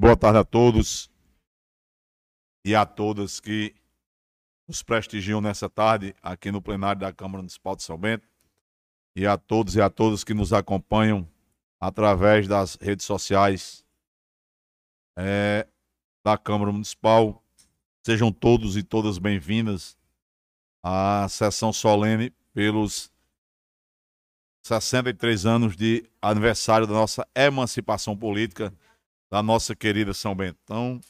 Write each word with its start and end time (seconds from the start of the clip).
Boa 0.00 0.16
tarde 0.16 0.38
a 0.38 0.44
todos 0.44 1.10
e 2.64 2.74
a 2.74 2.86
todas 2.86 3.38
que 3.38 3.74
nos 4.66 4.82
prestigiam 4.82 5.42
nessa 5.42 5.68
tarde 5.68 6.16
aqui 6.22 6.50
no 6.50 6.62
plenário 6.62 7.02
da 7.02 7.12
Câmara 7.12 7.42
Municipal 7.42 7.76
de 7.76 7.82
São 7.82 7.98
Bento 7.98 8.26
e 9.14 9.26
a 9.26 9.36
todos 9.36 9.76
e 9.76 9.80
a 9.82 9.90
todas 9.90 10.24
que 10.24 10.32
nos 10.32 10.54
acompanham 10.54 11.28
através 11.78 12.48
das 12.48 12.76
redes 12.76 13.04
sociais 13.04 13.84
é, 15.18 15.68
da 16.24 16.38
Câmara 16.38 16.72
Municipal. 16.72 17.44
Sejam 18.02 18.32
todos 18.32 18.78
e 18.78 18.82
todas 18.82 19.18
bem-vindas 19.18 19.98
à 20.82 21.26
sessão 21.28 21.74
solene 21.74 22.30
pelos 22.54 23.12
63 24.64 25.44
anos 25.44 25.76
de 25.76 26.08
aniversário 26.22 26.86
da 26.86 26.94
nossa 26.94 27.28
emancipação 27.34 28.16
política 28.16 28.72
da 29.30 29.42
nossa 29.42 29.76
querida 29.76 30.12
São 30.12 30.34
Bento. 30.34 30.58
Então, 30.64 31.00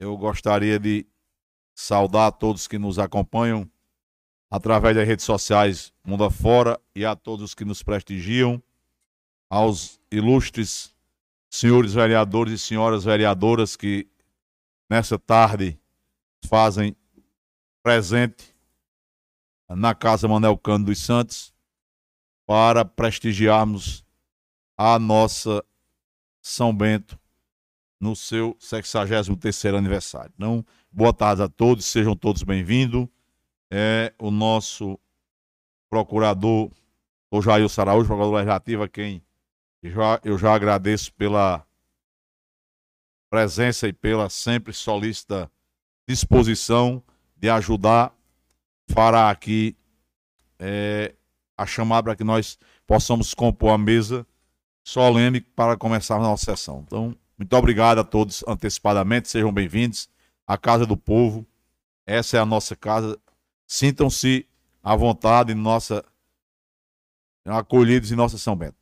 eu 0.00 0.16
gostaria 0.16 0.78
de 0.78 1.06
saudar 1.74 2.26
a 2.26 2.32
todos 2.32 2.66
que 2.66 2.78
nos 2.78 2.98
acompanham 2.98 3.70
através 4.50 4.96
das 4.96 5.06
redes 5.06 5.24
sociais 5.24 5.92
mundo 6.04 6.24
afora 6.24 6.80
e 6.94 7.04
a 7.04 7.14
todos 7.14 7.54
que 7.54 7.64
nos 7.64 7.82
prestigiam, 7.82 8.60
aos 9.48 10.00
ilustres 10.10 10.94
senhores 11.48 11.94
vereadores 11.94 12.54
e 12.54 12.58
senhoras 12.58 13.04
vereadoras 13.04 13.76
que 13.76 14.06
nessa 14.90 15.18
tarde 15.18 15.78
fazem 16.44 16.96
presente 17.82 18.54
na 19.68 19.94
Casa 19.94 20.26
Manel 20.26 20.58
Cano 20.58 20.86
dos 20.86 20.98
Santos 20.98 21.54
para 22.46 22.84
prestigiarmos 22.84 24.04
a 24.76 24.98
nossa 24.98 25.64
São 26.42 26.74
Bento 26.74 27.18
no 28.00 28.14
seu 28.14 28.54
63º 28.54 29.76
aniversário. 29.76 30.32
Então, 30.36 30.64
boa 30.90 31.12
tarde 31.12 31.42
a 31.42 31.48
todos, 31.48 31.84
sejam 31.84 32.14
todos 32.14 32.42
bem-vindos. 32.42 33.08
É 33.70 34.14
o 34.18 34.30
nosso 34.30 34.98
procurador, 35.90 36.70
o 37.30 37.42
Jair 37.42 37.68
Saraújo, 37.68 38.06
procurador 38.06 38.36
legislativo, 38.36 38.82
a 38.82 38.88
quem 38.88 39.22
já, 39.82 40.20
eu 40.24 40.38
já 40.38 40.54
agradeço 40.54 41.12
pela 41.12 41.64
presença 43.30 43.86
e 43.86 43.92
pela 43.92 44.30
sempre 44.30 44.72
solícita 44.72 45.50
disposição 46.08 47.02
de 47.36 47.50
ajudar, 47.50 48.12
fará 48.90 49.30
aqui 49.30 49.76
é, 50.58 51.14
a 51.56 51.66
chamada 51.66 52.04
para 52.04 52.16
que 52.16 52.24
nós 52.24 52.58
possamos 52.86 53.34
compor 53.34 53.70
a 53.70 53.78
mesa 53.78 54.26
solene 54.82 55.40
para 55.40 55.76
começar 55.76 56.16
a 56.16 56.20
nossa 56.20 56.46
sessão. 56.46 56.82
Então, 56.86 57.14
muito 57.38 57.54
obrigado 57.54 58.00
a 58.00 58.04
todos 58.04 58.42
antecipadamente, 58.48 59.28
sejam 59.28 59.52
bem-vindos 59.52 60.10
à 60.44 60.58
Casa 60.58 60.84
do 60.84 60.96
Povo. 60.96 61.46
Essa 62.04 62.36
é 62.36 62.40
a 62.40 62.44
nossa 62.44 62.74
casa. 62.74 63.16
Sintam-se 63.64 64.44
à 64.82 64.96
vontade, 64.96 65.54
nossa 65.54 66.04
acolhidos 67.44 68.10
em 68.10 68.16
nossa 68.16 68.36
São 68.36 68.56
Bento. 68.56 68.76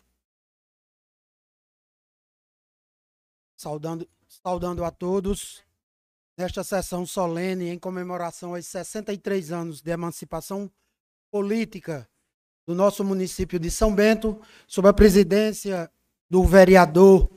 Saudando, 3.57 4.09
saudando 4.27 4.85
a 4.85 4.91
todos 4.91 5.63
nesta 6.37 6.65
sessão 6.65 7.05
solene 7.07 7.69
em 7.69 7.79
comemoração 7.79 8.55
aos 8.55 8.67
63 8.67 9.53
anos 9.53 9.83
de 9.83 9.91
emancipação 9.91 10.71
política 11.31 12.09
do 12.67 12.75
nosso 12.75 13.05
município 13.05 13.59
de 13.59 13.71
São 13.71 13.95
Bento, 13.95 14.41
sob 14.67 14.89
a 14.89 14.93
presidência 14.93 15.91
do 16.29 16.43
vereador 16.43 17.31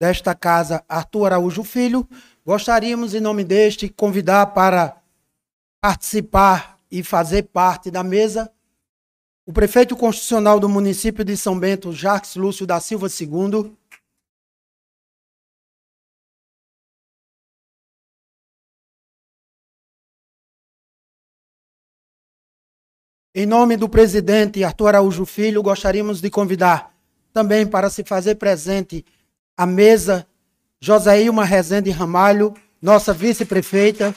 desta 0.00 0.34
casa, 0.34 0.84
Arthur 0.88 1.26
Araújo 1.26 1.64
Filho. 1.64 2.08
Gostaríamos, 2.44 3.14
em 3.14 3.20
nome 3.20 3.44
deste, 3.44 3.88
convidar 3.88 4.46
para 4.46 5.02
participar 5.80 6.80
e 6.90 7.02
fazer 7.02 7.44
parte 7.44 7.90
da 7.90 8.02
mesa 8.02 8.50
o 9.46 9.52
prefeito 9.52 9.94
constitucional 9.94 10.58
do 10.58 10.68
município 10.68 11.22
de 11.22 11.36
São 11.36 11.58
Bento, 11.58 11.92
Jacques 11.92 12.34
Lúcio 12.34 12.66
da 12.66 12.80
Silva 12.80 13.08
II. 13.08 13.76
Em 23.36 23.44
nome 23.46 23.76
do 23.76 23.88
presidente 23.88 24.62
Arthur 24.62 24.88
Araújo 24.88 25.26
Filho, 25.26 25.62
gostaríamos 25.62 26.20
de 26.20 26.30
convidar 26.30 26.96
também 27.32 27.66
para 27.66 27.90
se 27.90 28.04
fazer 28.04 28.36
presente 28.36 29.04
a 29.56 29.66
mesa 29.66 30.26
Josaílma 30.80 31.44
Rezende 31.44 31.90
Ramalho, 31.90 32.54
nossa 32.80 33.12
vice-prefeita. 33.12 34.14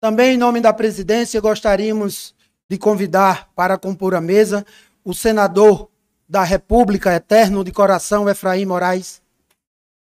Também 0.00 0.34
em 0.34 0.38
nome 0.38 0.60
da 0.60 0.72
presidência, 0.72 1.40
gostaríamos 1.40 2.34
de 2.68 2.78
convidar 2.78 3.50
para 3.54 3.78
compor 3.78 4.14
a 4.14 4.20
mesa 4.20 4.66
o 5.04 5.14
senador 5.14 5.90
da 6.28 6.42
República 6.42 7.14
Eterno 7.14 7.64
de 7.64 7.72
Coração, 7.72 8.28
Efraim 8.28 8.64
Moraes, 8.64 9.22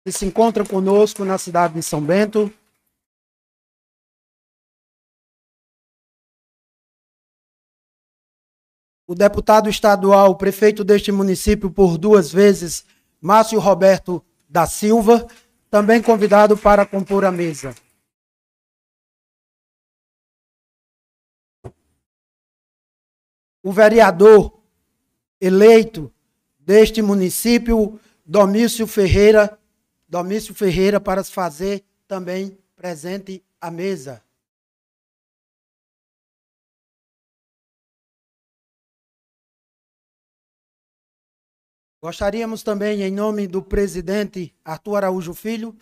que 0.05 0.13
se 0.13 0.25
encontra 0.25 0.65
conosco 0.65 1.25
na 1.25 1.39
cidade 1.39 1.75
de 1.75 1.83
São 1.83 2.01
Bento. 2.01 2.53
O 9.07 9.15
deputado 9.15 9.69
estadual, 9.69 10.37
prefeito 10.37 10.83
deste 10.83 11.13
município 11.13 11.71
por 11.71 11.97
duas 11.97 12.33
vezes, 12.33 12.85
Márcio 13.21 13.61
Roberto 13.61 14.25
da 14.49 14.67
Silva, 14.67 15.27
também 15.71 16.03
convidado 16.03 16.57
para 16.57 16.85
compor 16.85 17.25
a 17.25 17.31
mesa. 17.31 17.75
O 23.63 23.73
vereador 23.73 24.61
eleito 25.41 26.13
deste 26.59 27.03
município, 27.03 27.99
Domício 28.25 28.87
Ferreira, 28.87 29.59
Domício 30.09 30.55
Ferreira, 30.55 31.01
para 31.01 31.23
se 31.23 31.33
fazer 31.33 31.85
também 32.07 32.59
presente 32.77 33.45
à 33.61 33.71
mesa. 33.71 34.23
Gostaríamos 42.03 42.63
também, 42.63 43.03
em 43.03 43.11
nome 43.11 43.47
do 43.47 43.63
presidente 43.63 44.55
Arthur 44.65 44.97
Araújo 44.97 45.35
Filho, 45.35 45.77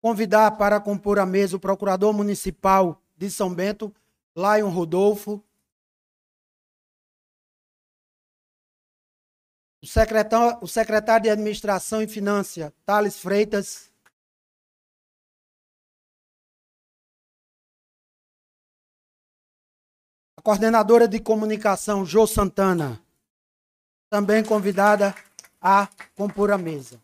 convidar 0.00 0.50
para 0.58 0.78
compor 0.78 1.18
a 1.18 1.24
mesa 1.24 1.56
o 1.56 1.60
procurador 1.60 2.12
municipal 2.12 3.02
de 3.16 3.30
São 3.30 3.52
Bento, 3.52 3.94
Lion 4.36 4.68
Rodolfo, 4.68 5.42
o 9.82 9.86
secretário, 9.86 10.58
o 10.60 10.66
secretário 10.66 11.22
de 11.24 11.30
Administração 11.30 12.02
e 12.02 12.06
Finanças, 12.06 12.70
Thales 12.84 13.18
Freitas, 13.18 13.90
a 20.36 20.42
coordenadora 20.42 21.08
de 21.08 21.18
comunicação, 21.18 22.04
Jô 22.04 22.26
Santana, 22.26 23.02
também 24.10 24.44
convidada 24.44 25.14
a 25.66 25.88
compor 26.14 26.50
a 26.50 26.58
mesa. 26.58 27.00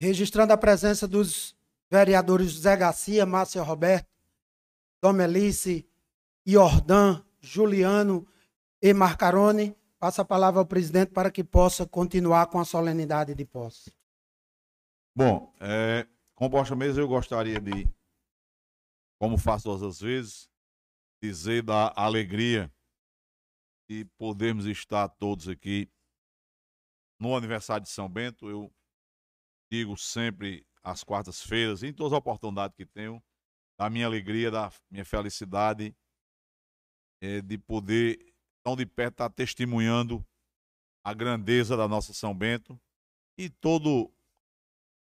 Registrando 0.00 0.54
a 0.54 0.56
presença 0.56 1.06
dos 1.06 1.54
vereadores 1.90 2.54
José 2.54 2.76
Garcia, 2.76 3.26
Márcia 3.26 3.62
Roberto, 3.62 4.08
Domelice, 5.02 5.86
Iordan, 6.46 7.22
Juliano, 7.40 8.26
e 8.88 8.94
Marcarone. 8.94 9.76
Passa 9.98 10.22
a 10.22 10.24
palavra 10.24 10.60
ao 10.60 10.66
presidente 10.66 11.10
para 11.10 11.30
que 11.30 11.42
possa 11.42 11.86
continuar 11.86 12.46
com 12.46 12.60
a 12.60 12.64
solenidade 12.64 13.34
de 13.34 13.44
posse. 13.44 13.92
Bom, 15.16 15.52
é, 15.58 16.06
composta 16.34 16.74
a 16.74 16.76
mesa, 16.76 17.00
eu 17.00 17.08
gostaria 17.08 17.58
de, 17.58 17.88
como 19.18 19.38
faço 19.38 19.64
todas 19.64 19.82
as 19.82 20.00
vezes, 20.00 20.50
dizer 21.20 21.62
da 21.62 21.92
alegria 21.96 22.72
de 23.88 24.04
podermos 24.18 24.66
estar 24.66 25.08
todos 25.08 25.48
aqui 25.48 25.90
no 27.18 27.34
aniversário 27.34 27.84
de 27.84 27.90
São 27.90 28.08
Bento. 28.08 28.48
Eu 28.48 28.72
digo 29.72 29.96
sempre 29.96 30.66
às 30.82 31.02
quartas-feiras, 31.02 31.82
em 31.82 31.92
todas 31.92 32.12
as 32.12 32.18
oportunidades 32.18 32.76
que 32.76 32.86
tenho, 32.86 33.20
da 33.78 33.90
minha 33.90 34.06
alegria, 34.06 34.50
da 34.50 34.70
minha 34.90 35.04
felicidade 35.04 35.96
é, 37.20 37.40
de 37.40 37.58
poder, 37.58 38.35
tão 38.66 38.74
de 38.74 38.84
perto, 38.84 39.14
estar 39.14 39.28
tá 39.28 39.34
testemunhando 39.34 40.26
a 41.04 41.14
grandeza 41.14 41.76
da 41.76 41.86
nossa 41.86 42.12
São 42.12 42.36
Bento 42.36 42.76
e 43.38 43.48
todo 43.48 44.12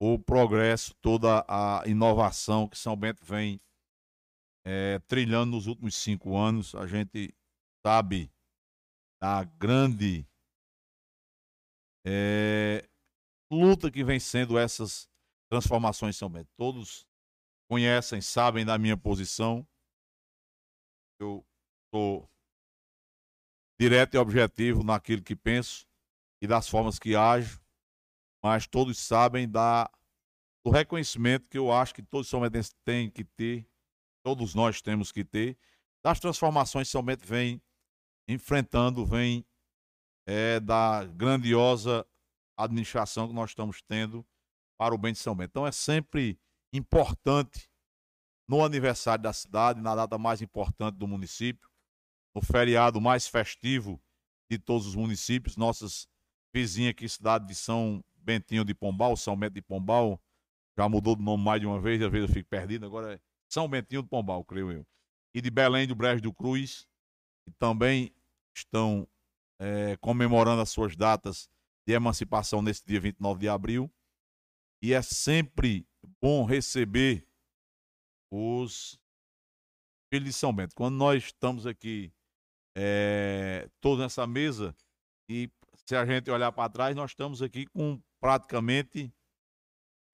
o 0.00 0.18
progresso, 0.18 0.92
toda 0.96 1.44
a 1.48 1.86
inovação 1.86 2.68
que 2.68 2.76
São 2.76 2.96
Bento 2.96 3.24
vem 3.24 3.60
é, 4.64 4.98
trilhando 5.06 5.52
nos 5.52 5.68
últimos 5.68 5.94
cinco 5.94 6.36
anos. 6.36 6.74
A 6.74 6.88
gente 6.88 7.32
sabe 7.86 8.28
da 9.22 9.44
grande 9.44 10.26
é, 12.04 12.84
luta 13.48 13.92
que 13.92 14.02
vem 14.02 14.18
sendo 14.18 14.58
essas 14.58 15.08
transformações 15.48 16.16
em 16.16 16.18
São 16.18 16.28
Bento. 16.28 16.50
Todos 16.56 17.06
conhecem, 17.70 18.20
sabem 18.20 18.66
da 18.66 18.76
minha 18.76 18.96
posição. 18.96 19.64
Eu 21.20 21.46
sou 21.94 22.28
direto 23.78 24.14
e 24.14 24.18
objetivo 24.18 24.82
naquilo 24.82 25.22
que 25.22 25.36
penso 25.36 25.86
e 26.40 26.46
das 26.46 26.68
formas 26.68 26.98
que 26.98 27.14
ajo, 27.14 27.60
mas 28.42 28.66
todos 28.66 28.98
sabem 28.98 29.48
da, 29.48 29.90
do 30.64 30.70
reconhecimento 30.70 31.48
que 31.48 31.58
eu 31.58 31.72
acho 31.72 31.94
que 31.94 32.02
todos 32.02 32.26
os 32.26 32.30
São 32.30 32.40
Bentenses 32.40 32.74
têm 32.84 33.10
que 33.10 33.24
ter, 33.24 33.68
todos 34.24 34.54
nós 34.54 34.80
temos 34.80 35.12
que 35.12 35.24
ter, 35.24 35.58
das 36.04 36.20
transformações 36.20 36.88
que 36.88 36.92
São 36.92 37.02
Bento 37.02 37.26
vem 37.26 37.60
enfrentando, 38.28 39.04
vem 39.04 39.44
é, 40.26 40.60
da 40.60 41.04
grandiosa 41.04 42.06
administração 42.56 43.28
que 43.28 43.34
nós 43.34 43.50
estamos 43.50 43.82
tendo 43.82 44.26
para 44.78 44.94
o 44.94 44.98
bem 44.98 45.12
de 45.12 45.18
São 45.18 45.34
Bento. 45.34 45.50
Então 45.50 45.66
é 45.66 45.72
sempre 45.72 46.38
importante 46.72 47.70
no 48.48 48.64
aniversário 48.64 49.22
da 49.22 49.32
cidade, 49.32 49.80
na 49.80 49.94
data 49.94 50.18
mais 50.18 50.40
importante 50.40 50.96
do 50.96 51.06
município, 51.06 51.65
no 52.36 52.42
feriado 52.42 53.00
mais 53.00 53.26
festivo 53.26 53.98
de 54.50 54.58
todos 54.58 54.86
os 54.86 54.94
municípios, 54.94 55.56
nossas 55.56 56.06
vizinhas 56.54 56.90
aqui, 56.90 57.08
cidade 57.08 57.46
de 57.46 57.54
São 57.54 58.04
Bentinho 58.14 58.62
de 58.62 58.74
Pombal, 58.74 59.16
São 59.16 59.34
Bento 59.34 59.54
de 59.54 59.62
Pombal, 59.62 60.20
já 60.76 60.86
mudou 60.86 61.16
de 61.16 61.22
nome 61.22 61.42
mais 61.42 61.62
de 61.62 61.66
uma 61.66 61.80
vez, 61.80 62.02
às 62.02 62.12
vezes 62.12 62.28
eu 62.28 62.34
fico 62.34 62.50
perdido, 62.50 62.84
agora 62.84 63.14
é 63.14 63.20
São 63.48 63.66
Bentinho 63.66 64.02
de 64.02 64.08
Pombal, 64.10 64.44
creio 64.44 64.70
eu. 64.70 64.86
E 65.34 65.40
de 65.40 65.50
Belém 65.50 65.86
do 65.86 65.94
Brejo 65.94 66.20
do 66.20 66.32
Cruz, 66.32 66.86
que 67.42 67.52
também 67.52 68.14
estão 68.54 69.08
é, 69.58 69.96
comemorando 69.96 70.60
as 70.60 70.68
suas 70.68 70.94
datas 70.94 71.48
de 71.86 71.94
emancipação 71.94 72.60
nesse 72.60 72.84
dia 72.84 73.00
29 73.00 73.40
de 73.40 73.48
abril. 73.48 73.90
E 74.82 74.92
é 74.92 75.00
sempre 75.00 75.88
bom 76.20 76.44
receber 76.44 77.26
os 78.30 79.00
filhos 80.12 80.28
de 80.28 80.32
São 80.34 80.52
Bento. 80.52 80.74
Quando 80.74 80.96
nós 80.96 81.24
estamos 81.24 81.66
aqui 81.66 82.12
é, 82.76 83.68
todos 83.80 84.00
nessa 84.00 84.26
mesa, 84.26 84.76
e 85.28 85.50
se 85.86 85.96
a 85.96 86.04
gente 86.04 86.30
olhar 86.30 86.52
para 86.52 86.70
trás, 86.70 86.94
nós 86.94 87.12
estamos 87.12 87.40
aqui 87.40 87.66
com 87.66 88.00
praticamente 88.20 89.10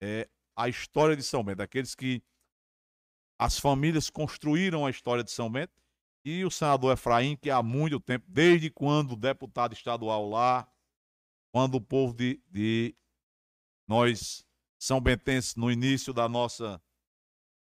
é, 0.00 0.28
a 0.56 0.68
história 0.68 1.16
de 1.16 1.24
São 1.24 1.42
Bento, 1.42 1.60
aqueles 1.60 1.94
que 1.94 2.22
as 3.40 3.58
famílias 3.58 4.08
construíram 4.08 4.86
a 4.86 4.90
história 4.90 5.24
de 5.24 5.32
São 5.32 5.50
Bento. 5.50 5.72
E 6.24 6.44
o 6.44 6.50
senador 6.50 6.92
Efraim, 6.92 7.36
que 7.36 7.50
há 7.50 7.60
muito 7.60 7.98
tempo, 7.98 8.24
desde 8.28 8.70
quando 8.70 9.16
deputado 9.16 9.72
estadual 9.72 10.28
lá, 10.28 10.70
quando 11.52 11.74
o 11.74 11.80
povo 11.80 12.14
de, 12.14 12.40
de 12.48 12.94
nós, 13.88 14.46
São 14.80 15.00
Bentenses, 15.00 15.56
no 15.56 15.68
início 15.68 16.12
da 16.12 16.28
nossa 16.28 16.80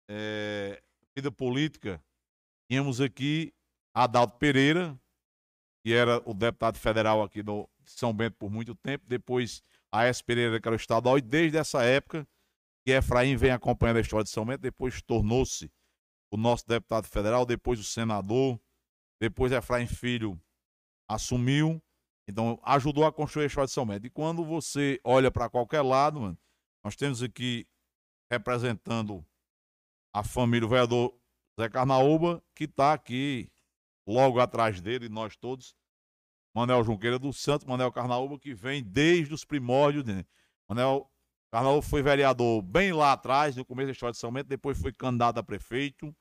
é, 0.09 0.83
vida 1.15 1.31
política, 1.31 2.03
tínhamos 2.69 2.99
aqui 2.99 3.53
Adalto 3.93 4.37
Pereira, 4.37 4.99
que 5.83 5.93
era 5.93 6.21
o 6.25 6.33
deputado 6.33 6.77
federal 6.77 7.21
aqui 7.23 7.41
do 7.41 7.69
São 7.85 8.13
Bento 8.13 8.37
por 8.37 8.49
muito 8.49 8.75
tempo, 8.75 9.05
depois 9.07 9.63
a 9.91 10.05
S. 10.05 10.23
Pereira, 10.23 10.59
que 10.59 10.67
era 10.67 10.75
o 10.75 10.77
estadual, 10.77 11.17
e 11.17 11.21
desde 11.21 11.57
essa 11.57 11.83
época 11.83 12.27
que 12.85 12.91
Efraim 12.91 13.35
vem 13.35 13.51
acompanhando 13.51 13.97
a 13.97 14.01
história 14.01 14.23
de 14.23 14.29
São 14.29 14.45
Bento, 14.45 14.61
depois 14.61 15.01
tornou-se 15.01 15.71
o 16.31 16.37
nosso 16.37 16.65
deputado 16.67 17.07
federal, 17.07 17.45
depois 17.45 17.79
o 17.79 17.83
senador, 17.83 18.59
depois 19.19 19.51
Efraim 19.51 19.87
Filho 19.87 20.41
assumiu, 21.09 21.81
então 22.27 22.59
ajudou 22.63 23.05
a 23.05 23.11
construir 23.11 23.43
a 23.43 23.47
história 23.47 23.67
de 23.67 23.73
São 23.73 23.85
Bento. 23.85 24.07
E 24.07 24.09
quando 24.09 24.45
você 24.45 24.99
olha 25.03 25.29
para 25.29 25.49
qualquer 25.49 25.81
lado, 25.81 26.21
mano, 26.21 26.37
nós 26.83 26.95
temos 26.95 27.21
aqui 27.21 27.67
representando 28.31 29.25
a 30.13 30.23
família, 30.23 30.65
o 30.65 30.69
vereador 30.69 31.13
Zé 31.59 31.69
Carnaúba, 31.69 32.41
que 32.55 32.63
está 32.63 32.93
aqui 32.93 33.50
logo 34.07 34.39
atrás 34.39 34.81
dele, 34.81 35.09
nós 35.09 35.35
todos, 35.35 35.75
Manel 36.55 36.83
Junqueira 36.83 37.17
do 37.17 37.31
Santo, 37.31 37.67
Manel 37.67 37.91
Carnaúba, 37.91 38.39
que 38.39 38.53
vem 38.53 38.83
desde 38.83 39.33
os 39.33 39.45
primórdios. 39.45 40.03
Né? 40.03 40.25
Manel 40.67 41.09
Carnaúba 41.51 41.81
foi 41.81 42.01
vereador 42.01 42.61
bem 42.61 42.93
lá 42.93 43.13
atrás, 43.13 43.55
no 43.55 43.65
começo 43.65 43.87
da 43.87 43.91
história 43.91 44.13
de 44.13 44.19
São 44.19 44.31
Bento, 44.31 44.47
depois 44.47 44.79
foi 44.79 44.93
candidato 44.93 45.37
a 45.37 45.43
prefeito, 45.43 46.15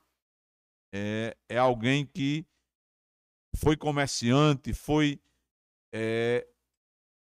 é, 0.93 1.35
é 1.49 1.57
alguém 1.57 2.05
que 2.05 2.45
foi 3.55 3.75
comerciante, 3.77 4.73
foi 4.73 5.21
é, 5.93 6.47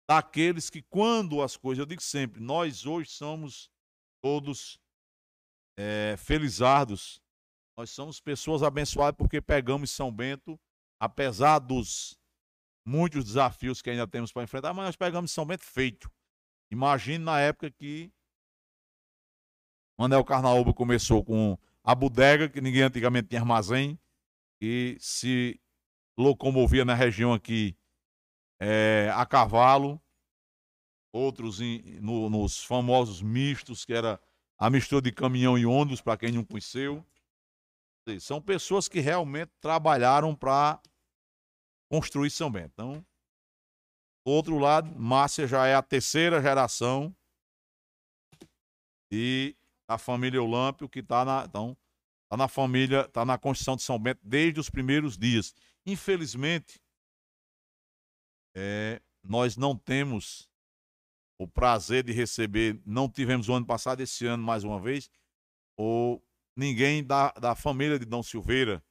daqueles 0.08 0.70
que, 0.70 0.82
quando 0.82 1.42
as 1.42 1.56
coisas, 1.56 1.80
eu 1.80 1.86
digo 1.86 2.02
sempre, 2.02 2.40
nós 2.40 2.86
hoje 2.86 3.10
somos 3.10 3.70
todos 4.22 4.80
é, 5.78 6.16
felizardos, 6.16 7.22
nós 7.78 7.90
somos 7.90 8.18
pessoas 8.18 8.64
abençoadas 8.64 9.16
porque 9.16 9.40
pegamos 9.40 9.92
São 9.92 10.10
Bento, 10.10 10.58
apesar 10.98 11.60
dos 11.60 12.18
muitos 12.84 13.24
desafios 13.24 13.80
que 13.80 13.88
ainda 13.88 14.04
temos 14.04 14.32
para 14.32 14.42
enfrentar, 14.42 14.74
mas 14.74 14.86
nós 14.86 14.96
pegamos 14.96 15.30
São 15.30 15.46
Bento 15.46 15.62
feito. 15.62 16.10
Imagine 16.72 17.24
na 17.24 17.38
época 17.38 17.70
que 17.70 18.12
Manel 19.96 20.24
Carnaúba 20.24 20.74
começou 20.74 21.24
com 21.24 21.56
a 21.84 21.94
bodega, 21.94 22.48
que 22.48 22.60
ninguém 22.60 22.82
antigamente 22.82 23.28
tinha 23.28 23.40
armazém, 23.40 23.96
e 24.60 24.96
se 24.98 25.60
locomovia 26.18 26.84
na 26.84 26.94
região 26.94 27.32
aqui 27.32 27.78
é, 28.60 29.08
a 29.14 29.24
cavalo, 29.24 30.02
outros 31.12 31.60
em, 31.60 32.00
no, 32.00 32.28
nos 32.28 32.64
famosos 32.64 33.22
mistos, 33.22 33.84
que 33.84 33.92
era 33.92 34.20
a 34.58 34.68
mistura 34.68 35.00
de 35.00 35.12
caminhão 35.12 35.56
e 35.56 35.64
ônibus, 35.64 36.00
para 36.00 36.18
quem 36.18 36.32
não 36.32 36.44
conheceu. 36.44 37.06
São 38.20 38.40
pessoas 38.40 38.88
que 38.88 39.00
realmente 39.00 39.50
trabalharam 39.60 40.34
para 40.34 40.80
construir 41.90 42.30
São 42.30 42.50
Bento. 42.50 42.72
Então, 42.72 43.06
do 44.26 44.32
outro 44.32 44.58
lado, 44.58 44.94
Márcia 44.98 45.46
já 45.46 45.66
é 45.66 45.74
a 45.74 45.82
terceira 45.82 46.40
geração 46.40 47.14
e 49.10 49.56
a 49.88 49.96
família 49.96 50.42
Olâmpio, 50.42 50.88
que 50.88 51.00
está 51.00 51.24
na, 51.24 51.44
então, 51.44 51.76
tá 52.28 52.36
na 52.36 52.46
família, 52.46 53.06
está 53.06 53.24
na 53.24 53.38
Constituição 53.38 53.76
de 53.76 53.82
São 53.82 53.98
Bento 53.98 54.20
desde 54.22 54.60
os 54.60 54.68
primeiros 54.68 55.16
dias. 55.16 55.54
Infelizmente, 55.86 56.80
é, 58.54 59.00
nós 59.22 59.56
não 59.56 59.76
temos 59.76 60.48
o 61.38 61.46
prazer 61.46 62.04
de 62.04 62.12
receber, 62.12 62.80
não 62.84 63.08
tivemos 63.08 63.48
o 63.48 63.54
ano 63.54 63.64
passado, 63.64 64.00
esse 64.00 64.26
ano 64.26 64.42
mais 64.42 64.64
uma 64.64 64.80
vez, 64.80 65.08
ou 65.76 66.22
ninguém 66.58 67.04
da, 67.04 67.30
da 67.32 67.54
família 67.54 67.98
de 67.98 68.04
Dom 68.04 68.22
Silveira, 68.22 68.84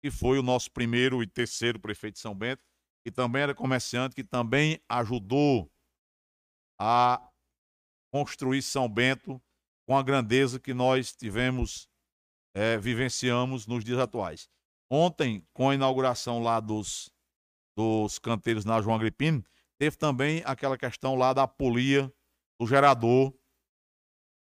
que 0.00 0.10
foi 0.10 0.38
o 0.38 0.42
nosso 0.42 0.70
primeiro 0.70 1.22
e 1.22 1.26
terceiro 1.26 1.80
prefeito 1.80 2.14
de 2.14 2.20
São 2.20 2.34
Bento, 2.34 2.62
que 3.04 3.10
também 3.10 3.42
era 3.42 3.54
comerciante, 3.54 4.14
que 4.14 4.22
também 4.22 4.80
ajudou 4.88 5.70
a 6.80 7.28
construir 8.12 8.62
São 8.62 8.88
Bento 8.88 9.42
com 9.86 9.96
a 9.96 10.02
grandeza 10.02 10.60
que 10.60 10.72
nós 10.72 11.12
tivemos, 11.12 11.88
é, 12.54 12.78
vivenciamos 12.78 13.66
nos 13.66 13.84
dias 13.84 13.98
atuais. 13.98 14.48
Ontem, 14.88 15.44
com 15.52 15.70
a 15.70 15.74
inauguração 15.74 16.40
lá 16.40 16.60
dos, 16.60 17.10
dos 17.76 18.18
canteiros 18.18 18.64
na 18.64 18.80
João 18.80 18.94
Agripino, 18.94 19.44
teve 19.76 19.96
também 19.96 20.42
aquela 20.44 20.78
questão 20.78 21.16
lá 21.16 21.32
da 21.32 21.48
polia 21.48 22.12
do 22.60 22.66
gerador, 22.66 23.34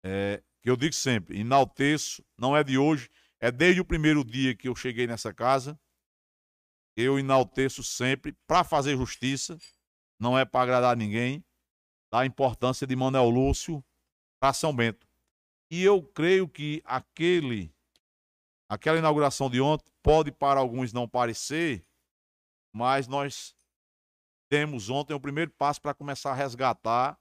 é, 0.04 0.42
que 0.64 0.70
eu 0.70 0.78
digo 0.78 0.94
sempre, 0.94 1.38
enalteço, 1.38 2.24
não 2.38 2.56
é 2.56 2.64
de 2.64 2.78
hoje, 2.78 3.10
é 3.38 3.52
desde 3.52 3.82
o 3.82 3.84
primeiro 3.84 4.24
dia 4.24 4.56
que 4.56 4.66
eu 4.66 4.74
cheguei 4.74 5.06
nessa 5.06 5.30
casa, 5.30 5.78
eu 6.96 7.18
enalteço 7.18 7.84
sempre 7.84 8.32
para 8.46 8.64
fazer 8.64 8.96
justiça, 8.96 9.58
não 10.18 10.38
é 10.38 10.46
para 10.46 10.62
agradar 10.62 10.96
ninguém, 10.96 11.44
da 12.10 12.24
importância 12.24 12.86
de 12.86 12.96
Manuel 12.96 13.28
Lúcio 13.28 13.84
para 14.40 14.54
São 14.54 14.74
Bento. 14.74 15.06
E 15.70 15.82
eu 15.82 16.02
creio 16.02 16.48
que 16.48 16.80
aquele, 16.86 17.70
aquela 18.66 18.96
inauguração 18.96 19.50
de 19.50 19.60
ontem 19.60 19.92
pode 20.02 20.32
para 20.32 20.60
alguns 20.60 20.94
não 20.94 21.06
parecer, 21.06 21.84
mas 22.72 23.06
nós 23.06 23.54
temos 24.48 24.88
ontem 24.88 25.12
o 25.12 25.20
primeiro 25.20 25.50
passo 25.50 25.82
para 25.82 25.92
começar 25.92 26.30
a 26.30 26.34
resgatar 26.34 27.20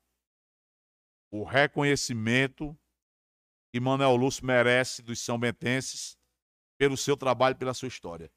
o 1.30 1.44
reconhecimento 1.44 2.78
que 3.74 3.80
Manuel 3.80 4.16
Lúcio 4.16 4.46
merece 4.46 5.02
dos 5.02 5.20
São 5.20 5.40
Bentenses 5.40 6.16
pelo 6.78 6.96
seu 6.96 7.18
trabalho, 7.18 7.56
pela 7.56 7.74
sua 7.74 7.88
história. 7.88 8.32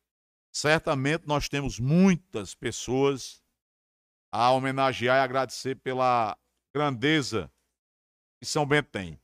certamente 0.51 1.27
nós 1.27 1.47
temos 1.47 1.79
muitas 1.79 2.55
pessoas 2.55 3.43
a 4.33 4.51
homenagear 4.51 5.19
e 5.19 5.21
agradecer 5.21 5.75
pela 5.77 6.39
grandeza 6.75 7.53
que 8.41 8.47
São 8.47 8.65
Bento 8.65 8.89
tem. 8.91 9.21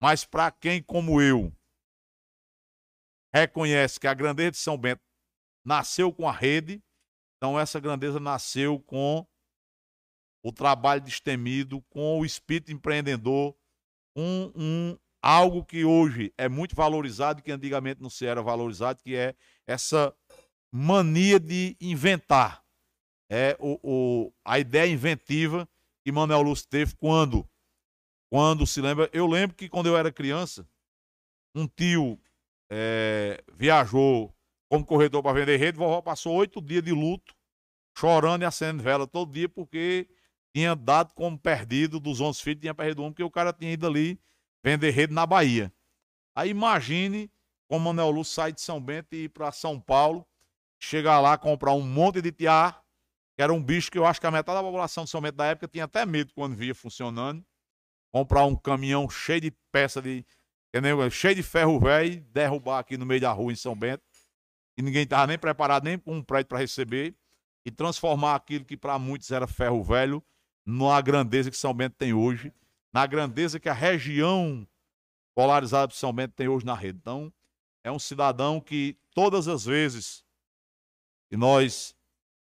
Mas 0.00 0.24
para 0.24 0.52
quem, 0.52 0.80
como 0.80 1.20
eu, 1.20 1.52
reconhece 3.34 3.98
que 3.98 4.06
a 4.06 4.14
grandeza 4.14 4.52
de 4.52 4.58
São 4.58 4.78
Bento 4.78 5.02
nasceu 5.64 6.12
com 6.12 6.28
a 6.28 6.32
rede, 6.32 6.80
então 7.36 7.58
essa 7.58 7.80
grandeza 7.80 8.20
nasceu 8.20 8.78
com 8.78 9.26
o 10.44 10.52
trabalho 10.52 11.00
destemido, 11.00 11.82
com 11.88 12.20
o 12.20 12.24
espírito 12.24 12.70
empreendedor, 12.70 13.56
um, 14.14 14.52
um 14.54 14.98
algo 15.22 15.64
que 15.64 15.84
hoje 15.84 16.32
é 16.36 16.48
muito 16.48 16.74
valorizado, 16.74 17.42
que 17.42 17.52
antigamente 17.52 18.00
não 18.00 18.10
se 18.10 18.26
era 18.26 18.42
valorizado, 18.42 19.02
que 19.02 19.16
é 19.16 19.34
essa 19.66 20.14
mania 20.72 21.40
de 21.40 21.76
inventar. 21.80 22.64
É 23.30 23.56
o, 23.58 23.78
o, 23.82 24.32
a 24.44 24.58
ideia 24.58 24.90
inventiva 24.90 25.68
que 26.04 26.12
Manuel 26.12 26.42
Lúcio 26.42 26.68
teve 26.68 26.94
quando, 26.94 27.48
quando 28.30 28.66
se 28.66 28.80
lembra. 28.80 29.10
Eu 29.12 29.26
lembro 29.26 29.56
que 29.56 29.68
quando 29.68 29.86
eu 29.86 29.96
era 29.96 30.12
criança, 30.12 30.68
um 31.54 31.66
tio 31.66 32.20
é, 32.70 33.42
viajou 33.54 34.32
como 34.70 34.84
corredor 34.84 35.22
para 35.22 35.32
vender 35.32 35.56
rede, 35.56 35.78
vovó 35.78 36.00
passou 36.02 36.34
oito 36.34 36.60
dias 36.60 36.82
de 36.82 36.92
luto, 36.92 37.34
chorando 37.96 38.42
e 38.42 38.44
acendendo 38.44 38.82
vela 38.82 39.06
todo 39.06 39.32
dia, 39.32 39.48
porque 39.48 40.08
tinha 40.54 40.74
dado 40.74 41.12
como 41.14 41.38
perdido 41.38 41.98
dos 41.98 42.20
11 42.20 42.42
filhos, 42.42 42.60
tinha 42.60 42.74
perdido 42.74 43.02
um, 43.02 43.10
porque 43.10 43.22
o 43.22 43.30
cara 43.30 43.52
tinha 43.52 43.72
ido 43.72 43.86
ali 43.86 44.20
vender 44.66 44.90
rede 44.90 45.14
na 45.14 45.24
Bahia. 45.24 45.72
Aí 46.34 46.50
imagine 46.50 47.30
como 47.68 47.84
Manuel 47.84 48.10
Lúcio 48.10 48.34
sai 48.34 48.52
de 48.52 48.60
São 48.60 48.80
Bento 48.80 49.14
e 49.14 49.24
ir 49.24 49.28
para 49.28 49.52
São 49.52 49.80
Paulo, 49.80 50.26
chegar 50.80 51.20
lá, 51.20 51.38
comprar 51.38 51.72
um 51.72 51.82
monte 51.82 52.20
de 52.20 52.32
tiar, 52.32 52.82
que 53.36 53.42
era 53.42 53.52
um 53.52 53.62
bicho 53.62 53.92
que 53.92 53.96
eu 53.96 54.04
acho 54.04 54.20
que 54.20 54.26
a 54.26 54.30
metade 54.30 54.58
da 54.58 54.64
população 54.64 55.04
de 55.04 55.10
São 55.10 55.20
Bento 55.20 55.36
da 55.36 55.46
época 55.46 55.68
tinha 55.68 55.84
até 55.84 56.04
medo 56.04 56.32
quando 56.34 56.56
via 56.56 56.74
funcionando. 56.74 57.44
Comprar 58.12 58.44
um 58.44 58.56
caminhão 58.56 59.08
cheio 59.08 59.40
de 59.40 59.52
peça 59.70 60.02
de. 60.02 60.26
cheio 61.12 61.34
de 61.36 61.44
ferro 61.44 61.78
velho, 61.78 62.20
derrubar 62.32 62.80
aqui 62.80 62.96
no 62.96 63.06
meio 63.06 63.20
da 63.20 63.30
rua 63.30 63.52
em 63.52 63.56
São 63.56 63.76
Bento, 63.76 64.02
e 64.76 64.82
ninguém 64.82 65.04
estava 65.04 65.28
nem 65.28 65.38
preparado 65.38 65.84
nem 65.84 65.96
com 65.96 66.16
um 66.16 66.22
prédio 66.22 66.48
para 66.48 66.58
receber, 66.58 67.14
e 67.64 67.70
transformar 67.70 68.34
aquilo 68.34 68.64
que 68.64 68.76
para 68.76 68.98
muitos 68.98 69.30
era 69.30 69.46
ferro 69.46 69.82
velho 69.84 70.24
na 70.64 71.00
grandeza 71.00 71.50
que 71.50 71.56
São 71.56 71.72
Bento 71.72 71.94
tem 71.96 72.12
hoje, 72.12 72.52
na 72.92 73.06
grandeza 73.06 73.60
que 73.60 73.68
a 73.68 73.74
região 73.74 74.66
polarizada 75.34 75.92
Bento 76.14 76.34
tem 76.34 76.48
hoje 76.48 76.64
na 76.64 76.74
rede. 76.74 76.98
Então, 76.98 77.32
é 77.84 77.92
um 77.92 77.98
cidadão 77.98 78.60
que 78.60 78.98
todas 79.14 79.48
as 79.48 79.64
vezes 79.64 80.24
que 81.28 81.36
nós 81.36 81.94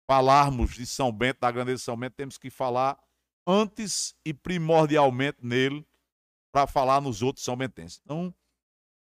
falarmos 0.10 0.74
de 0.74 0.86
São 0.86 1.12
Bento, 1.12 1.42
da 1.42 1.52
grandeza 1.52 1.78
de 1.78 1.84
São 1.84 1.96
Bento, 1.96 2.16
temos 2.16 2.38
que 2.38 2.50
falar 2.50 3.00
antes 3.46 4.16
e 4.26 4.34
primordialmente 4.34 5.38
nele 5.42 5.86
para 6.52 6.66
falar 6.66 7.00
nos 7.00 7.22
outros 7.22 7.46
são 7.46 7.56
bentenses. 7.56 8.02
Então, 8.04 8.34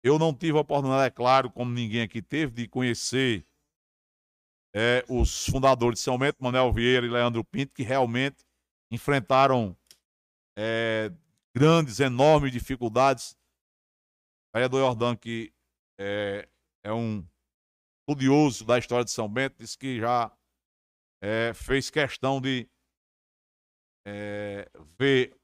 eu 0.04 0.20
não 0.20 0.34
tive 0.34 0.58
a 0.58 0.62
oportunidade, 0.62 1.08
é 1.08 1.10
claro, 1.10 1.50
como 1.50 1.72
ninguém 1.72 2.02
aqui 2.02 2.22
teve, 2.22 2.52
de 2.52 2.68
conhecer 2.68 3.46
é, 4.74 5.06
os 5.08 5.46
fundadores 5.46 6.00
de 6.00 6.04
São 6.04 6.18
Bento, 6.18 6.44
Manuel 6.44 6.74
Vieira 6.74 7.06
e 7.06 7.10
Leandro 7.10 7.44
Pinto, 7.44 7.74
que 7.74 7.84
realmente 7.84 8.44
enfrentaram 8.92 9.78
é, 10.64 11.12
grandes, 11.56 12.00
enormes 12.00 12.52
dificuldades. 12.52 13.36
O 14.50 14.58
vereador 14.58 14.82
Jordão, 14.82 15.16
que 15.16 15.52
é, 16.00 16.48
é 16.84 16.94
um 16.94 17.28
estudioso 18.02 18.64
da 18.64 18.78
história 18.78 19.04
de 19.04 19.10
São 19.10 19.28
Bento, 19.28 19.58
disse 19.58 19.76
que 19.76 20.00
já 20.00 20.32
é, 21.20 21.52
fez 21.56 21.90
questão 21.90 22.40
de 22.40 22.70
é, 24.06 24.70
ver 25.00 25.36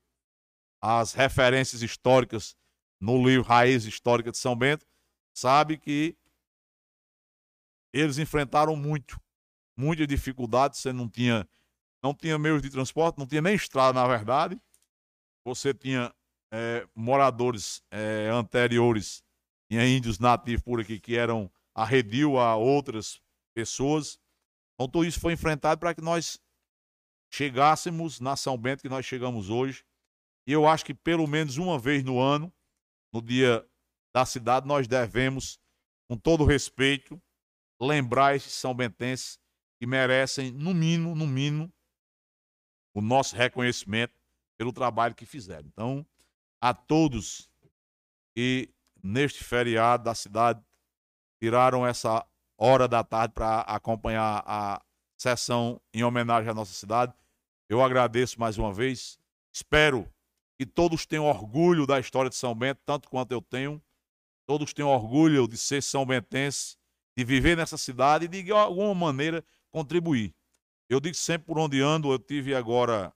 as 0.79 1.13
referências 1.13 1.81
históricas 1.81 2.55
no 3.01 3.17
livro 3.25 3.47
Raiz 3.47 3.85
Histórica 3.85 4.31
de 4.31 4.37
São 4.37 4.55
Bento, 4.55 4.85
sabe 5.35 5.79
que 5.79 6.15
eles 7.91 8.19
enfrentaram 8.19 8.75
muito, 8.75 9.19
muita 9.75 10.05
dificuldade, 10.05 10.77
você 10.77 10.93
não 10.93 11.09
tinha, 11.09 11.47
não 12.03 12.13
tinha 12.13 12.37
meios 12.37 12.61
de 12.61 12.69
transporte, 12.69 13.17
não 13.17 13.25
tinha 13.25 13.41
nem 13.41 13.55
estrada, 13.55 13.99
na 13.99 14.07
verdade, 14.07 14.59
você 15.47 15.73
tinha 15.73 16.13
é, 16.51 16.87
moradores 16.93 17.81
é, 17.89 18.29
anteriores 18.29 19.23
tinha 19.69 19.85
índios 19.85 20.19
nativos 20.19 20.61
por 20.61 20.79
aqui 20.79 20.99
que 20.99 21.15
eram 21.15 21.51
arredio 21.75 22.37
a 22.37 22.55
outras 22.55 23.21
pessoas. 23.53 24.19
Então, 24.73 24.89
tudo 24.89 25.05
isso 25.05 25.19
foi 25.19 25.33
enfrentado 25.33 25.79
para 25.79 25.93
que 25.93 26.01
nós 26.01 26.39
chegássemos 27.33 28.19
na 28.19 28.35
São 28.35 28.57
Bento 28.57 28.81
que 28.81 28.89
nós 28.89 29.05
chegamos 29.05 29.49
hoje. 29.49 29.83
E 30.47 30.51
eu 30.51 30.65
acho 30.65 30.85
que 30.85 30.93
pelo 30.93 31.27
menos 31.27 31.57
uma 31.57 31.77
vez 31.77 32.03
no 32.03 32.19
ano, 32.19 32.53
no 33.13 33.21
dia 33.21 33.67
da 34.15 34.25
cidade, 34.25 34.65
nós 34.65 34.87
devemos, 34.87 35.59
com 36.09 36.17
todo 36.17 36.45
respeito, 36.45 37.21
lembrar 37.81 38.35
esses 38.35 38.53
são 38.53 38.73
bentenses 38.73 39.37
que 39.79 39.85
merecem, 39.85 40.51
no 40.51 40.73
mínimo, 40.73 41.13
no 41.13 41.27
mínimo, 41.27 41.71
o 42.95 43.01
nosso 43.01 43.35
reconhecimento 43.35 44.17
pelo 44.57 44.73
trabalho 44.73 45.15
que 45.15 45.25
fizeram. 45.25 45.67
Então, 45.67 46.05
a 46.61 46.73
todos 46.73 47.49
que 48.35 48.69
neste 49.03 49.43
feriado 49.43 50.03
da 50.03 50.15
cidade, 50.15 50.61
tiraram 51.41 51.85
essa 51.85 52.25
hora 52.57 52.87
da 52.87 53.03
tarde 53.03 53.33
para 53.33 53.61
acompanhar 53.61 54.43
a 54.45 54.81
sessão 55.17 55.79
em 55.93 56.03
homenagem 56.03 56.49
à 56.49 56.53
nossa 56.53 56.73
cidade. 56.73 57.13
Eu 57.69 57.81
agradeço 57.81 58.39
mais 58.39 58.57
uma 58.57 58.73
vez. 58.73 59.19
Espero 59.53 60.11
que 60.57 60.65
todos 60.65 61.05
tenham 61.05 61.25
orgulho 61.25 61.85
da 61.85 61.99
história 61.99 62.29
de 62.29 62.35
São 62.35 62.55
Bento, 62.55 62.81
tanto 62.85 63.09
quanto 63.09 63.31
eu 63.31 63.41
tenho. 63.41 63.81
Todos 64.47 64.73
tenham 64.73 64.89
orgulho 64.89 65.47
de 65.47 65.57
ser 65.57 65.83
são 65.83 66.05
bentense, 66.05 66.77
de 67.15 67.23
viver 67.23 67.55
nessa 67.57 67.77
cidade 67.77 68.25
e 68.25 68.43
de 68.43 68.51
alguma 68.51 68.95
maneira 68.95 69.43
contribuir. 69.71 70.33
Eu 70.89 70.99
digo 70.99 71.15
sempre 71.15 71.47
por 71.47 71.59
onde 71.59 71.81
ando, 71.81 72.11
eu 72.11 72.17
tive 72.17 72.55
agora 72.55 73.13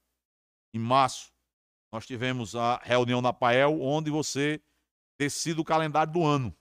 em 0.74 0.80
março, 0.80 1.32
nós 1.92 2.06
tivemos 2.06 2.56
a 2.56 2.78
reunião 2.78 3.22
na 3.22 3.34
Pael, 3.34 3.82
onde 3.82 4.10
você 4.10 4.62
sido 5.30 5.60
o 5.60 5.66
calendário 5.66 6.12
do 6.12 6.26
ano. 6.26 6.56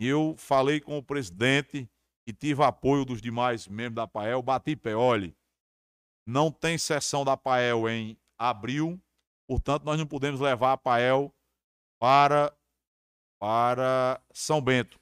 Eu 0.00 0.34
falei 0.38 0.80
com 0.80 0.96
o 0.96 1.02
presidente 1.02 1.88
e 2.26 2.32
tive 2.32 2.62
apoio 2.62 3.04
dos 3.04 3.20
demais 3.20 3.68
membros 3.68 3.96
da 3.96 4.06
PAEL, 4.06 4.42
bati 4.42 4.74
pé, 4.74 4.94
olhe, 4.94 5.36
não 6.26 6.50
tem 6.50 6.78
sessão 6.78 7.24
da 7.24 7.36
PAEL 7.36 7.88
em 7.88 8.18
abril, 8.38 9.00
portanto 9.46 9.84
nós 9.84 9.98
não 9.98 10.06
podemos 10.06 10.40
levar 10.40 10.72
a 10.72 10.76
PAEL 10.76 11.34
para, 12.00 12.56
para 13.38 14.20
São 14.32 14.60
Bento. 14.60 14.98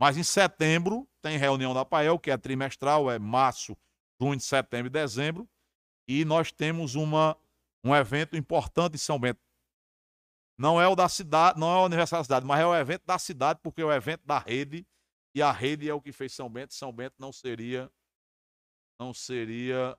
Mas 0.00 0.16
em 0.16 0.22
setembro 0.22 1.08
tem 1.20 1.36
reunião 1.36 1.74
da 1.74 1.84
PAEL, 1.84 2.18
que 2.18 2.30
é 2.30 2.36
trimestral, 2.36 3.10
é 3.10 3.18
março, 3.18 3.76
junho, 4.20 4.40
setembro 4.40 4.86
e 4.86 4.90
dezembro, 4.90 5.48
e 6.08 6.24
nós 6.24 6.50
temos 6.50 6.94
uma, 6.94 7.36
um 7.84 7.94
evento 7.94 8.36
importante 8.36 8.94
em 8.94 8.98
São 8.98 9.18
Bento. 9.18 9.40
Não 10.58 10.80
é 10.80 10.86
o 10.86 10.94
da 10.94 11.08
cidade, 11.08 11.58
não 11.58 11.72
é 11.72 11.80
o 11.80 11.84
aniversário 11.84 12.20
da 12.22 12.24
cidade, 12.24 12.46
mas 12.46 12.60
é 12.60 12.66
o 12.66 12.74
evento 12.74 13.04
da 13.04 13.18
cidade, 13.18 13.60
porque 13.62 13.80
é 13.80 13.84
o 13.84 13.92
evento 13.92 14.24
da 14.24 14.38
rede, 14.38 14.86
e 15.34 15.42
a 15.42 15.50
rede 15.50 15.88
é 15.88 15.94
o 15.94 16.00
que 16.00 16.12
fez 16.12 16.32
São 16.32 16.48
Bento. 16.48 16.74
São 16.74 16.92
Bento 16.92 17.14
não 17.18 17.32
seria 17.32 17.90
não 18.98 19.12
seria 19.12 19.98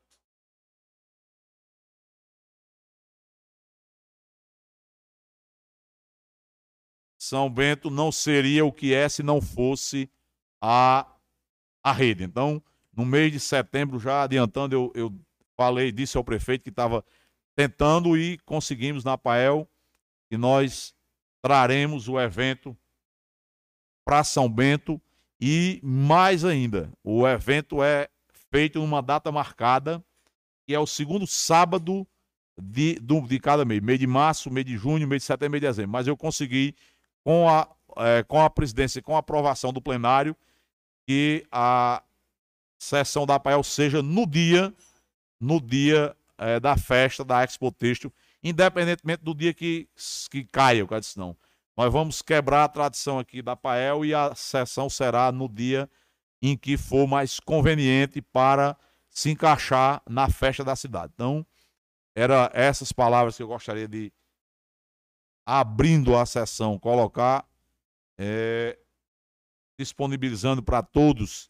São 7.23 7.49
Bento 7.49 7.89
não 7.89 8.11
seria 8.11 8.65
o 8.65 8.71
que 8.71 8.93
é 8.93 9.07
se 9.07 9.23
não 9.23 9.41
fosse 9.41 10.09
a, 10.61 11.07
a 11.81 11.91
rede. 11.91 12.23
Então, 12.23 12.61
no 12.91 13.05
mês 13.05 13.31
de 13.31 13.39
setembro, 13.39 13.97
já 13.97 14.23
adiantando, 14.23 14.75
eu, 14.75 14.91
eu 14.93 15.19
falei, 15.55 15.91
disse 15.91 16.17
ao 16.17 16.23
prefeito 16.23 16.63
que 16.63 16.69
estava 16.69 17.03
tentando 17.55 18.17
e 18.17 18.37
conseguimos 18.39 19.03
na 19.03 19.17
PAEL 19.17 19.67
e 20.31 20.37
nós 20.37 20.95
traremos 21.41 22.07
o 22.07 22.19
evento 22.19 22.75
para 24.05 24.23
São 24.23 24.49
Bento 24.49 25.01
e 25.39 25.79
mais 25.83 26.45
ainda, 26.45 26.91
o 27.03 27.27
evento 27.27 27.83
é 27.83 28.07
feito 28.49 28.79
numa 28.79 29.01
data 29.01 29.31
marcada, 29.31 30.03
que 30.65 30.73
é 30.73 30.79
o 30.79 30.87
segundo 30.87 31.27
sábado 31.27 32.07
de, 32.57 32.97
de 32.99 33.39
cada 33.39 33.65
mês, 33.65 33.81
mês 33.81 33.99
de 33.99 34.07
março, 34.07 34.49
mês 34.49 34.65
de 34.65 34.77
junho, 34.77 35.07
mês 35.07 35.23
de 35.23 35.25
setembro, 35.25 35.51
mês 35.51 35.61
de 35.61 35.67
dezembro. 35.67 35.91
Mas 35.91 36.07
eu 36.07 36.15
consegui, 36.15 36.75
com 37.23 37.49
a, 37.49 37.67
é, 37.97 38.23
com 38.23 38.41
a 38.41 38.49
presidência, 38.49 39.01
com 39.01 39.15
a 39.15 39.19
aprovação 39.19 39.73
do 39.73 39.81
plenário, 39.81 40.35
que 41.05 41.45
a 41.51 42.01
sessão 42.79 43.25
da 43.25 43.39
PAEL 43.39 43.63
seja 43.63 44.01
no 44.01 44.25
dia, 44.25 44.73
no 45.39 45.59
dia 45.59 46.15
é, 46.43 46.59
da 46.59 46.75
festa 46.75 47.23
da 47.23 47.41
Expo 47.41 47.71
Têxtil, 47.71 48.13
independentemente 48.43 49.23
do 49.23 49.33
dia 49.33 49.53
que, 49.53 49.87
que 50.29 50.43
caia, 50.43 50.83
o 50.83 50.87
cara 50.87 50.99
disse, 50.99 51.17
não. 51.17 51.37
Nós 51.75 51.91
vamos 51.91 52.21
quebrar 52.21 52.65
a 52.65 52.69
tradição 52.69 53.17
aqui 53.17 53.41
da 53.41 53.55
PAEL 53.55 54.05
e 54.05 54.13
a 54.13 54.35
sessão 54.35 54.89
será 54.89 55.31
no 55.31 55.47
dia 55.47 55.89
em 56.41 56.57
que 56.57 56.75
for 56.77 57.07
mais 57.07 57.39
conveniente 57.39 58.21
para 58.21 58.77
se 59.09 59.31
encaixar 59.31 60.03
na 60.07 60.29
festa 60.29 60.63
da 60.63 60.75
cidade. 60.75 61.13
Então, 61.15 61.45
era 62.13 62.51
essas 62.53 62.91
palavras 62.91 63.37
que 63.37 63.41
eu 63.41 63.47
gostaria 63.47 63.87
de, 63.87 64.11
abrindo 65.45 66.15
a 66.17 66.25
sessão, 66.25 66.77
colocar, 66.77 67.47
é, 68.17 68.77
disponibilizando 69.79 70.61
para 70.61 70.83
todos. 70.83 71.49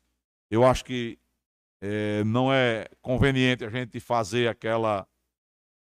Eu 0.49 0.63
acho 0.63 0.85
que 0.85 1.19
é, 1.85 2.23
não 2.23 2.51
é 2.51 2.87
conveniente 3.01 3.65
a 3.65 3.69
gente 3.69 3.99
fazer 3.99 4.47
aquela 4.47 5.05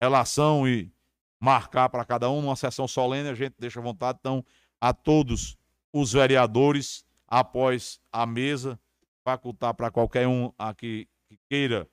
relação 0.00 0.66
e 0.66 0.92
marcar 1.40 1.88
para 1.88 2.04
cada 2.04 2.28
um 2.28 2.40
uma 2.40 2.56
sessão 2.56 2.88
solene, 2.88 3.28
a 3.28 3.34
gente 3.34 3.54
deixa 3.56 3.78
à 3.78 3.82
vontade. 3.82 4.18
Então, 4.20 4.44
a 4.80 4.92
todos 4.92 5.56
os 5.92 6.12
vereadores, 6.12 7.04
após 7.28 8.00
a 8.10 8.26
mesa, 8.26 8.80
facultar 9.24 9.74
para 9.74 9.92
qualquer 9.92 10.26
um 10.26 10.52
aqui 10.58 11.08
que 11.28 11.38
queira 11.48 11.88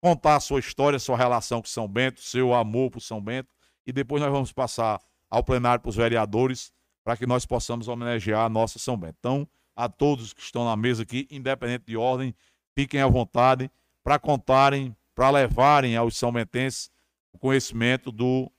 contar 0.00 0.36
a 0.36 0.40
sua 0.40 0.60
história, 0.60 1.00
sua 1.00 1.16
relação 1.16 1.60
com 1.60 1.66
São 1.66 1.88
Bento, 1.88 2.20
seu 2.20 2.54
amor 2.54 2.92
por 2.92 3.00
São 3.00 3.20
Bento, 3.20 3.52
e 3.84 3.92
depois 3.92 4.22
nós 4.22 4.30
vamos 4.30 4.52
passar 4.52 5.00
ao 5.28 5.42
plenário 5.42 5.82
para 5.82 5.90
os 5.90 5.96
vereadores 5.96 6.72
para 7.02 7.16
que 7.16 7.26
nós 7.26 7.44
possamos 7.44 7.88
homenagear 7.88 8.44
a 8.44 8.48
nossa 8.48 8.78
São 8.78 8.96
Bento. 8.96 9.16
Então, 9.18 9.48
a 9.74 9.88
todos 9.88 10.32
que 10.32 10.40
estão 10.40 10.64
na 10.64 10.76
mesa 10.76 11.02
aqui, 11.02 11.26
independente 11.28 11.86
de 11.86 11.96
ordem, 11.96 12.32
fiquem 12.74 13.00
à 13.00 13.06
vontade 13.06 13.70
para 14.02 14.18
contarem, 14.18 14.96
para 15.14 15.30
levarem 15.30 15.96
aos 15.96 16.16
são 16.16 16.32
bentenses 16.32 16.90
o 17.32 17.38
conhecimento 17.38 18.10
do, 18.12 18.50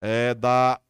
é, 0.00 0.34
da, 0.34 0.80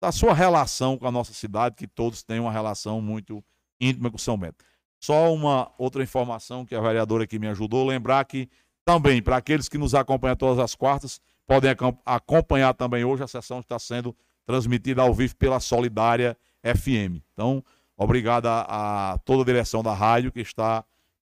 da 0.00 0.12
sua 0.12 0.34
relação 0.34 0.96
com 0.96 1.06
a 1.06 1.10
nossa 1.10 1.32
cidade, 1.32 1.76
que 1.76 1.86
todos 1.86 2.22
têm 2.22 2.38
uma 2.38 2.52
relação 2.52 3.00
muito 3.00 3.42
íntima 3.80 4.10
com 4.10 4.18
São 4.18 4.36
Bento. 4.36 4.64
Só 5.00 5.32
uma 5.32 5.72
outra 5.78 6.02
informação 6.02 6.64
que 6.64 6.74
a 6.74 6.80
vereadora 6.80 7.24
aqui 7.24 7.38
me 7.38 7.48
ajudou, 7.48 7.86
lembrar 7.86 8.24
que 8.24 8.48
também, 8.84 9.20
para 9.20 9.36
aqueles 9.36 9.68
que 9.68 9.76
nos 9.76 9.94
acompanham 9.94 10.36
todas 10.36 10.58
as 10.58 10.74
quartas, 10.74 11.20
podem 11.46 11.70
acompanhar 12.04 12.72
também 12.74 13.04
hoje, 13.04 13.22
a 13.22 13.28
sessão 13.28 13.60
está 13.60 13.78
sendo 13.78 14.16
transmitida 14.46 15.02
ao 15.02 15.12
vivo 15.12 15.34
pela 15.36 15.58
Solidária 15.58 16.36
FM. 16.62 17.20
Então, 17.32 17.62
obrigado 17.96 18.46
a, 18.46 19.12
a 19.12 19.18
toda 19.18 19.42
a 19.42 19.44
direção 19.44 19.82
da 19.82 19.92
rádio 19.92 20.30
que 20.32 20.40
está 20.40 20.84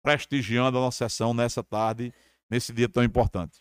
prestigiando 0.08 0.78
a 0.78 0.82
nossa 0.82 1.10
sessão 1.10 1.34
nessa 1.34 1.62
tarde, 1.62 2.14
nesse 2.50 2.72
dia 2.72 2.88
tão 2.88 3.04
importante. 3.04 3.60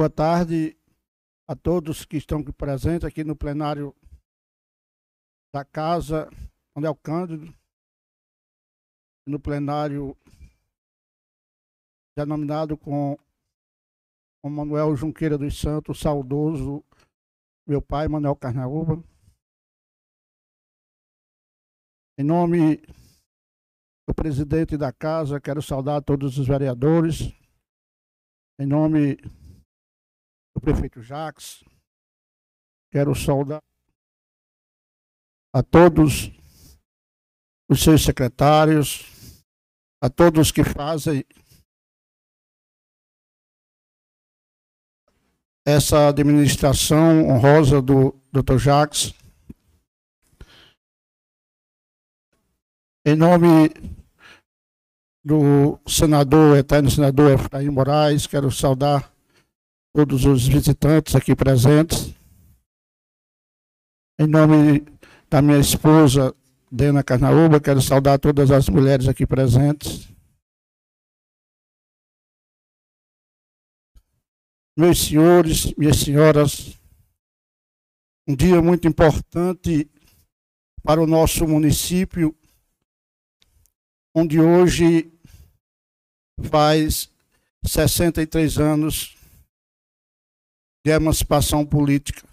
Boa 0.00 0.08
tarde 0.08 0.74
a 1.46 1.54
todos 1.54 2.06
que 2.06 2.16
estão 2.16 2.40
aqui 2.40 2.50
presentes 2.54 3.04
aqui 3.04 3.22
no 3.22 3.36
plenário 3.36 3.94
da 5.54 5.62
Casa 5.62 6.26
Manuel 6.74 6.96
Cândido, 6.96 7.54
no 9.28 9.38
plenário 9.38 10.16
denominado 12.16 12.78
com, 12.78 13.14
com 14.42 14.48
Manuel 14.48 14.96
Junqueira 14.96 15.36
dos 15.36 15.60
Santos, 15.60 16.00
saudoso 16.00 16.82
meu 17.68 17.82
pai, 17.82 18.08
Manuel 18.08 18.36
Carnaúba. 18.36 19.04
Em 22.18 22.24
nome 22.24 22.78
do 24.08 24.14
presidente 24.14 24.78
da 24.78 24.94
casa, 24.94 25.38
quero 25.38 25.60
saudar 25.60 26.02
todos 26.02 26.38
os 26.38 26.48
vereadores. 26.48 27.34
Em 28.58 28.64
nome 28.64 29.18
prefeito 30.60 31.02
Jacques. 31.02 31.64
Quero 32.92 33.14
saudar 33.14 33.62
a 35.52 35.62
todos 35.62 36.30
os 37.68 37.82
seus 37.82 38.02
secretários, 38.02 39.44
a 40.02 40.08
todos 40.08 40.52
que 40.52 40.62
fazem 40.64 41.24
essa 45.66 46.08
administração 46.08 47.28
honrosa 47.28 47.80
do 47.80 48.12
Dr. 48.32 48.58
Jacques. 48.58 49.14
Em 53.04 53.16
nome 53.16 53.70
do 55.24 55.78
senador, 55.86 56.56
eterno 56.56 56.90
senador 56.90 57.30
Efraim 57.32 57.70
Moraes, 57.70 58.26
quero 58.26 58.50
saudar 58.50 59.12
todos 59.92 60.24
os 60.24 60.46
visitantes 60.46 61.14
aqui 61.14 61.34
presentes. 61.34 62.14
Em 64.18 64.26
nome 64.26 64.84
da 65.28 65.42
minha 65.42 65.58
esposa, 65.58 66.34
Dena 66.70 67.02
Carnaúba, 67.02 67.60
quero 67.60 67.80
saudar 67.80 68.18
todas 68.18 68.50
as 68.50 68.68
mulheres 68.68 69.08
aqui 69.08 69.26
presentes. 69.26 70.08
Meus 74.76 75.00
senhores, 75.00 75.74
minhas 75.74 75.96
senhoras, 75.96 76.78
um 78.26 78.36
dia 78.36 78.62
muito 78.62 78.86
importante 78.86 79.90
para 80.82 81.02
o 81.02 81.06
nosso 81.06 81.46
município, 81.46 82.34
onde 84.14 84.40
hoje 84.40 85.12
faz 86.48 87.10
63 87.66 88.58
anos 88.58 89.19
de 90.84 90.90
emancipação 90.90 91.66
política. 91.66 92.26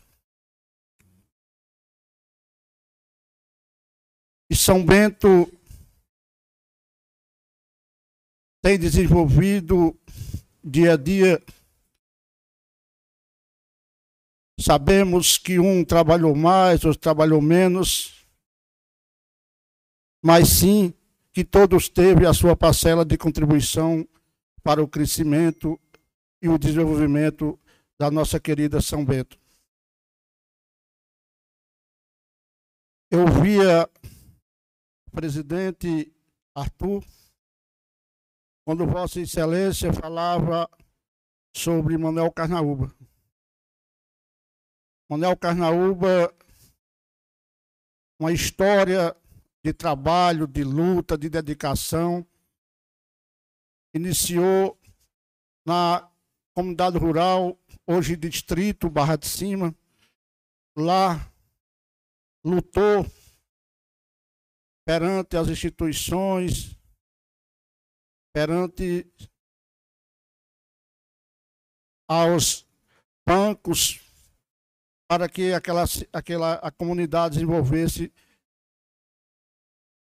E 4.50 4.56
São 4.56 4.86
Bento 4.86 5.52
tem 8.62 8.80
desenvolvido 8.80 9.98
dia 10.64 10.94
a 10.94 10.98
dia. 10.98 11.44
Sabemos 14.60 15.38
que 15.38 15.60
um 15.60 15.84
trabalhou 15.84 16.36
mais, 16.36 16.84
outro 16.84 17.00
trabalhou 17.00 17.42
menos, 17.42 18.26
mas 20.24 20.50
sim 20.50 20.94
que 21.32 21.44
todos 21.44 21.88
teve 21.88 22.26
a 22.26 22.34
sua 22.34 22.56
parcela 22.56 23.06
de 23.06 23.18
contribuição 23.18 24.08
para 24.64 24.82
o 24.82 24.88
crescimento 24.88 25.80
e 26.42 26.50
o 26.50 26.58
desenvolvimento 26.58 27.60
da 28.00 28.12
nossa 28.12 28.40
querida 28.40 28.80
São 28.80 29.04
Bento. 29.04 29.40
Eu 33.10 33.26
via 33.42 33.90
o 35.08 35.12
presidente 35.12 36.14
Arthur, 36.54 37.04
quando 38.66 38.86
Vossa 38.86 39.20
Excelência 39.20 39.92
falava 39.94 40.70
sobre 41.56 41.98
Manuel 41.98 42.32
Carnaúba. 42.32 42.94
Manuel 45.10 45.38
Carnaúba, 45.38 46.36
uma 48.20 48.32
história 48.32 49.16
de 49.64 49.74
trabalho, 49.74 50.46
de 50.46 50.64
luta, 50.64 51.18
de 51.18 51.30
dedicação, 51.30 52.28
iniciou 53.94 54.78
na 55.66 56.12
comunidade 56.54 56.98
rural 56.98 57.58
hoje 57.88 58.18
distrito 58.18 58.90
Barra 58.90 59.16
de 59.16 59.28
Cima, 59.28 59.74
lá 60.76 61.32
lutou 62.44 63.06
perante 64.86 65.38
as 65.38 65.48
instituições, 65.48 66.78
perante 68.34 69.10
aos 72.10 72.66
bancos, 73.28 74.00
para 75.10 75.28
que 75.28 75.54
aquela, 75.54 75.84
aquela 76.12 76.54
a 76.56 76.72
comunidade 76.72 77.36
desenvolvesse 77.36 78.14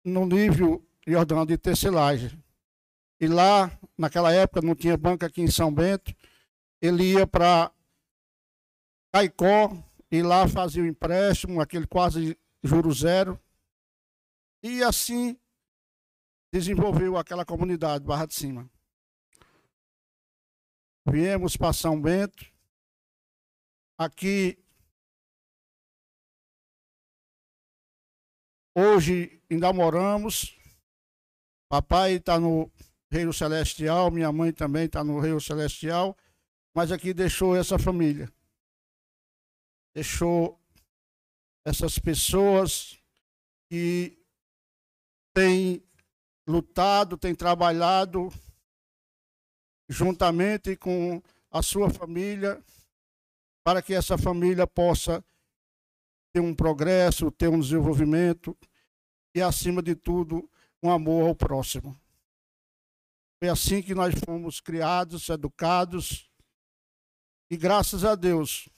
no 0.05 0.27
nível 0.27 0.87
Jordão 1.07 1.45
de 1.45 1.59
tecelagem. 1.59 2.43
E 3.21 3.27
lá, 3.27 3.71
naquela 3.97 4.33
época, 4.33 4.61
não 4.61 4.75
tinha 4.75 4.97
banco 4.97 5.25
aqui 5.25 5.41
em 5.41 5.51
São 5.51 5.73
Bento, 5.73 6.15
ele 6.87 7.15
ia 7.15 7.27
para 7.27 7.73
Caicó 9.11 9.71
e 10.11 10.23
lá 10.23 10.47
fazia 10.47 10.83
o 10.83 10.87
empréstimo, 10.87 11.61
aquele 11.61 11.87
quase 11.87 12.39
juro 12.63 12.93
zero, 12.93 13.41
E 14.63 14.83
assim 14.83 15.39
desenvolveu 16.53 17.17
aquela 17.17 17.45
comunidade 17.45 18.05
Barra 18.05 18.27
de 18.27 18.35
Cima. 18.35 18.71
Viemos 21.07 21.57
para 21.57 21.73
São 21.73 22.01
Bento. 22.01 22.47
Aqui 23.99 24.59
hoje 28.77 29.43
ainda 29.51 29.73
moramos. 29.73 30.55
Papai 31.69 32.15
está 32.15 32.39
no 32.39 32.71
Reino 33.11 33.33
Celestial, 33.33 34.11
minha 34.11 34.31
mãe 34.31 34.53
também 34.53 34.85
está 34.85 35.03
no 35.03 35.19
Reino 35.19 35.41
Celestial, 35.41 36.17
mas 36.75 36.91
aqui 36.91 37.15
deixou 37.15 37.55
essa 37.55 37.79
família. 37.79 38.31
Deixou 39.95 40.61
essas 41.65 41.99
pessoas 41.99 42.99
que 43.71 44.19
têm 45.33 45.83
lutado, 46.47 47.17
têm 47.17 47.35
trabalhado 47.35 48.29
juntamente 49.89 50.77
com 50.77 51.23
a 51.51 51.63
sua 51.63 51.89
família, 51.89 52.63
para 53.63 53.81
que 53.81 53.95
essa 53.95 54.19
família 54.19 54.67
possa 54.67 55.25
ter 56.33 56.41
um 56.41 56.55
progresso, 56.55 57.31
ter 57.31 57.49
um 57.49 57.61
desenvolvimento 57.61 58.57
e, 59.35 59.41
acima 59.41 59.81
de 59.81 59.95
tudo, 59.95 60.51
um 60.83 60.91
amor 60.91 61.29
ao 61.29 61.35
próximo. 61.35 61.99
Foi 63.39 63.49
assim 63.49 63.83
que 63.83 63.95
nós 63.95 64.15
fomos 64.25 64.61
criados, 64.61 65.29
educados, 65.29 66.31
e 67.51 67.57
graças 67.57 68.05
a 68.05 68.15
Deus, 68.15 68.69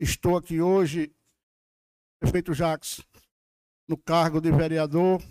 estou 0.00 0.36
aqui 0.36 0.60
hoje, 0.60 1.14
prefeito 2.18 2.54
Jacques, 2.54 3.00
no 3.88 3.96
cargo 3.96 4.40
de 4.40 4.50
vereador, 4.50 5.22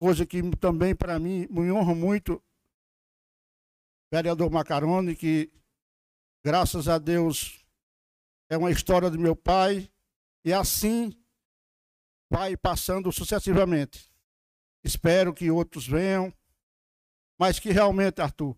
coisa 0.00 0.26
que 0.26 0.42
também 0.56 0.94
para 0.94 1.18
mim 1.18 1.46
me 1.50 1.70
honra 1.70 1.94
muito, 1.94 2.42
vereador 4.12 4.50
Macarone, 4.50 5.14
que 5.14 5.52
graças 6.44 6.88
a 6.88 6.98
Deus 6.98 7.64
é 8.50 8.56
uma 8.56 8.70
história 8.70 9.10
do 9.10 9.18
meu 9.18 9.36
pai, 9.36 9.90
e 10.44 10.52
assim 10.52 11.12
vai 12.30 12.56
passando 12.56 13.12
sucessivamente. 13.12 14.10
Espero 14.82 15.32
que 15.32 15.50
outros 15.50 15.86
venham, 15.86 16.32
mas 17.38 17.58
que 17.58 17.70
realmente, 17.70 18.20
Arthur, 18.20 18.56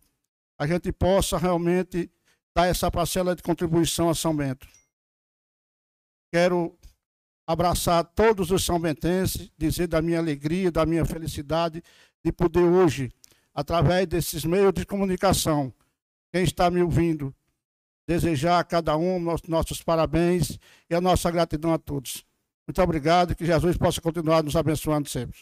a 0.58 0.66
gente 0.66 0.92
possa 0.92 1.36
realmente 1.38 2.10
dar 2.54 2.66
essa 2.66 2.90
parcela 2.90 3.34
de 3.34 3.42
contribuição 3.42 4.08
a 4.08 4.14
São 4.14 4.34
Bento. 4.34 4.66
Quero 6.32 6.76
abraçar 7.46 8.04
todos 8.04 8.50
os 8.50 8.64
são 8.64 8.80
bentenses, 8.80 9.50
dizer 9.56 9.86
da 9.86 10.00
minha 10.00 10.18
alegria, 10.18 10.70
da 10.70 10.86
minha 10.86 11.04
felicidade 11.04 11.82
de 12.24 12.32
poder 12.32 12.64
hoje, 12.64 13.12
através 13.54 14.06
desses 14.06 14.44
meios 14.44 14.72
de 14.72 14.86
comunicação, 14.86 15.72
quem 16.32 16.42
está 16.42 16.70
me 16.70 16.82
ouvindo, 16.82 17.34
desejar 18.06 18.58
a 18.58 18.64
cada 18.64 18.96
um 18.96 19.18
nossos, 19.18 19.48
nossos 19.48 19.82
parabéns 19.82 20.58
e 20.88 20.94
a 20.94 21.00
nossa 21.00 21.30
gratidão 21.30 21.72
a 21.72 21.78
todos. 21.78 22.24
Muito 22.66 22.80
obrigado 22.82 23.32
e 23.32 23.34
que 23.34 23.44
Jesus 23.44 23.76
possa 23.76 24.00
continuar 24.00 24.42
nos 24.42 24.56
abençoando 24.56 25.08
sempre. 25.08 25.38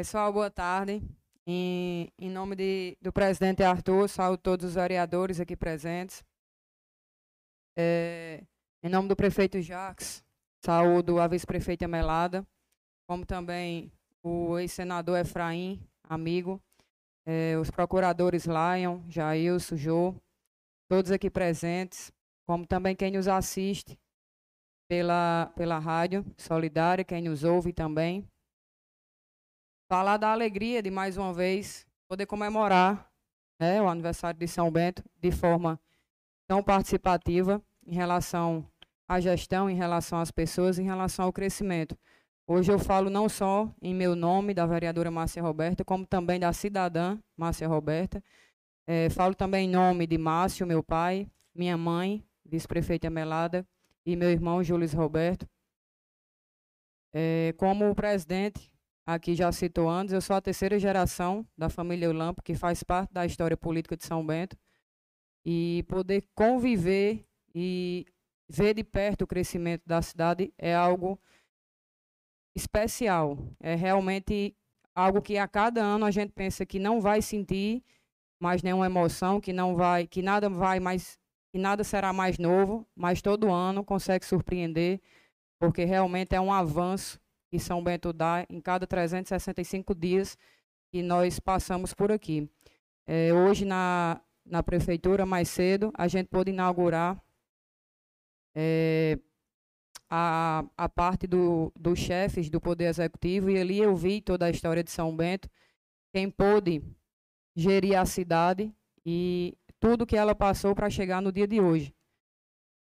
Pessoal, 0.00 0.32
boa 0.32 0.50
tarde. 0.50 1.02
Em, 1.46 2.10
em 2.18 2.30
nome 2.30 2.56
de, 2.56 2.96
do 3.02 3.12
presidente 3.12 3.62
Arthur, 3.62 4.08
saúdo 4.08 4.38
todos 4.38 4.64
os 4.64 4.74
vereadores 4.74 5.38
aqui 5.38 5.54
presentes. 5.54 6.24
É, 7.76 8.42
em 8.82 8.88
nome 8.88 9.08
do 9.08 9.14
prefeito 9.14 9.60
Jacques, 9.60 10.24
saúdo 10.64 11.20
a 11.20 11.28
vice-prefeita 11.28 11.86
Melada, 11.86 12.46
como 13.06 13.26
também 13.26 13.92
o 14.22 14.58
ex-senador 14.58 15.18
Efraim, 15.18 15.86
amigo, 16.04 16.58
é, 17.26 17.58
os 17.58 17.70
procuradores 17.70 18.46
Lion, 18.46 19.02
Jailson, 19.06 19.76
Jô, 19.76 20.14
todos 20.88 21.10
aqui 21.10 21.28
presentes, 21.28 22.10
como 22.46 22.66
também 22.66 22.96
quem 22.96 23.10
nos 23.10 23.28
assiste 23.28 23.98
pela, 24.88 25.52
pela 25.54 25.78
rádio 25.78 26.24
solidária, 26.38 27.04
quem 27.04 27.20
nos 27.20 27.44
ouve 27.44 27.70
também. 27.70 28.26
Falar 29.90 30.18
da 30.18 30.30
alegria 30.30 30.80
de 30.80 30.88
mais 30.88 31.16
uma 31.16 31.34
vez 31.34 31.84
poder 32.06 32.24
comemorar 32.24 33.10
né, 33.58 33.82
o 33.82 33.88
aniversário 33.88 34.38
de 34.38 34.46
São 34.46 34.70
Bento 34.70 35.02
de 35.20 35.32
forma 35.32 35.80
tão 36.46 36.62
participativa 36.62 37.60
em 37.84 37.92
relação 37.92 38.64
à 39.08 39.18
gestão, 39.18 39.68
em 39.68 39.74
relação 39.74 40.20
às 40.20 40.30
pessoas, 40.30 40.78
em 40.78 40.84
relação 40.84 41.24
ao 41.24 41.32
crescimento. 41.32 41.98
Hoje 42.46 42.70
eu 42.70 42.78
falo 42.78 43.10
não 43.10 43.28
só 43.28 43.68
em 43.82 43.92
meu 43.92 44.14
nome, 44.14 44.54
da 44.54 44.64
vereadora 44.64 45.10
Márcia 45.10 45.42
Roberta, 45.42 45.84
como 45.84 46.06
também 46.06 46.38
da 46.38 46.52
cidadã 46.52 47.18
Márcia 47.36 47.66
Roberta. 47.66 48.22
É, 48.86 49.10
falo 49.10 49.34
também 49.34 49.66
em 49.68 49.72
nome 49.72 50.06
de 50.06 50.16
Márcio, 50.16 50.68
meu 50.68 50.84
pai, 50.84 51.28
minha 51.52 51.76
mãe, 51.76 52.24
vice-prefeita 52.44 53.10
Melada, 53.10 53.66
e 54.06 54.14
meu 54.14 54.30
irmão 54.30 54.62
Júlio 54.62 54.88
Roberto. 54.96 55.48
É, 57.12 57.52
como 57.58 57.92
presidente 57.92 58.70
aqui 59.14 59.34
já 59.34 59.50
citou 59.50 59.88
antes, 59.88 60.14
eu 60.14 60.20
sou 60.20 60.36
a 60.36 60.40
terceira 60.40 60.78
geração 60.78 61.44
da 61.58 61.68
família 61.68 62.06
Eulampo, 62.06 62.42
que 62.42 62.54
faz 62.54 62.82
parte 62.82 63.12
da 63.12 63.26
história 63.26 63.56
política 63.56 63.96
de 63.96 64.04
São 64.04 64.24
Bento. 64.24 64.56
E 65.44 65.84
poder 65.88 66.24
conviver 66.34 67.24
e 67.54 68.06
ver 68.48 68.74
de 68.74 68.84
perto 68.84 69.22
o 69.22 69.26
crescimento 69.26 69.82
da 69.86 70.00
cidade 70.00 70.52
é 70.56 70.74
algo 70.74 71.18
especial. 72.54 73.38
É 73.58 73.74
realmente 73.74 74.54
algo 74.94 75.20
que 75.20 75.38
a 75.38 75.48
cada 75.48 75.82
ano 75.82 76.04
a 76.04 76.10
gente 76.10 76.32
pensa 76.32 76.64
que 76.64 76.78
não 76.78 77.00
vai 77.00 77.20
sentir 77.22 77.82
mais 78.40 78.62
nenhuma 78.62 78.86
emoção, 78.86 79.40
que 79.40 79.52
não 79.52 79.74
vai, 79.74 80.06
que 80.06 80.22
nada 80.22 80.48
vai 80.48 80.78
mais, 80.78 81.18
que 81.52 81.58
nada 81.58 81.82
será 81.82 82.12
mais 82.12 82.38
novo, 82.38 82.86
mas 82.94 83.20
todo 83.20 83.52
ano 83.52 83.84
consegue 83.84 84.24
surpreender, 84.24 85.00
porque 85.58 85.84
realmente 85.84 86.34
é 86.34 86.40
um 86.40 86.52
avanço 86.52 87.19
que 87.50 87.58
São 87.58 87.82
Bento 87.82 88.12
dá 88.12 88.46
em 88.48 88.60
cada 88.60 88.86
365 88.86 89.94
dias 89.94 90.38
que 90.90 91.02
nós 91.02 91.40
passamos 91.40 91.92
por 91.92 92.12
aqui. 92.12 92.48
É, 93.06 93.32
hoje 93.34 93.64
na, 93.64 94.20
na 94.44 94.62
prefeitura, 94.62 95.26
mais 95.26 95.48
cedo, 95.48 95.92
a 95.94 96.06
gente 96.06 96.28
pôde 96.28 96.50
inaugurar 96.50 97.20
é, 98.54 99.18
a, 100.08 100.64
a 100.76 100.88
parte 100.88 101.26
do, 101.26 101.72
dos 101.76 101.98
chefes 101.98 102.48
do 102.48 102.60
Poder 102.60 102.86
Executivo, 102.86 103.50
e 103.50 103.58
ali 103.58 103.78
eu 103.78 103.94
vi 103.96 104.20
toda 104.20 104.46
a 104.46 104.50
história 104.50 104.84
de 104.84 104.90
São 104.90 105.14
Bento, 105.16 105.50
quem 106.12 106.30
pôde 106.30 106.82
gerir 107.56 107.98
a 107.98 108.06
cidade 108.06 108.72
e 109.04 109.56
tudo 109.80 110.06
que 110.06 110.16
ela 110.16 110.34
passou 110.34 110.74
para 110.74 110.90
chegar 110.90 111.20
no 111.20 111.32
dia 111.32 111.48
de 111.48 111.60
hoje. 111.60 111.94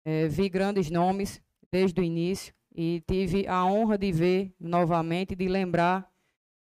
É, 0.05 0.27
vi 0.29 0.49
grandes 0.49 0.91
nomes 0.91 1.41
desde 1.71 2.01
o 2.01 2.05
início 2.05 2.55
e 2.75 3.03
tive 3.07 3.47
a 3.47 3.65
honra 3.65 3.99
de 3.99 4.13
ver 4.13 4.55
novamente, 4.59 5.35
de 5.35 5.49
lembrar 5.49 6.11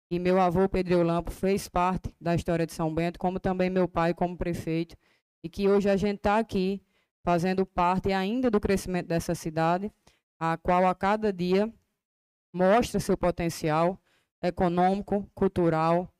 que 0.10 0.17
meu 0.17 0.39
avô 0.39 0.67
Pedro 0.67 0.95
Eulampo 0.95 1.32
fez 1.32 1.67
parte 1.67 2.13
da 2.19 2.34
história 2.34 2.65
de 2.65 2.74
São 2.74 2.93
Bento, 2.93 3.19
como 3.19 3.39
também 3.39 3.69
meu 3.69 3.88
pai 3.88 4.13
como 4.13 4.36
prefeito, 4.36 4.95
e 5.43 5.50
que 5.50 5.67
hoje 5.67 5.89
a 5.89 5.95
gente 5.95 6.17
está 6.17 6.39
aqui 6.39 6.82
fazendo 7.24 7.65
parte 7.65 8.12
ainda 8.12 8.50
do 8.50 8.60
crescimento 8.60 9.08
dessa 9.08 9.36
cidade 9.36 9.91
a 10.39 10.58
qual 10.58 10.88
a 10.88 10.95
cada 10.95 11.32
dia 11.32 11.72
mostra 12.52 13.00
seu 13.00 13.17
potencial 13.17 14.02
econômico, 14.41 15.30
cultural, 15.36 16.12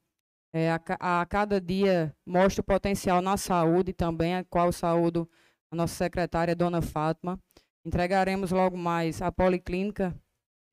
é, 0.54 0.72
a, 0.72 1.22
a, 1.22 1.26
cada 1.26 1.62
dia 1.62 2.16
mostra 2.26 2.62
o 2.62 2.64
potencial 2.64 3.22
na 3.22 3.38
saúde 3.38 3.94
também, 3.94 4.36
a 4.36 4.44
qual 4.44 4.72
saúde 4.72 5.28
a 5.72 5.76
nossa 5.76 5.96
secretária, 5.96 6.56
Dona 6.56 6.82
Fátima. 6.82 7.40
Entregaremos 7.86 8.52
logo 8.52 8.78
mais 8.78 9.22
a 9.22 9.32
Policlínica 9.32 10.16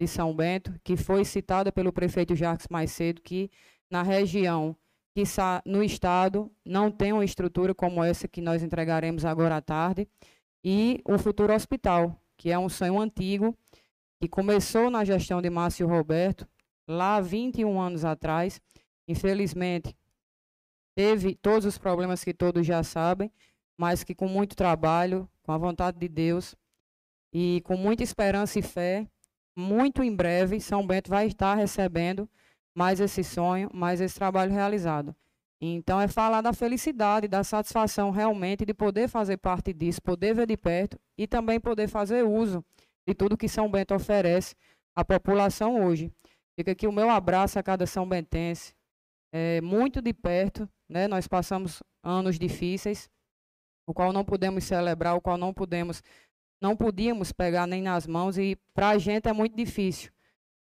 de 0.01 0.07
São 0.07 0.35
Bento, 0.35 0.79
que 0.83 0.97
foi 0.97 1.25
citada 1.25 1.71
pelo 1.71 1.92
prefeito 1.92 2.35
Jacques 2.35 2.66
mais 2.69 2.90
cedo, 2.90 3.23
que 3.23 3.51
na 3.90 4.03
região, 4.03 4.77
que 5.14 5.23
no 5.64 5.83
estado, 5.83 6.51
não 6.64 6.90
tem 6.90 7.12
uma 7.12 7.25
estrutura 7.25 7.75
como 7.75 8.03
essa 8.03 8.29
que 8.29 8.40
nós 8.40 8.62
entregaremos 8.62 9.25
agora 9.25 9.57
à 9.57 9.62
tarde, 9.62 10.09
e 10.64 11.01
o 11.05 11.16
futuro 11.16 11.55
hospital, 11.55 12.21
que 12.37 12.51
é 12.51 12.59
um 12.59 12.69
sonho 12.69 13.01
antigo, 13.01 13.57
que 14.21 14.29
começou 14.29 14.90
na 14.90 15.05
gestão 15.05 15.40
de 15.40 15.49
Márcio 15.49 15.87
Roberto, 15.87 16.47
lá 16.88 17.21
21 17.21 17.81
anos 17.81 18.05
atrás. 18.05 18.61
Infelizmente, 19.07 19.97
teve 20.95 21.35
todos 21.37 21.64
os 21.64 21.79
problemas 21.79 22.25
que 22.25 22.35
todos 22.35 22.66
já 22.66 22.83
sabem, 22.83 23.31
mas 23.79 24.03
que 24.03 24.14
com 24.14 24.27
muito 24.27 24.57
trabalho, 24.57 25.29
com 25.42 25.53
a 25.53 25.59
vontade 25.59 25.99
de 25.99 26.09
Deus 26.09 26.57
e 27.33 27.61
com 27.65 27.77
muita 27.77 28.03
esperança 28.03 28.59
e 28.59 28.62
fé, 28.62 29.07
muito 29.57 30.03
em 30.03 30.15
breve, 30.15 30.61
São 30.61 30.87
Bento 30.87 31.11
vai 31.11 31.27
estar 31.27 31.55
recebendo 31.55 32.29
mais 32.75 33.01
esse 33.01 33.25
sonho, 33.25 33.71
mais 33.73 34.01
esse 34.01 34.15
trabalho 34.15 34.53
realizado. 34.53 35.15
Então 35.61 35.99
é 36.01 36.07
falar 36.07 36.43
da 36.43 36.53
felicidade, 36.53 37.27
da 37.27 37.43
satisfação 37.43 38.11
realmente 38.11 38.67
de 38.67 38.75
poder 38.75 39.09
fazer 39.09 39.39
parte 39.39 39.73
disso, 39.73 40.03
poder 40.03 40.35
ver 40.35 40.47
de 40.47 40.57
perto 40.57 40.99
e 41.17 41.27
também 41.27 41.59
poder 41.59 41.89
fazer 41.89 42.23
uso 42.23 42.62
de 43.07 43.15
tudo 43.15 43.37
que 43.37 43.49
São 43.49 43.71
Bento 43.71 43.95
oferece 43.95 44.55
à 44.95 45.03
população 45.05 45.83
hoje. 45.85 46.12
Fica 46.55 46.73
aqui 46.73 46.87
o 46.87 46.93
meu 46.93 47.09
abraço 47.09 47.59
a 47.59 47.62
cada 47.62 47.87
São 47.87 48.07
Bentense, 48.07 48.75
é, 49.33 49.61
muito 49.61 50.03
de 50.03 50.12
perto, 50.12 50.69
né? 50.89 51.09
Nós 51.09 51.27
passamos 51.27 51.83
anos 52.03 52.39
difíceis, 52.39 53.09
o 53.87 53.95
qual 53.95 54.12
não 54.12 54.25
podemos 54.25 54.65
celebrar, 54.65 55.15
o 55.15 55.21
qual 55.21 55.39
não 55.39 55.55
podemos, 55.55 56.03
não 56.61 56.77
podíamos 56.77 57.33
pegar 57.33 57.66
nem 57.66 57.83
nas 57.83 58.07
mãos 58.07 58.38
e 58.38 58.57
para 58.75 58.90
a 58.90 58.99
gente 58.99 59.29
é 59.29 59.33
muito 59.33 59.57
difícil 59.57 60.11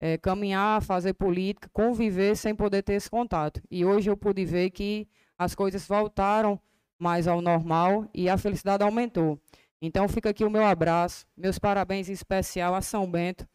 é, 0.00 0.16
caminhar, 0.16 0.82
fazer 0.82 1.14
política, 1.14 1.68
conviver 1.72 2.36
sem 2.36 2.54
poder 2.54 2.82
ter 2.82 2.94
esse 2.94 3.10
contato. 3.10 3.60
E 3.70 3.84
hoje 3.84 4.10
eu 4.10 4.16
pude 4.16 4.44
ver 4.44 4.70
que 4.70 5.08
as 5.36 5.54
coisas 5.54 5.86
voltaram 5.86 6.60
mais 6.98 7.28
ao 7.28 7.40
normal 7.40 8.08
e 8.14 8.28
a 8.28 8.36
felicidade 8.36 8.82
aumentou. 8.82 9.40
Então 9.80 10.08
fica 10.08 10.30
aqui 10.30 10.44
o 10.44 10.50
meu 10.50 10.64
abraço, 10.64 11.26
meus 11.36 11.58
parabéns 11.58 12.08
em 12.08 12.12
especial 12.12 12.74
a 12.74 12.82
São 12.82 13.08
Bento, 13.08 13.48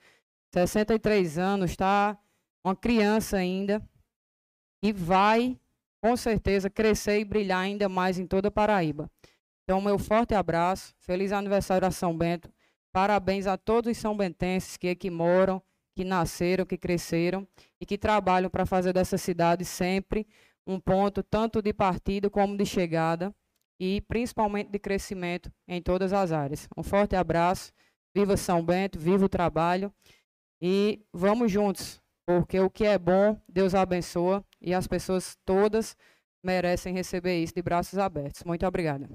63 0.53 1.37
anos, 1.37 1.71
está 1.71 2.17
uma 2.63 2.75
criança 2.75 3.37
ainda 3.37 3.81
e 4.81 4.93
vai 4.93 5.59
com 6.01 6.15
certeza 6.15 6.69
crescer 6.69 7.19
e 7.19 7.25
brilhar 7.25 7.59
ainda 7.59 7.89
mais 7.89 8.19
em 8.19 8.27
toda 8.27 8.47
a 8.47 8.51
Paraíba. 8.51 9.09
Então 9.63 9.79
meu 9.79 9.97
forte 9.97 10.33
abraço, 10.33 10.93
feliz 10.99 11.31
aniversário 11.31 11.87
a 11.87 11.91
São 11.91 12.17
Bento, 12.17 12.51
parabéns 12.91 13.47
a 13.47 13.57
todos 13.57 13.91
os 13.91 13.97
são 13.97 14.15
bentenses 14.15 14.75
que 14.75 14.89
aqui 14.89 15.09
moram, 15.09 15.61
que 15.95 16.03
nasceram, 16.03 16.65
que 16.65 16.77
cresceram 16.77 17.47
e 17.79 17.85
que 17.85 17.97
trabalham 17.97 18.49
para 18.49 18.65
fazer 18.65 18.93
dessa 18.93 19.17
cidade 19.17 19.63
sempre 19.63 20.27
um 20.65 20.79
ponto 20.79 21.23
tanto 21.23 21.61
de 21.61 21.73
partida 21.73 22.29
como 22.29 22.57
de 22.57 22.65
chegada 22.65 23.33
e 23.79 24.01
principalmente 24.01 24.69
de 24.69 24.79
crescimento 24.79 25.51
em 25.67 25.81
todas 25.81 26.13
as 26.13 26.31
áreas. 26.31 26.67
Um 26.77 26.83
forte 26.83 27.15
abraço, 27.15 27.71
viva 28.13 28.35
São 28.37 28.63
Bento, 28.63 28.99
viva 28.99 29.25
o 29.25 29.29
trabalho 29.29 29.93
e 30.61 31.01
vamos 31.13 31.51
juntos, 31.51 32.01
porque 32.25 32.59
o 32.59 32.69
que 32.69 32.85
é 32.85 32.97
bom, 32.97 33.41
Deus 33.47 33.73
abençoa 33.75 34.43
e 34.61 34.73
as 34.73 34.87
pessoas 34.87 35.37
todas 35.45 35.95
merecem 36.43 36.93
receber 36.93 37.41
isso 37.41 37.53
de 37.55 37.61
braços 37.61 37.97
abertos. 37.97 38.43
Muito 38.43 38.65
obrigada. 38.65 39.07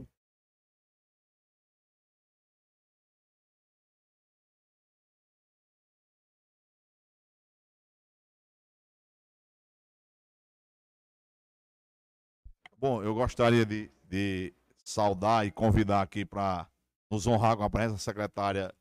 Bom, 12.80 13.02
eu 13.02 13.12
gostaria 13.12 13.66
de, 13.66 13.90
de 14.04 14.54
saudar 14.84 15.44
e 15.44 15.50
convidar 15.50 16.00
aqui 16.00 16.24
para 16.24 16.70
nos 17.10 17.26
honrar 17.26 17.56
com 17.56 17.64
a 17.64 17.70
presença 17.70 17.94
da 17.94 17.98
secretária 17.98 18.72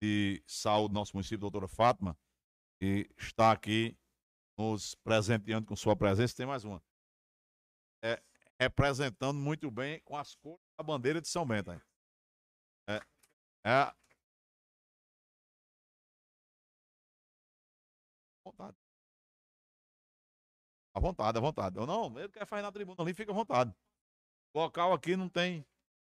de 0.00 0.40
saúde 0.46 0.92
do 0.92 0.94
nosso 0.94 1.16
município, 1.16 1.38
doutora 1.38 1.66
Fátima, 1.66 2.16
que 2.78 3.10
está 3.18 3.50
aqui 3.50 3.98
nos 4.56 4.94
presenteando 4.94 5.66
com 5.66 5.74
sua 5.74 5.96
presença. 5.96 6.36
Tem 6.36 6.46
mais 6.46 6.64
uma. 6.64 6.80
É, 8.04 8.22
representando 8.60 9.40
muito 9.40 9.68
bem 9.68 10.00
com 10.02 10.16
as 10.16 10.36
cores 10.36 10.60
da 10.78 10.84
bandeira 10.84 11.20
de 11.20 11.26
São 11.26 11.44
Bento. 11.44 11.72
É, 12.88 13.00
é, 13.66 13.92
vontade. 18.44 18.89
À 20.94 21.00
vontade, 21.00 21.38
à 21.38 21.40
vontade. 21.40 21.76
Eu 21.76 21.86
não, 21.86 22.18
ele 22.18 22.28
quer 22.28 22.46
fazer 22.46 22.62
na 22.62 22.72
tribuna 22.72 23.02
ali, 23.02 23.14
fica 23.14 23.32
à 23.32 23.34
vontade. 23.34 23.74
Local 24.54 24.92
aqui 24.92 25.16
não 25.16 25.28
tem. 25.28 25.64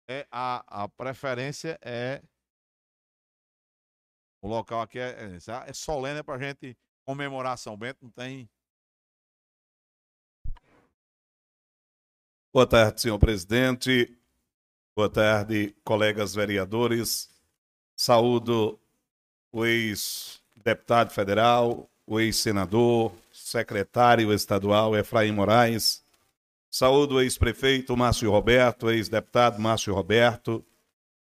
É, 0.08 0.26
a, 0.30 0.84
a 0.84 0.88
preferência 0.88 1.78
é. 1.82 2.22
O 4.42 4.48
local 4.48 4.80
aqui 4.82 4.98
é, 4.98 5.10
é, 5.10 5.70
é 5.70 5.72
solene 5.72 6.22
para 6.22 6.34
a 6.34 6.38
gente 6.38 6.76
comemorar 7.04 7.56
São 7.58 7.76
Bento, 7.76 7.98
não 8.02 8.10
tem. 8.10 8.48
Boa 12.52 12.66
tarde, 12.66 13.00
senhor 13.00 13.18
presidente. 13.18 14.16
Boa 14.94 15.10
tarde, 15.10 15.74
colegas 15.84 16.34
vereadores. 16.34 17.30
Saúdo 17.96 18.78
o 19.56 19.64
ex-deputado 19.64 21.10
federal, 21.10 21.88
o 22.06 22.20
ex-senador, 22.20 23.10
secretário 23.46 24.32
estadual 24.32 24.96
Efraim 24.96 25.30
Moraes. 25.30 26.02
Saúdo 26.68 27.14
o 27.14 27.20
ex-prefeito 27.20 27.96
Márcio 27.96 28.28
Roberto, 28.28 28.90
ex-deputado 28.90 29.60
Márcio 29.60 29.94
Roberto. 29.94 30.64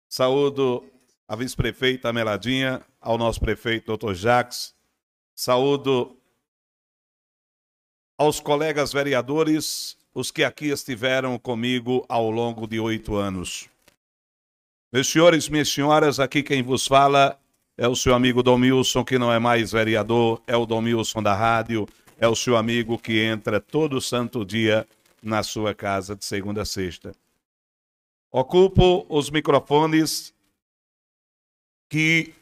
Saúdo 0.07 0.85
a 1.27 1.35
vice-prefeita 1.35 2.13
Meladinha, 2.13 2.81
ao 3.01 3.17
nosso 3.17 3.41
prefeito 3.41 3.87
doutor 3.87 4.15
Jacques. 4.15 4.73
Saúdo 5.35 6.15
aos 8.17 8.39
colegas 8.39 8.93
vereadores, 8.93 9.97
os 10.13 10.31
que 10.31 10.45
aqui 10.45 10.67
estiveram 10.67 11.37
comigo 11.37 12.05
ao 12.07 12.31
longo 12.31 12.65
de 12.65 12.79
oito 12.79 13.17
anos. 13.17 13.67
Meus 14.93 15.09
senhores, 15.09 15.49
minhas 15.49 15.67
senhoras, 15.67 16.21
aqui 16.21 16.41
quem 16.41 16.63
vos 16.63 16.87
fala 16.87 17.37
é 17.77 17.85
o 17.85 17.97
seu 17.97 18.15
amigo 18.15 18.41
Domilson, 18.41 19.03
que 19.03 19.19
não 19.19 19.33
é 19.33 19.39
mais 19.39 19.73
vereador, 19.73 20.41
é 20.47 20.55
o 20.55 20.65
Domilson 20.65 21.21
da 21.21 21.33
rádio, 21.33 21.85
é 22.23 22.27
o 22.29 22.37
seu 22.37 22.55
amigo 22.55 22.97
que 22.97 23.19
entra 23.19 23.59
todo 23.59 23.99
santo 23.99 24.45
dia 24.45 24.87
na 25.21 25.43
sua 25.43 25.75
casa 25.75 26.15
de 26.15 26.23
segunda 26.23 26.61
a 26.61 26.65
sexta. 26.65 27.11
Ocupo 28.31 29.05
os 29.09 29.29
microfones 29.29 30.33
que 31.89 32.33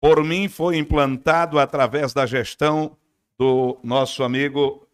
por 0.00 0.24
mim 0.24 0.48
foi 0.48 0.78
implantado 0.78 1.58
através 1.58 2.14
da 2.14 2.24
gestão 2.24 2.96
do 3.38 3.78
nosso 3.84 4.24
amigo 4.24 4.88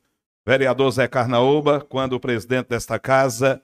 vereador 0.44 0.90
Zé 0.90 1.06
Carnaúba, 1.06 1.80
quando 1.80 2.18
presidente 2.18 2.70
desta 2.70 2.98
casa, 2.98 3.62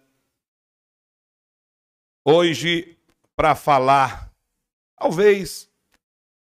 hoje 2.24 2.96
para 3.34 3.56
falar, 3.56 4.32
talvez 4.96 5.68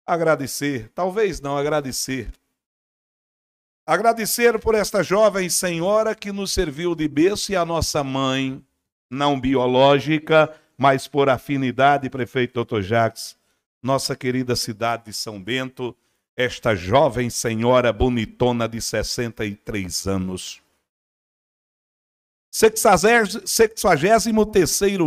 agradecer, 0.04 0.90
talvez 0.90 1.40
não 1.40 1.56
agradecer 1.56 2.30
Agradecer 3.86 4.58
por 4.58 4.74
esta 4.74 5.00
jovem 5.00 5.48
senhora 5.48 6.12
que 6.12 6.32
nos 6.32 6.50
serviu 6.50 6.92
de 6.92 7.06
berço 7.06 7.52
e 7.52 7.56
a 7.56 7.64
nossa 7.64 8.02
mãe, 8.02 8.60
não 9.08 9.40
biológica, 9.40 10.52
mas 10.76 11.06
por 11.06 11.28
afinidade, 11.28 12.10
prefeito 12.10 12.64
Dr. 12.64 12.80
Jacques, 12.80 13.36
nossa 13.80 14.16
querida 14.16 14.56
cidade 14.56 15.04
de 15.04 15.12
São 15.12 15.40
Bento, 15.40 15.96
esta 16.36 16.74
jovem 16.74 17.30
senhora 17.30 17.92
bonitona 17.92 18.68
de 18.68 18.82
63 18.82 20.08
anos. 20.08 20.60
63 22.50 24.26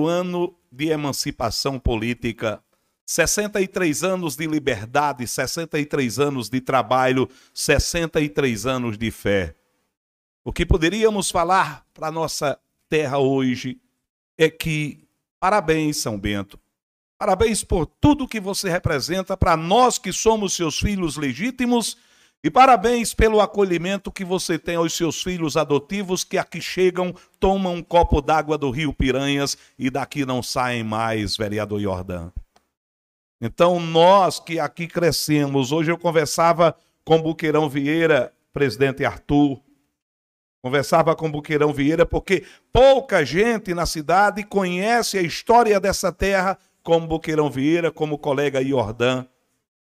ano 0.08 0.56
de 0.72 0.88
emancipação 0.88 1.78
política 1.78 2.63
63 3.10 4.04
anos 4.04 4.36
de 4.36 4.45
liberdade, 4.45 5.26
63 5.26 6.19
anos 6.19 6.48
de 6.48 6.62
trabalho, 6.62 7.28
63 7.56 8.67
anos 8.67 9.00
de 9.00 9.10
fé. 9.10 9.56
O 10.45 10.54
que 10.54 10.63
poderíamos 10.63 11.32
falar 11.32 11.84
para 11.91 12.12
nossa 12.12 12.60
terra 12.88 13.17
hoje 13.17 13.82
é 14.38 14.48
que 14.48 15.08
parabéns, 15.39 15.98
São 15.98 16.19
Bento. 16.19 16.60
Parabéns 17.17 17.63
por 17.63 17.88
tudo 17.88 18.28
que 18.28 18.39
você 18.39 18.69
representa 18.69 19.36
para 19.36 19.58
nós 19.58 19.98
que 19.98 20.13
somos 20.13 20.54
seus 20.54 20.80
filhos 20.80 21.17
legítimos 21.17 21.98
e 22.43 22.52
parabéns 22.52 23.15
pelo 23.15 23.41
acolhimento 23.41 24.12
que 24.12 24.24
você 24.24 24.60
tem 24.60 24.76
aos 24.76 24.93
seus 24.93 25.24
filhos 25.24 25.58
adotivos 25.58 26.24
que 26.24 26.38
aqui 26.38 26.62
chegam, 26.62 27.15
tomam 27.39 27.74
um 27.74 27.82
copo 27.82 28.22
d'água 28.22 28.56
do 28.56 28.69
Rio 28.69 28.93
Piranhas 28.93 29.58
e 29.80 29.89
daqui 29.89 30.28
não 30.28 30.43
saem 30.43 30.84
mais, 30.84 31.36
vereador 31.36 31.82
Jordão. 31.82 32.32
Então, 33.41 33.80
nós 33.80 34.39
que 34.39 34.60
aqui 34.60 34.88
crescemos, 34.88 35.71
hoje 35.71 35.91
eu 35.91 35.97
conversava 35.97 36.75
com 37.06 37.21
Buqueirão 37.21 37.69
Vieira, 37.69 38.34
presidente 38.52 39.06
Arthur, 39.06 39.62
conversava 40.62 41.15
com 41.15 41.32
Buqueirão 41.32 41.71
Vieira, 41.71 42.06
porque 42.06 42.45
pouca 42.71 43.25
gente 43.25 43.73
na 43.73 43.86
cidade 43.86 44.43
conhece 44.43 45.17
a 45.17 45.21
história 45.21 45.80
dessa 45.80 46.12
terra 46.12 46.58
como 46.84 47.08
Buqueirão 47.08 47.49
Vieira, 47.49 47.91
como 47.91 48.17
colega 48.17 48.63
Jordan, 48.63 49.25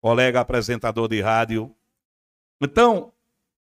colega 0.02 0.40
apresentador 0.40 1.08
de 1.08 1.22
rádio. 1.22 1.74
Então, 2.60 3.10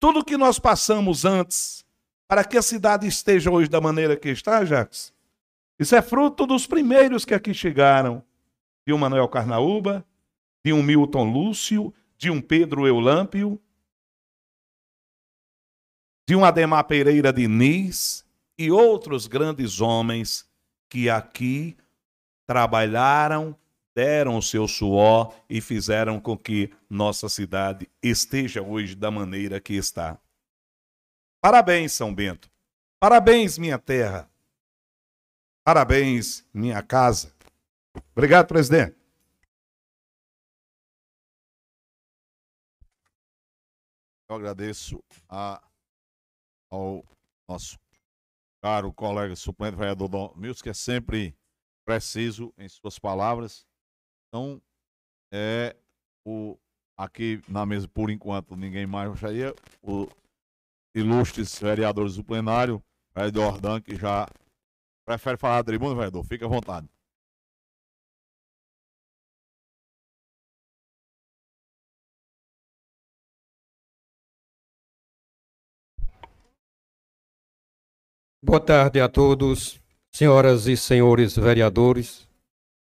tudo 0.01 0.25
que 0.25 0.37
nós 0.37 0.59
passamos 0.59 1.25
antes, 1.25 1.85
para 2.27 2.45
que 2.45 2.59
a 2.59 2.63
cidade 2.63 3.07
esteja 3.07 3.51
hoje 3.51 3.71
da 3.71 3.81
maneira 3.81 4.17
que 4.17 4.29
está, 4.29 4.65
Jacques, 4.65 5.13
isso 5.79 5.95
é 5.95 6.03
fruto 6.03 6.47
dos 6.47 6.67
primeiros 6.67 7.25
que 7.25 7.33
aqui 7.33 7.55
chegaram 7.55 8.25
de 8.89 8.95
um 8.95 8.97
Manuel 8.97 9.29
Carnaúba, 9.29 10.03
de 10.65 10.73
um 10.73 10.83
Milton 10.83 11.31
Lúcio, 11.31 11.93
de 12.17 12.31
um 12.31 12.41
Pedro 12.41 12.87
Eulâmpio, 12.87 13.61
de 16.27 16.35
um 16.35 16.43
Ademar 16.43 16.85
Pereira 16.85 17.31
Diniz, 17.31 18.25
e 18.57 18.71
outros 18.71 19.27
grandes 19.27 19.83
homens 19.83 20.49
que 20.89 21.11
aqui 21.11 21.77
trabalharam, 22.47 23.55
deram 23.95 24.39
o 24.39 24.43
seu 24.43 24.67
suor 24.67 25.35
e 25.51 25.61
fizeram 25.61 26.19
com 26.19 26.35
que 26.35 26.73
nossa 26.89 27.29
cidade 27.29 27.87
esteja 28.03 28.63
hoje 28.63 28.95
da 28.95 29.11
maneira 29.11 29.61
que 29.61 29.75
está. 29.75 30.19
Parabéns, 31.43 31.93
São 31.93 32.15
Bento. 32.15 32.51
Parabéns, 32.99 33.59
minha 33.59 33.79
terra. 33.79 34.31
Parabéns, 35.63 36.43
minha 36.55 36.83
casa. 36.83 37.37
Obrigado, 38.13 38.47
presidente. 38.47 38.97
Eu 44.29 44.37
agradeço 44.37 45.03
a, 45.29 45.63
ao 46.71 47.03
nosso 47.49 47.79
caro 48.63 48.93
colega 48.93 49.35
suplente 49.35 49.77
vereador 49.77 50.09
Dom 50.09 50.35
Milson, 50.37 50.63
que 50.63 50.69
é 50.69 50.75
sempre 50.75 51.35
preciso 51.87 52.53
em 52.59 52.69
suas 52.69 52.99
palavras. 52.99 53.67
Então, 54.29 54.61
é 55.33 55.75
o 56.27 56.59
aqui 56.99 57.41
na 57.49 57.65
mesa, 57.65 57.89
por 57.89 58.11
enquanto, 58.11 58.55
ninguém 58.57 58.87
mais 58.87 59.09
gostaria. 59.09 59.55
O 59.83 60.09
ilustres 60.95 61.59
vereadores 61.59 62.17
do 62.17 62.25
plenário, 62.25 62.83
vereador 63.15 63.55
Ordan, 63.55 63.81
que 63.81 63.97
já 63.97 64.29
prefere 65.07 65.39
falar 65.39 65.63
da 65.63 65.65
tribuna, 65.65 65.95
vereador, 65.95 66.25
fique 66.25 66.45
à 66.45 66.49
vontade. 66.49 66.89
Boa 78.41 78.61
tarde 78.61 79.01
a 79.01 79.09
todos, 79.09 79.81
senhoras 80.13 80.69
e 80.69 80.77
senhores 80.77 81.35
vereadores. 81.35 82.29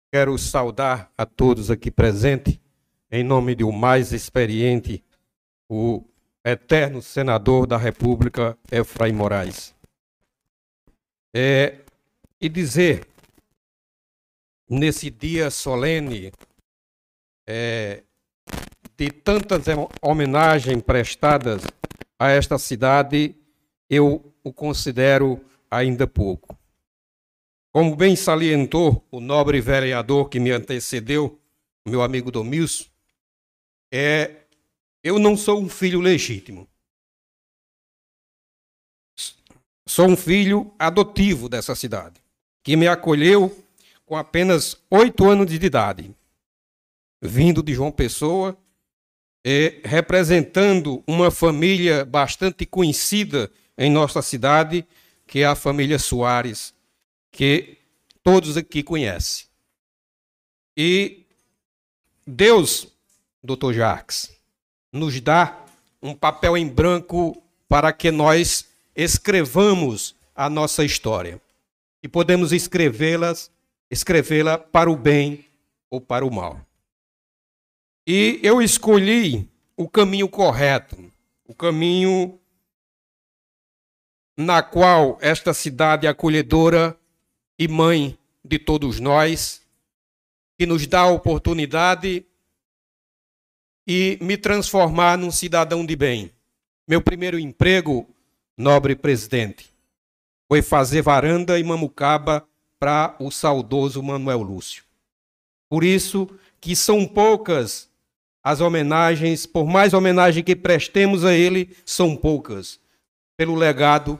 Quero 0.09 0.37
saudar 0.37 1.11
a 1.17 1.25
todos 1.25 1.69
aqui 1.69 1.91
presentes, 1.91 2.57
em 3.11 3.25
nome 3.25 3.53
do 3.53 3.69
mais 3.69 4.13
experiente, 4.13 5.03
o 5.67 6.01
eterno 6.45 7.01
senador 7.01 7.67
da 7.67 7.75
República, 7.75 8.57
Efraim 8.71 9.11
Moraes. 9.11 9.75
É, 11.35 11.81
e 12.39 12.47
dizer, 12.47 13.05
nesse 14.69 15.09
dia 15.09 15.51
solene, 15.51 16.31
é, 17.45 18.01
de 18.95 19.11
tantas 19.11 19.65
homenagens 20.01 20.81
prestadas 20.81 21.63
a 22.17 22.29
esta 22.29 22.57
cidade, 22.57 23.35
eu 23.93 24.33
o 24.43 24.51
considero 24.51 25.43
ainda 25.69 26.07
pouco. 26.07 26.57
Como 27.71 27.95
bem 27.95 28.15
salientou 28.15 29.05
o 29.09 29.19
nobre 29.19 29.59
vereador 29.59 30.29
que 30.29 30.39
me 30.39 30.51
antecedeu, 30.51 31.39
meu 31.87 32.01
amigo 32.01 32.31
Domilson, 32.31 32.85
é, 33.91 34.41
eu 35.03 35.19
não 35.19 35.35
sou 35.35 35.59
um 35.59 35.69
filho 35.69 35.99
legítimo. 35.99 36.67
Sou 39.87 40.07
um 40.07 40.15
filho 40.15 40.73
adotivo 40.79 41.49
dessa 41.49 41.75
cidade, 41.75 42.21
que 42.63 42.75
me 42.75 42.87
acolheu 42.87 43.55
com 44.05 44.15
apenas 44.15 44.77
oito 44.89 45.27
anos 45.29 45.47
de 45.47 45.63
idade, 45.65 46.15
vindo 47.21 47.61
de 47.61 47.73
João 47.73 47.91
Pessoa, 47.91 48.57
é, 49.45 49.81
representando 49.83 51.03
uma 51.05 51.29
família 51.29 52.05
bastante 52.05 52.65
conhecida 52.65 53.51
em 53.77 53.91
nossa 53.91 54.21
cidade, 54.21 54.85
que 55.25 55.39
é 55.39 55.45
a 55.45 55.55
família 55.55 55.97
Soares, 55.97 56.73
que 57.31 57.77
todos 58.21 58.57
aqui 58.57 58.83
conhecem. 58.83 59.47
E 60.75 61.25
Deus, 62.25 62.87
doutor 63.43 63.73
Jacques, 63.73 64.31
nos 64.91 65.19
dá 65.19 65.65
um 66.01 66.13
papel 66.13 66.57
em 66.57 66.67
branco 66.67 67.41
para 67.67 67.91
que 67.91 68.11
nós 68.11 68.67
escrevamos 68.95 70.15
a 70.35 70.49
nossa 70.49 70.83
história. 70.83 71.41
E 72.01 72.07
podemos 72.07 72.51
escrevê-las, 72.51 73.51
escrevê-la 73.89 74.57
para 74.57 74.91
o 74.91 74.95
bem 74.95 75.45
ou 75.89 76.01
para 76.01 76.25
o 76.25 76.31
mal. 76.31 76.59
E 78.05 78.39
eu 78.43 78.61
escolhi 78.61 79.49
o 79.77 79.87
caminho 79.87 80.27
correto, 80.27 81.11
o 81.47 81.55
caminho 81.55 82.39
na 84.37 84.61
qual 84.61 85.17
esta 85.21 85.53
cidade 85.53 86.07
acolhedora 86.07 86.97
e 87.57 87.67
mãe 87.67 88.17
de 88.43 88.57
todos 88.57 88.99
nós, 88.99 89.61
que 90.57 90.65
nos 90.65 90.85
dá 90.87 91.01
a 91.01 91.11
oportunidade 91.11 92.25
e 93.87 94.17
me 94.21 94.37
transformar 94.37 95.17
num 95.17 95.31
cidadão 95.31 95.85
de 95.85 95.95
bem. 95.95 96.31
Meu 96.87 97.01
primeiro 97.01 97.39
emprego, 97.39 98.09
nobre 98.57 98.95
presidente, 98.95 99.69
foi 100.47 100.61
fazer 100.61 101.01
varanda 101.01 101.59
e 101.59 101.63
mamucaba 101.63 102.45
para 102.79 103.15
o 103.19 103.31
saudoso 103.31 104.01
Manuel 104.03 104.41
Lúcio. 104.41 104.83
Por 105.69 105.83
isso 105.83 106.29
que 106.59 106.75
são 106.75 107.05
poucas 107.07 107.89
as 108.43 108.59
homenagens, 108.59 109.45
por 109.45 109.65
mais 109.65 109.93
homenagem 109.93 110.43
que 110.43 110.55
prestemos 110.55 111.23
a 111.23 111.33
ele, 111.33 111.75
são 111.85 112.15
poucas 112.15 112.82
pelo 113.43 113.55
legado 113.55 114.17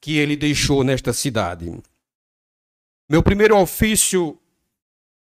que 0.00 0.16
ele 0.16 0.34
deixou 0.34 0.82
nesta 0.82 1.12
cidade. 1.12 1.70
Meu 3.06 3.22
primeiro 3.22 3.54
ofício 3.58 4.38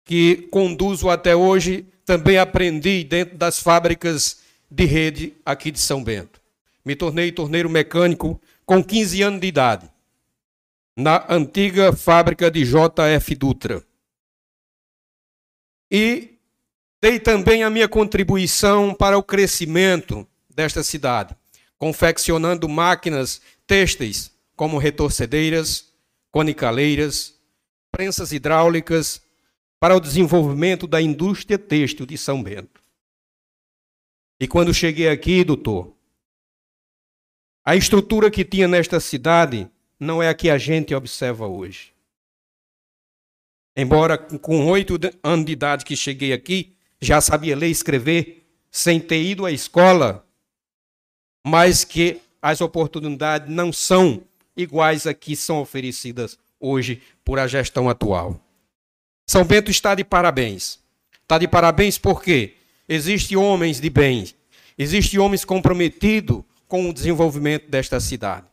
que 0.03 0.47
conduzo 0.49 1.07
até 1.07 1.35
hoje, 1.35 1.85
também 2.03 2.39
aprendi 2.39 3.03
dentro 3.03 3.37
das 3.37 3.59
fábricas 3.59 4.39
de 4.71 4.85
rede 4.85 5.33
aqui 5.45 5.69
de 5.69 5.79
São 5.79 6.03
Bento. 6.03 6.41
Me 6.83 6.95
tornei 6.95 7.31
torneiro 7.31 7.69
mecânico 7.69 8.41
com 8.65 8.83
15 8.83 9.21
anos 9.21 9.39
de 9.39 9.45
idade, 9.45 9.87
na 10.95 11.23
antiga 11.29 11.93
fábrica 11.93 12.49
de 12.49 12.63
JF 12.63 13.35
Dutra. 13.35 13.85
E 15.91 16.39
dei 16.99 17.19
também 17.19 17.61
a 17.61 17.69
minha 17.69 17.87
contribuição 17.87 18.95
para 18.95 19.15
o 19.15 19.21
crescimento 19.21 20.27
desta 20.49 20.81
cidade 20.81 21.37
confeccionando 21.77 22.67
máquinas 22.67 23.41
têxteis 23.65 24.31
como 24.55 24.77
retorcedeiras, 24.77 25.93
conicaleiras, 26.31 27.35
prensas 27.91 28.31
hidráulicas 28.31 29.21
para 29.79 29.95
o 29.95 29.99
desenvolvimento 29.99 30.87
da 30.87 31.01
indústria 31.01 31.57
têxtil 31.57 32.05
de 32.05 32.17
São 32.17 32.41
Bento. 32.41 32.81
E 34.39 34.47
quando 34.47 34.73
cheguei 34.73 35.09
aqui, 35.09 35.43
doutor, 35.43 35.95
a 37.65 37.75
estrutura 37.75 38.31
que 38.31 38.45
tinha 38.45 38.67
nesta 38.67 38.99
cidade 38.99 39.69
não 39.99 40.21
é 40.21 40.29
a 40.29 40.33
que 40.33 40.49
a 40.49 40.57
gente 40.57 40.93
observa 40.93 41.47
hoje. 41.47 41.93
Embora 43.75 44.17
com 44.17 44.65
oito 44.67 44.95
anos 45.23 45.45
de 45.45 45.51
idade 45.51 45.85
que 45.85 45.95
cheguei 45.95 46.33
aqui, 46.33 46.75
já 46.99 47.21
sabia 47.21 47.55
ler 47.55 47.67
e 47.67 47.71
escrever, 47.71 48.47
sem 48.71 48.99
ter 48.99 49.21
ido 49.21 49.45
à 49.45 49.51
escola, 49.51 50.26
mas 51.47 51.85
que 51.85 52.19
as 52.41 52.59
oportunidades 52.59 53.49
não 53.49 53.71
são 53.71 54.21
iguais 54.55 55.07
a 55.07 55.13
que 55.13 55.33
são 55.33 55.61
oferecidas 55.61 56.37
hoje 56.59 57.01
por 57.23 57.39
a 57.39 57.47
gestão 57.47 57.89
atual. 57.89 58.37
São 59.25 59.45
Bento 59.45 59.71
está 59.71 59.95
de 59.95 60.03
parabéns. 60.03 60.77
Está 61.21 61.37
de 61.37 61.47
parabéns 61.47 61.97
porque 61.97 62.55
existem 62.87 63.37
homens 63.37 63.79
de 63.79 63.89
bem, 63.89 64.27
existem 64.77 65.19
homens 65.21 65.45
comprometidos 65.45 66.43
com 66.67 66.89
o 66.89 66.93
desenvolvimento 66.93 67.69
desta 67.69 67.97
cidade. 68.01 68.45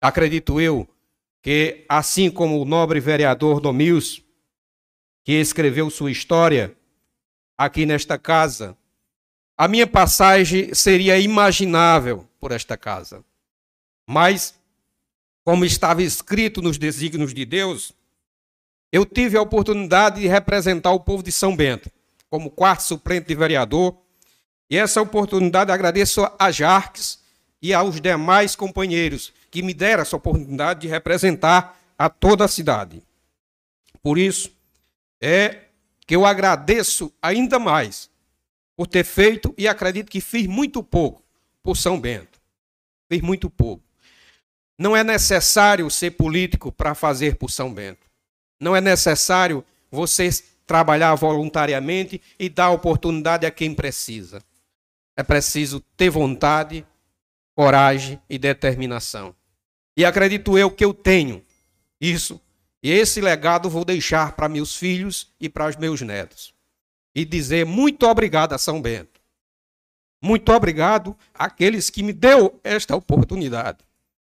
Acredito 0.00 0.60
eu 0.60 0.88
que, 1.42 1.84
assim 1.88 2.30
como 2.30 2.60
o 2.60 2.64
nobre 2.64 3.00
vereador 3.00 3.60
Domils, 3.60 4.22
que 5.24 5.32
escreveu 5.32 5.90
sua 5.90 6.12
história 6.12 6.72
aqui 7.58 7.84
nesta 7.84 8.16
casa, 8.16 8.76
a 9.62 9.68
minha 9.68 9.86
passagem 9.86 10.74
seria 10.74 11.16
imaginável 11.20 12.26
por 12.40 12.50
esta 12.50 12.76
casa. 12.76 13.24
Mas, 14.04 14.56
como 15.44 15.64
estava 15.64 16.02
escrito 16.02 16.60
nos 16.60 16.76
desígnios 16.76 17.32
de 17.32 17.44
Deus, 17.44 17.92
eu 18.90 19.06
tive 19.06 19.36
a 19.36 19.40
oportunidade 19.40 20.20
de 20.20 20.26
representar 20.26 20.90
o 20.90 20.98
povo 20.98 21.22
de 21.22 21.30
São 21.30 21.54
Bento, 21.54 21.88
como 22.28 22.50
quarto 22.50 22.82
suplente 22.82 23.28
de 23.28 23.36
vereador, 23.36 23.96
e 24.68 24.76
essa 24.76 25.00
oportunidade 25.00 25.70
agradeço 25.70 26.28
a 26.36 26.50
Jarques 26.50 27.20
e 27.62 27.72
aos 27.72 28.00
demais 28.00 28.56
companheiros 28.56 29.32
que 29.48 29.62
me 29.62 29.72
deram 29.72 30.02
essa 30.02 30.16
oportunidade 30.16 30.80
de 30.80 30.88
representar 30.88 31.80
a 31.96 32.10
toda 32.10 32.46
a 32.46 32.48
cidade. 32.48 33.00
Por 34.02 34.18
isso, 34.18 34.50
é 35.20 35.66
que 36.04 36.16
eu 36.16 36.26
agradeço 36.26 37.12
ainda 37.22 37.60
mais 37.60 38.10
por 38.76 38.86
ter 38.86 39.04
feito 39.04 39.54
e 39.56 39.68
acredito 39.68 40.10
que 40.10 40.20
fiz 40.20 40.46
muito 40.46 40.82
pouco 40.82 41.22
por 41.62 41.76
São 41.76 42.00
Bento. 42.00 42.40
Fiz 43.08 43.20
muito 43.20 43.48
pouco. 43.50 43.84
Não 44.78 44.96
é 44.96 45.04
necessário 45.04 45.88
ser 45.90 46.12
político 46.12 46.72
para 46.72 46.94
fazer 46.94 47.36
por 47.36 47.50
São 47.50 47.72
Bento. 47.72 48.10
Não 48.60 48.74
é 48.74 48.80
necessário 48.80 49.64
você 49.90 50.30
trabalhar 50.66 51.14
voluntariamente 51.14 52.20
e 52.38 52.48
dar 52.48 52.70
oportunidade 52.70 53.44
a 53.44 53.50
quem 53.50 53.74
precisa. 53.74 54.42
É 55.16 55.22
preciso 55.22 55.80
ter 55.96 56.08
vontade, 56.08 56.86
coragem 57.54 58.20
e 58.28 58.38
determinação. 58.38 59.34
E 59.96 60.04
acredito 60.04 60.56
eu 60.56 60.70
que 60.70 60.84
eu 60.84 60.94
tenho 60.94 61.44
isso. 62.00 62.40
E 62.82 62.90
esse 62.90 63.20
legado 63.20 63.68
vou 63.68 63.84
deixar 63.84 64.32
para 64.32 64.48
meus 64.48 64.74
filhos 64.74 65.30
e 65.38 65.48
para 65.48 65.68
os 65.68 65.76
meus 65.76 66.00
netos. 66.00 66.51
E 67.14 67.24
dizer 67.24 67.66
muito 67.66 68.06
obrigado 68.06 68.52
a 68.52 68.58
São 68.58 68.80
Bento. 68.80 69.20
Muito 70.22 70.52
obrigado 70.52 71.16
àqueles 71.34 71.90
que 71.90 72.02
me 72.02 72.12
deu 72.12 72.60
esta 72.62 72.94
oportunidade. 72.94 73.78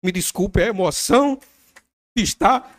Me 0.03 0.13
desculpe 0.13 0.63
a 0.63 0.67
emoção 0.67 1.39
está 2.17 2.71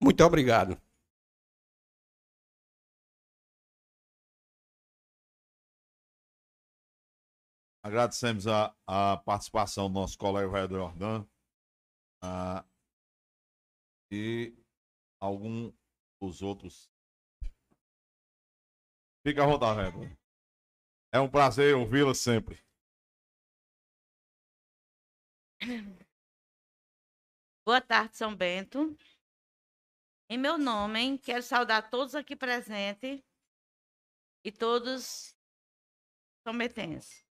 Muito 0.00 0.24
obrigado. 0.24 0.80
Agradecemos 7.88 8.46
a, 8.46 8.76
a 8.86 9.16
participação 9.16 9.88
do 9.88 9.94
nosso 9.98 10.18
colega 10.18 10.46
vereador 10.46 10.90
Jordan 10.90 11.26
uh, 12.22 12.62
e 14.12 14.54
algum 15.18 15.72
dos 16.20 16.42
outros. 16.42 16.92
Fica 19.26 19.42
a 19.42 19.46
rodar, 19.46 19.74
vereador. 19.74 20.14
É 21.10 21.18
um 21.18 21.30
prazer 21.30 21.74
ouvi-la 21.74 22.14
sempre. 22.14 22.62
Boa 27.64 27.80
tarde, 27.80 28.18
São 28.18 28.36
Bento. 28.36 28.94
Em 30.28 30.36
meu 30.36 30.58
nome, 30.58 31.18
quero 31.20 31.42
saudar 31.42 31.88
todos 31.88 32.14
aqui 32.14 32.36
presentes 32.36 33.24
e 34.44 34.52
todos 34.52 35.34
são 36.46 36.52
metenses. 36.52 37.27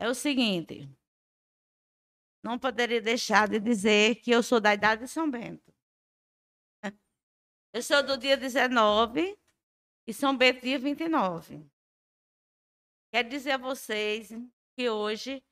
É 0.00 0.08
o 0.08 0.14
seguinte, 0.14 0.88
não 2.42 2.58
poderia 2.58 3.02
deixar 3.02 3.46
de 3.46 3.60
dizer 3.60 4.16
que 4.22 4.30
eu 4.30 4.42
sou 4.42 4.58
da 4.58 4.72
idade 4.72 5.02
de 5.02 5.08
São 5.08 5.30
Bento. 5.30 5.70
Eu 7.70 7.82
sou 7.82 8.02
do 8.02 8.16
dia 8.16 8.34
19 8.34 9.38
e 10.06 10.14
São 10.14 10.34
Bento 10.34 10.62
dia 10.62 10.78
29. 10.78 11.70
Quero 13.12 13.28
dizer 13.28 13.52
a 13.52 13.58
vocês 13.58 14.30
que 14.74 14.88
hoje 14.88 15.44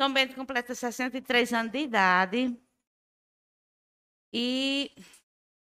São 0.00 0.10
Bento 0.10 0.34
completa 0.34 0.74
63 0.74 1.52
anos 1.52 1.70
de 1.70 1.78
idade 1.80 2.58
e 4.32 4.90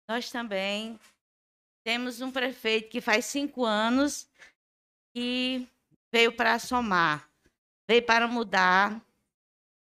nós 0.06 0.30
também 0.30 1.00
temos 1.82 2.20
um 2.20 2.30
prefeito 2.30 2.90
que 2.90 3.00
faz 3.00 3.24
cinco 3.24 3.64
anos 3.64 4.30
que 5.14 5.66
veio 6.12 6.36
para 6.36 6.58
somar, 6.58 7.27
veio 7.88 8.02
para 8.02 8.28
mudar 8.28 9.02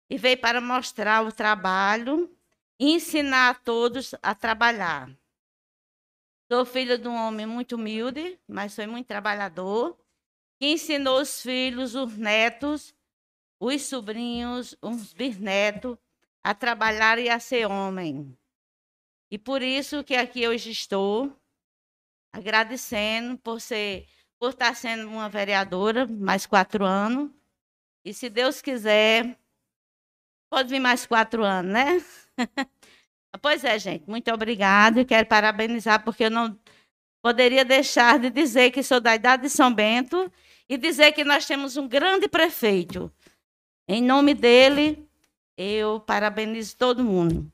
e 0.10 0.18
veio 0.18 0.38
para 0.39 0.60
mostrar 0.60 1.24
o 1.24 1.32
trabalho 1.32 2.36
e 2.80 2.91
ensinar 2.91 3.52
a 3.52 3.54
todos 3.54 4.16
a 4.24 4.34
trabalhar. 4.34 5.12
Sou 6.52 6.66
filha 6.66 6.98
de 6.98 7.08
um 7.08 7.16
homem 7.16 7.46
muito 7.46 7.76
humilde, 7.76 8.39
mas 8.48 8.76
foi 8.76 8.88
muito 8.88 9.08
trabalhador, 9.08 9.98
que 10.60 10.68
ensinou 10.68 11.22
os 11.22 11.41
filhos, 11.41 11.94
os 11.94 12.18
netos, 12.18 12.96
os 13.60 13.84
sobrinhos, 13.84 14.76
os 14.82 15.14
bisnetos 15.14 15.98
a 16.44 16.54
trabalhar 16.54 17.20
e 17.20 17.30
a 17.30 17.39
ser 17.39 17.68
homem. 17.68 18.38
E 19.32 19.38
por 19.38 19.62
isso 19.62 20.04
que 20.04 20.16
aqui 20.16 20.48
hoje 20.48 20.72
estou, 20.72 21.32
agradecendo 22.34 23.38
por 23.38 23.62
ser, 23.62 24.08
por 24.38 24.50
estar 24.50 24.76
sendo 24.76 25.08
uma 25.08 25.30
vereadora 25.30 26.06
mais 26.06 26.46
quatro 26.46 26.84
anos. 26.86 27.32
E 28.06 28.14
se 28.14 28.30
Deus 28.30 28.62
quiser, 28.62 29.38
pode 30.49 30.70
vir 30.70 30.80
mais 30.80 31.06
quatro 31.06 31.43
anos, 31.43 31.72
né? 31.72 32.04
pois 33.41 33.64
é, 33.64 33.80
gente, 33.80 34.10
muito 34.10 34.32
obrigada. 34.32 35.01
E 35.01 35.06
quero 35.06 35.28
parabenizar, 35.28 36.04
porque 36.04 36.26
eu 36.26 36.32
não 36.32 36.60
poderia 37.22 37.64
deixar 37.64 38.20
de 38.20 38.30
dizer 38.30 38.72
que 38.72 38.84
sou 38.84 38.99
da 38.99 39.16
idade 39.16 39.43
de 39.43 39.49
São 39.49 39.74
Bento 39.74 40.32
e 40.68 40.78
dizer 40.78 41.14
que 41.14 41.24
nós 41.24 41.45
temos 41.45 41.78
um 41.78 41.88
grande 41.88 42.28
prefeito. 42.28 43.12
Em 43.88 44.01
nome 44.01 44.34
dele, 44.34 45.08
eu 45.58 45.99
parabenizo 45.99 46.76
todo 46.78 47.04
mundo. 47.04 47.51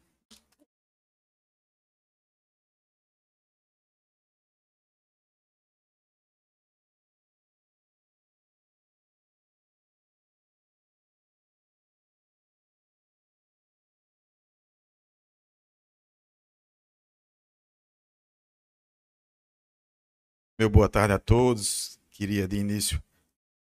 Meu 20.59 20.69
boa 20.69 20.89
tarde 20.89 21.13
a 21.13 21.17
todos. 21.17 21.97
Queria 22.11 22.45
de 22.45 22.57
início 22.57 23.01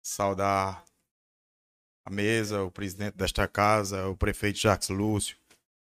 saudar 0.02 0.84
a 2.04 2.10
mesa, 2.10 2.64
o 2.64 2.72
presidente 2.72 3.16
desta 3.16 3.48
casa, 3.48 4.08
o 4.08 4.18
prefeito 4.18 4.58
Jacques 4.58 4.90
Lúcio, 4.90 5.38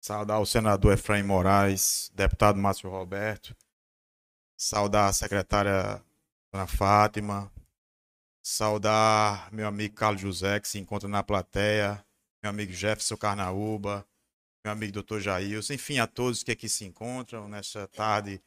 saudar 0.00 0.40
o 0.40 0.44
senador 0.44 0.92
Efraim 0.92 1.22
Moraes, 1.22 2.10
deputado 2.16 2.58
Márcio 2.58 2.90
Roberto, 2.90 3.54
saudar 4.56 5.08
a 5.08 5.12
secretária 5.12 6.02
Dona 6.50 6.66
Fátima, 6.66 7.48
saudar 8.42 9.52
meu 9.52 9.68
amigo 9.68 9.94
Carlos 9.94 10.20
José, 10.20 10.58
que 10.58 10.66
se 10.66 10.80
encontra 10.80 11.08
na 11.08 11.22
plateia, 11.22 12.04
meu 12.42 12.50
amigo 12.50 12.72
Jefferson 12.72 13.16
Carnaúba, 13.16 14.04
meu 14.64 14.72
amigo 14.72 15.00
Dr. 15.00 15.20
Jailson, 15.20 15.74
enfim, 15.74 16.00
a 16.00 16.08
todos 16.08 16.42
que 16.42 16.50
aqui 16.50 16.68
se 16.68 16.84
encontram 16.84 17.48
nesta 17.48 17.86
tarde 17.86 18.42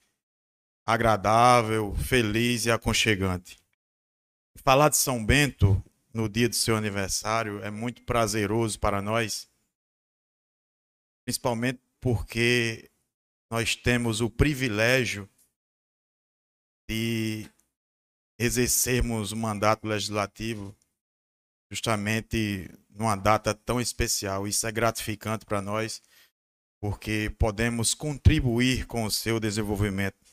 agradável, 0.93 1.95
feliz 1.95 2.65
e 2.65 2.71
aconchegante. 2.71 3.57
Falar 4.57 4.89
de 4.89 4.97
São 4.97 5.23
Bento 5.25 5.83
no 6.13 6.27
dia 6.27 6.49
do 6.49 6.55
seu 6.55 6.75
aniversário 6.75 7.63
é 7.63 7.71
muito 7.71 8.03
prazeroso 8.03 8.79
para 8.79 9.01
nós, 9.01 9.49
principalmente 11.25 11.79
porque 11.99 12.89
nós 13.49 13.75
temos 13.75 14.21
o 14.21 14.29
privilégio 14.29 15.29
de 16.89 17.49
exercermos 18.37 19.31
o 19.31 19.37
mandato 19.37 19.87
legislativo 19.87 20.75
justamente 21.71 22.69
numa 22.89 23.15
data 23.15 23.53
tão 23.53 23.79
especial. 23.79 24.47
Isso 24.47 24.67
é 24.67 24.71
gratificante 24.71 25.45
para 25.45 25.61
nós, 25.61 26.01
porque 26.81 27.33
podemos 27.39 27.93
contribuir 27.93 28.85
com 28.87 29.05
o 29.05 29.11
seu 29.11 29.39
desenvolvimento. 29.39 30.30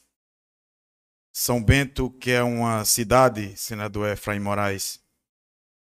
São 1.40 1.62
Bento, 1.62 2.10
que 2.10 2.32
é 2.32 2.42
uma 2.42 2.84
cidade, 2.84 3.56
senador 3.56 4.08
Efraim 4.08 4.40
Moraes, 4.40 5.00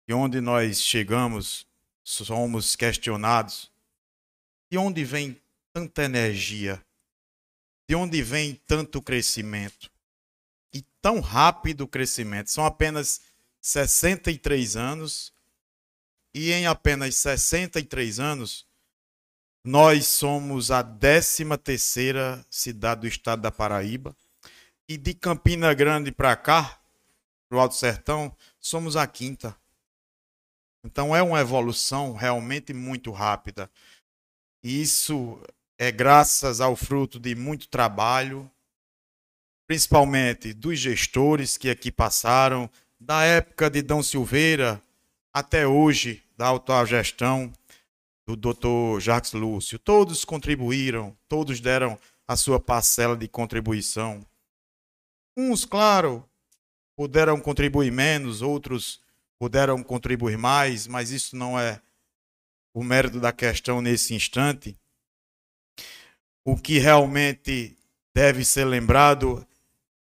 e 0.07 0.13
onde 0.13 0.39
nós 0.39 0.81
chegamos, 0.81 1.67
somos 2.01 2.77
questionados. 2.77 3.69
De 4.71 4.77
onde 4.77 5.03
vem 5.03 5.37
tanta 5.73 6.05
energia? 6.05 6.81
De 7.89 7.93
onde 7.93 8.23
vem 8.23 8.55
tanto 8.65 9.01
crescimento? 9.01 9.91
E 10.73 10.81
tão 11.01 11.19
rápido 11.19 11.89
crescimento. 11.89 12.49
São 12.49 12.65
apenas 12.65 13.19
63 13.59 14.77
anos, 14.77 15.33
e 16.33 16.53
em 16.53 16.67
apenas 16.67 17.17
63 17.17 18.17
anos, 18.17 18.65
nós 19.61 20.07
somos 20.07 20.71
a 20.71 20.81
13 20.81 21.57
terceira 21.61 22.45
cidade 22.49 23.01
do 23.01 23.07
estado 23.07 23.41
da 23.41 23.51
Paraíba 23.51 24.15
e 24.87 24.97
de 24.97 25.13
Campina 25.13 25.73
Grande 25.73 26.11
para 26.11 26.35
cá, 26.35 26.79
para 27.49 27.57
o 27.57 27.61
Alto 27.61 27.75
Sertão, 27.75 28.35
somos 28.59 28.95
a 28.95 29.07
quinta. 29.07 29.55
Então 30.83 31.15
é 31.15 31.21
uma 31.21 31.39
evolução 31.39 32.13
realmente 32.13 32.73
muito 32.73 33.11
rápida. 33.11 33.69
Isso 34.61 35.39
é 35.77 35.91
graças 35.91 36.59
ao 36.59 36.75
fruto 36.75 37.19
de 37.19 37.35
muito 37.35 37.67
trabalho, 37.67 38.49
principalmente 39.67 40.53
dos 40.53 40.79
gestores 40.79 41.57
que 41.57 41.69
aqui 41.69 41.91
passaram, 41.91 42.69
da 42.99 43.23
época 43.23 43.69
de 43.69 43.81
Dom 43.81 44.03
Silveira 44.03 44.81
até 45.33 45.65
hoje, 45.67 46.23
da 46.37 46.47
autogestão 46.47 47.51
do 48.25 48.35
Dr. 48.35 48.99
Jacques 48.99 49.33
Lúcio. 49.33 49.77
Todos 49.79 50.23
contribuíram, 50.23 51.15
todos 51.27 51.59
deram 51.59 51.97
a 52.27 52.35
sua 52.35 52.59
parcela 52.59 53.17
de 53.17 53.27
contribuição 53.27 54.25
Uns, 55.35 55.65
claro, 55.65 56.27
puderam 56.95 57.39
contribuir 57.39 57.91
menos, 57.91 58.41
outros 58.41 59.01
puderam 59.39 59.81
contribuir 59.83 60.37
mais, 60.37 60.87
mas 60.87 61.11
isso 61.11 61.35
não 61.35 61.59
é 61.59 61.81
o 62.73 62.83
mérito 62.83 63.19
da 63.19 63.31
questão 63.31 63.81
nesse 63.81 64.13
instante. 64.13 64.77
O 66.45 66.55
que 66.55 66.77
realmente 66.77 67.75
deve 68.13 68.45
ser 68.45 68.65
lembrado 68.65 69.45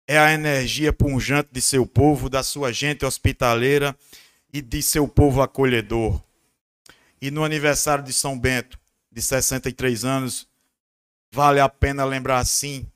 é 0.06 0.18
a 0.18 0.32
energia 0.32 0.92
punjante 0.92 1.48
de 1.52 1.60
seu 1.60 1.86
povo, 1.86 2.30
da 2.30 2.42
sua 2.42 2.72
gente 2.72 3.04
hospitaleira 3.04 3.96
e 4.52 4.62
de 4.62 4.82
seu 4.82 5.08
povo 5.08 5.42
acolhedor. 5.42 6.22
E 7.20 7.30
no 7.30 7.44
aniversário 7.44 8.04
de 8.04 8.12
São 8.12 8.38
Bento, 8.38 8.78
de 9.10 9.20
63 9.20 10.04
anos, 10.04 10.46
vale 11.32 11.58
a 11.58 11.68
pena 11.68 12.04
lembrar 12.04 12.44
sim 12.44 12.86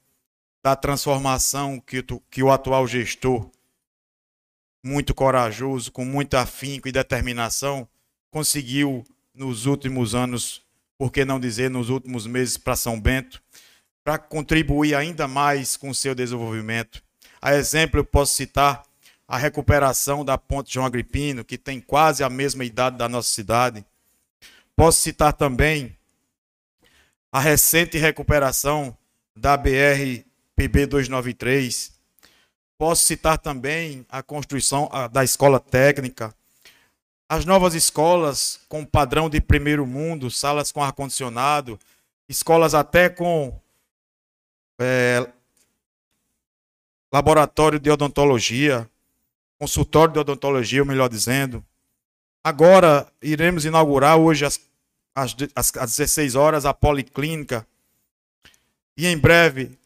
da 0.63 0.77
transformação 0.77 1.81
que, 1.81 2.03
tu, 2.03 2.23
que 2.31 2.43
o 2.43 2.51
atual 2.51 2.87
gestor, 2.87 3.51
muito 4.83 5.15
corajoso, 5.15 5.93
com 5.93 6.05
muito 6.05 6.35
afinco 6.35 6.89
e 6.89 6.93
determinação, 6.93 7.89
conseguiu 8.31 9.05
nos 9.35 9.67
últimos 9.67 10.15
anos, 10.15 10.63
por 10.99 11.11
que 11.11 11.25
não 11.25 11.41
dizer 11.41 11.71
nos 11.71 11.89
últimos 11.89 12.27
meses, 12.27 12.57
para 12.57 12.77
São 12.77 13.01
Bento, 13.01 13.43
para 14.05 14.19
contribuir 14.19 14.95
ainda 14.95 15.29
mais 15.29 15.77
com 15.77 15.91
o 15.91 15.95
seu 15.95 16.15
desenvolvimento. 16.15 17.03
A 17.41 17.55
exemplo, 17.55 18.01
eu 18.01 18.05
posso 18.05 18.35
citar 18.35 18.83
a 19.27 19.39
recuperação 19.39 20.25
da 20.25 20.37
Ponte 20.37 20.75
João 20.75 20.87
Agripino, 20.87 21.45
que 21.45 21.57
tem 21.57 21.81
quase 21.81 22.25
a 22.25 22.29
mesma 22.29 22.65
idade 22.65 22.99
da 22.99 23.09
nossa 23.09 23.29
cidade. 23.29 23.85
Posso 24.75 25.01
citar 25.01 25.33
também 25.33 25.97
a 27.31 27.39
recente 27.39 27.97
recuperação 27.97 28.97
da 29.37 29.57
BR 29.57 30.25
PB 30.61 30.87
293. 30.87 31.93
Posso 32.77 33.05
citar 33.05 33.39
também 33.39 34.05
a 34.11 34.23
construção 34.23 34.91
da 35.11 35.25
escola 35.25 35.59
técnica, 35.59 36.35
as 37.27 37.47
novas 37.47 37.75
escolas 37.75 38.61
com 38.69 38.85
padrão 38.85 39.31
de 39.31 39.41
primeiro 39.41 39.87
mundo, 39.87 40.31
salas 40.31 40.71
com 40.71 40.83
ar-condicionado, 40.83 41.79
escolas 42.29 42.75
até 42.75 43.09
com 43.09 43.59
é, 44.79 45.27
laboratório 47.13 47.79
de 47.79 47.91
odontologia, 47.91 48.89
consultório 49.59 50.13
de 50.13 50.21
odontologia, 50.21 50.85
melhor 50.85 51.09
dizendo. 51.09 51.65
Agora 52.45 53.11
iremos 53.23 53.65
inaugurar 53.65 54.19
hoje 54.19 54.45
às, 54.45 54.61
às, 55.15 55.35
às 55.55 55.97
16 55.97 56.35
horas 56.35 56.67
a 56.67 56.75
policlínica. 56.75 57.67
E 58.97 59.07
em 59.07 59.17
breve, 59.17 59.79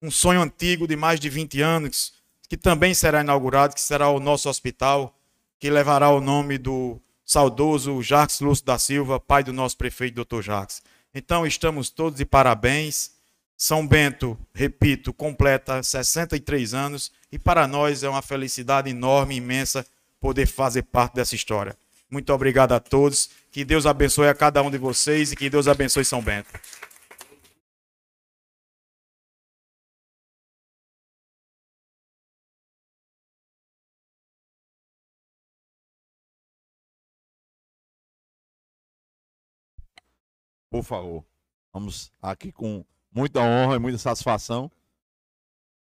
um 0.00 0.10
sonho 0.10 0.40
antigo 0.40 0.86
de 0.86 0.96
mais 0.96 1.18
de 1.18 1.28
20 1.28 1.60
anos, 1.60 2.12
que 2.48 2.56
também 2.56 2.94
será 2.94 3.20
inaugurado, 3.20 3.74
que 3.74 3.80
será 3.80 4.08
o 4.08 4.20
nosso 4.20 4.48
hospital, 4.48 5.16
que 5.58 5.70
levará 5.70 6.10
o 6.10 6.20
nome 6.20 6.56
do 6.56 7.00
saudoso 7.24 8.02
Jacques 8.02 8.40
Lúcio 8.40 8.64
da 8.64 8.78
Silva, 8.78 9.20
pai 9.20 9.42
do 9.42 9.52
nosso 9.52 9.76
prefeito, 9.76 10.14
doutor 10.14 10.42
Jacques. 10.42 10.82
Então, 11.14 11.46
estamos 11.46 11.90
todos 11.90 12.18
de 12.18 12.24
parabéns. 12.24 13.12
São 13.56 13.86
Bento, 13.86 14.38
repito, 14.54 15.12
completa 15.12 15.82
63 15.82 16.74
anos 16.74 17.10
e 17.32 17.38
para 17.38 17.66
nós 17.66 18.04
é 18.04 18.08
uma 18.08 18.22
felicidade 18.22 18.88
enorme, 18.88 19.34
imensa, 19.34 19.84
poder 20.20 20.46
fazer 20.46 20.82
parte 20.82 21.14
dessa 21.14 21.34
história. 21.34 21.76
Muito 22.08 22.32
obrigado 22.32 22.72
a 22.72 22.80
todos. 22.80 23.28
Que 23.50 23.64
Deus 23.64 23.84
abençoe 23.84 24.28
a 24.28 24.34
cada 24.34 24.62
um 24.62 24.70
de 24.70 24.78
vocês 24.78 25.32
e 25.32 25.36
que 25.36 25.50
Deus 25.50 25.66
abençoe 25.66 26.04
São 26.04 26.22
Bento. 26.22 26.48
Por 40.70 40.82
favor. 40.82 41.24
Vamos 41.72 42.12
aqui 42.20 42.52
com 42.52 42.84
muita 43.10 43.40
honra 43.40 43.76
e 43.76 43.78
muita 43.78 43.98
satisfação 43.98 44.70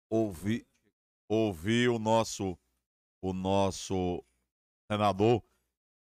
ouvir, 0.09 0.65
o 1.89 1.99
nosso 1.99 2.57
o 3.21 3.34
nosso 3.34 4.23
senador, 4.89 5.43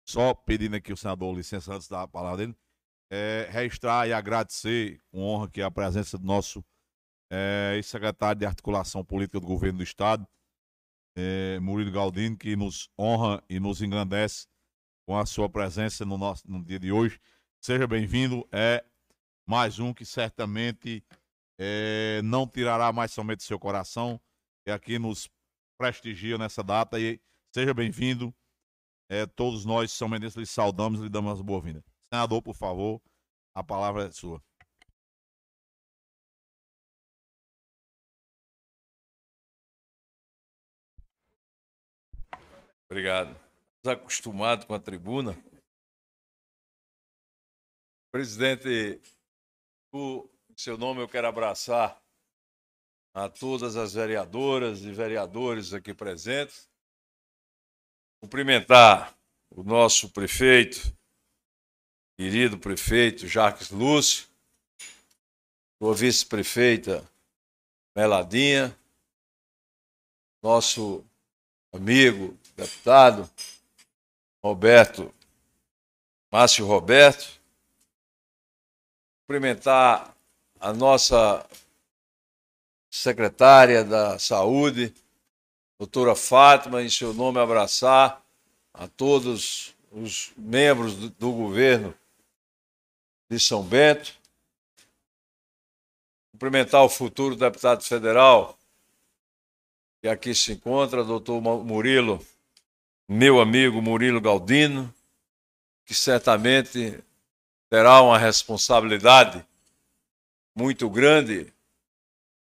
só 0.07 0.33
pedindo 0.33 0.77
aqui 0.77 0.93
o 0.93 0.97
senador 0.97 1.35
licença 1.35 1.73
antes 1.73 1.87
da 1.87 2.07
palavra 2.07 2.37
dele, 2.37 2.57
é, 3.11 3.47
registrar 3.51 4.07
e 4.07 4.13
agradecer 4.13 5.01
com 5.11 5.21
honra 5.21 5.45
aqui 5.45 5.61
a 5.61 5.69
presença 5.69 6.17
do 6.17 6.25
nosso 6.25 6.63
é, 7.29 7.79
secretário 7.83 8.39
de 8.39 8.45
articulação 8.45 9.03
política 9.03 9.39
do 9.39 9.45
governo 9.45 9.79
do 9.79 9.83
estado, 9.83 10.25
é, 11.15 11.59
Murilo 11.59 11.91
Galdino, 11.91 12.37
que 12.37 12.55
nos 12.55 12.89
honra 12.97 13.43
e 13.49 13.59
nos 13.59 13.81
engrandece 13.81 14.47
com 15.05 15.17
a 15.17 15.25
sua 15.25 15.49
presença 15.49 16.05
no 16.05 16.17
nosso 16.17 16.49
no 16.49 16.63
dia 16.63 16.79
de 16.79 16.91
hoje. 16.91 17.19
Seja 17.61 17.85
bem-vindo. 17.85 18.47
É 18.53 18.85
mais 19.45 19.79
um 19.79 19.93
que 19.93 20.05
certamente 20.05 21.03
é, 21.59 22.21
não 22.23 22.47
tirará 22.47 22.91
mais 22.93 23.11
somente 23.11 23.43
seu 23.43 23.59
coração, 23.59 24.19
que 24.65 24.71
aqui 24.71 24.97
nos 24.97 25.29
prestigia 25.77 26.37
nessa 26.37 26.63
data. 26.63 26.99
E 26.99 27.19
seja 27.53 27.73
bem-vindo. 27.73 28.33
É, 29.09 29.25
todos 29.25 29.65
nós, 29.65 29.91
São 29.91 30.07
Mendes, 30.07 30.35
lhe 30.35 30.45
saudamos 30.45 31.01
e 31.01 31.03
lhe 31.03 31.09
damos 31.09 31.33
as 31.33 31.41
boas-vindas. 31.41 31.83
Senador, 32.13 32.41
por 32.41 32.55
favor, 32.55 33.01
a 33.53 33.63
palavra 33.63 34.05
é 34.05 34.11
sua. 34.11 34.41
Obrigado. 42.89 43.35
Acostumado 43.85 44.65
com 44.65 44.73
a 44.73 44.79
tribuna. 44.79 45.37
Presidente, 48.11 48.99
o 49.93 50.27
seu 50.57 50.79
nome 50.79 50.99
eu 50.99 51.07
quero 51.07 51.27
abraçar 51.27 52.01
a 53.13 53.29
todas 53.29 53.75
as 53.75 53.93
vereadoras 53.93 54.81
e 54.81 54.91
vereadores 54.91 55.73
aqui 55.73 55.93
presentes. 55.93 56.67
Cumprimentar 58.19 59.15
o 59.51 59.61
nosso 59.61 60.09
prefeito, 60.09 60.91
querido 62.17 62.57
prefeito 62.57 63.27
Jacques 63.27 63.69
Lúcio, 63.69 64.27
sua 65.77 65.93
vice-prefeita 65.93 67.07
Meladinha, 67.95 68.75
nosso 70.41 71.05
amigo, 71.71 72.35
deputado 72.55 73.29
Roberto, 74.43 75.13
Márcio 76.31 76.65
Roberto, 76.65 77.38
cumprimentar 79.29 80.11
a 80.59 80.73
nossa 80.73 81.47
secretária 82.89 83.83
da 83.83 84.17
Saúde, 84.17 84.91
doutora 85.77 86.15
Fátima, 86.15 86.81
em 86.81 86.89
seu 86.89 87.13
nome 87.13 87.39
abraçar 87.39 88.25
a 88.73 88.87
todos 88.87 89.75
os 89.91 90.33
membros 90.35 90.95
do, 90.95 91.31
governo 91.31 91.93
de 93.29 93.39
São 93.39 93.61
Bento, 93.61 94.15
cumprimentar 96.31 96.83
o 96.83 96.89
futuro 96.89 97.35
deputado 97.35 97.83
federal 97.83 98.57
que 100.01 100.07
aqui 100.07 100.33
se 100.33 100.53
encontra, 100.53 101.03
doutor 101.03 101.39
Murilo, 101.39 102.19
meu 103.07 103.39
amigo 103.39 103.79
Murilo 103.79 104.19
Galdino, 104.19 104.91
que 105.85 105.93
certamente 105.93 107.03
terá 107.69 108.01
uma 108.01 108.17
responsabilidade 108.17 109.45
muito 110.55 110.89
grande 110.89 111.53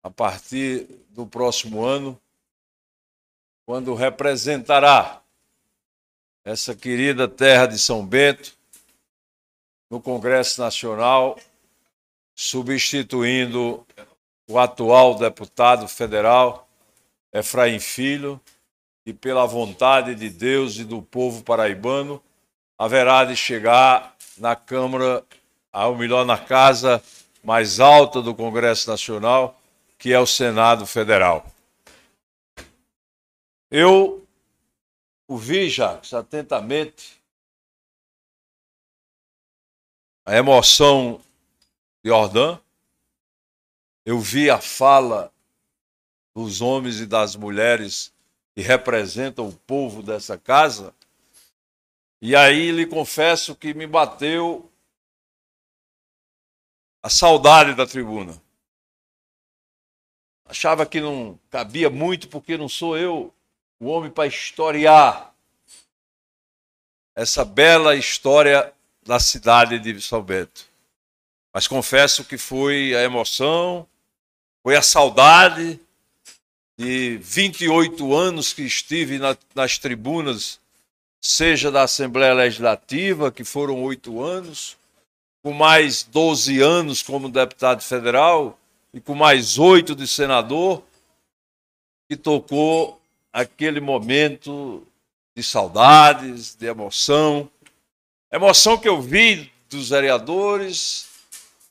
a 0.02 0.10
partir 0.10 0.86
do 1.10 1.26
próximo 1.26 1.84
ano, 1.84 2.18
quando 3.66 3.94
representará 3.94 5.20
essa 6.44 6.74
querida 6.74 7.28
terra 7.28 7.66
de 7.66 7.78
São 7.78 8.06
Bento 8.06 8.56
no 9.90 10.00
Congresso 10.00 10.60
Nacional, 10.60 11.38
substituindo 12.34 13.86
o 14.48 14.58
atual 14.58 15.16
deputado 15.16 15.86
federal 15.86 16.68
Efraim 17.32 17.78
Filho, 17.78 18.40
e 19.04 19.12
pela 19.12 19.46
vontade 19.46 20.14
de 20.14 20.28
Deus 20.28 20.76
e 20.76 20.84
do 20.84 21.02
povo 21.02 21.42
paraibano, 21.42 22.22
haverá 22.78 23.24
de 23.24 23.34
chegar 23.34 24.16
na 24.40 24.56
Câmara, 24.56 25.24
ou 25.72 25.96
melhor, 25.96 26.24
na 26.24 26.38
casa 26.38 27.02
mais 27.42 27.80
alta 27.80 28.20
do 28.20 28.34
Congresso 28.34 28.90
Nacional, 28.90 29.60
que 29.98 30.12
é 30.12 30.18
o 30.18 30.26
Senado 30.26 30.86
Federal. 30.86 31.46
Eu 33.70 34.26
ouvi, 35.28 35.68
Jacques, 35.68 36.12
atentamente 36.12 37.20
a 40.26 40.36
emoção 40.36 41.20
de 42.02 42.10
Ordã, 42.10 42.58
eu 44.04 44.18
vi 44.18 44.50
a 44.50 44.60
fala 44.60 45.32
do 46.34 46.42
dos 46.42 46.60
homens 46.60 47.00
e 47.00 47.06
das 47.06 47.36
mulheres 47.36 48.12
que 48.54 48.62
representam 48.62 49.48
o 49.48 49.52
povo 49.52 50.02
dessa 50.02 50.38
casa. 50.38 50.94
E 52.20 52.36
aí 52.36 52.70
lhe 52.70 52.86
confesso 52.86 53.54
que 53.54 53.72
me 53.72 53.86
bateu 53.86 54.70
a 57.02 57.08
saudade 57.08 57.74
da 57.74 57.86
tribuna. 57.86 58.40
Achava 60.44 60.84
que 60.84 61.00
não 61.00 61.38
cabia 61.48 61.88
muito, 61.88 62.28
porque 62.28 62.58
não 62.58 62.68
sou 62.68 62.98
eu 62.98 63.32
o 63.78 63.86
homem 63.86 64.10
para 64.10 64.26
historiar 64.26 65.34
essa 67.14 67.44
bela 67.44 67.96
história 67.96 68.72
da 69.02 69.18
cidade 69.18 69.78
de 69.78 70.00
São 70.00 70.22
Bento. 70.22 70.66
Mas 71.52 71.66
confesso 71.66 72.24
que 72.24 72.36
foi 72.36 72.94
a 72.94 73.02
emoção, 73.02 73.86
foi 74.62 74.76
a 74.76 74.82
saudade 74.82 75.80
de 76.78 77.18
28 77.18 78.14
anos 78.14 78.52
que 78.52 78.62
estive 78.62 79.18
na, 79.18 79.36
nas 79.54 79.78
tribunas, 79.78 80.60
seja 81.20 81.70
da 81.70 81.82
Assembleia 81.82 82.32
Legislativa, 82.32 83.30
que 83.30 83.44
foram 83.44 83.82
oito 83.82 84.22
anos, 84.22 84.76
com 85.42 85.52
mais 85.52 86.02
12 86.02 86.60
anos 86.60 87.02
como 87.02 87.28
deputado 87.28 87.82
federal 87.82 88.58
e 88.92 89.00
com 89.00 89.14
mais 89.14 89.58
oito 89.58 89.94
de 89.94 90.06
senador, 90.06 90.82
que 92.08 92.16
tocou 92.16 93.00
aquele 93.32 93.80
momento 93.80 94.86
de 95.36 95.42
saudades, 95.42 96.54
de 96.54 96.66
emoção. 96.66 97.48
Emoção 98.32 98.78
que 98.78 98.88
eu 98.88 99.00
vi 99.00 99.52
dos 99.68 99.90
vereadores, 99.90 101.08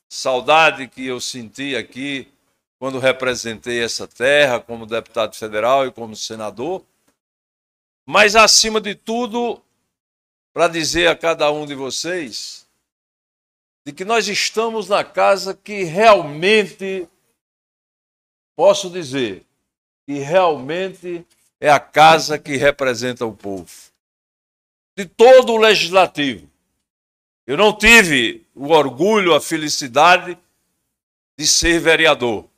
saudade 0.07 0.87
que 0.87 1.05
eu 1.05 1.19
senti 1.19 1.75
aqui 1.75 2.27
quando 2.79 2.97
representei 2.97 3.83
essa 3.83 4.07
terra 4.07 4.59
como 4.59 4.85
deputado 4.85 5.35
federal 5.35 5.85
e 5.85 5.91
como 5.91 6.15
senador. 6.15 6.83
Mas, 8.11 8.35
acima 8.35 8.81
de 8.81 8.95
tudo, 8.95 9.61
para 10.51 10.67
dizer 10.67 11.09
a 11.09 11.15
cada 11.15 11.51
um 11.51 11.63
de 11.67 11.75
vocês 11.75 12.67
de 13.85 13.93
que 13.93 14.03
nós 14.03 14.27
estamos 14.27 14.89
na 14.89 15.03
casa 15.03 15.53
que 15.53 15.83
realmente, 15.83 17.07
posso 18.55 18.89
dizer, 18.89 19.45
que 20.07 20.13
realmente 20.13 21.23
é 21.59 21.69
a 21.69 21.79
casa 21.79 22.39
que 22.39 22.57
representa 22.57 23.27
o 23.27 23.31
povo. 23.31 23.69
De 24.97 25.05
todo 25.05 25.53
o 25.53 25.57
legislativo. 25.57 26.49
Eu 27.45 27.55
não 27.55 27.77
tive 27.77 28.43
o 28.55 28.69
orgulho, 28.69 29.35
a 29.35 29.39
felicidade 29.39 30.35
de 31.37 31.45
ser 31.45 31.79
vereador. 31.79 32.49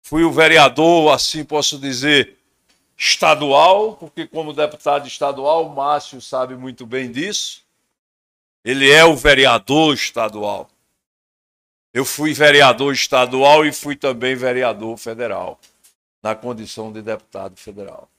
Fui 0.00 0.24
o 0.24 0.32
vereador, 0.32 1.12
assim 1.12 1.44
posso 1.44 1.78
dizer, 1.78 2.37
estadual, 2.98 3.94
porque 3.94 4.26
como 4.26 4.52
deputado 4.52 5.06
estadual, 5.06 5.68
Márcio 5.68 6.20
sabe 6.20 6.56
muito 6.56 6.84
bem 6.84 7.12
disso. 7.12 7.62
Ele 8.64 8.90
é 8.90 9.04
o 9.04 9.14
vereador 9.14 9.94
estadual. 9.94 10.68
Eu 11.94 12.04
fui 12.04 12.34
vereador 12.34 12.92
estadual 12.92 13.64
e 13.64 13.72
fui 13.72 13.94
também 13.94 14.34
vereador 14.34 14.96
federal 14.98 15.60
na 16.20 16.34
condição 16.34 16.92
de 16.92 17.00
deputado 17.00 17.56
federal. 17.56 18.10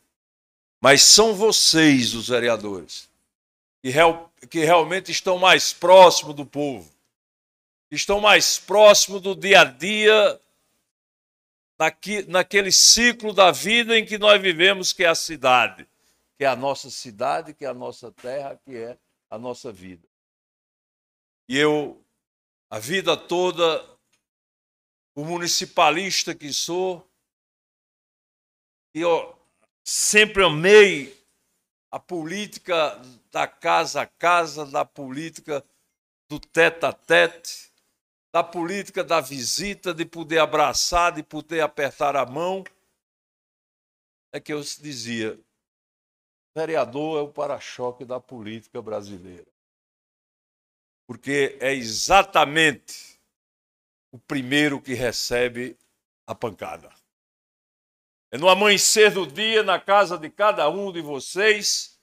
Mas 0.80 1.02
são 1.02 1.36
vocês, 1.36 2.14
os 2.14 2.30
vereadores, 2.30 3.10
que, 3.82 3.90
real, 3.90 4.32
que 4.50 4.60
realmente 4.64 5.12
estão 5.12 5.38
mais 5.38 5.74
próximos 5.74 6.34
do 6.34 6.46
povo, 6.46 6.90
estão 7.92 8.22
mais 8.22 8.58
próximos 8.58 9.22
do 9.22 9.36
dia 9.36 9.62
a 9.62 9.66
dia, 9.66 10.40
naquele 12.28 12.72
ciclo 12.72 13.34
da 13.34 13.52
vida 13.52 13.98
em 13.98 14.06
que 14.06 14.18
nós 14.18 14.42
vivemos, 14.42 14.92
que 14.92 15.04
é 15.04 15.08
a 15.08 15.16
cidade, 15.16 15.88
que 16.38 16.44
é 16.44 16.48
a 16.48 16.56
nossa 16.56 16.90
cidade, 16.90 17.54
que 17.54 17.64
é 17.64 17.70
a 17.70 17.74
nossa 17.74 18.12
terra, 18.12 18.60
que 18.66 18.76
é 18.76 18.98
a 19.30 19.38
nossa 19.38 19.72
vida. 19.72 20.08
E 21.48 21.58
eu, 21.58 22.04
a 22.70 22.80
vida 22.80 23.16
toda, 23.16 23.86
o 25.16 25.24
municipalista 25.24 26.36
que 26.36 26.52
sou, 26.52 27.10
e 28.94 29.02
eu 29.02 29.38
sempre 29.84 30.44
amei 30.44 31.18
a 31.92 32.00
política 32.00 33.02
da 33.32 33.48
casa 33.48 34.02
a 34.02 34.06
casa, 34.06 34.66
da 34.66 34.84
política 34.86 35.66
do 36.28 36.40
tete 36.40 36.86
a 36.86 36.94
tete, 36.94 37.69
da 38.32 38.44
política 38.44 39.04
da 39.04 39.20
visita, 39.20 39.94
de 39.94 40.06
poder 40.06 40.40
abraçar, 40.40 41.14
de 41.14 41.24
poder 41.24 41.62
apertar 41.62 42.16
a 42.16 42.26
mão. 42.26 42.64
É 44.32 44.40
que 44.40 44.54
eu 44.54 44.62
dizia, 44.62 45.40
vereador 46.56 47.20
é 47.20 47.22
o 47.22 47.32
para-choque 47.32 48.06
da 48.06 48.20
política 48.20 48.82
brasileira. 48.82 49.48
Porque 51.08 51.58
é 51.60 51.74
exatamente 51.74 53.20
o 54.12 54.20
primeiro 54.20 54.80
que 54.80 54.94
recebe 54.94 55.76
a 56.28 56.36
pancada. 56.36 56.94
É 58.32 58.38
no 58.38 58.48
amanhecer 58.48 59.12
do 59.12 59.26
dia, 59.26 59.64
na 59.64 59.80
casa 59.80 60.16
de 60.16 60.30
cada 60.30 60.70
um 60.70 60.92
de 60.92 61.02
vocês, 61.02 62.00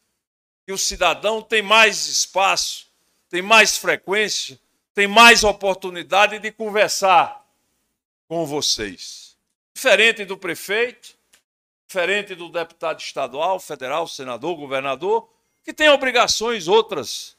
que 0.67 0.73
o 0.73 0.79
cidadão 0.79 1.41
tem 1.41 1.63
mais 1.63 2.09
espaço, 2.09 2.93
tem 3.29 3.41
mais 3.41 3.77
frequência, 3.77 4.59
tem 4.97 5.07
mais 5.07 5.45
oportunidade 5.45 6.39
de 6.39 6.51
conversar 6.51 7.47
com 8.27 8.47
vocês. 8.47 9.37
Diferente 9.75 10.25
do 10.25 10.39
prefeito, 10.39 11.19
diferente 11.87 12.35
do 12.35 12.49
deputado 12.49 12.99
estadual, 12.99 13.61
federal, 13.61 14.09
senador, 14.09 14.57
governador, 14.57 15.31
que 15.63 15.75
tem 15.75 15.91
obrigações 15.91 16.67
outras 16.67 17.37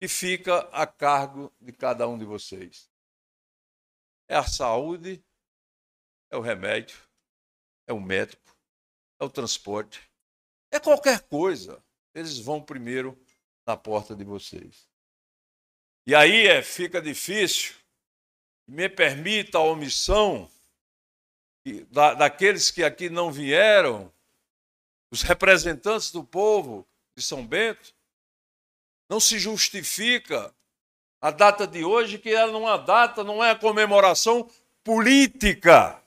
que 0.00 0.08
fica 0.08 0.60
a 0.72 0.86
cargo 0.86 1.52
de 1.60 1.72
cada 1.72 2.08
um 2.08 2.16
de 2.16 2.24
vocês. 2.24 2.88
É 4.26 4.36
a 4.36 4.46
saúde, 4.46 5.22
é 6.30 6.38
o 6.38 6.40
remédio, 6.40 6.96
é 7.86 7.92
o 7.92 8.00
médico, 8.00 8.56
é 9.20 9.24
o 9.26 9.28
transporte, 9.28 10.00
é 10.70 10.80
qualquer 10.80 11.20
coisa. 11.20 11.84
Eles 12.14 12.38
vão 12.38 12.62
primeiro 12.62 13.14
na 13.66 13.76
porta 13.76 14.16
de 14.16 14.24
vocês. 14.24 14.90
E 16.06 16.14
aí 16.14 16.46
é, 16.46 16.62
fica 16.62 17.00
difícil, 17.00 17.74
me 18.66 18.88
permita 18.88 19.58
a 19.58 19.62
omissão 19.62 20.50
da, 21.90 22.14
daqueles 22.14 22.70
que 22.70 22.82
aqui 22.82 23.08
não 23.08 23.30
vieram, 23.30 24.12
os 25.10 25.22
representantes 25.22 26.10
do 26.10 26.24
povo 26.24 26.86
de 27.16 27.22
São 27.22 27.46
Bento, 27.46 27.94
não 29.08 29.20
se 29.20 29.38
justifica 29.38 30.52
a 31.20 31.30
data 31.30 31.66
de 31.66 31.84
hoje, 31.84 32.18
que 32.18 32.30
ela 32.30 32.50
não 32.50 32.68
é 32.68 32.72
uma 32.72 32.78
data, 32.78 33.22
não 33.22 33.44
é 33.44 33.50
a 33.50 33.56
comemoração 33.56 34.50
política 34.82 36.02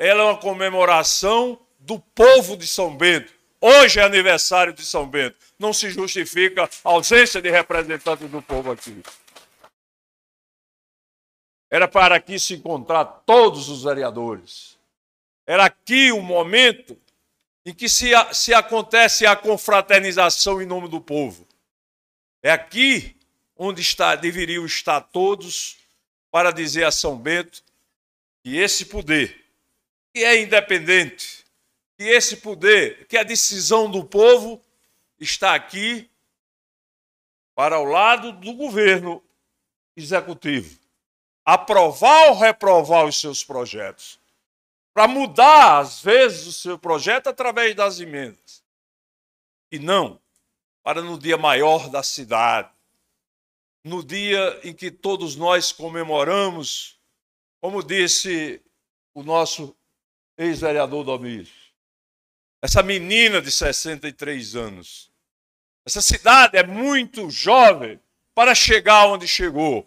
ela 0.00 0.22
é 0.22 0.24
uma 0.24 0.36
comemoração 0.38 1.60
do 1.78 1.98
povo 1.98 2.56
de 2.56 2.66
São 2.66 2.96
Bento. 2.96 3.30
Hoje 3.60 4.00
é 4.00 4.02
aniversário 4.02 4.72
de 4.72 4.82
São 4.82 5.06
Bento. 5.06 5.36
Não 5.58 5.74
se 5.74 5.90
justifica 5.90 6.64
a 6.82 6.88
ausência 6.88 7.42
de 7.42 7.50
representantes 7.50 8.26
do 8.30 8.40
povo 8.40 8.72
aqui. 8.72 9.02
Era 11.70 11.86
para 11.86 12.16
aqui 12.16 12.38
se 12.38 12.54
encontrar 12.54 13.04
todos 13.04 13.68
os 13.68 13.84
vereadores. 13.84 14.76
Era 15.46 15.66
aqui 15.66 16.10
o 16.10 16.20
momento 16.20 16.98
em 17.64 17.72
que 17.72 17.88
se, 17.88 18.10
se 18.32 18.52
acontece 18.52 19.24
a 19.26 19.36
confraternização 19.36 20.60
em 20.60 20.66
nome 20.66 20.88
do 20.88 21.00
povo. 21.00 21.46
É 22.42 22.50
aqui 22.50 23.16
onde 23.56 23.80
está, 23.80 24.16
deveriam 24.16 24.66
estar 24.66 25.00
todos 25.00 25.76
para 26.30 26.50
dizer 26.50 26.84
a 26.84 26.90
São 26.90 27.16
Bento 27.16 27.62
que 28.42 28.56
esse 28.56 28.86
poder 28.86 29.40
que 30.12 30.24
é 30.24 30.42
independente, 30.42 31.44
que 31.96 32.04
esse 32.04 32.38
poder, 32.38 33.06
que 33.06 33.16
a 33.16 33.22
decisão 33.22 33.88
do 33.88 34.04
povo 34.04 34.60
está 35.18 35.54
aqui 35.54 36.10
para 37.54 37.78
o 37.78 37.84
lado 37.84 38.32
do 38.32 38.54
governo 38.54 39.22
executivo. 39.96 40.79
Aprovar 41.44 42.28
ou 42.28 42.38
reprovar 42.38 43.06
os 43.06 43.20
seus 43.20 43.42
projetos. 43.42 44.18
Para 44.92 45.08
mudar, 45.08 45.78
às 45.78 46.02
vezes, 46.02 46.46
o 46.46 46.52
seu 46.52 46.78
projeto 46.78 47.28
através 47.28 47.74
das 47.74 48.00
emendas. 48.00 48.62
E 49.70 49.78
não 49.78 50.20
para 50.82 51.02
no 51.02 51.18
dia 51.18 51.36
maior 51.36 51.88
da 51.88 52.02
cidade, 52.02 52.70
no 53.84 54.02
dia 54.02 54.60
em 54.64 54.74
que 54.74 54.90
todos 54.90 55.36
nós 55.36 55.72
comemoramos, 55.72 56.98
como 57.60 57.82
disse 57.82 58.60
o 59.14 59.22
nosso 59.22 59.76
ex-vereador 60.36 61.04
Domingos. 61.04 61.50
Essa 62.62 62.82
menina 62.82 63.40
de 63.40 63.50
63 63.50 64.54
anos. 64.54 65.10
Essa 65.84 66.02
cidade 66.02 66.56
é 66.56 66.62
muito 66.62 67.30
jovem 67.30 67.98
para 68.34 68.54
chegar 68.54 69.06
onde 69.06 69.26
chegou. 69.26 69.84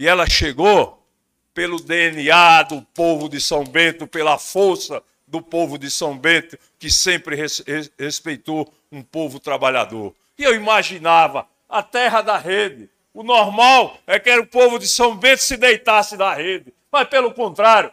E 0.00 0.08
ela 0.08 0.26
chegou 0.26 1.06
pelo 1.52 1.78
DNA 1.78 2.62
do 2.62 2.80
povo 2.80 3.28
de 3.28 3.38
São 3.38 3.62
Bento, 3.62 4.06
pela 4.06 4.38
força 4.38 5.02
do 5.26 5.42
povo 5.42 5.76
de 5.76 5.90
São 5.90 6.16
Bento, 6.16 6.58
que 6.78 6.90
sempre 6.90 7.36
res, 7.36 7.62
res, 7.66 7.92
respeitou 7.98 8.72
um 8.90 9.02
povo 9.02 9.38
trabalhador. 9.38 10.14
E 10.38 10.42
eu 10.42 10.54
imaginava 10.54 11.46
a 11.68 11.82
terra 11.82 12.22
da 12.22 12.38
rede. 12.38 12.88
O 13.12 13.22
normal 13.22 13.98
é 14.06 14.18
que 14.18 14.34
o 14.38 14.46
povo 14.46 14.78
de 14.78 14.88
São 14.88 15.14
Bento 15.14 15.42
se 15.42 15.58
deitasse 15.58 16.16
da 16.16 16.32
rede. 16.32 16.72
Mas, 16.90 17.06
pelo 17.06 17.34
contrário, 17.34 17.92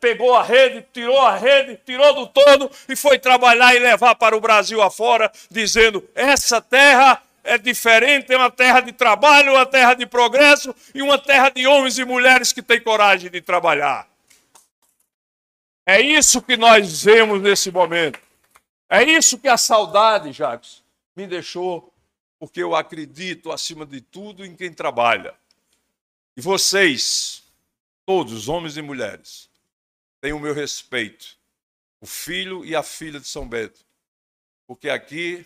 pegou 0.00 0.34
a 0.34 0.42
rede, 0.42 0.86
tirou 0.90 1.20
a 1.20 1.36
rede, 1.36 1.78
tirou 1.84 2.14
do 2.14 2.26
todo 2.28 2.70
e 2.88 2.96
foi 2.96 3.18
trabalhar 3.18 3.74
e 3.74 3.78
levar 3.78 4.14
para 4.14 4.34
o 4.34 4.40
Brasil 4.40 4.80
afora, 4.80 5.30
dizendo: 5.50 6.02
essa 6.14 6.62
terra 6.62 7.22
é 7.42 7.58
diferente, 7.58 8.32
é 8.32 8.36
uma 8.36 8.50
terra 8.50 8.80
de 8.80 8.92
trabalho, 8.92 9.52
uma 9.52 9.66
terra 9.66 9.94
de 9.94 10.06
progresso 10.06 10.74
e 10.94 11.02
uma 11.02 11.18
terra 11.18 11.50
de 11.50 11.66
homens 11.66 11.98
e 11.98 12.04
mulheres 12.04 12.52
que 12.52 12.62
têm 12.62 12.80
coragem 12.80 13.30
de 13.30 13.40
trabalhar. 13.40 14.08
É 15.84 16.00
isso 16.00 16.40
que 16.40 16.56
nós 16.56 17.02
vemos 17.02 17.42
nesse 17.42 17.70
momento. 17.70 18.20
É 18.88 19.02
isso 19.02 19.38
que 19.38 19.48
a 19.48 19.56
saudade, 19.56 20.32
Jacques, 20.32 20.82
me 21.16 21.26
deixou, 21.26 21.92
porque 22.38 22.62
eu 22.62 22.74
acredito, 22.76 23.50
acima 23.50 23.84
de 23.84 24.00
tudo, 24.00 24.44
em 24.44 24.54
quem 24.54 24.72
trabalha. 24.72 25.34
E 26.36 26.40
vocês, 26.40 27.42
todos, 28.06 28.48
homens 28.48 28.76
e 28.76 28.82
mulheres, 28.82 29.50
têm 30.20 30.32
o 30.32 30.38
meu 30.38 30.54
respeito, 30.54 31.36
o 32.00 32.06
filho 32.06 32.64
e 32.64 32.76
a 32.76 32.82
filha 32.82 33.18
de 33.18 33.26
São 33.26 33.48
Bento, 33.48 33.80
porque 34.66 34.88
aqui 34.88 35.44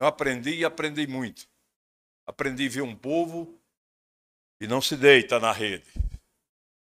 eu 0.00 0.06
aprendi 0.06 0.56
e 0.56 0.64
aprendi 0.64 1.06
muito. 1.06 1.48
Aprendi 2.26 2.66
a 2.66 2.70
ver 2.70 2.82
um 2.82 2.94
povo 2.94 3.58
que 4.60 4.66
não 4.66 4.80
se 4.80 4.96
deita 4.96 5.40
na 5.40 5.52
rede. 5.52 5.86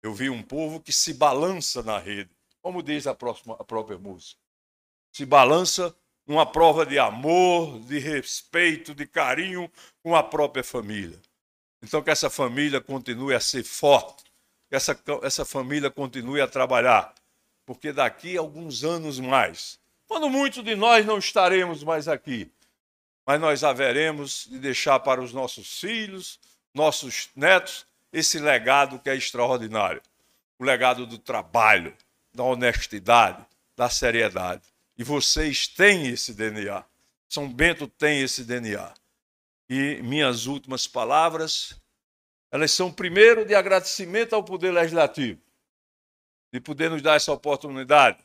Eu 0.04 0.14
vi 0.14 0.30
um 0.30 0.42
povo 0.42 0.80
que 0.80 0.92
se 0.92 1.14
balança 1.14 1.84
na 1.84 1.98
rede, 1.98 2.32
como 2.62 2.82
diz 2.82 3.06
a, 3.08 3.14
próxima, 3.14 3.56
a 3.60 3.64
própria 3.64 3.98
música. 3.98 4.40
Se 5.14 5.26
balança 5.26 5.96
numa 6.26 6.46
prova 6.46 6.86
de 6.86 6.98
amor, 6.98 7.80
de 7.82 8.00
respeito, 8.00 8.96
de 8.96 9.06
carinho 9.06 9.72
com 10.04 10.16
a 10.16 10.24
própria 10.24 10.64
família. 10.64 11.20
Então, 11.84 12.02
que 12.02 12.10
essa 12.10 12.30
família 12.30 12.80
continue 12.80 13.34
a 13.34 13.40
ser 13.40 13.64
forte, 13.64 14.24
que 14.70 14.76
essa, 14.76 14.98
essa 15.24 15.44
família 15.44 15.90
continue 15.90 16.40
a 16.40 16.48
trabalhar, 16.48 17.14
porque 17.66 17.92
daqui 17.92 18.38
a 18.38 18.40
alguns 18.40 18.84
anos 18.84 19.20
mais, 19.20 19.80
quando 20.08 20.30
muitos 20.30 20.64
de 20.64 20.76
nós 20.76 21.06
não 21.06 21.18
estaremos 21.18 21.84
mais 21.84 22.08
aqui, 22.08 22.52
mas 23.26 23.40
nós 23.40 23.64
haveremos 23.64 24.48
de 24.50 24.60
deixar 24.60 25.00
para 25.00 25.22
os 25.22 25.34
nossos 25.34 25.80
filhos, 25.80 26.40
nossos 26.74 27.30
netos, 27.36 27.86
esse 28.12 28.40
legado 28.40 29.00
que 29.00 29.10
é 29.10 29.16
extraordinário. 29.16 30.02
O 30.60 30.64
legado 30.64 31.06
do 31.06 31.18
trabalho, 31.18 31.96
da 32.34 32.44
honestidade, 32.44 33.46
da 33.76 33.90
seriedade. 33.90 34.64
E 34.98 35.04
vocês 35.04 35.68
têm 35.68 36.08
esse 36.08 36.34
DNA. 36.34 36.84
São 37.28 37.52
Bento 37.52 37.88
tem 37.88 38.22
esse 38.22 38.44
DNA. 38.44 38.94
E 39.70 40.02
minhas 40.04 40.46
últimas 40.46 40.86
palavras, 40.86 41.80
elas 42.52 42.72
são 42.72 42.92
primeiro 42.92 43.46
de 43.46 43.56
agradecimento 43.56 44.34
ao 44.34 44.44
Poder 44.44 44.72
Legislativo, 44.72 45.42
de 46.52 46.60
poder 46.60 46.90
nos 46.90 47.02
dar 47.02 47.16
essa 47.16 47.32
oportunidade, 47.32 48.20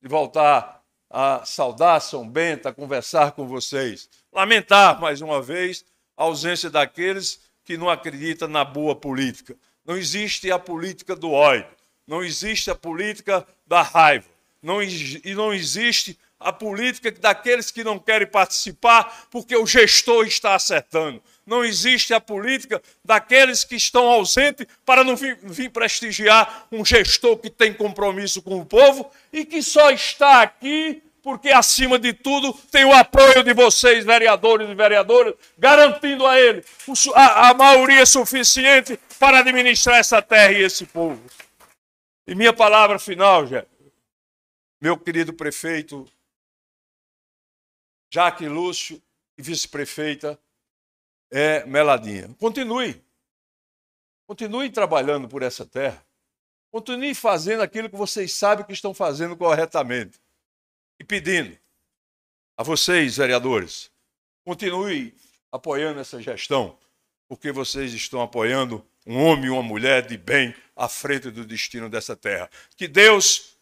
de 0.00 0.08
voltar 0.08 0.82
a 1.18 1.46
saudar 1.46 1.98
São 2.02 2.28
Bento, 2.28 2.68
a 2.68 2.74
conversar 2.74 3.32
com 3.32 3.48
vocês. 3.48 4.06
Lamentar, 4.30 5.00
mais 5.00 5.22
uma 5.22 5.40
vez, 5.40 5.82
a 6.14 6.24
ausência 6.24 6.68
daqueles 6.68 7.40
que 7.64 7.78
não 7.78 7.88
acreditam 7.88 8.46
na 8.46 8.62
boa 8.62 8.94
política. 8.94 9.56
Não 9.82 9.96
existe 9.96 10.52
a 10.52 10.58
política 10.58 11.16
do 11.16 11.32
ódio, 11.32 11.74
não 12.06 12.22
existe 12.22 12.70
a 12.70 12.74
política 12.74 13.46
da 13.66 13.80
raiva, 13.80 14.26
não, 14.62 14.82
e 14.82 15.34
não 15.34 15.54
existe 15.54 16.18
a 16.38 16.52
política 16.52 17.10
daqueles 17.10 17.70
que 17.70 17.82
não 17.82 17.98
querem 17.98 18.26
participar 18.26 19.26
porque 19.30 19.56
o 19.56 19.66
gestor 19.66 20.26
está 20.26 20.54
acertando. 20.54 21.22
Não 21.46 21.64
existe 21.64 22.12
a 22.12 22.20
política 22.20 22.82
daqueles 23.02 23.64
que 23.64 23.76
estão 23.76 24.06
ausentes 24.06 24.66
para 24.84 25.02
não 25.02 25.16
vir, 25.16 25.38
vir, 25.42 25.70
prestigiar 25.70 26.66
um 26.70 26.84
gestor 26.84 27.38
que 27.38 27.48
tem 27.48 27.72
compromisso 27.72 28.42
com 28.42 28.60
o 28.60 28.66
povo 28.66 29.10
e 29.32 29.46
que 29.46 29.62
só 29.62 29.90
está 29.90 30.42
aqui 30.42 31.02
porque, 31.26 31.48
acima 31.48 31.98
de 31.98 32.12
tudo, 32.12 32.52
tem 32.70 32.84
o 32.84 32.92
apoio 32.92 33.42
de 33.42 33.52
vocês, 33.52 34.04
vereadores 34.04 34.70
e 34.70 34.74
vereadoras, 34.76 35.34
garantindo 35.58 36.24
a 36.24 36.38
ele 36.38 36.64
a, 37.16 37.48
a 37.48 37.54
maioria 37.54 38.06
suficiente 38.06 38.96
para 39.18 39.40
administrar 39.40 39.98
essa 39.98 40.22
terra 40.22 40.52
e 40.52 40.62
esse 40.62 40.86
povo. 40.86 41.20
E 42.28 42.34
minha 42.36 42.52
palavra 42.52 42.96
final, 42.96 43.44
Jé, 43.44 43.66
meu 44.80 44.96
querido 44.96 45.32
prefeito 45.32 46.06
Jaque 48.08 48.46
Lúcio 48.46 49.02
e 49.36 49.42
vice-prefeita 49.42 50.38
é 51.28 51.66
Meladinha. 51.66 52.32
Continue. 52.38 53.04
Continue 54.28 54.70
trabalhando 54.70 55.26
por 55.26 55.42
essa 55.42 55.66
terra. 55.66 56.06
Continue 56.70 57.16
fazendo 57.16 57.64
aquilo 57.64 57.90
que 57.90 57.96
vocês 57.96 58.32
sabem 58.32 58.64
que 58.64 58.72
estão 58.72 58.94
fazendo 58.94 59.36
corretamente. 59.36 60.24
E 60.98 61.04
pedindo 61.04 61.56
a 62.56 62.62
vocês, 62.62 63.16
vereadores, 63.16 63.90
continue 64.44 65.14
apoiando 65.52 66.00
essa 66.00 66.20
gestão, 66.20 66.76
porque 67.28 67.52
vocês 67.52 67.92
estão 67.92 68.22
apoiando 68.22 68.84
um 69.06 69.22
homem 69.22 69.46
e 69.46 69.50
uma 69.50 69.62
mulher 69.62 70.06
de 70.06 70.16
bem 70.16 70.54
à 70.74 70.88
frente 70.88 71.30
do 71.30 71.44
destino 71.44 71.88
dessa 71.88 72.16
terra. 72.16 72.50
Que 72.76 72.88
Deus 72.88 73.56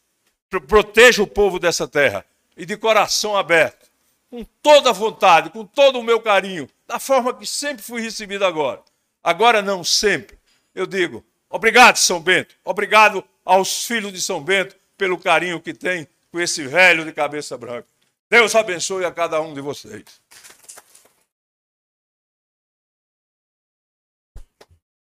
proteja 0.68 1.22
o 1.22 1.26
povo 1.26 1.58
dessa 1.58 1.88
terra 1.88 2.24
e 2.56 2.64
de 2.64 2.76
coração 2.76 3.36
aberto 3.36 3.90
com 4.30 4.44
toda 4.62 4.90
a 4.90 4.92
vontade, 4.92 5.50
com 5.50 5.64
todo 5.64 5.98
o 5.98 6.02
meu 6.02 6.20
carinho, 6.20 6.68
da 6.86 6.98
forma 6.98 7.32
que 7.32 7.46
sempre 7.46 7.84
fui 7.84 8.00
recebido 8.00 8.44
agora. 8.44 8.82
Agora 9.22 9.62
não 9.62 9.84
sempre. 9.84 10.36
Eu 10.74 10.86
digo, 10.86 11.24
obrigado, 11.48 11.96
São 11.96 12.20
Bento. 12.20 12.54
Obrigado 12.64 13.24
aos 13.44 13.86
filhos 13.86 14.12
de 14.12 14.20
São 14.20 14.42
Bento 14.42 14.76
pelo 14.98 15.18
carinho 15.18 15.60
que 15.60 15.72
tem 15.72 16.08
com 16.34 16.40
esse 16.40 16.66
velho 16.66 17.04
de 17.04 17.12
cabeça 17.12 17.56
branca. 17.56 17.86
Deus 18.28 18.56
abençoe 18.56 19.04
a 19.04 19.12
cada 19.12 19.40
um 19.40 19.54
de 19.54 19.60
vocês. 19.60 20.20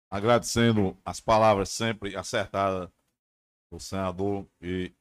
Agradecendo 0.08 0.96
as 1.04 1.18
palavras 1.18 1.70
sempre 1.70 2.14
acertadas 2.14 2.88
do 3.68 3.80
senador 3.80 4.46
e 4.62 4.92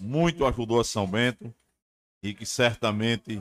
muito 0.00 0.44
ajudou 0.44 0.80
a 0.80 0.84
São 0.84 1.06
Bento 1.06 1.54
e 2.24 2.34
que 2.34 2.44
certamente, 2.44 3.40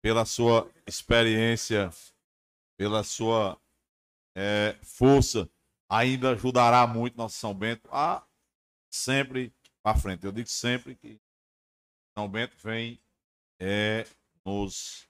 pela 0.00 0.24
sua 0.24 0.70
experiência, 0.86 1.90
pela 2.78 3.02
sua 3.02 3.60
é, 4.36 4.76
força, 4.84 5.50
ainda 5.88 6.30
ajudará 6.30 6.86
muito 6.86 7.16
nosso 7.16 7.36
São 7.38 7.52
Bento 7.52 7.88
a 7.90 8.24
sempre 8.88 9.52
para 9.82 9.98
frente. 9.98 10.24
Eu 10.24 10.30
digo 10.30 10.48
sempre 10.48 10.94
que 10.94 11.23
São 12.16 12.28
Bento 12.28 12.56
vem 12.62 13.00
é, 13.60 14.06
nos 14.44 15.08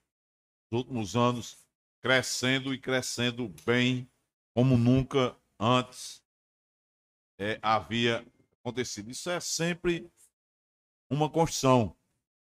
últimos 0.72 1.14
anos 1.14 1.58
crescendo 2.00 2.72
e 2.72 2.78
crescendo 2.78 3.48
bem 3.64 4.10
como 4.54 4.76
nunca 4.76 5.36
antes 5.58 6.22
é, 7.38 7.58
havia 7.60 8.24
acontecido. 8.60 9.10
Isso 9.10 9.28
é 9.28 9.38
sempre 9.38 10.10
uma 11.10 11.28
construção. 11.28 11.96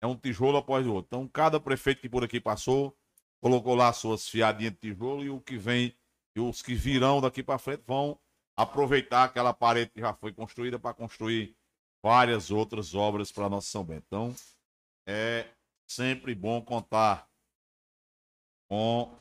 É 0.02 0.06
um 0.06 0.16
tijolo 0.16 0.56
após 0.56 0.86
o 0.86 0.94
outro. 0.94 1.08
Então, 1.08 1.28
cada 1.28 1.60
prefeito 1.60 2.00
que 2.00 2.08
por 2.08 2.24
aqui 2.24 2.40
passou, 2.40 2.96
colocou 3.40 3.74
lá 3.74 3.92
suas 3.92 4.28
fiadinhas 4.28 4.72
de 4.72 4.78
tijolo 4.78 5.22
e 5.22 5.30
o 5.30 5.40
que 5.40 5.56
vem, 5.56 5.96
e 6.34 6.40
os 6.40 6.62
que 6.62 6.74
virão 6.74 7.20
daqui 7.20 7.42
para 7.42 7.58
frente 7.58 7.82
vão 7.86 8.18
aproveitar 8.56 9.24
aquela 9.24 9.52
parede 9.52 9.90
que 9.90 10.00
já 10.00 10.12
foi 10.14 10.32
construída 10.32 10.78
para 10.78 10.94
construir 10.94 11.56
várias 12.02 12.50
outras 12.50 12.94
obras 12.94 13.30
para 13.30 13.48
nossa 13.48 13.68
São 13.68 13.84
Bento. 13.84 14.04
Então, 14.06 14.34
é 15.06 15.46
sempre 15.86 16.34
bom 16.34 16.62
contar 16.62 17.28
com 18.68 19.12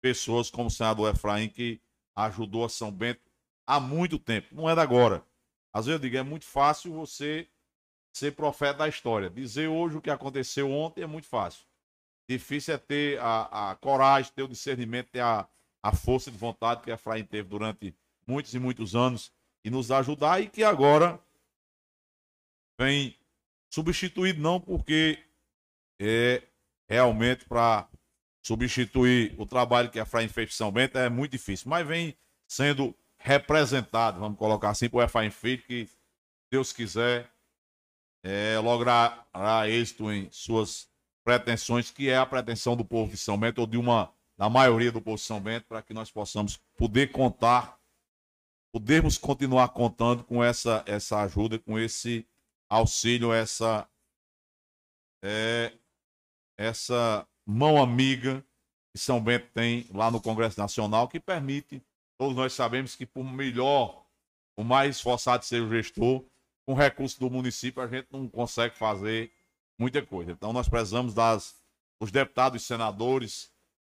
pessoas 0.00 0.50
como 0.50 0.68
o 0.68 0.70
senador 0.70 1.12
Efraim, 1.12 1.48
que 1.48 1.80
ajudou 2.16 2.64
a 2.64 2.68
São 2.68 2.90
Bento 2.90 3.20
há 3.66 3.80
muito 3.80 4.18
tempo. 4.18 4.54
Não 4.54 4.68
é 4.68 4.74
da 4.74 4.82
agora. 4.82 5.24
Às 5.72 5.86
vezes 5.86 6.00
eu 6.00 6.02
digo, 6.02 6.16
é 6.16 6.22
muito 6.22 6.44
fácil 6.44 6.92
você 6.92 7.48
ser 8.12 8.32
profeta 8.32 8.78
da 8.78 8.88
história. 8.88 9.28
Dizer 9.28 9.68
hoje 9.68 9.96
o 9.96 10.00
que 10.00 10.10
aconteceu 10.10 10.70
ontem 10.70 11.02
é 11.02 11.06
muito 11.06 11.26
fácil. 11.26 11.66
Difícil 12.28 12.74
é 12.74 12.78
ter 12.78 13.20
a, 13.20 13.70
a 13.70 13.74
coragem, 13.76 14.32
ter 14.34 14.42
o 14.42 14.48
discernimento, 14.48 15.10
ter 15.10 15.20
a, 15.20 15.48
a 15.82 15.92
força 15.94 16.30
de 16.30 16.36
vontade 16.36 16.82
que 16.82 16.90
Efraim 16.90 17.24
teve 17.24 17.48
durante 17.48 17.94
muitos 18.26 18.54
e 18.54 18.58
muitos 18.58 18.94
anos 18.94 19.32
e 19.64 19.70
nos 19.70 19.90
ajudar 19.90 20.40
e 20.40 20.48
que 20.48 20.62
agora 20.62 21.18
vem 22.78 23.16
substituído 23.70 24.40
não 24.40 24.60
porque 24.60 25.18
é 26.00 26.42
realmente 26.88 27.44
para 27.44 27.88
substituir 28.42 29.34
o 29.36 29.44
trabalho 29.44 29.90
que 29.90 29.98
a 29.98 30.02
Efraim 30.02 30.28
fez 30.28 30.50
em 30.50 30.52
São 30.52 30.72
Bento 30.72 30.96
é 30.96 31.08
muito 31.08 31.32
difícil, 31.32 31.68
mas 31.68 31.86
vem 31.86 32.16
sendo 32.46 32.94
representado, 33.18 34.20
vamos 34.20 34.38
colocar 34.38 34.70
assim, 34.70 34.88
por 34.88 35.02
Efraim 35.02 35.30
Filho, 35.30 35.62
que 35.62 35.88
Deus 36.50 36.72
quiser, 36.72 37.30
é, 38.22 38.58
logrará 38.58 39.68
êxito 39.68 40.10
em 40.10 40.30
suas 40.30 40.88
pretensões, 41.24 41.90
que 41.90 42.08
é 42.08 42.16
a 42.16 42.24
pretensão 42.24 42.74
do 42.74 42.84
povo 42.84 43.10
de 43.10 43.18
São 43.18 43.36
Bento, 43.36 43.60
ou 43.60 43.66
de 43.66 43.76
uma, 43.76 44.10
da 44.36 44.48
maioria 44.48 44.90
do 44.90 45.00
povo 45.00 45.16
de 45.16 45.22
São 45.22 45.40
Bento, 45.40 45.66
para 45.68 45.82
que 45.82 45.92
nós 45.92 46.10
possamos 46.10 46.58
poder 46.76 47.10
contar, 47.10 47.78
podermos 48.72 49.18
continuar 49.18 49.68
contando 49.68 50.24
com 50.24 50.42
essa, 50.42 50.82
essa 50.86 51.20
ajuda, 51.20 51.58
com 51.58 51.78
esse 51.78 52.26
auxílio, 52.68 53.32
essa, 53.32 53.88
é, 55.22 55.72
essa 56.56 57.26
mão 57.46 57.80
amiga 57.80 58.44
que 58.92 58.98
São 58.98 59.22
Bento 59.22 59.48
tem 59.52 59.86
lá 59.92 60.10
no 60.10 60.20
Congresso 60.20 60.58
Nacional, 60.60 61.08
que 61.08 61.20
permite, 61.20 61.82
todos 62.18 62.36
nós 62.36 62.52
sabemos 62.52 62.94
que 62.94 63.06
por 63.06 63.24
melhor, 63.24 64.04
o 64.56 64.64
mais 64.64 64.96
esforçado 64.96 65.44
seja 65.44 65.64
o 65.64 65.70
gestor, 65.70 66.24
com 66.66 66.74
recurso 66.74 67.18
do 67.18 67.30
município 67.30 67.82
a 67.82 67.86
gente 67.86 68.08
não 68.10 68.28
consegue 68.28 68.76
fazer 68.76 69.32
muita 69.78 70.04
coisa. 70.04 70.32
Então 70.32 70.52
nós 70.52 70.68
precisamos 70.68 71.14
das, 71.14 71.56
dos 72.00 72.10
deputados 72.10 72.62
e 72.62 72.66
senadores, 72.66 73.50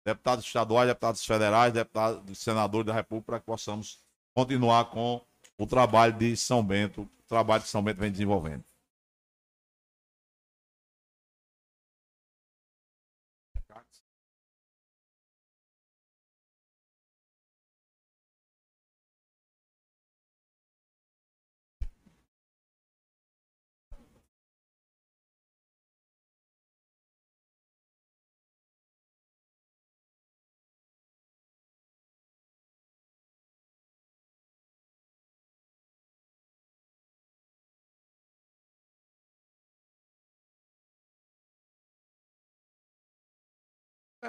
deputados 0.04 0.44
estaduais, 0.44 0.88
deputados 0.88 1.24
federais, 1.24 1.72
deputados 1.72 2.30
e 2.30 2.34
senadores 2.34 2.86
da 2.86 2.92
República, 2.92 3.26
para 3.26 3.40
que 3.40 3.46
possamos 3.46 4.00
continuar 4.34 4.86
com 4.86 5.24
o 5.58 5.66
trabalho 5.66 6.12
de 6.14 6.36
São 6.36 6.64
Bento, 6.64 7.02
o 7.02 7.28
trabalho 7.28 7.62
que 7.62 7.68
São 7.68 7.82
Bento 7.82 8.00
vem 8.00 8.10
desenvolvendo. 8.10 8.64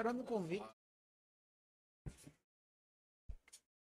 Esperando 0.00 0.20
o 0.20 0.24
convite. 0.24 0.64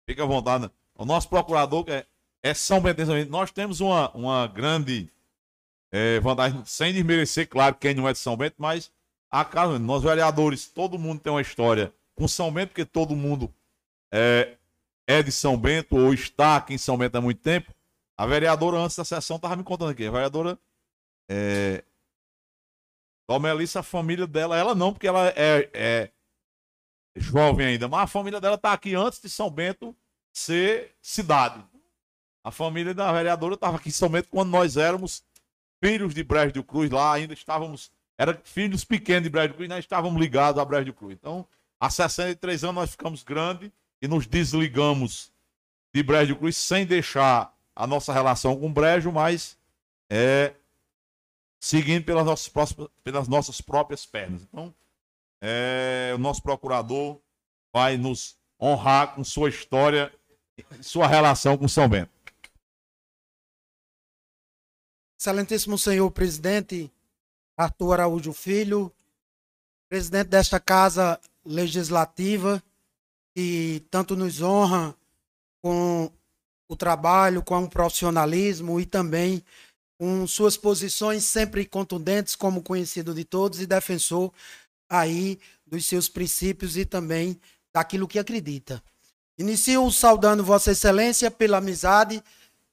Fica 0.08 0.22
à 0.22 0.26
vontade. 0.26 0.70
O 0.94 1.04
nosso 1.04 1.28
procurador 1.28 1.84
é, 1.88 2.06
é 2.42 2.54
São 2.54 2.80
Bentense. 2.80 3.26
Nós 3.26 3.50
temos 3.50 3.80
uma, 3.80 4.10
uma 4.12 4.46
grande 4.46 5.12
é, 5.92 6.18
vantagem, 6.20 6.64
sem 6.64 6.94
desmerecer, 6.94 7.46
claro, 7.46 7.74
quem 7.74 7.92
não 7.92 8.08
é 8.08 8.14
de 8.14 8.18
São 8.18 8.34
Bento, 8.34 8.54
mas 8.56 8.90
a 9.30 9.44
casa, 9.44 9.78
nós 9.78 10.04
vereadores, 10.04 10.66
todo 10.66 10.98
mundo 10.98 11.20
tem 11.20 11.30
uma 11.30 11.42
história 11.42 11.92
com 12.14 12.26
São 12.26 12.50
Bento, 12.50 12.70
porque 12.70 12.86
todo 12.86 13.14
mundo 13.14 13.52
é, 14.10 14.56
é 15.06 15.22
de 15.22 15.30
São 15.30 15.54
Bento 15.54 15.96
ou 15.96 16.14
está 16.14 16.56
aqui 16.56 16.72
em 16.72 16.78
São 16.78 16.96
Bento 16.96 17.16
há 17.16 17.20
muito 17.20 17.42
tempo. 17.42 17.74
A 18.16 18.24
vereadora, 18.24 18.78
antes 18.78 18.96
da 18.96 19.04
sessão, 19.04 19.36
estava 19.36 19.54
me 19.54 19.62
contando 19.62 19.90
aqui. 19.90 20.06
A 20.06 20.10
vereadora 20.10 20.58
é, 21.28 21.84
Dona 23.28 23.48
Melissa, 23.48 23.80
a 23.80 23.82
família 23.82 24.26
dela, 24.26 24.56
ela 24.56 24.74
não, 24.74 24.92
porque 24.92 25.06
ela 25.06 25.28
é, 25.28 25.68
é 25.74 26.10
jovem 27.16 27.66
ainda, 27.66 27.88
mas 27.88 28.02
a 28.02 28.06
família 28.06 28.40
dela 28.40 28.54
está 28.54 28.72
aqui 28.72 28.94
antes 28.94 29.20
de 29.20 29.28
São 29.28 29.50
Bento 29.50 29.96
ser 30.32 30.94
cidade. 31.00 31.64
A 32.44 32.50
família 32.50 32.94
da 32.94 33.12
vereadora 33.12 33.54
estava 33.54 33.78
aqui 33.78 33.88
em 33.88 33.92
São 33.92 34.08
Bento 34.08 34.28
quando 34.30 34.50
nós 34.50 34.76
éramos 34.76 35.24
filhos 35.82 36.14
de 36.14 36.22
Brejo 36.22 36.52
do 36.52 36.64
Cruz, 36.64 36.90
lá 36.90 37.14
ainda 37.14 37.34
estávamos, 37.34 37.90
eram 38.16 38.38
filhos 38.44 38.84
pequenos 38.84 39.24
de 39.24 39.30
Brejo 39.30 39.48
do 39.48 39.54
Cruz, 39.54 39.68
nós 39.68 39.80
estávamos 39.80 40.20
ligados 40.20 40.60
a 40.60 40.64
Brejo 40.64 40.86
do 40.86 40.94
Cruz. 40.94 41.14
Então, 41.14 41.46
há 41.80 41.90
63 41.90 42.64
anos 42.64 42.74
nós 42.76 42.90
ficamos 42.92 43.22
grandes 43.22 43.70
e 44.00 44.06
nos 44.06 44.26
desligamos 44.26 45.32
de 45.92 46.02
Brejo 46.02 46.34
do 46.34 46.38
Cruz 46.38 46.56
sem 46.56 46.86
deixar 46.86 47.52
a 47.74 47.86
nossa 47.86 48.12
relação 48.12 48.56
com 48.58 48.72
Brejo, 48.72 49.10
mas 49.10 49.58
é, 50.08 50.54
seguindo 51.60 52.04
pelas 52.04 52.24
nossas, 52.24 52.48
próximas, 52.48 52.88
pelas 53.02 53.28
nossas 53.28 53.60
próprias 53.60 54.06
pernas. 54.06 54.42
Então, 54.42 54.74
é, 55.40 56.12
o 56.14 56.18
nosso 56.18 56.42
procurador 56.42 57.20
vai 57.72 57.96
nos 57.96 58.38
honrar 58.60 59.14
com 59.14 59.22
sua 59.22 59.48
história, 59.48 60.12
sua 60.80 61.06
relação 61.06 61.56
com 61.56 61.68
São 61.68 61.88
Bento. 61.88 62.10
Excelentíssimo 65.18 65.78
senhor 65.78 66.10
presidente 66.10 66.90
Arthur 67.56 67.94
Araújo 67.94 68.32
Filho, 68.32 68.92
presidente 69.88 70.28
desta 70.28 70.60
casa 70.60 71.18
legislativa, 71.44 72.62
que 73.34 73.84
tanto 73.90 74.14
nos 74.14 74.42
honra 74.42 74.94
com 75.62 76.10
o 76.68 76.76
trabalho, 76.76 77.42
com 77.42 77.64
o 77.64 77.68
profissionalismo 77.68 78.80
e 78.80 78.86
também 78.86 79.42
com 79.98 80.26
suas 80.26 80.56
posições 80.56 81.24
sempre 81.24 81.64
contundentes, 81.64 82.36
como 82.36 82.62
conhecido 82.62 83.14
de 83.14 83.24
todos 83.24 83.60
e 83.60 83.66
defensor 83.66 84.32
aí 84.88 85.38
dos 85.66 85.86
seus 85.86 86.08
princípios 86.08 86.76
e 86.76 86.84
também 86.84 87.38
daquilo 87.72 88.06
que 88.06 88.18
acredita. 88.18 88.82
Inicio 89.38 89.90
saudando 89.90 90.44
Vossa 90.44 90.72
Excelência 90.72 91.30
pela 91.30 91.58
amizade, 91.58 92.22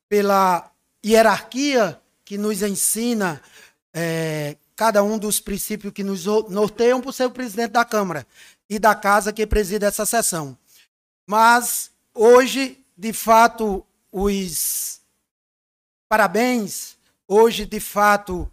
pela 0.08 0.72
hierarquia 1.06 2.00
que 2.24 2.38
nos 2.38 2.62
ensina 2.62 3.42
é, 3.94 4.56
cada 4.76 5.04
um 5.04 5.18
dos 5.18 5.40
princípios 5.40 5.94
que 5.94 6.04
nos 6.04 6.26
norteiam 6.26 7.02
por 7.02 7.14
ser 7.14 7.26
o 7.26 7.32
presidente 7.32 7.72
da 7.72 7.84
Câmara 7.84 8.26
e 8.70 8.80
da 8.80 8.96
casa 8.96 9.34
que 9.34 9.46
preside 9.46 9.86
essa 9.86 10.06
sessão. 10.06 10.58
Mas 11.28 11.92
hoje, 12.14 12.84
de 12.98 13.12
fato, 13.12 13.86
os 14.12 15.02
parabéns 16.08 16.98
Hoje, 17.28 17.66
de 17.66 17.80
fato, 17.80 18.52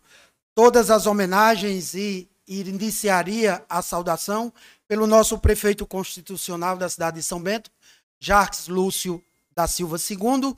todas 0.54 0.90
as 0.90 1.06
homenagens 1.06 1.94
e, 1.94 2.28
e 2.46 2.60
iniciaria 2.60 3.64
a 3.68 3.82
saudação 3.82 4.52
pelo 4.86 5.06
nosso 5.06 5.38
prefeito 5.38 5.86
constitucional 5.86 6.76
da 6.76 6.88
cidade 6.88 7.16
de 7.16 7.22
São 7.22 7.42
Bento, 7.42 7.70
Jacques 8.18 8.68
Lúcio 8.68 9.22
da 9.52 9.66
Silva 9.66 9.96
II, 9.96 10.56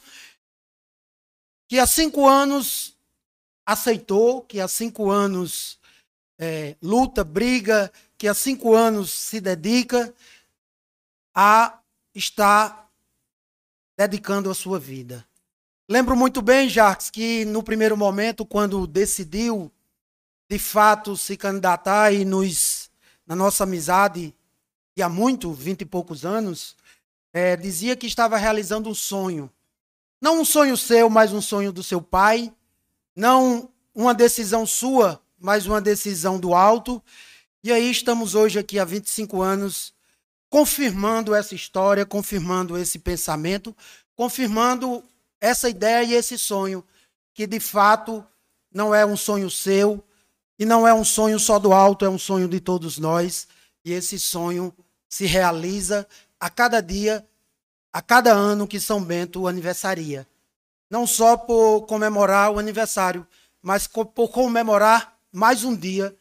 que 1.68 1.78
há 1.78 1.86
cinco 1.86 2.28
anos 2.28 2.96
aceitou, 3.64 4.42
que 4.42 4.60
há 4.60 4.68
cinco 4.68 5.10
anos 5.10 5.78
é, 6.38 6.76
luta, 6.82 7.24
briga, 7.24 7.90
que 8.18 8.28
há 8.28 8.34
cinco 8.34 8.74
anos 8.74 9.10
se 9.10 9.40
dedica 9.40 10.14
a 11.34 11.80
estar 12.14 12.90
dedicando 13.96 14.50
a 14.50 14.54
sua 14.54 14.78
vida. 14.78 15.26
Lembro 15.92 16.16
muito 16.16 16.40
bem, 16.40 16.70
Jacques, 16.70 17.10
que 17.10 17.44
no 17.44 17.62
primeiro 17.62 17.98
momento, 17.98 18.46
quando 18.46 18.86
decidiu 18.86 19.70
de 20.48 20.58
fato 20.58 21.18
se 21.18 21.36
candidatar 21.36 22.10
e 22.14 22.24
nos, 22.24 22.90
na 23.26 23.36
nossa 23.36 23.64
amizade, 23.64 24.34
e 24.96 25.02
há 25.02 25.08
muito, 25.10 25.52
vinte 25.52 25.82
e 25.82 25.84
poucos 25.84 26.24
anos, 26.24 26.74
é, 27.30 27.58
dizia 27.58 27.94
que 27.94 28.06
estava 28.06 28.38
realizando 28.38 28.88
um 28.88 28.94
sonho. 28.94 29.50
Não 30.18 30.40
um 30.40 30.46
sonho 30.46 30.78
seu, 30.78 31.10
mas 31.10 31.30
um 31.30 31.42
sonho 31.42 31.70
do 31.70 31.82
seu 31.82 32.00
pai. 32.00 32.50
Não 33.14 33.68
uma 33.94 34.14
decisão 34.14 34.64
sua, 34.64 35.20
mas 35.38 35.66
uma 35.66 35.78
decisão 35.78 36.40
do 36.40 36.54
alto. 36.54 37.02
E 37.62 37.70
aí 37.70 37.90
estamos 37.90 38.34
hoje 38.34 38.58
aqui 38.58 38.78
há 38.78 38.84
25 38.86 39.42
anos 39.42 39.92
confirmando 40.48 41.34
essa 41.34 41.54
história, 41.54 42.06
confirmando 42.06 42.78
esse 42.78 42.98
pensamento, 42.98 43.76
confirmando 44.16 45.04
essa 45.42 45.68
ideia 45.68 46.04
e 46.04 46.14
esse 46.14 46.38
sonho, 46.38 46.84
que 47.34 47.48
de 47.48 47.58
fato 47.58 48.24
não 48.72 48.94
é 48.94 49.04
um 49.04 49.16
sonho 49.16 49.50
seu 49.50 50.02
e 50.56 50.64
não 50.64 50.86
é 50.86 50.94
um 50.94 51.04
sonho 51.04 51.36
só 51.40 51.58
do 51.58 51.72
alto, 51.72 52.04
é 52.04 52.08
um 52.08 52.18
sonho 52.18 52.46
de 52.46 52.60
todos 52.60 52.96
nós. 52.96 53.48
E 53.84 53.92
esse 53.92 54.20
sonho 54.20 54.72
se 55.08 55.26
realiza 55.26 56.06
a 56.38 56.48
cada 56.48 56.80
dia, 56.80 57.26
a 57.92 58.00
cada 58.00 58.32
ano 58.32 58.68
que 58.68 58.78
São 58.78 59.02
Bento 59.02 59.48
aniversaria. 59.48 60.28
Não 60.88 61.08
só 61.08 61.36
por 61.36 61.86
comemorar 61.86 62.52
o 62.52 62.60
aniversário, 62.60 63.26
mas 63.60 63.88
por 63.88 64.28
comemorar 64.28 65.18
mais 65.32 65.64
um 65.64 65.74
dia 65.74 66.14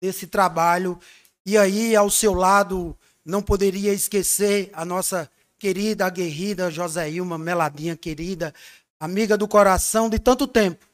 desse 0.00 0.28
trabalho. 0.28 1.00
E 1.44 1.58
aí, 1.58 1.96
ao 1.96 2.08
seu 2.08 2.32
lado, 2.32 2.96
não 3.24 3.42
poderia 3.42 3.92
esquecer 3.92 4.70
a 4.72 4.84
nossa 4.84 5.28
querida, 5.62 6.06
aguerrida 6.06 6.72
Joséilma 6.72 7.38
Meladinha, 7.38 7.96
querida, 7.96 8.52
amiga 8.98 9.38
do 9.38 9.46
coração 9.46 10.10
de 10.10 10.18
tanto 10.18 10.44
tempo. 10.48 10.84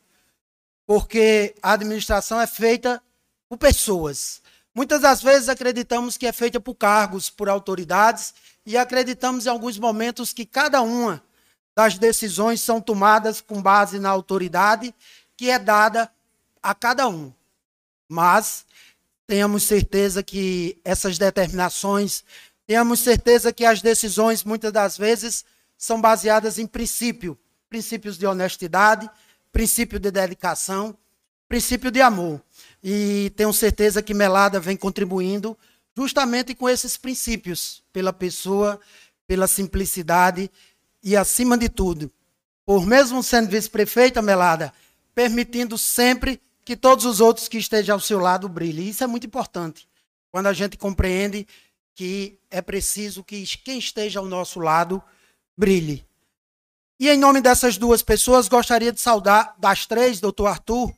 Porque 0.86 1.54
a 1.62 1.72
administração 1.72 2.38
é 2.38 2.46
feita 2.46 3.02
por 3.48 3.56
pessoas. 3.56 4.42
Muitas 4.74 5.00
das 5.00 5.22
vezes 5.22 5.48
acreditamos 5.48 6.18
que 6.18 6.26
é 6.26 6.32
feita 6.34 6.60
por 6.60 6.74
cargos, 6.74 7.30
por 7.30 7.48
autoridades, 7.48 8.34
e 8.66 8.76
acreditamos 8.76 9.46
em 9.46 9.48
alguns 9.48 9.78
momentos 9.78 10.34
que 10.34 10.44
cada 10.44 10.82
uma 10.82 11.22
das 11.74 11.96
decisões 11.96 12.60
são 12.60 12.78
tomadas 12.78 13.40
com 13.40 13.62
base 13.62 13.98
na 13.98 14.10
autoridade 14.10 14.94
que 15.34 15.48
é 15.48 15.58
dada 15.58 16.10
a 16.62 16.74
cada 16.74 17.08
um. 17.08 17.32
Mas 18.06 18.66
tenhamos 19.26 19.62
certeza 19.62 20.22
que 20.22 20.78
essas 20.84 21.16
determinações, 21.16 22.22
tenhamos 22.68 23.00
certeza 23.00 23.50
que 23.50 23.64
as 23.64 23.80
decisões, 23.80 24.44
muitas 24.44 24.70
das 24.70 24.98
vezes, 24.98 25.42
são 25.78 26.02
baseadas 26.02 26.58
em 26.58 26.66
princípio, 26.66 27.38
princípios 27.66 28.18
de 28.18 28.26
honestidade, 28.26 29.08
princípio 29.50 29.98
de 29.98 30.10
dedicação, 30.10 30.94
princípio 31.48 31.90
de 31.90 32.02
amor. 32.02 32.42
E 32.84 33.32
tenho 33.36 33.54
certeza 33.54 34.02
que 34.02 34.12
Melada 34.12 34.60
vem 34.60 34.76
contribuindo 34.76 35.56
justamente 35.96 36.54
com 36.54 36.68
esses 36.68 36.98
princípios, 36.98 37.82
pela 37.90 38.12
pessoa, 38.12 38.78
pela 39.26 39.46
simplicidade 39.46 40.50
e, 41.02 41.16
acima 41.16 41.56
de 41.56 41.70
tudo, 41.70 42.12
por 42.66 42.84
mesmo 42.86 43.22
sendo 43.22 43.48
vice-prefeita, 43.48 44.20
Melada, 44.20 44.74
permitindo 45.14 45.78
sempre 45.78 46.38
que 46.66 46.76
todos 46.76 47.06
os 47.06 47.18
outros 47.18 47.48
que 47.48 47.56
estejam 47.56 47.94
ao 47.94 48.00
seu 48.00 48.18
lado 48.18 48.46
brilhem. 48.46 48.88
Isso 48.88 49.02
é 49.02 49.06
muito 49.06 49.26
importante. 49.26 49.88
Quando 50.30 50.48
a 50.48 50.52
gente 50.52 50.76
compreende 50.76 51.46
que 51.98 52.38
é 52.48 52.62
preciso 52.62 53.24
que 53.24 53.44
quem 53.64 53.80
esteja 53.80 54.20
ao 54.20 54.26
nosso 54.26 54.60
lado 54.60 55.02
brilhe. 55.56 56.06
E 57.00 57.08
em 57.08 57.18
nome 57.18 57.40
dessas 57.40 57.76
duas 57.76 58.04
pessoas, 58.04 58.46
gostaria 58.46 58.92
de 58.92 59.00
saudar, 59.00 59.56
das 59.58 59.84
três, 59.84 60.20
doutor 60.20 60.46
Arthur, 60.46 60.94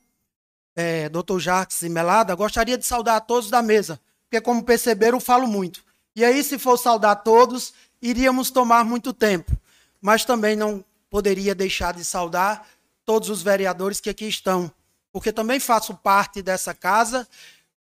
é, 0.76 1.09
doutor 1.09 1.40
Jacques 1.40 1.80
e 1.80 1.88
Melada, 1.88 2.34
gostaria 2.34 2.76
de 2.76 2.84
saudar 2.84 3.16
a 3.16 3.20
todos 3.20 3.48
da 3.48 3.62
mesa, 3.62 3.98
porque 4.28 4.42
como 4.42 4.62
perceberam, 4.62 5.18
falo 5.18 5.46
muito. 5.46 5.82
E 6.14 6.22
aí, 6.22 6.44
se 6.44 6.59
for 6.59 6.76
saudar 6.76 7.16
todos, 7.16 7.72
iríamos 8.03 8.51
tomar 8.51 8.84
muito 8.84 9.14
tempo. 9.14 9.57
Mas 10.03 10.26
também 10.26 10.55
não 10.55 10.84
poderia 11.09 11.55
deixar 11.55 11.94
de 11.94 12.05
saudar 12.05 12.68
todos 13.07 13.30
os 13.30 13.40
vereadores 13.40 14.01
que 14.01 14.11
aqui 14.11 14.26
estão 14.26 14.70
porque 15.12 15.32
também 15.32 15.59
faço 15.59 15.94
parte 15.94 16.40
dessa 16.42 16.74
casa, 16.74 17.26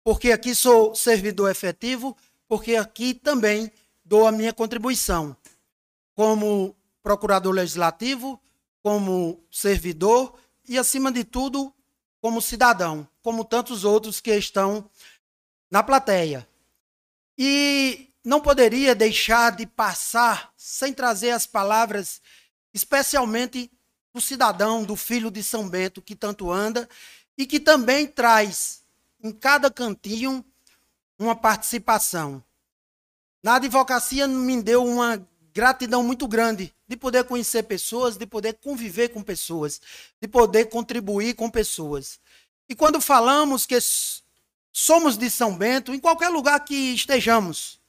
porque 0.04 0.32
aqui 0.32 0.54
sou 0.54 0.94
servidor 0.94 1.50
efetivo, 1.50 2.16
porque 2.48 2.76
aqui 2.76 3.14
também 3.14 3.72
dou 4.04 4.28
a 4.28 4.32
minha 4.32 4.54
contribuição 4.54 5.36
como 6.14 6.76
procurador 7.04 7.54
legislativo, 7.54 8.42
como 8.82 9.44
servidor 9.52 10.40
e, 10.68 10.78
acima 10.78 11.12
de 11.12 11.24
tudo, 11.24 11.74
como 12.22 12.42
cidadão, 12.42 13.08
como 13.22 13.44
tantos 13.44 13.84
outros 13.84 14.20
que 14.20 14.32
estão 14.32 14.90
na 15.70 15.84
plateia. 15.84 16.48
E 17.38 18.12
não 18.24 18.42
poderia 18.42 18.96
deixar 18.96 19.56
de 19.56 19.68
passar 19.68 20.52
sem 20.58 20.94
trazer 20.94 21.32
as 21.32 21.46
palavras, 21.46 22.22
especialmente 22.74 23.72
do 24.14 24.22
cidadão, 24.22 24.84
do 24.84 24.96
filho 24.96 25.30
de 25.30 25.44
São 25.44 25.70
Bento 25.70 26.02
que 26.02 26.16
tanto 26.16 26.52
anda 26.52 26.88
e 27.38 27.46
que 27.46 27.60
também 27.60 28.08
traz 28.08 28.84
em 29.22 29.32
cada 29.32 29.70
cantinho 29.70 30.44
uma 31.20 31.36
participação. 31.36 32.44
Na 33.44 33.56
advocacia 33.56 34.28
me 34.28 34.62
deu 34.62 34.84
uma 34.84 35.26
gratidão 35.54 36.04
muito 36.04 36.28
grande 36.28 36.74
de 36.88 36.98
poder 36.98 37.24
conhecer 37.24 37.64
pessoas, 37.64 38.18
de 38.18 38.26
poder 38.26 38.54
conviver 38.54 39.10
com 39.10 39.22
pessoas, 39.22 39.80
de 40.22 40.28
poder 40.28 40.66
contribuir 40.66 41.34
com 41.36 41.50
pessoas. 41.50 42.20
E 42.68 42.76
quando 42.76 43.00
falamos 43.00 43.66
que 43.66 43.78
somos 44.74 45.18
de 45.18 45.30
São 45.30 45.56
Bento, 45.56 45.94
em 45.94 46.00
qualquer 46.00 46.30
lugar 46.30 46.60
que 46.66 46.94
estejamos, 46.94 47.80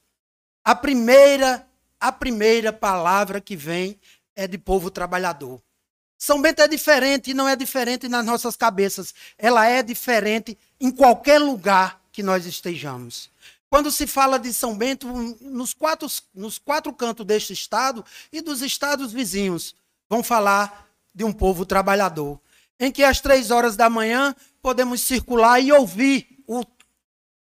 a 0.64 0.74
primeira 0.74 1.66
a 1.98 2.12
primeira 2.12 2.72
palavra 2.72 3.40
que 3.40 3.56
vem 3.56 3.98
é 4.34 4.46
de 4.46 4.58
povo 4.58 4.90
trabalhador. 4.90 5.62
São 6.18 6.40
Bento 6.40 6.60
é 6.62 6.68
diferente 6.68 7.30
e 7.30 7.34
não 7.34 7.48
é 7.48 7.56
diferente 7.56 8.08
nas 8.08 8.24
nossas 8.24 8.54
cabeças. 8.54 9.14
Ela 9.38 9.66
é 9.66 9.82
diferente 9.82 10.56
em 10.78 10.90
qualquer 10.90 11.38
lugar 11.38 12.00
que 12.16 12.22
nós 12.22 12.46
estejamos. 12.46 13.30
Quando 13.68 13.90
se 13.90 14.06
fala 14.06 14.38
de 14.38 14.50
São 14.50 14.74
Bento, 14.74 15.06
nos 15.38 15.74
quatro, 15.74 16.08
nos 16.34 16.56
quatro 16.56 16.90
cantos 16.94 17.26
deste 17.26 17.52
estado 17.52 18.02
e 18.32 18.40
dos 18.40 18.62
estados 18.62 19.12
vizinhos, 19.12 19.76
vão 20.08 20.22
falar 20.22 20.88
de 21.14 21.24
um 21.24 21.32
povo 21.32 21.66
trabalhador. 21.66 22.40
Em 22.80 22.90
que 22.90 23.04
às 23.04 23.20
três 23.20 23.50
horas 23.50 23.76
da 23.76 23.90
manhã 23.90 24.34
podemos 24.62 25.02
circular 25.02 25.60
e 25.60 25.70
ouvir 25.70 26.42
o, 26.46 26.64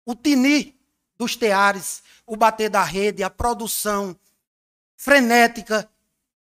o 0.07 0.15
tinir 0.15 0.77
dos 1.19 1.35
teares, 1.35 2.01
o 2.25 2.37
bater 2.37 2.71
da 2.71 2.85
rede, 2.85 3.25
a 3.25 3.31
produção 3.31 4.17
frenética 4.95 5.91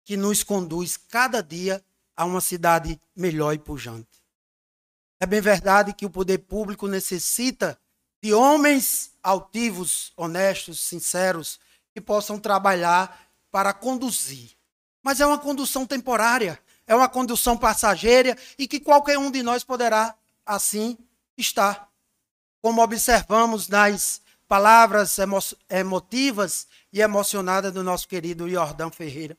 que 0.05 0.15
nos 0.15 0.41
conduz 0.41 0.95
cada 0.95 1.43
dia 1.43 1.83
a 2.15 2.23
uma 2.23 2.39
cidade 2.39 2.97
melhor 3.13 3.53
e 3.53 3.59
pujante. 3.59 4.23
É 5.19 5.25
bem 5.25 5.41
verdade 5.41 5.93
que 5.93 6.05
o 6.05 6.09
poder 6.09 6.37
público 6.37 6.87
necessita 6.87 7.77
de 8.25 8.33
homens 8.33 9.11
altivos, 9.21 10.11
honestos, 10.17 10.79
sinceros, 10.79 11.59
que 11.93 12.01
possam 12.01 12.39
trabalhar 12.39 13.29
para 13.51 13.71
conduzir. 13.71 14.49
Mas 15.03 15.21
é 15.21 15.27
uma 15.27 15.37
condução 15.37 15.85
temporária, 15.85 16.59
é 16.87 16.95
uma 16.95 17.07
condução 17.07 17.55
passageira 17.55 18.35
e 18.57 18.67
que 18.67 18.79
qualquer 18.79 19.19
um 19.19 19.29
de 19.29 19.43
nós 19.43 19.63
poderá 19.63 20.15
assim 20.43 20.97
estar. 21.37 21.87
Como 22.63 22.81
observamos 22.81 23.67
nas 23.67 24.19
palavras 24.47 25.19
emo 25.19 25.37
emotivas 25.69 26.65
e 26.91 27.01
emocionadas 27.01 27.71
do 27.71 27.83
nosso 27.83 28.07
querido 28.07 28.49
Jordão 28.49 28.89
Ferreira 28.89 29.37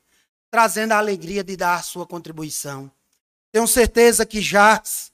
trazendo 0.48 0.92
a 0.92 0.98
alegria 0.98 1.42
de 1.42 1.56
dar 1.56 1.74
a 1.74 1.82
sua 1.82 2.06
contribuição. 2.06 2.88
Tenho 3.50 3.66
certeza 3.66 4.24
que 4.24 4.40
Jacques, 4.40 5.10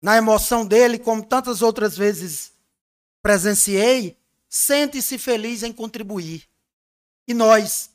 na 0.00 0.18
emoção 0.18 0.66
dele, 0.66 0.98
como 0.98 1.24
tantas 1.24 1.62
outras 1.62 1.96
vezes 1.96 2.51
presenciei, 3.22 4.18
sente-se 4.48 5.16
feliz 5.16 5.62
em 5.62 5.72
contribuir. 5.72 6.48
E 7.26 7.32
nós, 7.32 7.90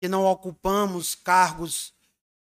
que 0.00 0.08
não 0.08 0.24
ocupamos 0.24 1.14
cargos 1.14 1.92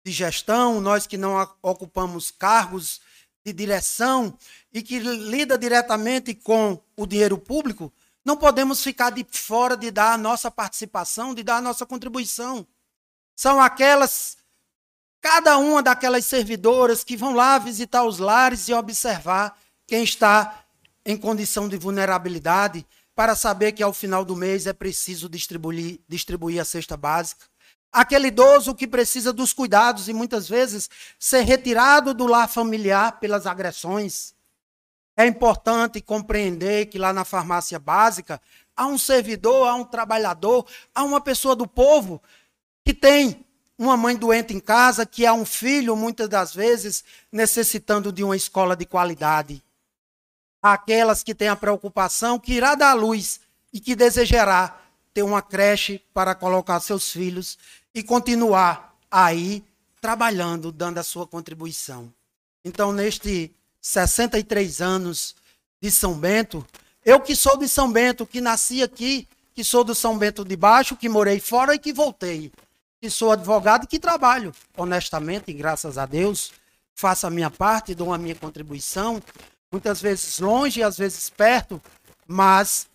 de 0.04 0.12
gestão, 0.12 0.82
nós 0.82 1.08
que 1.08 1.18
não 1.18 1.36
ocupamos 1.62 2.30
cargos 2.30 3.00
de 3.44 3.54
direção 3.54 4.38
e 4.72 4.84
que 4.84 5.00
lida 5.00 5.58
diretamente 5.58 6.36
com 6.36 6.80
o 6.96 7.08
dinheiro 7.08 7.38
público, 7.38 7.92
não 8.24 8.38
podemos 8.38 8.84
ficar 8.84 9.10
de 9.10 9.26
fora 9.32 9.76
de 9.76 9.90
dar 9.90 10.14
a 10.14 10.18
nossa 10.18 10.52
participação, 10.52 11.34
de 11.34 11.42
dar 11.42 11.58
a 11.58 11.62
nossa 11.62 11.86
contribuição. 11.86 12.68
São 13.36 13.60
aquelas, 13.60 14.38
cada 15.20 15.58
uma 15.58 15.82
daquelas 15.82 16.26
servidoras 16.26 17.04
que 17.04 17.18
vão 17.18 17.34
lá 17.34 17.58
visitar 17.58 18.04
os 18.04 18.20
lares 18.20 18.70
e 18.70 18.74
observar 18.74 19.58
quem 19.88 20.04
está 20.04 20.61
em 21.06 21.18
condição 21.18 21.68
de 21.68 21.78
vulnerabilidade, 21.78 22.86
para 23.16 23.36
saber 23.36 23.74
que 23.74 23.84
ao 23.84 23.94
final 23.94 24.24
do 24.24 24.36
mês 24.36 24.66
é 24.66 24.74
preciso 24.74 25.28
distribuir, 25.28 26.00
distribuir 26.08 26.62
a 26.62 26.66
cesta 26.66 26.96
básica. 26.96 27.46
Aquele 27.92 28.28
idoso 28.28 28.74
que 28.74 28.88
precisa 28.88 29.34
dos 29.34 29.52
cuidados 29.52 30.08
e 30.08 30.14
muitas 30.14 30.48
vezes 30.48 30.90
ser 31.20 31.42
retirado 31.42 32.14
do 32.14 32.26
lar 32.26 32.48
familiar 32.48 33.20
pelas 33.20 33.46
agressões. 33.46 34.34
É 35.18 35.26
importante 35.26 36.00
compreender 36.00 36.86
que 36.86 36.98
lá 36.98 37.12
na 37.12 37.26
farmácia 37.26 37.78
básica 37.78 38.42
há 38.76 38.88
um 38.88 38.98
servidor, 38.98 39.68
há 39.68 39.76
um 39.76 39.84
trabalhador, 39.84 40.66
há 40.96 41.04
uma 41.04 41.20
pessoa 41.20 41.56
do 41.56 41.68
povo 41.68 42.22
que 42.84 42.94
tem 42.94 43.46
uma 43.78 43.98
mãe 43.98 44.16
doente 44.16 44.54
em 44.54 44.60
casa, 44.60 45.06
que 45.06 45.26
há 45.26 45.34
um 45.34 45.44
filho, 45.44 45.96
muitas 45.96 46.30
das 46.30 46.54
vezes, 46.54 47.04
necessitando 47.32 48.12
de 48.12 48.24
uma 48.24 48.36
escola 48.36 48.76
de 48.76 48.86
qualidade. 48.86 49.62
Aquelas 50.62 51.24
que 51.24 51.34
têm 51.34 51.48
a 51.48 51.56
preocupação 51.56 52.40
que 52.40 52.54
irá 52.54 52.76
dar 52.76 52.94
luz 52.94 53.40
e 53.74 53.80
que 53.80 53.96
desejará 53.96 54.78
ter 55.14 55.24
uma 55.24 55.42
creche 55.42 56.02
para 56.14 56.36
colocar 56.36 56.80
seus 56.80 57.12
filhos 57.12 57.58
e 57.94 58.04
continuar 58.04 58.96
aí 59.10 59.64
trabalhando, 60.00 60.72
dando 60.72 61.00
a 61.00 61.04
sua 61.04 61.26
contribuição. 61.26 62.14
Então, 62.64 62.92
neste 62.92 63.52
63 63.82 64.82
anos 64.82 65.36
de 65.82 65.90
São 65.90 66.14
Bento, 66.14 66.66
eu 67.04 67.20
que 67.20 67.36
sou 67.36 67.58
de 67.58 67.68
São 67.68 67.92
Bento, 67.92 68.26
que 68.26 68.40
nasci 68.40 68.84
aqui, 68.84 69.28
que 69.54 69.64
sou 69.64 69.84
do 69.84 69.96
São 69.96 70.18
Bento 70.18 70.46
de 70.46 70.56
Baixo, 70.56 70.96
que 70.96 71.10
morei 71.10 71.40
fora 71.40 71.74
e 71.74 71.80
que 71.80 71.92
voltei 71.92 72.52
que 73.02 73.10
sou 73.10 73.32
advogado 73.32 73.86
e 73.86 73.88
que 73.88 73.98
trabalho 73.98 74.54
honestamente, 74.78 75.52
graças 75.52 75.98
a 75.98 76.06
Deus, 76.06 76.52
faço 76.94 77.26
a 77.26 77.32
minha 77.32 77.50
parte, 77.50 77.96
dou 77.96 78.14
a 78.14 78.18
minha 78.18 78.36
contribuição, 78.36 79.22
muitas 79.72 80.02
vezes 80.02 80.40
longe, 80.40 80.84
às 80.84 80.98
vezes 80.98 81.30
perto, 81.30 81.82
mas 82.28 82.88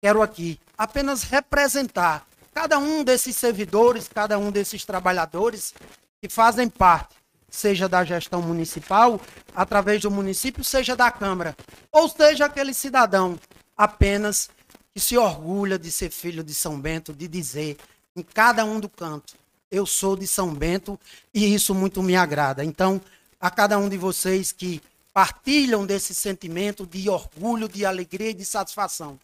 quero 0.00 0.22
aqui 0.22 0.58
apenas 0.76 1.22
representar 1.22 2.26
cada 2.54 2.78
um 2.78 3.04
desses 3.04 3.36
servidores, 3.36 4.08
cada 4.08 4.38
um 4.38 4.50
desses 4.50 4.84
trabalhadores 4.84 5.74
que 6.20 6.28
fazem 6.28 6.68
parte, 6.68 7.14
seja 7.48 7.88
da 7.88 8.04
gestão 8.04 8.40
municipal, 8.42 9.20
através 9.54 10.02
do 10.02 10.10
município, 10.10 10.64
seja 10.64 10.96
da 10.96 11.10
Câmara, 11.10 11.56
ou 11.92 12.08
seja 12.08 12.46
aquele 12.46 12.72
cidadão 12.74 13.38
apenas 13.76 14.50
que 14.92 15.00
se 15.00 15.16
orgulha 15.16 15.78
de 15.78 15.90
ser 15.90 16.10
filho 16.10 16.42
de 16.42 16.52
São 16.52 16.80
Bento, 16.80 17.12
de 17.12 17.28
dizer 17.28 17.76
em 18.16 18.22
cada 18.22 18.64
um 18.64 18.80
do 18.80 18.88
canto. 18.88 19.34
eu 19.70 19.86
sou 19.86 20.16
de 20.16 20.26
São 20.26 20.52
Bento 20.52 20.98
e 21.32 21.54
isso 21.54 21.74
muito 21.74 22.02
me 22.02 22.16
agrada. 22.16 22.64
Então, 22.64 23.00
a 23.40 23.50
cada 23.50 23.78
um 23.78 23.88
de 23.88 23.96
vocês 23.96 24.50
que 24.50 24.82
partilham 25.12 25.84
desse 25.84 26.14
sentimento 26.14 26.86
de 26.86 27.08
orgulho, 27.08 27.68
de 27.68 27.84
alegria 27.84 28.30
e 28.30 28.34
de 28.34 28.44
satisfação, 28.44 29.18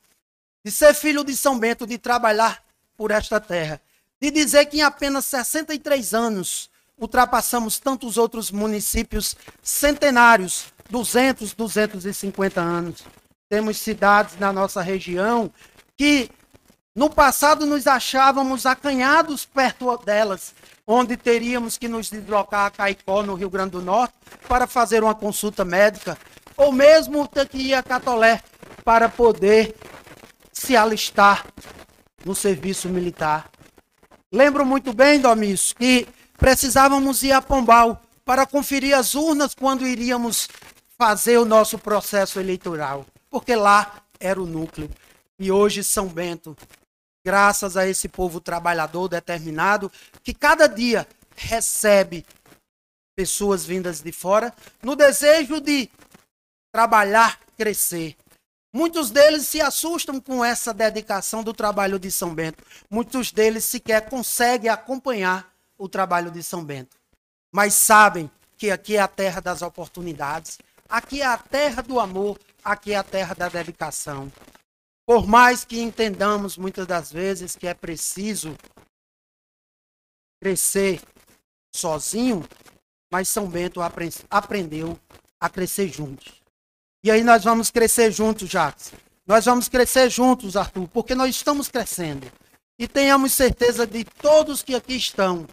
de 0.65 0.71
ser 0.71 0.95
filho 0.95 1.25
de 1.25 1.37
São 1.37 1.59
Bento, 1.59 1.87
de 1.87 1.99
trabalhar 1.99 2.63
por 2.97 3.11
esta 3.11 3.41
terra, 3.41 3.81
de 4.21 4.31
dizer 4.31 4.67
que 4.67 4.79
em 4.79 4.83
apenas 4.83 5.27
63 5.27 6.15
anos 6.15 6.71
ultrapassamos 6.99 7.79
tantos 7.79 8.17
outros 8.17 8.51
municípios 8.51 9.37
centenários, 9.63 10.67
200, 10.91 11.53
250 11.53 12.61
anos. 12.61 13.05
Temos 13.49 13.79
cidades 13.79 14.39
na 14.39 14.53
nossa 14.53 14.81
região 14.81 15.53
que 15.97 16.31
no 16.95 17.11
passado 17.11 17.67
nos 17.67 17.87
achávamos 17.87 18.65
acanhados 18.65 19.45
perto 19.45 19.97
delas, 19.99 20.55
onde 20.87 21.17
teríamos 21.17 21.77
que 21.77 21.89
nos 21.89 22.09
deslocar 22.09 22.67
a 22.67 22.71
Caicó, 22.71 23.23
no 23.23 23.35
Rio 23.35 23.51
Grande 23.51 23.73
do 23.73 23.83
Norte, 23.83 24.15
para 24.49 24.67
fazer 24.67 25.03
uma 25.03 25.15
consulta 25.15 25.65
médica, 25.65 26.17
ou 26.57 26.71
mesmo 26.71 27.27
ter 27.27 27.49
que 27.49 27.59
ir 27.59 27.75
a 27.75 27.83
Catolé 27.83 28.41
para 28.85 29.09
poder 29.09 29.75
se 30.53 30.77
alistar 30.77 31.45
no 32.25 32.35
serviço 32.35 32.89
militar. 32.89 33.51
Lembro 34.33 34.65
muito 34.65 34.93
bem, 34.93 35.21
Domício, 35.21 35.75
que 35.77 36.07
precisávamos 36.39 37.23
ir 37.23 37.33
a 37.33 37.43
Pombal 37.43 38.01
para 38.25 38.47
conferir 38.47 38.95
as 38.95 39.15
urnas 39.15 39.55
quando 39.55 39.87
iríamos 39.87 40.49
fazer 40.99 41.39
o 41.39 41.45
nosso 41.45 41.79
processo 41.79 42.41
eleitoral, 42.41 43.05
porque 43.31 43.55
lá 43.55 44.03
era 44.19 44.41
o 44.41 44.47
núcleo. 44.47 44.91
E 45.39 45.53
hoje 45.53 45.85
São 45.85 46.09
Bento, 46.09 46.57
graças 47.27 47.77
a 47.77 47.85
esse 47.89 48.09
povo 48.09 48.41
trabalhador 48.41 49.09
determinado, 49.09 49.91
que 50.23 50.33
cada 50.33 50.69
dia 50.69 51.05
recebe 51.35 52.25
pessoas 53.17 53.67
vindas 53.67 54.01
de 54.01 54.13
fora, 54.13 54.55
no 54.81 54.95
desejo 54.95 55.61
de 55.61 55.91
trabalhar, 56.73 57.41
crescer. 57.57 58.15
Muitos 58.73 59.11
deles 59.11 59.49
se 59.49 59.61
assustam 59.61 60.21
com 60.21 60.45
essa 60.45 60.73
dedicação 60.73 61.43
do 61.43 61.53
trabalho 61.53 61.99
de 61.99 62.13
São 62.13 62.33
Bento. 62.33 62.63
Muitos 62.89 63.33
deles 63.33 63.65
sequer 63.65 64.09
conseguem 64.09 64.71
acompanhar 64.71 65.53
o 65.77 65.89
trabalho 65.89 66.31
de 66.31 66.45
São 66.45 66.65
Bento. 66.65 66.97
Mas 67.51 67.75
sabem 67.75 68.31
que 68.57 68.71
aqui 68.71 68.97
é 68.97 69.01
a 69.01 69.09
terra 69.09 69.41
das 69.41 69.63
oportunidades, 69.63 70.59
aqui 70.89 71.23
é 71.23 71.27
a 71.27 71.37
terra 71.37 71.83
do 71.83 71.99
amor, 71.99 72.39
aqui 72.65 72.93
é 72.93 72.97
a 72.97 73.03
terra 73.03 73.35
da 73.35 73.49
dedicação. 73.49 74.31
Por 75.07 75.27
mais 75.27 75.65
que 75.65 75.81
entendamos 75.81 76.59
muitas 76.59 76.87
das 76.87 77.13
vezes 77.13 77.55
que 77.55 77.67
é 77.67 77.73
preciso 77.73 78.57
crescer 80.43 81.01
sozinho, 81.75 82.45
mas 83.11 83.29
São 83.29 83.49
Bento 83.49 83.81
aprendeu 84.29 84.99
a 85.41 85.49
crescer 85.49 85.89
juntos. 85.89 86.43
E 87.05 87.11
aí 87.11 87.23
nós 87.23 87.45
vamos 87.45 87.71
crescer 87.71 88.11
juntos, 88.11 88.49
Jacques. 88.51 88.93
Nós 89.25 89.45
vamos 89.45 89.69
crescer 89.69 90.11
juntos, 90.11 90.57
Arthur, 90.57 90.89
porque 90.89 91.15
nós 91.15 91.35
estamos 91.35 91.69
crescendo. 91.69 92.31
E 92.79 92.87
tenhamos 92.87 93.33
certeza 93.33 93.87
de 93.87 94.05
todos 94.05 94.63
que 94.63 94.75
aqui 94.75 94.97
estão 94.97 95.47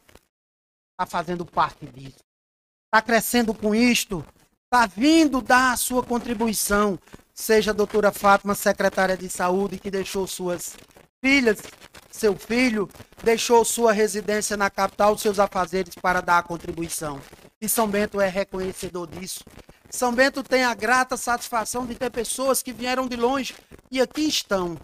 está 0.93 1.05
fazendo 1.05 1.45
parte 1.45 1.85
disso. 1.87 2.19
Está 2.85 3.01
crescendo 3.01 3.53
com 3.53 3.73
isto, 3.73 4.25
está 4.65 4.85
vindo 4.85 5.41
dar 5.41 5.73
a 5.73 5.77
sua 5.77 6.03
contribuição. 6.03 6.99
Seja 7.33 7.71
a 7.71 7.73
doutora 7.73 8.11
Fátima, 8.11 8.53
secretária 8.53 9.17
de 9.17 9.27
saúde, 9.27 9.79
que 9.79 9.89
deixou 9.89 10.27
suas 10.27 10.75
filhas, 11.19 11.57
seu 12.11 12.35
filho, 12.35 12.87
deixou 13.23 13.65
sua 13.65 13.91
residência 13.91 14.55
na 14.55 14.69
capital, 14.69 15.17
seus 15.17 15.39
afazeres 15.39 15.95
para 15.95 16.21
dar 16.21 16.37
a 16.37 16.43
contribuição. 16.43 17.19
E 17.59 17.67
São 17.67 17.87
Bento 17.87 18.21
é 18.21 18.27
reconhecedor 18.27 19.07
disso. 19.07 19.43
São 19.89 20.13
Bento 20.13 20.43
tem 20.43 20.63
a 20.63 20.75
grata 20.75 21.17
satisfação 21.17 21.87
de 21.87 21.95
ter 21.95 22.11
pessoas 22.11 22.61
que 22.61 22.71
vieram 22.71 23.07
de 23.07 23.15
longe 23.15 23.55
e 23.89 23.99
aqui 23.99 24.27
estão. 24.27 24.77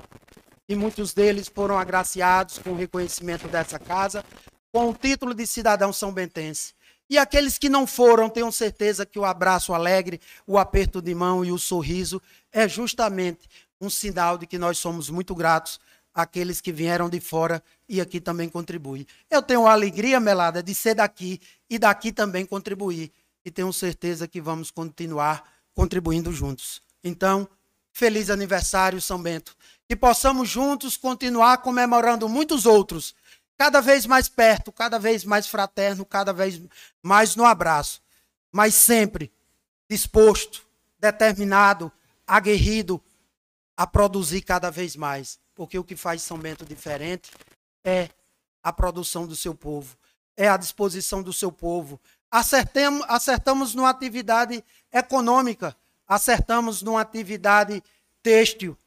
E 0.68 0.76
muitos 0.76 1.14
deles 1.14 1.48
foram 1.48 1.78
agraciados 1.78 2.58
com 2.58 2.72
o 2.72 2.78
reconhecimento 2.78 3.48
dessa 3.48 3.78
casa, 3.78 4.26
com 4.72 4.90
o 4.90 4.94
título 4.94 5.36
de 5.36 5.46
cidadão 5.46 5.94
são 5.94 6.12
bentense. 6.12 6.74
E 7.10 7.18
aqueles 7.18 7.58
que 7.58 7.70
não 7.70 7.88
foram, 7.88 8.30
tenham 8.30 8.52
certeza 8.52 9.06
que 9.06 9.18
o 9.18 9.26
abraço 9.26 9.74
alegre, 9.74 10.22
o 10.46 10.58
aperto 10.58 11.02
de 11.02 11.16
mão 11.16 11.44
e 11.44 11.52
o 11.52 11.58
sorriso 11.58 12.22
é 12.52 12.68
justamente 12.68 13.50
um 13.82 13.90
sinal 13.90 14.38
de 14.38 14.46
que 14.46 14.60
nós 14.60 14.78
somos 14.78 15.10
muito 15.10 15.34
gratos 15.34 15.80
àqueles 16.14 16.62
que 16.62 16.72
vieram 16.72 17.10
de 17.10 17.20
fora 17.20 17.64
e 17.88 18.00
aqui 18.00 18.22
também 18.22 18.48
contribuem. 18.48 19.08
Eu 19.30 19.42
tenho 19.42 19.66
a 19.66 19.72
alegria, 19.72 20.20
Melada, 20.20 20.62
de 20.62 20.76
ser 20.76 20.96
daqui 20.96 21.40
e 21.70 21.80
daqui 21.80 22.12
também 22.12 22.46
contribuir. 22.46 23.12
E 23.44 23.50
tenho 23.50 23.72
certeza 23.74 24.28
que 24.28 24.40
vamos 24.40 24.70
continuar 24.70 25.44
contribuindo 25.74 26.32
juntos. 26.32 26.82
Então, 27.04 27.48
feliz 27.92 28.30
aniversário, 28.30 29.02
São 29.02 29.22
Bento. 29.22 29.56
Que 29.88 29.96
possamos 29.96 30.48
juntos 30.48 30.96
continuar 30.98 31.58
comemorando 31.60 32.30
muitos 32.30 32.66
outros 32.66 33.16
cada 33.60 33.82
vez 33.82 34.06
mais 34.06 34.30
perto, 34.30 34.72
cada 34.72 34.98
vez 34.98 35.26
mais 35.26 35.46
fraterno, 35.46 36.06
cada 36.06 36.32
vez 36.32 36.62
mais 37.04 37.36
no 37.36 37.44
abraço, 37.44 38.02
mas 38.50 38.74
sempre 38.74 39.30
disposto, 39.90 40.66
determinado, 40.98 41.92
aguerrido 42.26 43.04
a 43.76 43.86
produzir 43.86 44.44
cada 44.44 44.72
vez 44.72 44.96
mais, 44.96 45.38
porque 45.54 45.78
o 45.78 45.84
que 45.84 45.98
faz 45.98 46.22
São 46.22 46.38
Bento 46.38 46.66
diferente 46.66 47.32
é 47.84 48.08
a 48.64 48.72
produção 48.72 49.28
do 49.28 49.36
seu 49.36 49.54
povo, 49.54 49.98
é 50.38 50.48
a 50.48 50.56
disposição 50.56 51.22
do 51.22 51.34
seu 51.34 51.52
povo. 51.52 52.00
Acertamos, 52.32 53.06
acertamos 53.10 53.76
numa 53.76 53.90
atividade 53.90 54.64
econômica, 54.90 55.76
acertamos 56.08 56.82
numa 56.82 57.02
atividade 57.02 57.84
têxtil, 58.24 58.78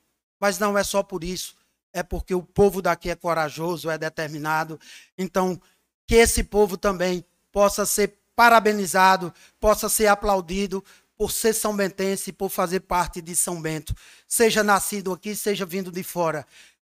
mas 0.41 0.59
não 0.59 0.79
é 0.79 0.83
só 0.83 1.03
por 1.03 1.23
isso 1.23 1.61
é 1.93 2.03
porque 2.03 2.35
o 2.35 2.43
povo 2.43 2.81
daqui 2.81 3.11
é 3.11 3.15
corajoso, 3.15 3.91
é 3.91 3.99
determinado. 3.99 4.79
Então, 5.17 5.61
que 6.07 6.15
esse 6.17 6.43
povo 6.43 6.77
também 6.77 7.25
possa 7.51 7.85
ser 7.85 8.19
parabenizado, 8.35 9.33
possa 9.61 9.89
ser 9.89 10.07
aplaudido 10.07 10.85
por 11.17 11.31
ser 11.31 11.53
São 11.53 11.77
Bentense, 11.77 12.33
por 12.33 12.49
fazer 12.49 12.81
parte 12.81 13.21
de 13.21 13.37
São 13.37 13.61
Bento. 13.61 13.95
Seja 14.27 14.65
nascido 14.65 15.13
aqui, 15.13 15.37
seja 15.37 15.65
vindo 15.65 15.93
de 15.93 16.03
fora. 16.03 16.47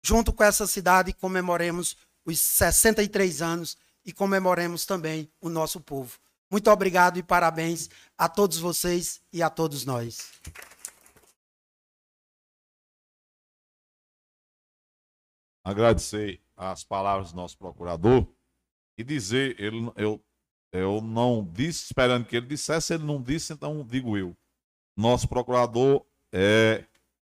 Junto 0.03 0.33
com 0.33 0.45
essa 0.45 0.67
cidade, 0.67 1.13
comemoremos 1.13 1.97
os 2.25 2.41
63 2.41 3.43
anos 3.43 3.77
e 4.05 4.13
comemoremos 4.13 4.85
também 4.85 5.29
o 5.41 5.49
nosso 5.49 5.81
povo. 5.81 6.19
Muito 6.51 6.71
obrigado 6.71 7.19
e 7.19 7.23
parabéns 7.23 7.89
a 8.17 8.29
todos 8.29 8.59
vocês 8.59 9.21
e 9.33 9.43
a 9.43 9.49
todos 9.49 9.85
nós. 9.85 10.31
Agradecer 15.65 16.41
as 16.57 16.85
palavras 16.85 17.33
do 17.33 17.37
nosso 17.37 17.57
procurador 17.57 18.27
e 18.97 19.05
dizer, 19.05 19.59
ele, 19.61 19.91
eu, 19.97 20.23
eu 20.73 21.01
não 21.01 21.45
disse 21.53 21.85
esperando 21.85 22.25
que 22.25 22.37
ele 22.37 22.47
dissesse, 22.47 22.95
ele 22.95 23.05
não 23.05 23.21
disse, 23.21 23.53
então 23.53 23.85
digo 23.85 24.17
eu. 24.17 24.37
Nosso 24.97 25.29
procurador 25.29 26.05
é 26.31 26.85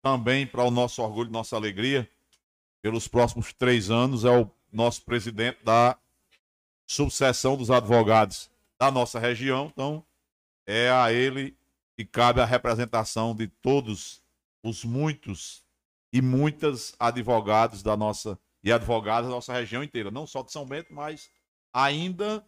também, 0.02 0.46
para 0.46 0.64
o 0.64 0.70
nosso 0.70 1.02
orgulho, 1.02 1.32
nossa 1.32 1.56
alegria, 1.56 2.08
pelos 2.82 3.08
próximos 3.08 3.52
três 3.54 3.90
anos, 3.90 4.24
é 4.24 4.30
o 4.30 4.50
nosso 4.72 5.02
presidente 5.02 5.64
da 5.64 5.98
subseção 6.86 7.58
dos 7.58 7.72
advogados 7.72 8.52
da 8.78 8.92
nossa 8.92 9.20
região. 9.20 9.72
Então, 9.74 10.06
é 10.68 10.92
a 10.92 11.12
ele 11.12 11.58
que 11.98 12.06
cabe 12.06 12.42
a 12.42 12.46
representação 12.46 13.34
de 13.34 13.48
todos 13.48 14.22
os 14.62 14.84
muitos 14.84 15.65
e 16.16 16.22
muitas 16.22 16.96
advogados 16.98 17.84
da 17.84 17.98
nossa 17.98 18.40
e 18.64 18.72
advogadas 18.72 19.28
da 19.28 19.36
nossa 19.36 19.52
região 19.52 19.84
inteira, 19.84 20.10
não 20.10 20.26
só 20.26 20.42
de 20.42 20.50
São 20.50 20.66
Bento, 20.66 20.94
mas 20.94 21.30
ainda 21.74 22.42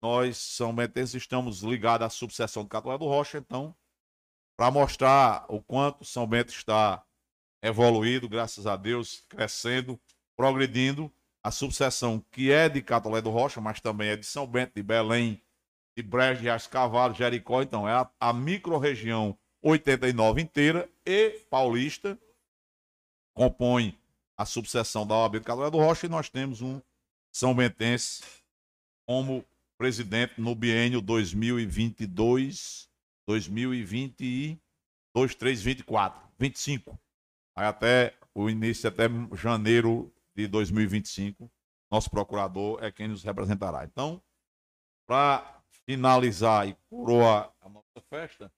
nós, 0.00 0.36
São 0.36 0.72
Bentenses, 0.72 1.14
estamos 1.16 1.62
ligados 1.62 2.06
à 2.06 2.08
subseção 2.08 2.62
do 2.62 2.68
Catolé 2.68 2.96
do 2.96 3.06
Rocha, 3.06 3.38
então, 3.38 3.74
para 4.56 4.70
mostrar 4.70 5.44
o 5.48 5.60
quanto 5.60 6.04
São 6.04 6.28
Bento 6.28 6.50
está 6.50 7.04
evoluído, 7.60 8.28
graças 8.28 8.68
a 8.68 8.76
Deus, 8.76 9.24
crescendo, 9.28 10.00
progredindo, 10.36 11.12
a 11.42 11.50
subseção 11.50 12.24
que 12.30 12.52
é 12.52 12.68
de 12.68 12.80
Catolé 12.80 13.20
do 13.20 13.30
Rocha, 13.30 13.60
mas 13.60 13.80
também 13.80 14.10
é 14.10 14.16
de 14.16 14.24
São 14.24 14.46
Bento, 14.46 14.74
de 14.76 14.82
Belém, 14.84 15.42
de 15.96 16.04
Brejo, 16.04 16.40
de 16.40 16.48
Ars 16.48 16.68
Cavalo, 16.68 17.14
Jericó, 17.14 17.62
então 17.62 17.88
é 17.88 17.94
a, 17.94 18.08
a 18.20 18.32
micro-região 18.32 19.36
89 19.60 20.40
inteira 20.40 20.88
e 21.04 21.30
paulista, 21.50 22.16
compõe 23.36 23.96
a 24.36 24.46
subseção 24.46 25.06
da 25.06 25.14
OAB 25.14 25.34
de 25.34 25.44
Caldeira 25.44 25.70
do 25.70 25.78
Rocha 25.78 26.06
e 26.06 26.08
nós 26.08 26.30
temos 26.30 26.62
um 26.62 26.80
São 27.30 27.54
Bentense 27.54 28.22
como 29.06 29.44
presidente 29.78 30.40
no 30.40 30.54
biênio 30.54 31.02
2022, 31.02 32.88
2022, 33.28 35.34
3, 35.34 35.62
24, 35.62 36.28
25. 36.38 36.98
Aí 37.54 37.66
até 37.66 38.14
o 38.34 38.48
início, 38.48 38.88
até 38.88 39.04
janeiro 39.34 40.10
de 40.34 40.48
2025, 40.48 41.50
nosso 41.90 42.10
procurador 42.10 42.82
é 42.82 42.90
quem 42.90 43.08
nos 43.08 43.22
representará. 43.22 43.84
Então, 43.84 44.22
para 45.06 45.62
finalizar 45.84 46.66
e 46.66 46.74
coroar 46.88 47.52
a 47.60 47.68
nossa 47.68 48.00
festa, 48.08 48.50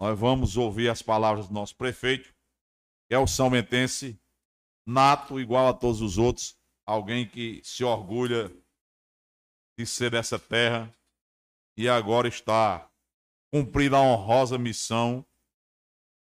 nós 0.00 0.16
vamos 0.16 0.56
ouvir 0.56 0.88
as 0.88 1.02
palavras 1.02 1.48
do 1.48 1.54
nosso 1.54 1.74
prefeito, 1.74 2.32
é 3.10 3.18
o 3.18 3.26
São 3.26 3.50
Bentense, 3.50 4.20
nato, 4.86 5.40
igual 5.40 5.68
a 5.68 5.74
todos 5.74 6.00
os 6.00 6.18
outros, 6.18 6.58
alguém 6.84 7.28
que 7.28 7.60
se 7.64 7.84
orgulha 7.84 8.50
de 9.78 9.86
ser 9.86 10.10
dessa 10.10 10.38
terra 10.38 10.94
e 11.76 11.88
agora 11.88 12.28
está 12.28 12.90
cumprindo 13.52 13.96
a 13.96 14.00
honrosa 14.00 14.58
missão, 14.58 15.24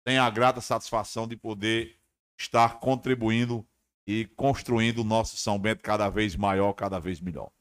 tem 0.05 0.17
a 0.17 0.29
grata 0.29 0.61
satisfação 0.61 1.27
de 1.27 1.35
poder 1.35 1.99
estar 2.39 2.79
contribuindo 2.79 3.67
e 4.05 4.25
construindo 4.25 4.99
o 4.99 5.03
nosso 5.03 5.35
São 5.37 5.59
Bento 5.59 5.83
cada 5.83 6.09
vez 6.09 6.35
maior, 6.35 6.73
cada 6.73 6.99
vez 6.99 7.19
melhor. 7.19 7.51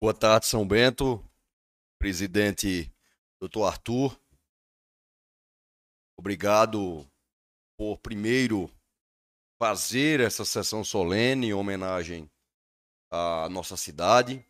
Boa 0.00 0.12
tarde, 0.12 0.46
São 0.46 0.66
Bento. 0.66 1.24
Presidente 1.98 2.92
Dr. 3.40 3.62
Arthur. 3.62 4.20
Obrigado 6.18 7.08
por 7.76 7.98
primeiro 7.98 8.70
fazer 9.58 10.20
essa 10.20 10.44
sessão 10.44 10.84
solene 10.84 11.48
em 11.48 11.54
homenagem 11.54 12.30
à 13.10 13.48
nossa 13.48 13.76
cidade. 13.76 14.44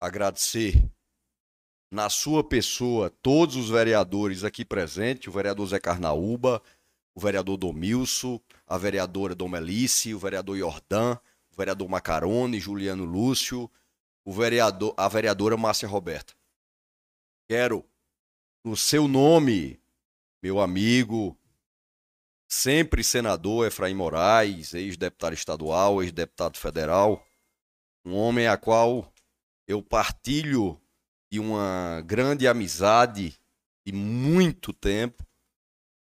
Agradecer 0.00 0.90
na 1.90 2.08
sua 2.08 2.42
pessoa 2.42 3.10
todos 3.10 3.54
os 3.54 3.68
vereadores 3.68 4.44
aqui 4.44 4.64
presentes, 4.64 5.28
o 5.28 5.32
vereador 5.32 5.66
Zé 5.66 5.78
Carnaúba, 5.78 6.62
o 7.14 7.20
vereador 7.20 7.56
Domilson, 7.56 8.40
a 8.66 8.78
vereadora 8.78 9.34
Domelice, 9.34 10.14
o 10.14 10.18
vereador 10.18 10.56
Jordan, 10.56 11.18
o 11.52 11.56
vereador 11.56 11.88
Macarone, 11.88 12.58
Juliano 12.58 13.04
Lúcio, 13.04 13.70
o 14.24 14.32
vereador, 14.32 14.94
a 14.96 15.06
vereadora 15.08 15.56
Márcia 15.56 15.86
Roberta. 15.86 16.34
Quero, 17.48 17.84
no 18.64 18.76
seu 18.76 19.06
nome, 19.06 19.78
meu 20.42 20.60
amigo, 20.60 21.36
sempre 22.52 23.02
senador 23.02 23.66
Efraim 23.66 23.94
Moraes, 23.94 24.74
ex-deputado 24.74 25.32
estadual, 25.32 26.02
ex-deputado 26.02 26.58
federal, 26.58 27.26
um 28.04 28.14
homem 28.14 28.46
a 28.46 28.58
qual 28.58 29.10
eu 29.66 29.82
partilho 29.82 30.78
de 31.30 31.40
uma 31.40 32.02
grande 32.04 32.46
amizade 32.46 33.40
de 33.86 33.92
muito 33.94 34.70
tempo, 34.70 35.24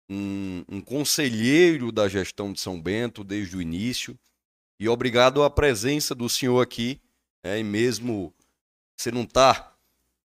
um, 0.09 0.65
um 0.67 0.81
conselheiro 0.81 1.91
da 1.91 2.09
gestão 2.09 2.51
de 2.51 2.59
São 2.59 2.81
Bento 2.81 3.23
desde 3.23 3.55
o 3.55 3.61
início, 3.61 4.17
e 4.79 4.89
obrigado 4.89 5.43
à 5.43 5.51
presença 5.51 6.15
do 6.15 6.27
senhor 6.27 6.61
aqui, 6.61 6.99
é, 7.43 7.59
e 7.59 7.63
mesmo 7.63 8.33
você 8.97 9.11
não 9.11 9.21
está 9.21 9.75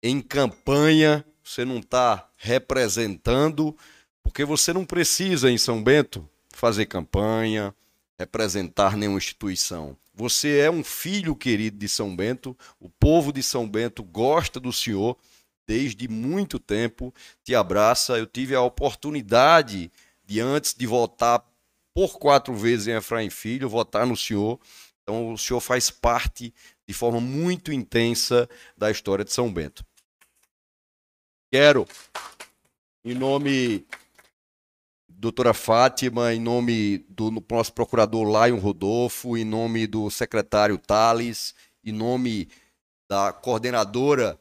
em 0.02 0.22
campanha, 0.22 1.26
você 1.44 1.66
não 1.66 1.80
está 1.80 2.32
representando, 2.38 3.78
porque 4.26 4.44
você 4.44 4.74
não 4.74 4.84
precisa, 4.84 5.52
em 5.52 5.58
São 5.58 5.84
Bento, 5.84 6.28
fazer 6.50 6.88
campanha, 6.88 7.74
representar 8.18 8.98
nenhuma 8.98 9.20
instituição. 9.20 9.96
Você 10.16 10.58
é 10.58 10.72
um 10.72 10.84
filho 10.84 11.36
querido 11.36 11.78
de 11.78 11.88
São 11.88 12.16
Bento, 12.16 12.58
o 12.80 12.90
povo 12.90 13.32
de 13.32 13.44
São 13.44 13.70
Bento 13.70 14.04
gosta 14.04 14.60
do 14.60 14.74
senhor 14.74 15.16
desde 15.68 16.08
muito 16.08 16.58
tempo, 16.58 17.14
te 17.44 17.54
abraça. 17.54 18.18
Eu 18.18 18.26
tive 18.26 18.56
a 18.56 18.62
oportunidade 18.62 19.92
de, 20.26 20.40
antes 20.42 20.74
de 20.74 20.88
votar 20.88 21.46
por 21.94 22.18
quatro 22.18 22.56
vezes 22.56 22.88
em 22.88 22.96
Efraim 22.96 23.30
Filho, 23.30 23.70
votar 23.70 24.08
no 24.08 24.18
senhor. 24.18 24.60
Então, 25.04 25.34
o 25.34 25.38
senhor 25.38 25.60
faz 25.60 25.92
parte 25.92 26.52
de 26.88 26.94
forma 26.96 27.22
muito 27.22 27.72
intensa 27.72 28.50
da 28.76 28.90
história 28.90 29.24
de 29.24 29.32
São 29.32 29.54
Bento. 29.54 29.86
Quero, 31.52 31.88
em 33.04 33.14
nome 33.14 33.86
doutora 35.18 35.54
Fátima, 35.54 36.34
em 36.34 36.40
nome 36.40 37.00
do 37.10 37.32
nosso 37.50 37.74
procurador 37.74 38.26
Lion 38.26 38.60
Rodolfo, 38.60 39.38
em 39.38 39.46
nome 39.46 39.88
do 39.88 40.10
secretário 40.10 40.78
Thales, 40.78 41.56
em 41.84 41.92
nome 41.92 42.50
da 43.08 43.32
coordenadora 43.32 44.40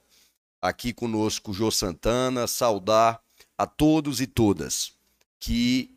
aqui 0.61 0.93
conosco, 0.93 1.53
Jô 1.53 1.71
Santana, 1.71 2.47
saudar 2.47 3.21
a 3.57 3.67
todos 3.67 4.21
e 4.21 4.27
todas 4.27 4.93
que 5.39 5.95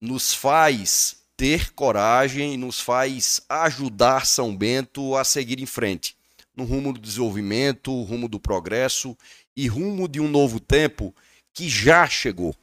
nos 0.00 0.32
faz 0.32 1.18
ter 1.36 1.72
coragem, 1.72 2.56
nos 2.56 2.80
faz 2.80 3.40
ajudar 3.48 4.26
São 4.26 4.56
Bento 4.56 5.16
a 5.16 5.24
seguir 5.24 5.60
em 5.60 5.66
frente, 5.66 6.16
no 6.56 6.64
rumo 6.64 6.92
do 6.92 7.00
desenvolvimento, 7.00 8.02
rumo 8.02 8.28
do 8.28 8.40
progresso 8.40 9.16
e 9.56 9.68
rumo 9.68 10.08
de 10.08 10.20
um 10.20 10.28
novo 10.28 10.58
tempo 10.58 11.14
que 11.52 11.68
já 11.68 12.08
chegou. 12.08 12.54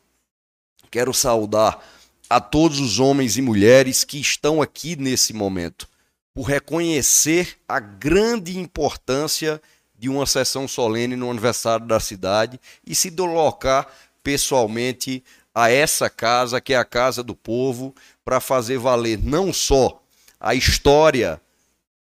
Quero 0.95 1.13
saudar 1.13 1.83
a 2.29 2.39
todos 2.39 2.79
os 2.79 3.01
homens 3.01 3.35
e 3.35 3.41
mulheres 3.41 4.05
que 4.05 4.17
estão 4.17 4.61
aqui 4.61 4.95
nesse 4.95 5.33
momento, 5.33 5.89
por 6.33 6.43
reconhecer 6.43 7.57
a 7.67 7.81
grande 7.81 8.57
importância 8.57 9.61
de 9.99 10.07
uma 10.07 10.25
sessão 10.25 10.69
solene 10.69 11.17
no 11.17 11.29
aniversário 11.29 11.85
da 11.85 11.99
cidade 11.99 12.57
e 12.87 12.95
se 12.95 13.09
deslocar 13.09 13.89
pessoalmente 14.23 15.21
a 15.53 15.69
essa 15.69 16.09
casa, 16.09 16.61
que 16.61 16.73
é 16.73 16.77
a 16.77 16.85
casa 16.85 17.21
do 17.21 17.35
povo, 17.35 17.93
para 18.23 18.39
fazer 18.39 18.77
valer 18.77 19.19
não 19.21 19.51
só 19.51 20.01
a 20.39 20.55
história 20.55 21.41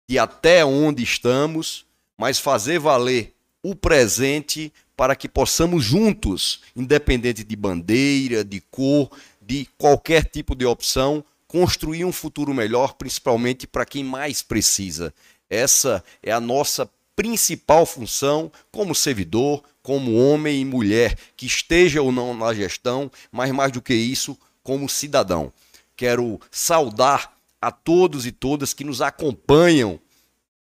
de 0.05 0.19
até 0.19 0.65
onde 0.65 1.01
estamos, 1.01 1.85
mas 2.17 2.39
fazer 2.39 2.77
valer 2.77 3.33
o 3.63 3.73
presente 3.73 4.73
para 5.01 5.15
que 5.15 5.27
possamos 5.27 5.83
juntos, 5.83 6.61
independente 6.75 7.43
de 7.43 7.55
bandeira, 7.55 8.43
de 8.43 8.61
cor, 8.61 9.09
de 9.41 9.67
qualquer 9.75 10.25
tipo 10.25 10.53
de 10.53 10.63
opção, 10.63 11.25
construir 11.47 12.05
um 12.05 12.11
futuro 12.11 12.53
melhor, 12.53 12.93
principalmente 12.93 13.65
para 13.65 13.83
quem 13.83 14.03
mais 14.03 14.43
precisa. 14.43 15.11
Essa 15.49 16.03
é 16.21 16.31
a 16.31 16.39
nossa 16.39 16.87
principal 17.15 17.83
função 17.83 18.51
como 18.71 18.93
servidor, 18.93 19.63
como 19.81 20.15
homem 20.15 20.61
e 20.61 20.65
mulher 20.65 21.17
que 21.35 21.47
esteja 21.47 22.03
ou 22.03 22.11
não 22.11 22.35
na 22.35 22.53
gestão, 22.53 23.11
mas 23.31 23.51
mais 23.51 23.71
do 23.71 23.81
que 23.81 23.95
isso, 23.95 24.37
como 24.61 24.87
cidadão. 24.87 25.51
Quero 25.97 26.39
saudar 26.51 27.35
a 27.59 27.71
todos 27.71 28.27
e 28.27 28.31
todas 28.31 28.71
que 28.71 28.83
nos 28.83 29.01
acompanham, 29.01 29.99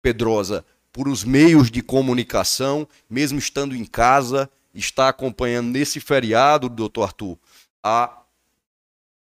Pedrosa, 0.01 0.65
por 0.99 1.07
os 1.07 1.23
meios 1.23 1.71
de 1.71 1.81
comunicação, 1.81 2.89
mesmo 3.09 3.39
estando 3.39 3.77
em 3.77 3.85
casa, 3.85 4.51
está 4.75 5.09
acompanhando 5.09 5.69
nesse 5.69 6.01
feriado, 6.01 6.69
doutor 6.69 7.05
Arthur, 7.05 7.39
a, 7.81 8.21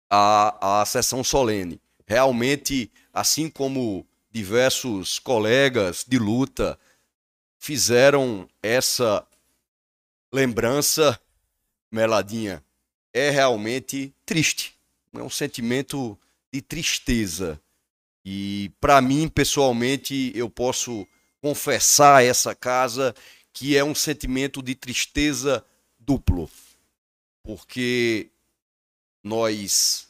a, 0.07 0.81
a 0.81 0.85
sessão 0.85 1.23
solene. 1.23 1.81
Realmente, 2.05 2.91
assim 3.11 3.49
como 3.49 4.05
diversos 4.29 5.17
colegas 5.17 6.05
de 6.07 6.19
luta 6.19 6.77
fizeram 7.57 8.47
essa 8.61 9.25
lembrança, 10.31 11.19
Meladinha, 11.91 12.63
é 13.11 13.31
realmente 13.31 14.13
triste. 14.23 14.75
É 15.15 15.23
um 15.23 15.31
sentimento 15.31 16.15
de 16.53 16.61
tristeza. 16.61 17.59
E 18.23 18.71
para 18.79 19.01
mim, 19.01 19.27
pessoalmente, 19.27 20.31
eu 20.35 20.47
posso 20.47 21.07
confessar 21.45 22.15
a 22.15 22.23
essa 22.23 22.55
casa 22.55 23.13
que 23.53 23.77
é 23.77 23.83
um 23.83 23.93
sentimento 23.93 24.63
de 24.63 24.73
tristeza 24.73 25.63
duplo. 25.99 26.49
Porque 27.43 28.31
nós, 29.23 30.07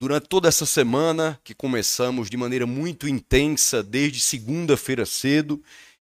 durante 0.00 0.26
toda 0.26 0.48
essa 0.48 0.66
semana, 0.66 1.40
que 1.44 1.54
começamos 1.54 2.28
de 2.28 2.36
maneira 2.36 2.66
muito 2.66 3.06
intensa, 3.06 3.84
desde 3.84 4.18
segunda-feira 4.18 5.06
cedo, 5.06 5.62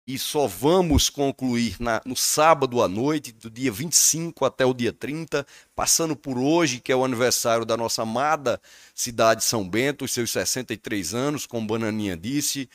e 0.08 0.18
só 0.18 0.48
vamos 0.48 1.12
concluir 1.12 1.76
na, 1.80 2.02
no 2.04 2.16
sábado 2.16 2.82
à 2.82 2.88
noite, 2.88 3.32
do 3.32 3.52
dia 3.52 3.72
25 3.72 4.46
até 4.46 4.66
o 4.66 4.74
dia 4.74 4.92
30, 4.92 5.46
passando 5.76 6.16
por 6.16 6.40
hoje, 6.40 6.80
que 6.80 6.92
é 6.92 6.96
o 6.96 7.06
aniversário 7.06 7.66
da 7.66 7.78
nossa 7.78 8.02
amada 8.02 8.60
cidade 8.96 9.42
de 9.42 9.46
São 9.46 9.68
Bento, 9.68 10.06
os 10.06 10.12
seus 10.12 10.32
63 10.32 11.14
anos, 11.14 11.46
como 11.46 11.68
Bananinha 11.68 12.18
disse, 12.18 12.68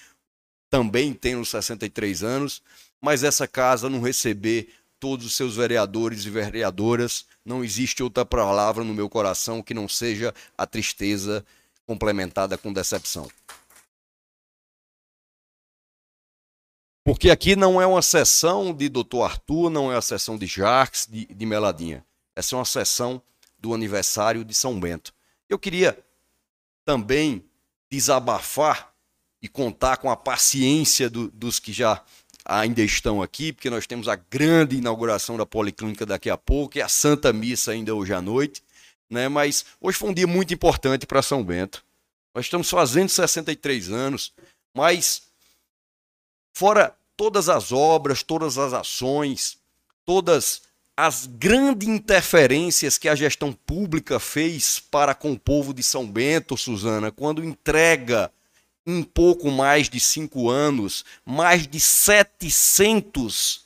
também 0.71 1.13
tem 1.13 1.35
os 1.35 1.51
63 1.51 2.23
anos, 2.23 2.63
mas 3.01 3.25
essa 3.25 3.47
casa 3.47 3.91
não 3.91 4.01
receber 4.01 4.73
todos 5.01 5.27
os 5.27 5.35
seus 5.35 5.57
vereadores 5.57 6.25
e 6.25 6.31
vereadoras, 6.31 7.27
não 7.45 7.65
existe 7.65 8.03
outra 8.03 8.25
palavra 8.25 8.85
no 8.85 8.95
meu 8.95 9.09
coração 9.09 9.63
que 9.63 9.75
não 9.75 9.89
seja 9.89 10.33
a 10.57 10.67
tristeza 10.67 11.45
complementada 11.87 12.57
com 12.57 12.73
decepção. 12.73 13.29
Porque 17.03 17.31
aqui 17.31 17.57
não 17.57 17.81
é 17.81 17.87
uma 17.87 18.03
sessão 18.03 18.75
de 18.75 18.89
Dr. 18.89 19.23
Arthur, 19.25 19.71
não 19.71 19.91
é 19.91 19.95
uma 19.97 20.03
sessão 20.03 20.37
de 20.37 20.47
Jacques, 20.47 21.09
de, 21.11 21.25
de 21.25 21.47
Meladinha. 21.47 22.05
Essa 22.37 22.55
é 22.55 22.59
uma 22.59 22.65
sessão 22.65 23.21
do 23.59 23.75
aniversário 23.75 24.45
de 24.45 24.55
São 24.55 24.79
Bento. 24.79 25.13
Eu 25.49 25.59
queria 25.59 25.99
também 26.85 27.45
desabafar 27.91 28.90
e 29.43 29.49
contar 29.49 29.97
com 29.97 30.11
a 30.11 30.17
paciência 30.17 31.09
do, 31.09 31.29
dos 31.29 31.59
que 31.59 31.73
já 31.73 32.03
ainda 32.45 32.83
estão 32.83 33.23
aqui, 33.23 33.53
porque 33.53 33.71
nós 33.71 33.87
temos 33.87 34.09
a 34.09 34.17
grande 34.17 34.77
inauguração 34.77 35.37
da 35.37 35.47
Policlínica 35.47 36.05
daqui 36.05 36.29
a 36.31 36.37
pouco 36.37 36.79
e 36.79 36.83
a 36.83 36.89
Santa 36.89 37.33
Missa 37.33 37.73
ainda 37.73 37.95
hoje 37.95 38.13
à 38.13 38.21
noite. 38.21 38.63
Né? 39.09 39.29
Mas 39.29 39.65
hoje 39.81 39.99
foi 39.99 40.11
um 40.11 40.15
dia 40.15 40.27
muito 40.27 40.53
importante 40.55 41.07
para 41.07 41.23
São 41.23 41.43
Bento. 41.45 41.85
Nós 42.35 42.47
estamos 42.47 42.71
fazendo 42.71 43.09
63 43.09 43.91
anos, 43.91 44.33
mas 44.75 45.23
fora 46.55 46.95
todas 47.17 47.49
as 47.49 47.73
obras, 47.73 48.23
todas 48.23 48.57
as 48.57 48.73
ações, 48.73 49.59
todas 50.05 50.63
as 50.97 51.27
grandes 51.27 51.89
interferências 51.89 52.99
que 52.99 53.09
a 53.09 53.15
gestão 53.15 53.53
pública 53.53 54.21
fez 54.21 54.79
para 54.79 55.15
com 55.15 55.33
o 55.33 55.39
povo 55.39 55.73
de 55.73 55.83
São 55.83 56.07
Bento, 56.07 56.57
Suzana, 56.57 57.11
quando 57.11 57.45
entrega 57.45 58.31
em 58.99 59.03
pouco 59.03 59.51
mais 59.51 59.89
de 59.89 60.01
cinco 60.01 60.49
anos 60.49 61.05
mais 61.25 61.67
de 61.67 61.79
700 61.79 63.65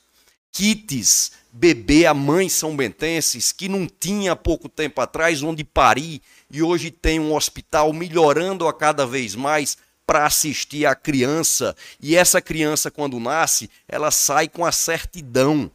kits 0.53 1.33
bebê 1.53 2.05
a 2.05 2.13
mães 2.13 2.53
são 2.53 2.77
bentenses 2.77 3.53
que 3.53 3.69
não 3.69 3.87
tinha 3.87 4.35
pouco 4.35 4.69
tempo 4.69 5.01
atrás 5.01 5.43
onde 5.43 5.63
parir 5.63 6.21
e 6.51 6.63
hoje 6.63 6.91
tem 6.91 7.21
um 7.21 7.35
hospital 7.35 7.93
melhorando 7.93 8.67
a 8.67 8.73
cada 8.73 9.07
vez 9.07 9.35
mais 9.35 9.77
para 10.07 10.27
assistir 10.27 10.87
a 10.87 10.95
criança. 10.95 11.75
E 12.01 12.17
essa 12.17 12.41
criança 12.41 12.91
quando 12.91 13.19
nasce 13.19 13.71
ela 13.89 14.11
sai 14.11 14.49
com 14.49 14.65
a 14.65 14.73
certidão. 14.73 15.71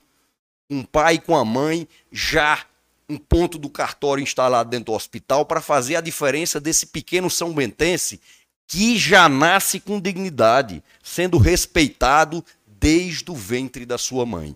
Um 0.69 0.83
pai 0.83 1.17
com 1.17 1.35
a 1.35 1.43
mãe, 1.43 1.87
já 2.11 2.63
um 3.09 3.17
ponto 3.17 3.57
do 3.57 3.69
cartório 3.69 4.21
instalado 4.21 4.69
dentro 4.69 4.87
do 4.87 4.93
hospital 4.93 5.43
para 5.43 5.61
fazer 5.61 5.95
a 5.95 6.01
diferença 6.01 6.59
desse 6.59 6.85
pequeno 6.85 7.27
São 7.27 7.51
Bentense 7.53 8.21
que 8.69 8.99
já 8.99 9.27
nasce 9.27 9.79
com 9.79 9.99
dignidade, 9.99 10.83
sendo 11.01 11.39
respeitado 11.39 12.45
desde 12.67 13.31
o 13.31 13.33
ventre 13.33 13.83
da 13.83 13.97
sua 13.97 14.27
mãe. 14.27 14.55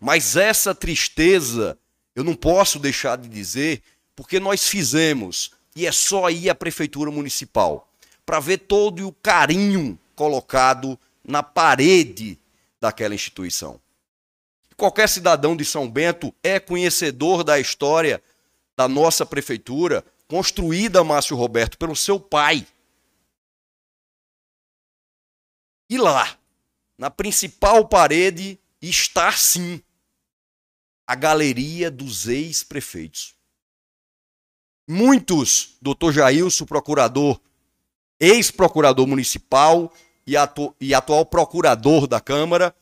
Mas 0.00 0.34
essa 0.34 0.74
tristeza 0.74 1.78
eu 2.16 2.24
não 2.24 2.34
posso 2.34 2.78
deixar 2.78 3.18
de 3.18 3.28
dizer, 3.28 3.82
porque 4.16 4.40
nós 4.40 4.66
fizemos, 4.66 5.52
e 5.76 5.86
é 5.86 5.92
só 5.92 6.30
ir 6.30 6.48
à 6.48 6.54
prefeitura 6.54 7.10
municipal, 7.10 7.86
para 8.24 8.40
ver 8.40 8.58
todo 8.58 9.06
o 9.06 9.12
carinho 9.12 9.98
colocado 10.16 10.98
na 11.22 11.42
parede 11.42 12.38
daquela 12.80 13.14
instituição. 13.14 13.78
Qualquer 14.74 15.06
cidadão 15.06 15.54
de 15.54 15.66
São 15.66 15.88
Bento 15.88 16.34
é 16.42 16.58
conhecedor 16.58 17.44
da 17.44 17.60
história 17.60 18.22
da 18.74 18.88
nossa 18.88 19.26
prefeitura, 19.26 20.02
construída, 20.30 21.02
Márcio 21.02 21.36
Roberto, 21.36 21.76
pelo 21.76 21.96
seu 21.96 22.20
pai. 22.20 22.64
E 25.90 25.98
lá, 25.98 26.38
na 26.96 27.10
principal 27.10 27.88
parede, 27.88 28.56
está 28.80 29.32
sim 29.32 29.82
a 31.04 31.16
galeria 31.16 31.90
dos 31.90 32.28
ex-prefeitos. 32.28 33.34
Muitos, 34.88 35.76
doutor 35.82 36.12
Jailson, 36.12 36.64
procurador, 36.64 37.40
ex-procurador 38.20 39.08
municipal 39.08 39.92
e, 40.24 40.36
atu 40.36 40.72
e 40.80 40.94
atual 40.94 41.26
procurador 41.26 42.06
da 42.06 42.20
Câmara, 42.20 42.72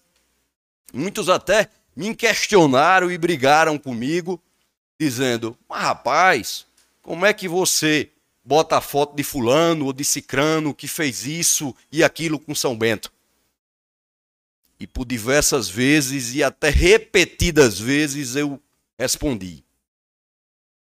muitos 0.93 1.31
até 1.31 1.70
me 1.97 2.15
questionaram 2.15 3.11
e 3.11 3.16
brigaram 3.16 3.79
comigo, 3.79 4.43
dizendo: 5.01 5.57
Mas 5.66 5.83
rapaz, 5.83 6.68
como 7.09 7.24
é 7.24 7.32
que 7.32 7.48
você 7.48 8.10
bota 8.44 8.76
a 8.76 8.82
foto 8.82 9.16
de 9.16 9.22
Fulano 9.22 9.86
ou 9.86 9.94
de 9.94 10.05
Cicrano 10.05 10.74
que 10.74 10.86
fez 10.86 11.24
isso 11.24 11.74
e 11.90 12.05
aquilo 12.05 12.39
com 12.39 12.55
São 12.55 12.76
Bento? 12.76 13.10
E 14.78 14.86
por 14.86 15.06
diversas 15.06 15.70
vezes 15.70 16.35
e 16.35 16.43
até 16.43 16.68
repetidas 16.68 17.80
vezes 17.80 18.36
eu 18.36 18.62
respondi: 18.98 19.64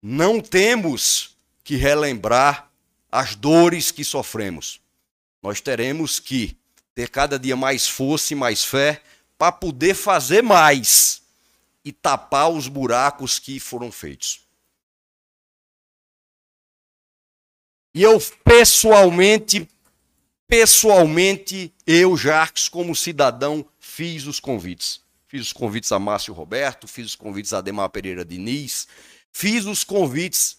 Não 0.02 0.42
temos 0.42 1.38
que 1.64 1.78
relembrar 1.78 2.70
as 3.10 3.34
dores 3.34 3.90
que 3.90 4.04
sofremos. 4.04 4.82
Nós 5.42 5.62
teremos 5.62 6.20
que 6.20 6.58
ter 6.94 7.10
cada 7.10 7.40
dia 7.40 7.56
mais 7.56 7.88
força 7.88 8.34
e 8.34 8.36
mais 8.36 8.66
fé 8.66 9.02
para 9.38 9.54
poder 9.54 9.96
fazer 9.96 10.44
mais 10.44 11.22
e 11.86 11.94
tapar 11.94 12.50
os 12.50 12.68
buracos 12.68 13.40
que 13.40 13.62
foram 13.62 13.90
feitos. 13.94 14.46
E 17.94 18.04
eu 18.04 18.22
pessoalmente, 18.44 19.68
pessoalmente, 20.48 21.74
eu, 21.86 22.16
Jarques, 22.16 22.68
como 22.68 22.96
cidadão, 22.96 23.66
fiz 23.80 24.26
os 24.26 24.40
convites. 24.40 25.02
Fiz 25.28 25.48
os 25.48 25.54
convites 25.54 25.92
a 25.92 26.00
Márcio 26.00 26.34
Roberto, 26.34 26.88
fiz 26.88 27.08
os 27.08 27.16
convites 27.16 27.54
a 27.54 27.58
Ademar 27.58 27.90
Pereira 27.90 28.24
Diniz, 28.24 28.88
fiz 29.32 29.66
os 29.66 29.84
convites 29.84 30.58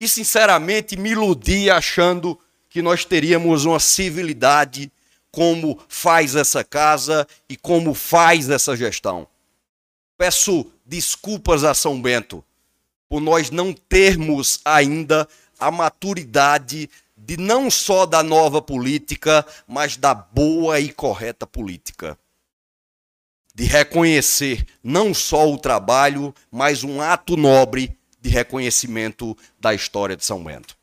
e, 0.00 0.08
sinceramente, 0.08 0.96
me 0.96 1.10
iludi 1.10 1.68
achando 1.68 2.38
que 2.68 2.82
nós 2.82 3.04
teríamos 3.04 3.64
uma 3.64 3.80
civilidade 3.80 4.90
como 5.30 5.80
faz 5.88 6.36
essa 6.36 6.62
casa 6.62 7.26
e 7.48 7.56
como 7.56 7.92
faz 7.92 8.48
essa 8.48 8.76
gestão. 8.76 9.26
Peço 10.16 10.70
desculpas 10.86 11.64
a 11.64 11.74
São 11.74 12.00
Bento 12.00 12.44
por 13.08 13.20
nós 13.20 13.50
não 13.50 13.72
termos 13.72 14.60
ainda 14.64 15.28
a 15.58 15.70
maturidade 15.70 16.88
de 17.16 17.36
não 17.36 17.70
só 17.70 18.04
da 18.06 18.22
nova 18.22 18.60
política, 18.60 19.46
mas 19.66 19.96
da 19.96 20.14
boa 20.14 20.80
e 20.80 20.92
correta 20.92 21.46
política. 21.46 22.18
De 23.54 23.64
reconhecer 23.64 24.66
não 24.82 25.14
só 25.14 25.48
o 25.50 25.58
trabalho, 25.58 26.34
mas 26.50 26.82
um 26.82 27.00
ato 27.00 27.36
nobre 27.36 27.96
de 28.20 28.28
reconhecimento 28.28 29.36
da 29.60 29.72
história 29.72 30.16
de 30.16 30.24
São 30.24 30.42
Bento. 30.42 30.76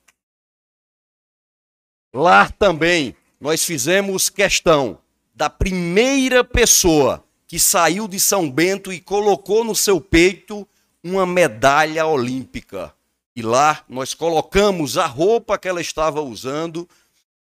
Lá 2.13 2.49
também 2.49 3.15
nós 3.39 3.65
fizemos 3.65 4.29
questão 4.29 4.99
da 5.33 5.49
primeira 5.49 6.43
pessoa 6.43 7.23
que 7.47 7.59
saiu 7.59 8.07
de 8.07 8.19
São 8.19 8.49
Bento 8.49 8.93
e 8.93 9.01
colocou 9.01 9.63
no 9.63 9.75
seu 9.75 9.99
peito 9.99 10.67
uma 11.03 11.25
medalha 11.25 12.05
olímpica. 12.05 12.93
E 13.35 13.41
lá 13.41 13.83
nós 13.87 14.13
colocamos 14.13 14.97
a 14.97 15.05
roupa 15.05 15.57
que 15.57 15.67
ela 15.67 15.81
estava 15.81 16.21
usando 16.21 16.87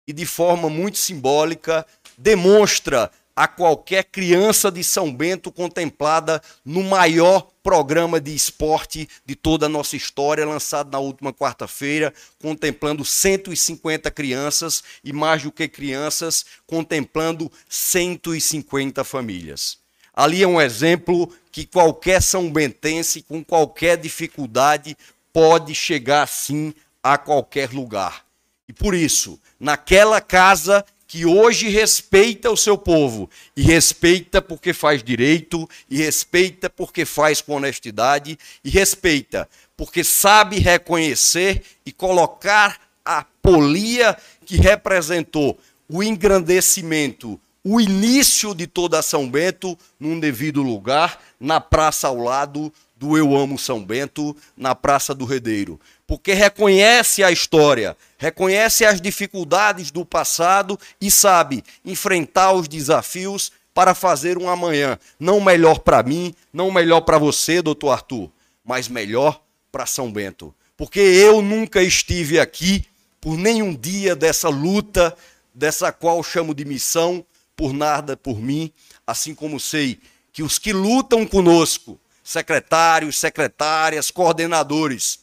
e 0.07 0.13
de 0.13 0.25
forma 0.25 0.69
muito 0.69 0.97
simbólica 0.97 1.85
demonstra 2.17 3.11
a 3.37 3.47
qualquer 3.47 4.05
criança 4.05 4.71
de 4.71 4.83
São 4.83 5.13
Bento 5.13 5.51
contemplada 5.51 6.41
no 6.65 6.81
maior 6.81 7.47
programa 7.61 8.19
de 8.19 8.33
esporte 8.33 9.07
de 9.23 9.35
toda 9.35 9.67
a 9.67 9.69
nossa 9.69 9.95
história, 9.95 10.43
lançado 10.43 10.89
na 10.89 10.97
última 10.97 11.31
quarta-feira, 11.31 12.11
contemplando 12.41 13.05
150 13.05 14.09
crianças 14.09 14.83
e 15.03 15.13
mais 15.13 15.43
do 15.43 15.51
que 15.51 15.67
crianças, 15.67 16.45
contemplando 16.65 17.51
150 17.69 19.03
famílias. 19.03 19.77
Ali 20.15 20.41
é 20.41 20.47
um 20.47 20.59
exemplo 20.59 21.31
que 21.51 21.63
qualquer 21.63 22.23
São 22.23 22.49
Bentense, 22.51 23.21
com 23.21 23.43
qualquer 23.43 23.97
dificuldade, 23.97 24.97
pode 25.37 25.75
chegar 25.75 26.27
sim 26.27 26.73
a 27.03 27.15
qualquer 27.15 27.69
lugar. 27.69 28.25
E 28.67 28.73
por 28.73 28.95
isso, 28.95 29.39
naquela 29.59 30.19
casa 30.19 30.83
que 31.05 31.27
hoje 31.27 31.69
respeita 31.69 32.49
o 32.49 32.57
seu 32.57 32.75
povo, 32.75 33.29
e 33.55 33.61
respeita 33.61 34.41
porque 34.41 34.73
faz 34.73 35.03
direito, 35.03 35.69
e 35.87 35.97
respeita 35.97 36.71
porque 36.71 37.05
faz 37.05 37.39
com 37.39 37.53
honestidade, 37.53 38.35
e 38.63 38.69
respeita 38.71 39.47
porque 39.77 40.03
sabe 40.03 40.57
reconhecer 40.57 41.61
e 41.85 41.91
colocar 41.91 42.81
a 43.05 43.23
polia 43.39 44.17
que 44.43 44.57
representou 44.57 45.55
o 45.87 46.01
engrandecimento, 46.01 47.39
o 47.63 47.79
início 47.79 48.55
de 48.55 48.65
toda 48.65 49.03
São 49.03 49.29
Bento 49.29 49.77
num 49.99 50.19
devido 50.19 50.63
lugar, 50.63 51.21
na 51.39 51.61
praça 51.61 52.07
ao 52.07 52.17
lado 52.17 52.73
do 52.99 53.17
Eu 53.17 53.35
Amo 53.35 53.57
São 53.57 53.83
Bento, 53.83 54.35
na 54.55 54.73
Praça 54.73 55.13
do 55.13 55.25
Redeiro. 55.25 55.79
Porque 56.05 56.33
reconhece 56.33 57.23
a 57.23 57.31
história, 57.31 57.95
reconhece 58.17 58.85
as 58.85 58.99
dificuldades 58.99 59.91
do 59.91 60.05
passado 60.05 60.79
e 60.99 61.11
sabe 61.11 61.63
enfrentar 61.85 62.53
os 62.53 62.67
desafios 62.67 63.51
para 63.73 63.93
fazer 63.93 64.37
um 64.37 64.49
amanhã. 64.49 64.97
Não 65.19 65.39
melhor 65.39 65.79
para 65.79 66.01
mim, 66.01 66.33
não 66.51 66.71
melhor 66.71 67.01
para 67.01 67.17
você, 67.17 67.61
doutor 67.61 67.91
Arthur, 67.91 68.31
mas 68.65 68.87
melhor 68.87 69.41
para 69.71 69.85
São 69.85 70.11
Bento. 70.11 70.53
Porque 70.75 70.99
eu 70.99 71.41
nunca 71.41 71.83
estive 71.83 72.39
aqui 72.39 72.85
por 73.21 73.37
nenhum 73.37 73.75
dia 73.75 74.15
dessa 74.15 74.49
luta, 74.49 75.15
dessa 75.53 75.91
qual 75.91 76.23
chamo 76.23 76.55
de 76.55 76.65
missão, 76.65 77.25
por 77.55 77.73
nada 77.73 78.15
por 78.15 78.39
mim, 78.39 78.71
assim 79.05 79.35
como 79.35 79.59
sei 79.59 79.99
que 80.31 80.43
os 80.43 80.59
que 80.59 80.71
lutam 80.71 81.25
conosco, 81.25 81.99
secretários, 82.27 83.17
secretárias, 83.17 84.11
coordenadores, 84.11 85.21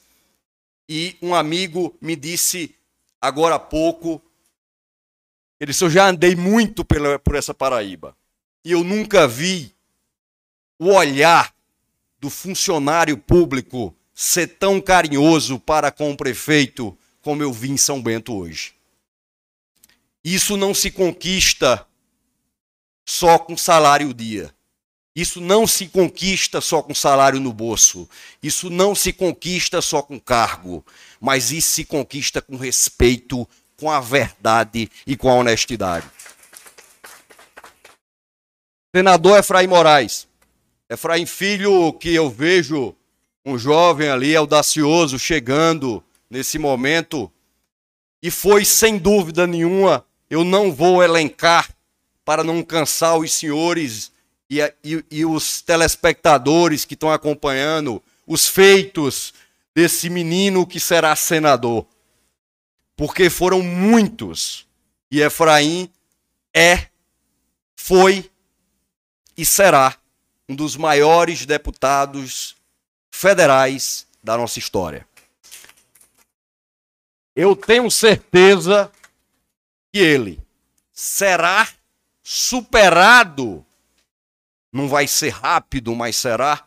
e 0.88 1.18
um 1.20 1.34
amigo 1.34 1.94
me 2.00 2.16
disse 2.16 2.74
agora 3.20 3.56
há 3.56 3.58
pouco, 3.58 4.22
Ele 5.60 5.70
disse: 5.70 5.84
Eu 5.84 5.90
já 5.90 6.08
andei 6.08 6.34
muito 6.34 6.82
pela, 6.82 7.18
por 7.18 7.34
essa 7.34 7.52
Paraíba. 7.52 8.16
E 8.64 8.72
eu 8.72 8.82
nunca 8.82 9.28
vi 9.28 9.74
o 10.78 10.94
olhar 10.94 11.54
do 12.18 12.30
funcionário 12.30 13.18
público 13.18 13.94
ser 14.14 14.46
tão 14.46 14.80
carinhoso 14.80 15.60
para 15.60 15.92
com 15.92 16.10
o 16.10 16.16
prefeito 16.16 16.96
como 17.20 17.42
eu 17.42 17.52
vi 17.52 17.70
em 17.70 17.76
São 17.76 18.02
Bento 18.02 18.34
hoje. 18.34 18.74
Isso 20.24 20.56
não 20.56 20.72
se 20.72 20.90
conquista 20.90 21.86
só 23.04 23.38
com 23.38 23.58
salário 23.58 24.14
dia. 24.14 24.54
Isso 25.14 25.40
não 25.40 25.66
se 25.66 25.86
conquista 25.86 26.60
só 26.60 26.82
com 26.82 26.92
salário 26.92 27.38
no 27.38 27.52
bolso. 27.52 28.08
Isso 28.42 28.68
não 28.68 28.94
se 28.94 29.12
conquista 29.12 29.80
só 29.80 30.02
com 30.02 30.18
cargo. 30.18 30.84
Mas 31.20 31.52
isso 31.52 31.68
se 31.68 31.84
conquista 31.84 32.42
com 32.42 32.56
respeito, 32.56 33.48
com 33.76 33.90
a 33.90 34.00
verdade 34.00 34.90
e 35.06 35.16
com 35.16 35.30
a 35.30 35.34
honestidade. 35.34 36.06
Senador 38.94 39.38
Efraim 39.38 39.68
Moraes. 39.68 40.26
Efraim 40.90 41.26
Filho, 41.26 41.92
que 41.92 42.12
eu 42.12 42.28
vejo 42.28 42.94
um 43.44 43.58
jovem 43.58 44.08
ali 44.08 44.34
audacioso 44.34 45.18
chegando 45.18 46.02
nesse 46.28 46.58
momento. 46.58 47.30
E 48.22 48.30
foi 48.30 48.64
sem 48.64 48.98
dúvida 48.98 49.46
nenhuma, 49.46 50.04
eu 50.30 50.42
não 50.44 50.72
vou 50.72 51.02
elencar 51.02 51.70
para 52.24 52.42
não 52.42 52.62
cansar 52.62 53.18
os 53.18 53.32
senhores 53.32 54.10
e, 54.60 54.74
e, 54.84 55.04
e 55.10 55.24
os 55.24 55.60
telespectadores 55.60 56.84
que 56.84 56.94
estão 56.94 57.10
acompanhando 57.10 58.02
os 58.26 58.48
feitos 58.48 59.34
desse 59.74 60.08
menino 60.08 60.66
que 60.66 60.80
será 60.80 61.14
senador. 61.16 61.86
Porque 62.96 63.28
foram 63.28 63.62
muitos. 63.62 64.66
E 65.10 65.20
Efraim 65.20 65.90
é, 66.54 66.86
foi 67.76 68.30
e 69.36 69.44
será 69.44 69.96
um 70.48 70.54
dos 70.54 70.76
maiores 70.76 71.44
deputados 71.44 72.54
federais 73.10 74.06
da 74.22 74.36
nossa 74.36 74.58
história. 74.58 75.06
Eu 77.34 77.56
tenho 77.56 77.90
certeza 77.90 78.90
que 79.92 79.98
ele 79.98 80.40
será 80.92 81.68
superado, 82.22 83.66
não 84.74 84.88
vai 84.88 85.06
ser 85.06 85.30
rápido, 85.30 85.94
mas 85.94 86.16
será, 86.16 86.64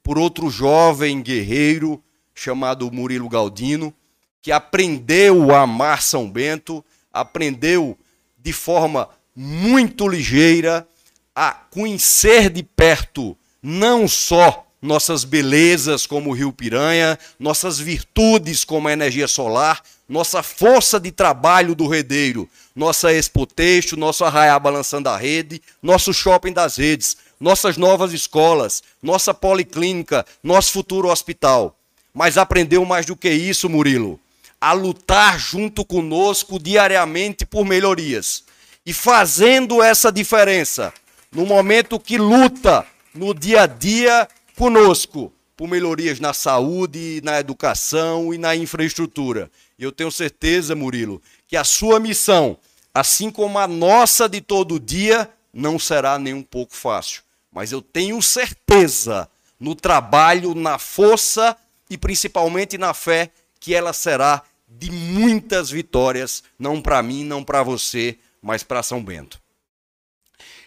por 0.00 0.16
outro 0.16 0.48
jovem 0.48 1.20
guerreiro 1.20 2.00
chamado 2.32 2.88
Murilo 2.92 3.28
Galdino, 3.28 3.92
que 4.40 4.52
aprendeu 4.52 5.52
a 5.52 5.62
amar 5.62 6.00
São 6.00 6.30
Bento, 6.30 6.84
aprendeu 7.12 7.98
de 8.38 8.52
forma 8.52 9.08
muito 9.34 10.06
ligeira 10.06 10.86
a 11.34 11.50
conhecer 11.50 12.48
de 12.48 12.62
perto 12.62 13.36
não 13.60 14.06
só 14.06 14.64
nossas 14.80 15.24
belezas 15.24 16.06
como 16.06 16.30
o 16.30 16.32
Rio 16.32 16.52
Piranha, 16.52 17.18
nossas 17.40 17.80
virtudes 17.80 18.64
como 18.64 18.86
a 18.86 18.92
energia 18.92 19.26
solar, 19.26 19.82
nossa 20.08 20.42
força 20.42 20.98
de 20.98 21.10
trabalho 21.10 21.74
do 21.74 21.86
redeiro, 21.86 22.48
nossa 22.74 23.12
Expo 23.12 23.46
Texto, 23.46 23.96
nosso 23.96 24.24
Arraiá 24.24 24.58
Balançando 24.58 25.08
a 25.08 25.16
Rede, 25.16 25.60
nosso 25.82 26.14
Shopping 26.14 26.52
das 26.52 26.76
Redes, 26.76 27.16
nossas 27.38 27.76
novas 27.76 28.12
escolas, 28.12 28.82
nossa 29.02 29.34
policlínica, 29.34 30.24
nosso 30.42 30.72
futuro 30.72 31.08
hospital. 31.08 31.76
Mas 32.14 32.38
aprendeu 32.38 32.84
mais 32.84 33.04
do 33.04 33.14
que 33.14 33.30
isso, 33.30 33.68
Murilo, 33.68 34.18
a 34.60 34.72
lutar 34.72 35.38
junto 35.38 35.84
conosco 35.84 36.58
diariamente 36.58 37.44
por 37.44 37.64
melhorias. 37.64 38.44
E 38.86 38.94
fazendo 38.94 39.82
essa 39.82 40.10
diferença, 40.10 40.92
no 41.30 41.44
momento 41.44 42.00
que 42.00 42.16
luta 42.16 42.86
no 43.14 43.34
dia 43.34 43.62
a 43.62 43.66
dia 43.66 44.26
conosco 44.56 45.32
por 45.56 45.68
melhorias 45.68 46.20
na 46.20 46.32
saúde, 46.32 47.20
na 47.22 47.38
educação 47.40 48.32
e 48.32 48.38
na 48.38 48.54
infraestrutura. 48.54 49.50
E 49.78 49.84
eu 49.84 49.92
tenho 49.92 50.10
certeza, 50.10 50.74
Murilo, 50.74 51.22
que 51.46 51.56
a 51.56 51.62
sua 51.62 52.00
missão, 52.00 52.58
assim 52.92 53.30
como 53.30 53.58
a 53.58 53.68
nossa 53.68 54.28
de 54.28 54.40
todo 54.40 54.80
dia, 54.80 55.30
não 55.52 55.78
será 55.78 56.18
nem 56.18 56.34
um 56.34 56.42
pouco 56.42 56.74
fácil. 56.74 57.22
Mas 57.52 57.70
eu 57.70 57.80
tenho 57.80 58.20
certeza 58.20 59.30
no 59.58 59.74
trabalho, 59.74 60.54
na 60.54 60.78
força 60.78 61.56
e 61.88 61.96
principalmente 61.96 62.76
na 62.76 62.92
fé 62.92 63.30
que 63.60 63.74
ela 63.74 63.92
será 63.92 64.42
de 64.68 64.90
muitas 64.90 65.70
vitórias, 65.70 66.42
não 66.58 66.82
para 66.82 67.02
mim, 67.02 67.24
não 67.24 67.42
para 67.42 67.62
você, 67.62 68.18
mas 68.42 68.62
para 68.62 68.82
São 68.82 69.02
Bento. 69.02 69.40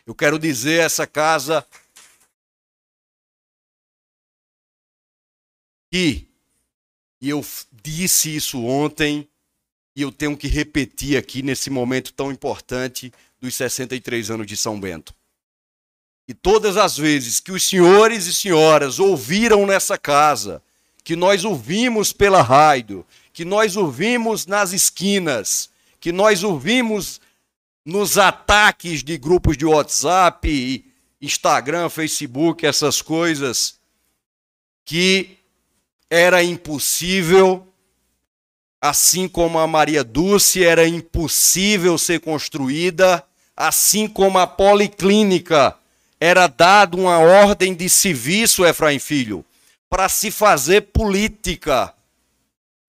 Eu 0.05 0.15
quero 0.15 0.39
dizer 0.39 0.81
essa 0.81 1.05
casa 1.05 1.65
que, 5.91 6.27
e 7.21 7.29
eu 7.29 7.45
disse 7.83 8.35
isso 8.35 8.63
ontem, 8.65 9.27
e 9.95 10.01
eu 10.01 10.11
tenho 10.11 10.35
que 10.35 10.47
repetir 10.47 11.17
aqui 11.17 11.43
nesse 11.43 11.69
momento 11.69 12.13
tão 12.13 12.31
importante 12.31 13.13
dos 13.39 13.55
63 13.55 14.31
anos 14.31 14.47
de 14.47 14.57
São 14.57 14.79
Bento. 14.79 15.13
E 16.27 16.33
todas 16.33 16.77
as 16.77 16.97
vezes 16.97 17.39
que 17.39 17.51
os 17.51 17.67
senhores 17.67 18.25
e 18.25 18.33
senhoras 18.33 18.99
ouviram 18.99 19.67
nessa 19.67 19.97
casa, 19.97 20.63
que 21.03 21.15
nós 21.15 21.43
ouvimos 21.43 22.13
pela 22.13 22.41
rádio, 22.41 23.05
que 23.33 23.43
nós 23.43 23.75
ouvimos 23.75 24.45
nas 24.45 24.71
esquinas, 24.71 25.69
que 25.99 26.11
nós 26.11 26.43
ouvimos 26.43 27.19
nos 27.83 28.17
ataques 28.17 29.03
de 29.03 29.17
grupos 29.17 29.57
de 29.57 29.65
WhatsApp, 29.65 30.85
Instagram, 31.21 31.89
Facebook, 31.89 32.65
essas 32.65 33.01
coisas, 33.01 33.79
que 34.85 35.37
era 36.11 36.43
impossível, 36.43 37.65
assim 38.81 39.29
como 39.29 39.57
a 39.57 39.65
Maria 39.65 40.03
Dulce 40.03 40.61
era 40.61 40.85
impossível 40.85 41.97
ser 41.97 42.19
construída, 42.19 43.23
assim 43.55 44.09
como 44.09 44.37
a 44.37 44.45
policlínica 44.45 45.73
era 46.19 46.47
dado 46.47 46.97
uma 46.97 47.17
ordem 47.17 47.73
de 47.73 47.89
serviço, 47.89 48.65
Efraim 48.65 48.99
Filho, 48.99 49.45
para 49.89 50.09
se 50.09 50.29
fazer 50.29 50.81
política. 50.81 51.93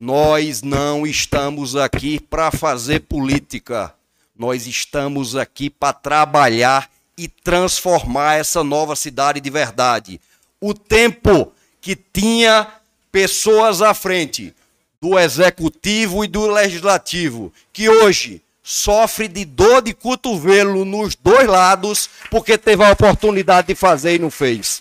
Nós 0.00 0.60
não 0.60 1.06
estamos 1.06 1.76
aqui 1.76 2.18
para 2.18 2.50
fazer 2.50 3.00
política. 3.00 3.94
Nós 4.36 4.66
estamos 4.66 5.36
aqui 5.36 5.70
para 5.70 5.92
trabalhar 5.92 6.90
e 7.16 7.28
transformar 7.28 8.40
essa 8.40 8.64
nova 8.64 8.96
cidade 8.96 9.40
de 9.40 9.48
verdade. 9.48 10.20
O 10.60 10.74
tempo 10.74 11.52
que 11.80 11.94
tinha 11.94 12.66
pessoas 13.12 13.82
à 13.82 13.92
frente 13.92 14.54
do 15.00 15.18
executivo 15.18 16.24
e 16.24 16.28
do 16.28 16.46
legislativo, 16.50 17.52
que 17.72 17.88
hoje 17.88 18.42
sofre 18.62 19.28
de 19.28 19.44
dor 19.44 19.82
de 19.82 19.92
cotovelo 19.92 20.84
nos 20.84 21.14
dois 21.14 21.46
lados, 21.46 22.08
porque 22.30 22.56
teve 22.56 22.82
a 22.82 22.92
oportunidade 22.92 23.68
de 23.68 23.74
fazer 23.74 24.14
e 24.14 24.18
não 24.18 24.30
fez. 24.30 24.80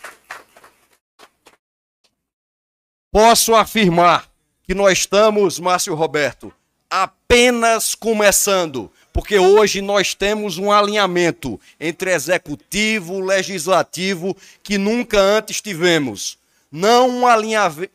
Posso 3.12 3.54
afirmar 3.54 4.30
que 4.64 4.74
nós 4.74 5.00
estamos, 5.00 5.60
Márcio 5.60 5.94
Roberto, 5.94 6.54
apenas 6.90 7.94
começando, 7.96 8.90
porque 9.12 9.38
hoje 9.38 9.82
nós 9.82 10.14
temos 10.14 10.58
um 10.58 10.72
alinhamento 10.72 11.60
entre 11.80 12.14
executivo 12.14 13.20
legislativo 13.20 14.38
que 14.64 14.78
nunca 14.78 15.20
antes 15.20 15.60
tivemos 15.60 16.40
não 16.72 17.10
um 17.10 17.24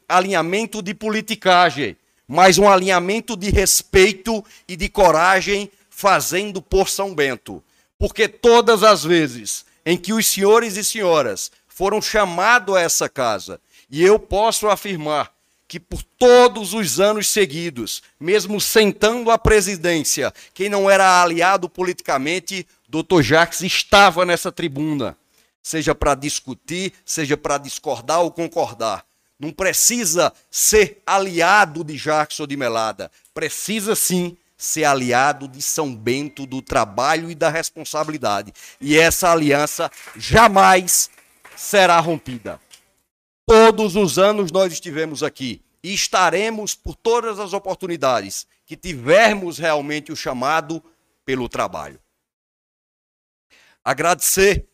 alinhamento 0.09 0.83
de 0.83 0.93
politicagem, 0.93 1.97
mas 2.29 2.59
um 2.59 2.69
alinhamento 2.69 3.37
de 3.37 3.51
respeito 3.51 4.45
e 4.69 4.77
de 4.77 4.89
coragem, 4.89 5.71
fazendo 5.89 6.61
por 6.61 6.89
São 6.89 7.15
Bento. 7.15 7.63
Porque 7.99 8.29
todas 8.29 8.83
as 8.83 9.03
vezes 9.03 9.65
em 9.85 9.97
que 9.97 10.13
os 10.13 10.27
senhores 10.27 10.77
e 10.77 10.85
senhoras 10.85 11.51
foram 11.67 12.03
chamados 12.03 12.75
a 12.75 12.81
essa 12.81 13.09
casa, 13.09 13.61
e 13.91 14.05
eu 14.05 14.19
posso 14.19 14.69
afirmar 14.69 15.33
que 15.69 15.81
por 15.81 16.03
todos 16.03 16.75
os 16.75 17.01
anos 17.01 17.29
seguidos, 17.29 18.03
mesmo 18.21 18.61
sentando 18.61 19.31
a 19.31 19.39
presidência, 19.39 20.33
quem 20.53 20.69
não 20.69 20.91
era 20.91 21.23
aliado 21.23 21.69
politicamente, 21.69 22.67
Dr. 22.89 23.23
Jacques 23.23 23.63
estava 23.63 24.25
nessa 24.25 24.53
tribuna 24.53 25.17
seja 25.67 25.97
para 25.97 26.15
discutir, 26.15 26.93
seja 27.05 27.37
para 27.37 27.59
discordar 27.59 28.21
ou 28.21 28.31
concordar. 28.31 29.05
Não 29.37 29.51
precisa 29.51 30.33
ser 30.49 31.03
aliado 31.05 31.83
de 31.83 31.97
Jackson 31.97 32.47
de 32.47 32.57
Melada. 32.57 33.11
Precisa 33.35 33.97
sim 33.97 34.37
ser 34.57 34.85
aliado 34.85 35.49
de 35.49 35.61
São 35.61 35.93
Bento 35.93 36.47
do 36.47 36.63
trabalho 36.63 37.29
e 37.29 37.35
da 37.35 37.49
responsabilidade. 37.49 38.53
E 38.81 38.97
essa 38.97 39.33
aliança 39.33 39.91
jamais 40.15 41.11
será 41.57 41.99
rompida. 41.99 42.61
Todos 43.45 43.97
os 43.97 44.21
anos 44.21 44.53
nós 44.53 44.73
estivemos 44.73 45.25
aqui 45.25 45.61
e 45.83 45.93
estaremos 45.93 46.77
por 46.77 46.95
todas 46.95 47.41
as 47.41 47.53
oportunidades 47.53 48.47
que 48.65 48.77
tivermos 48.77 49.59
realmente 49.59 50.13
o 50.13 50.17
chamado 50.17 50.81
pelo 51.25 51.49
trabalho. 51.49 51.99
agradecer 53.85 54.69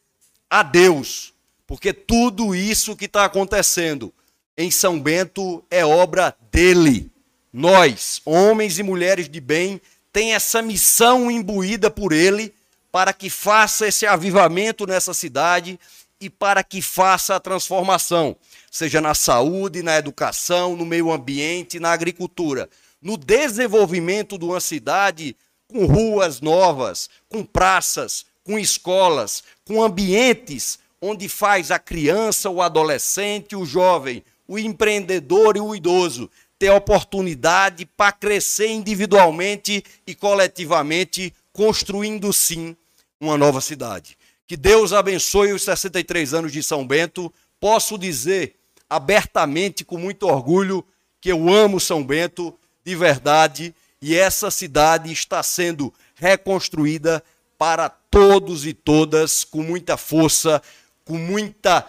a 0.53 0.63
Deus, 0.63 1.33
porque 1.67 1.95
tudo 1.95 2.55
isso 2.55 2.95
que 2.95 3.07
está 3.07 3.25
acontecendo 3.25 4.13
em 4.55 4.71
São 4.71 5.01
Bento 5.01 5.65
é 5.71 5.83
obra 5.83 6.37
dele. 6.51 7.11
Nós, 7.51 8.21
homens 8.23 8.79
e 8.79 8.83
mulheres 8.83 9.31
de 9.31 9.41
bem, 9.41 9.81
tem 10.13 10.35
essa 10.35 10.61
missão 10.61 11.31
imbuída 11.31 11.91
por 11.91 12.13
ele 12.13 12.53
para 12.91 13.15
que 13.15 13.31
faça 13.31 13.87
esse 13.87 14.05
avivamento 14.05 14.87
nessa 14.87 15.15
cidade 15.15 15.81
e 16.21 16.29
para 16.29 16.63
que 16.63 16.83
faça 16.83 17.35
a 17.35 17.41
transformação, 17.41 18.37
seja 18.71 19.01
na 19.01 19.15
saúde, 19.15 19.83
na 19.83 19.97
educação, 19.97 20.77
no 20.77 20.85
meio 20.85 21.11
ambiente, 21.11 21.81
na 21.81 21.93
agricultura, 21.93 22.69
no 23.01 23.17
desenvolvimento 23.17 24.37
de 24.37 24.45
uma 24.45 24.61
cidade 24.61 25.35
com 25.67 25.87
ruas 25.87 26.43
novas, 26.43 27.09
com 27.27 27.43
praças, 27.43 28.27
com 28.45 28.59
escolas, 28.59 29.43
com 29.65 29.83
ambientes 29.83 30.79
onde 31.01 31.29
faz 31.29 31.71
a 31.71 31.79
criança, 31.79 32.49
o 32.49 32.63
adolescente, 32.63 33.57
o 33.57 33.65
jovem, 33.65 34.23
o 34.47 34.59
empreendedor 34.59 35.57
e 35.57 35.61
o 35.61 35.75
idoso 35.75 36.31
ter 36.59 36.71
oportunidade 36.71 37.85
para 37.85 38.13
crescer 38.13 38.69
individualmente 38.69 39.83
e 40.07 40.15
coletivamente, 40.15 41.35
construindo 41.53 42.33
sim 42.33 42.77
uma 43.21 43.37
nova 43.37 43.61
cidade. 43.61 44.17
Que 44.47 44.57
Deus 44.57 44.93
abençoe 44.93 45.53
os 45.53 45.63
63 45.63 46.35
anos 46.35 46.53
de 46.53 46.63
São 46.63 46.87
Bento. 46.87 47.33
Posso 47.59 47.99
dizer 47.99 48.55
abertamente, 48.89 49.85
com 49.85 49.99
muito 49.99 50.29
orgulho, 50.29 50.85
que 51.21 51.33
eu 51.33 51.49
amo 51.53 51.81
São 51.81 52.05
Bento 52.05 52.57
de 52.85 52.95
verdade 52.95 53.75
e 54.01 54.15
essa 54.15 54.51
cidade 54.51 55.11
está 55.11 55.43
sendo 55.43 55.93
reconstruída 56.15 57.25
para 57.59 57.93
todos 58.13 58.65
e 58.65 58.73
todas 58.73 59.43
com 59.43 59.65
muita 59.65 59.97
força, 59.97 60.63
com 61.05 61.19
muita 61.19 61.85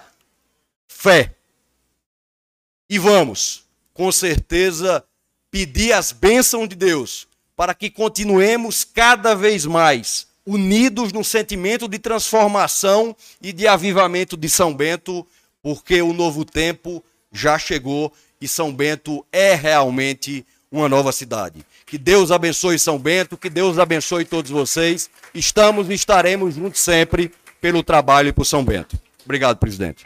fé. 0.87 1.35
E 2.89 2.97
vamos 2.97 3.63
com 3.93 4.11
certeza, 4.11 5.03
pedir 5.51 5.93
as 5.93 6.11
bênçãos 6.11 6.67
de 6.67 6.75
Deus 6.75 7.27
para 7.55 7.75
que 7.75 7.89
continuemos 7.89 8.83
cada 8.83 9.35
vez 9.35 9.65
mais 9.65 10.27
unidos 10.45 11.13
no 11.13 11.23
sentimento 11.23 11.87
de 11.87 11.99
transformação 11.99 13.15
e 13.41 13.53
de 13.53 13.67
avivamento 13.67 14.35
de 14.35 14.49
São 14.49 14.73
Bento, 14.73 15.25
porque 15.61 16.01
o 16.01 16.11
novo 16.11 16.43
tempo 16.43 17.03
já 17.31 17.57
chegou 17.59 18.11
e 18.41 18.47
São 18.47 18.73
Bento 18.73 19.25
é 19.31 19.53
realmente 19.53 20.45
uma 20.73 20.89
nova 20.89 21.11
cidade. 21.11 21.63
Que 21.85 21.99
Deus 21.99 22.31
abençoe 22.31 22.79
São 22.79 22.97
Bento, 22.97 23.37
que 23.37 23.47
Deus 23.49 23.77
abençoe 23.77 24.25
todos 24.25 24.49
vocês. 24.49 25.07
Estamos 25.31 25.87
e 25.87 25.93
estaremos 25.93 26.55
juntos 26.55 26.81
sempre 26.81 27.31
pelo 27.61 27.83
trabalho 27.83 28.29
e 28.29 28.33
por 28.33 28.43
São 28.43 28.65
Bento. 28.65 28.99
Obrigado, 29.23 29.59
presidente. 29.59 30.03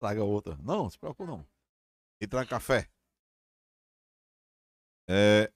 Traga 0.00 0.24
outra. 0.24 0.58
Não, 0.62 0.88
se 0.88 0.98
preocupe 0.98 1.30
não. 1.30 1.46
E 2.18 2.26
café. 2.46 2.88
É, 5.06 5.52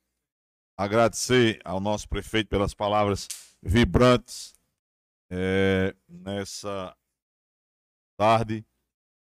agradecer 0.77 1.59
ao 1.65 1.81
nosso 1.81 2.07
prefeito 2.07 2.49
pelas 2.49 2.75
palavras 2.75 3.27
vibrantes 3.63 4.53
é, 5.31 5.97
nessa 6.07 6.95
tarde. 8.19 8.63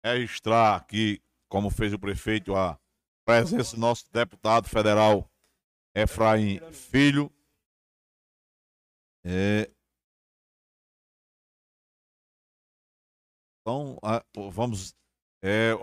Registrar 0.03 0.75
aqui, 0.75 1.21
como 1.49 1.69
fez 1.69 1.93
o 1.93 1.99
prefeito, 1.99 2.55
a 2.55 2.80
presença 3.26 3.76
do 3.76 3.81
nosso 3.81 4.05
deputado 4.13 4.69
federal 4.69 5.30
Efraim 5.93 6.59
Filho. 6.71 7.31
É, 9.23 9.69
então, 13.61 13.99
vamos 14.51 14.95
é, 15.43 15.73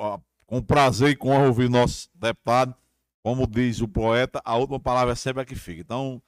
com 0.46 0.62
prazer 0.62 1.10
e 1.10 1.16
com 1.16 1.30
honra 1.30 1.48
ouvir 1.48 1.68
nosso 1.68 2.08
deputado. 2.14 2.74
Como 3.22 3.46
diz 3.46 3.80
o 3.80 3.88
poeta, 3.88 4.40
a 4.44 4.56
última 4.56 4.78
palavra 4.78 5.12
é 5.12 5.16
sempre 5.16 5.42
a 5.42 5.44
que 5.44 5.56
fica. 5.56 5.80
Então, 5.80 6.22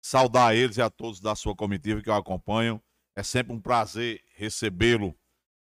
saudar 0.00 0.56
eles 0.56 0.78
e 0.78 0.82
a 0.82 0.88
todos 0.88 1.20
da 1.20 1.34
sua 1.34 1.54
comitiva 1.54 2.00
que 2.00 2.10
o 2.10 2.14
acompanham. 2.14 2.82
É 3.14 3.22
sempre 3.22 3.52
um 3.52 3.60
prazer 3.60 4.22
recebê-lo 4.34 5.14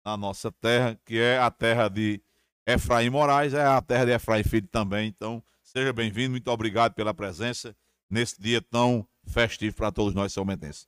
na 0.05 0.17
nossa 0.17 0.53
terra, 0.53 1.01
que 1.05 1.19
é 1.19 1.39
a 1.39 1.51
terra 1.51 1.89
de 1.89 2.21
Efraim 2.69 3.09
Moraes, 3.09 3.55
é 3.55 3.65
a 3.65 3.81
terra 3.81 4.05
de 4.05 4.13
Efraim 4.13 4.45
Filho 4.45 4.69
também. 4.69 5.09
Então, 5.09 5.43
seja 5.63 5.91
bem-vindo, 5.91 6.33
muito 6.33 6.51
obrigado 6.51 6.93
pela 6.93 7.15
presença 7.15 7.75
nesse 8.11 8.39
dia 8.39 8.61
tão 8.61 9.09
festivo 9.27 9.75
para 9.75 9.91
todos 9.91 10.13
nós 10.13 10.35
salmentenses. 10.35 10.87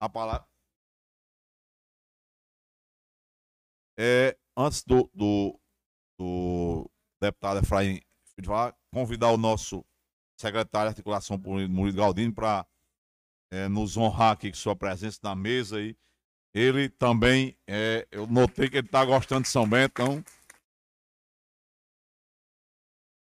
A 0.00 0.08
palavra. 0.08 0.44
É, 3.96 4.36
antes 4.56 4.82
do, 4.82 5.08
do, 5.14 5.56
do 6.18 6.90
deputado 7.20 7.60
Efraim 7.60 8.00
convidar 8.92 9.30
o 9.30 9.36
nosso 9.36 9.84
secretário 10.36 10.88
de 10.88 10.94
articulação 10.94 11.38
Murilo 11.38 11.96
Galdino 11.96 12.34
para 12.34 12.66
é, 13.52 13.68
nos 13.68 13.96
honrar 13.96 14.32
aqui 14.32 14.50
com 14.50 14.56
sua 14.56 14.74
presença 14.74 15.20
na 15.22 15.36
mesa 15.36 15.76
aí. 15.76 15.96
Ele 16.52 16.88
também, 16.88 17.56
é, 17.68 18.04
eu 18.10 18.26
notei 18.26 18.68
que 18.68 18.78
ele 18.78 18.86
está 18.88 19.04
gostando 19.04 19.42
de 19.42 19.48
São 19.48 19.68
Bento, 19.68 20.02
então. 20.02 20.24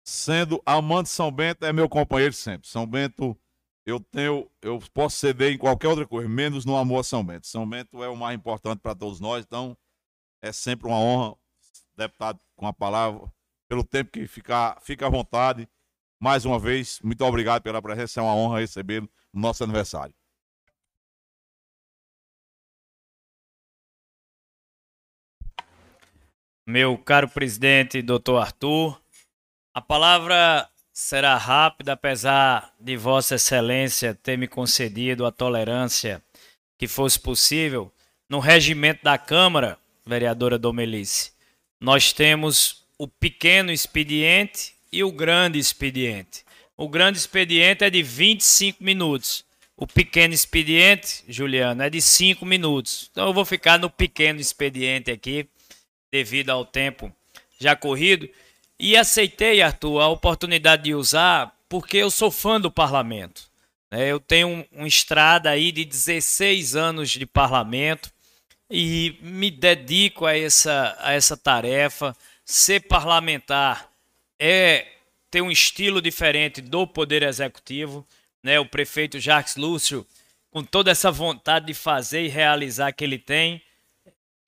Sendo 0.09 0.59
amante 0.65 1.05
de 1.05 1.11
São 1.11 1.31
Bento, 1.31 1.63
é 1.63 1.71
meu 1.71 1.87
companheiro 1.87 2.33
sempre. 2.33 2.67
São 2.67 2.83
Bento, 2.83 3.39
eu 3.85 3.99
tenho, 3.99 4.49
eu 4.59 4.79
posso 4.91 5.17
ceder 5.17 5.53
em 5.53 5.57
qualquer 5.57 5.87
outra 5.87 6.07
coisa, 6.07 6.27
menos 6.27 6.65
no 6.65 6.75
amor 6.75 7.01
a 7.01 7.03
São 7.03 7.23
Bento. 7.23 7.45
São 7.45 7.69
Bento 7.69 8.03
é 8.03 8.09
o 8.09 8.17
mais 8.17 8.35
importante 8.35 8.79
para 8.79 8.95
todos 8.95 9.19
nós, 9.19 9.45
então 9.45 9.77
é 10.41 10.51
sempre 10.51 10.87
uma 10.87 10.97
honra, 10.97 11.35
deputado, 11.95 12.39
com 12.55 12.65
a 12.65 12.73
palavra, 12.73 13.31
pelo 13.67 13.83
tempo 13.83 14.09
que 14.09 14.25
ficar, 14.25 14.81
fica 14.81 15.05
à 15.05 15.09
vontade. 15.11 15.69
Mais 16.19 16.43
uma 16.43 16.57
vez, 16.57 16.99
muito 17.03 17.23
obrigado 17.23 17.61
pela 17.61 17.79
presença, 17.79 18.19
é 18.19 18.23
uma 18.23 18.33
honra 18.33 18.61
recebê-lo 18.61 19.07
no 19.31 19.41
nosso 19.41 19.63
aniversário. 19.63 20.15
Meu 26.65 26.97
caro 26.97 27.29
presidente, 27.29 28.01
doutor 28.01 28.37
Arthur, 28.37 28.99
a 29.73 29.81
palavra 29.81 30.67
será 30.91 31.37
rápida, 31.37 31.93
apesar 31.93 32.73
de 32.79 32.97
Vossa 32.97 33.35
Excelência 33.35 34.13
ter 34.13 34.37
me 34.37 34.47
concedido 34.47 35.25
a 35.25 35.31
tolerância 35.31 36.21
que 36.77 36.87
fosse 36.87 37.19
possível. 37.19 37.91
No 38.27 38.39
regimento 38.39 39.03
da 39.03 39.17
Câmara, 39.17 39.77
vereadora 40.05 40.57
Domelice. 40.57 41.31
Nós 41.79 42.11
temos 42.11 42.83
o 42.97 43.07
pequeno 43.07 43.71
expediente 43.71 44.75
e 44.91 45.03
o 45.03 45.11
grande 45.11 45.57
expediente. 45.57 46.43
O 46.75 46.89
grande 46.89 47.17
expediente 47.17 47.83
é 47.83 47.89
de 47.89 48.01
25 48.03 48.83
minutos. 48.83 49.45
O 49.77 49.87
pequeno 49.87 50.33
expediente, 50.33 51.23
Juliano, 51.27 51.81
é 51.81 51.89
de 51.89 52.01
5 52.01 52.45
minutos. 52.45 53.09
Então 53.11 53.27
eu 53.27 53.33
vou 53.33 53.45
ficar 53.45 53.79
no 53.79 53.89
pequeno 53.89 54.39
expediente 54.39 55.09
aqui, 55.09 55.47
devido 56.11 56.49
ao 56.49 56.65
tempo 56.65 57.13
já 57.57 57.75
corrido. 57.75 58.29
E 58.79 58.95
aceitei, 58.95 59.61
Arthur, 59.61 59.99
a 59.99 60.07
oportunidade 60.07 60.83
de 60.83 60.95
usar, 60.95 61.53
porque 61.67 61.97
eu 61.97 62.09
sou 62.09 62.31
fã 62.31 62.61
do 62.61 62.71
parlamento. 62.71 63.43
Né? 63.91 64.09
Eu 64.09 64.21
tenho 64.21 64.47
um, 64.47 64.65
um 64.71 64.87
estrada 64.87 65.49
aí 65.49 65.69
de 65.69 65.83
16 65.83 66.77
anos 66.77 67.09
de 67.09 67.25
parlamento 67.25 68.09
e 68.71 69.17
me 69.21 69.51
dedico 69.51 70.25
a 70.25 70.37
essa, 70.37 70.95
a 70.99 71.11
essa 71.11 71.35
tarefa. 71.35 72.15
Ser 72.45 72.81
parlamentar 72.81 73.91
é 74.39 74.87
ter 75.29 75.41
um 75.41 75.51
estilo 75.51 76.01
diferente 76.01 76.61
do 76.61 76.87
Poder 76.87 77.23
Executivo. 77.23 78.07
Né? 78.41 78.61
O 78.61 78.65
prefeito 78.65 79.19
Jacques 79.19 79.57
Lúcio, 79.57 80.07
com 80.49 80.63
toda 80.63 80.89
essa 80.89 81.11
vontade 81.11 81.65
de 81.65 81.73
fazer 81.73 82.23
e 82.23 82.29
realizar 82.29 82.93
que 82.93 83.03
ele 83.03 83.19
tem, 83.19 83.61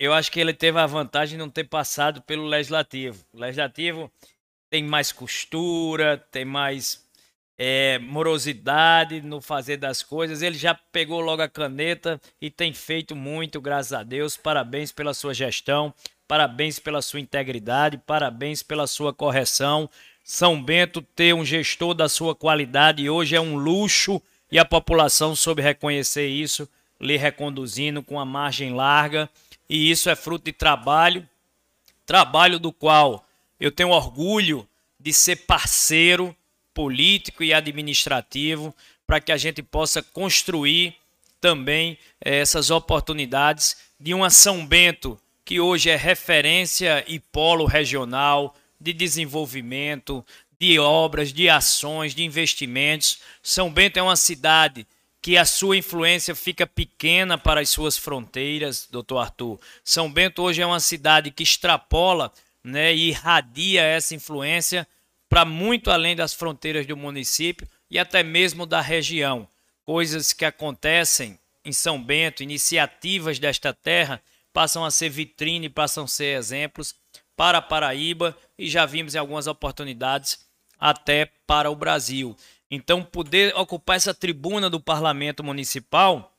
eu 0.02 0.12
acho 0.14 0.32
que 0.32 0.40
ele 0.40 0.52
teve 0.52 0.80
a 0.80 0.88
vantagem 0.88 1.38
de 1.38 1.38
não 1.38 1.48
ter 1.48 1.66
passado 1.66 2.24
pelo 2.24 2.48
Legislativo. 2.48 3.24
O 3.32 3.40
Legislativo 3.40 4.12
tem 4.68 4.84
mais 4.84 5.12
costura, 5.12 6.18
tem 6.32 6.44
mais 6.44 7.06
é, 7.56 8.00
morosidade 8.00 9.22
no 9.22 9.40
fazer 9.40 9.78
das 9.78 10.02
coisas. 10.02 10.42
Ele 10.42 10.58
já 10.58 10.74
pegou 10.74 11.22
logo 11.22 11.44
a 11.44 11.48
caneta 11.48 12.20
e 12.42 12.50
tem 12.50 12.74
feito 12.74 13.16
muito, 13.16 13.62
graças 13.62 13.94
a 13.94 14.02
Deus. 14.02 14.36
Parabéns 14.36 14.92
pela 14.92 15.14
sua 15.14 15.36
gestão, 15.36 15.94
parabéns 16.28 16.80
pela 16.80 17.04
sua 17.04 17.20
integridade, 17.20 18.00
parabéns 18.00 18.64
pela 18.64 18.88
sua 18.88 19.14
correção. 19.14 19.88
São 20.24 20.60
Bento 20.60 21.04
ter 21.04 21.36
um 21.36 21.46
gestor 21.46 21.94
da 21.94 22.10
sua 22.10 22.34
qualidade 22.34 23.08
hoje 23.08 23.36
é 23.36 23.40
um 23.40 23.56
luxo 23.56 24.20
e 24.52 24.58
a 24.58 24.66
população 24.66 25.36
soube 25.36 25.62
reconhecer 25.62 26.26
isso, 26.26 26.68
lhe 27.00 27.18
reconduzindo 27.18 28.02
com 28.02 28.20
a 28.20 28.26
margem 28.26 28.74
larga. 28.74 29.30
E 29.72 29.90
isso 29.90 30.10
é 30.10 30.18
fruto 30.18 30.44
de 30.44 30.52
trabalho, 30.52 31.26
trabalho 32.06 32.60
do 32.60 32.74
qual 32.74 33.26
eu 33.58 33.72
tenho 33.72 33.92
orgulho 33.92 34.68
de 35.00 35.14
ser 35.14 35.38
parceiro 35.48 36.36
político 36.74 37.42
e 37.42 37.54
administrativo 37.54 38.76
para 39.08 39.22
que 39.22 39.32
a 39.32 39.38
gente 39.38 39.64
possa 39.64 40.04
construir 40.04 40.94
também 41.40 41.98
eh, 42.20 42.40
essas 42.40 42.70
oportunidades 42.70 43.78
de 43.98 44.14
uma 44.14 44.30
São 44.30 44.68
Bento 44.68 45.18
que 45.46 45.62
hoje 45.62 45.90
é 45.90 45.96
referência 45.96 47.06
e 47.08 47.18
polo 47.18 47.64
regional 47.64 48.54
de 48.78 48.92
desenvolvimento, 48.92 50.26
de 50.60 50.80
obras, 50.80 51.32
de 51.32 51.48
ações, 51.48 52.14
de 52.14 52.26
investimentos. 52.26 53.20
São 53.42 53.72
Bento 53.72 53.96
é 53.96 54.02
uma 54.02 54.18
cidade 54.18 54.86
que 55.22 55.38
a 55.38 55.46
sua 55.46 55.78
influência 55.78 56.34
fica 56.34 56.66
pequena 56.66 57.38
para 57.38 57.62
as 57.62 57.70
suas 57.70 57.98
fronteiras, 57.98 58.88
doutor 58.90 59.20
Arthur. 59.20 59.60
São 59.84 60.12
Bento 60.12 60.42
hoje 60.42 60.62
é 60.62 60.66
uma 60.66 60.80
cidade 60.80 61.30
que 61.30 61.44
extrapola 61.44 62.34
né, 62.64 62.94
e 62.94 63.10
irradia 63.10 63.84
essa 63.84 64.16
influência 64.16 64.88
para 65.30 65.46
muito 65.46 65.92
além 65.92 66.16
das 66.16 66.34
fronteiras 66.34 66.88
do 66.88 66.98
município 66.98 67.68
e 67.90 68.00
até 68.00 68.24
mesmo 68.24 68.66
da 68.66 68.82
região. 68.82 69.48
Coisas 69.86 70.34
que 70.34 70.44
acontecem 70.44 71.38
em 71.64 71.72
São 71.72 72.02
Bento, 72.02 72.42
iniciativas 72.42 73.38
desta 73.38 73.74
terra, 73.74 74.22
passam 74.52 74.84
a 74.84 74.90
ser 74.90 75.10
vitrine, 75.10 75.70
passam 75.70 76.06
a 76.06 76.08
ser 76.08 76.38
exemplos 76.38 76.96
para 77.36 77.60
a 77.60 77.62
Paraíba 77.62 78.36
e 78.58 78.70
já 78.70 78.86
vimos 78.86 79.14
em 79.14 79.20
algumas 79.20 79.48
oportunidades 79.48 80.40
até 80.80 81.30
para 81.46 81.70
o 81.70 81.76
Brasil. 81.76 82.36
Então, 82.72 83.04
poder 83.04 83.54
ocupar 83.58 83.98
essa 83.98 84.14
tribuna 84.14 84.70
do 84.70 84.80
parlamento 84.80 85.44
municipal 85.44 86.34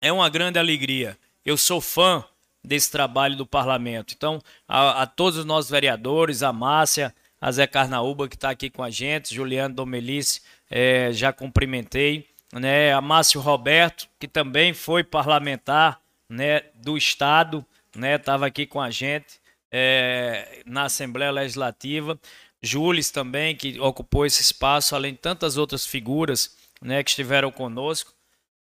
é 0.00 0.12
uma 0.12 0.28
grande 0.28 0.60
alegria. 0.60 1.18
Eu 1.44 1.56
sou 1.56 1.80
fã 1.80 2.24
desse 2.62 2.90
trabalho 2.90 3.36
do 3.36 3.44
parlamento. 3.44 4.14
Então, 4.16 4.40
a, 4.68 5.02
a 5.02 5.06
todos 5.06 5.40
os 5.40 5.44
nossos 5.44 5.68
vereadores, 5.68 6.44
a 6.44 6.52
Márcia, 6.52 7.12
a 7.40 7.50
Zé 7.50 7.66
Carnaúba, 7.66 8.28
que 8.28 8.36
está 8.36 8.50
aqui 8.50 8.70
com 8.70 8.82
a 8.82 8.90
gente, 8.90 9.34
Juliano 9.34 9.74
Domelice, 9.74 10.40
é, 10.70 11.10
já 11.12 11.32
cumprimentei. 11.32 12.28
Né, 12.52 12.92
a 12.92 13.00
Márcio 13.00 13.40
Roberto, 13.40 14.08
que 14.20 14.28
também 14.28 14.72
foi 14.72 15.02
parlamentar 15.02 16.00
né, 16.28 16.62
do 16.76 16.96
Estado, 16.96 17.66
estava 17.92 18.44
né, 18.44 18.48
aqui 18.48 18.66
com 18.66 18.80
a 18.80 18.88
gente 18.88 19.40
é, 19.70 20.62
na 20.64 20.84
Assembleia 20.84 21.30
Legislativa. 21.30 22.18
Jules 22.66 23.10
também, 23.10 23.54
que 23.56 23.80
ocupou 23.80 24.26
esse 24.26 24.42
espaço, 24.42 24.94
além 24.94 25.12
de 25.12 25.18
tantas 25.18 25.56
outras 25.56 25.86
figuras 25.86 26.56
né, 26.80 27.02
que 27.02 27.10
estiveram 27.10 27.50
conosco. 27.50 28.12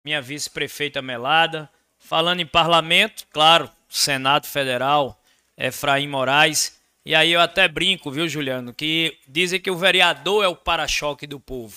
Minha 0.04 0.20
vice-prefeita 0.20 1.02
Melada. 1.02 1.68
Falando 1.98 2.40
em 2.40 2.46
parlamento, 2.46 3.26
claro, 3.32 3.70
Senado 3.88 4.46
Federal, 4.46 5.18
Efraim 5.56 6.06
Moraes. 6.06 6.78
E 7.06 7.14
aí 7.14 7.32
eu 7.32 7.40
até 7.40 7.66
brinco, 7.66 8.10
viu, 8.10 8.28
Juliano, 8.28 8.74
que 8.74 9.16
dizem 9.26 9.60
que 9.60 9.70
o 9.70 9.76
vereador 9.76 10.44
é 10.44 10.48
o 10.48 10.56
para-choque 10.56 11.26
do 11.26 11.40
povo. 11.40 11.76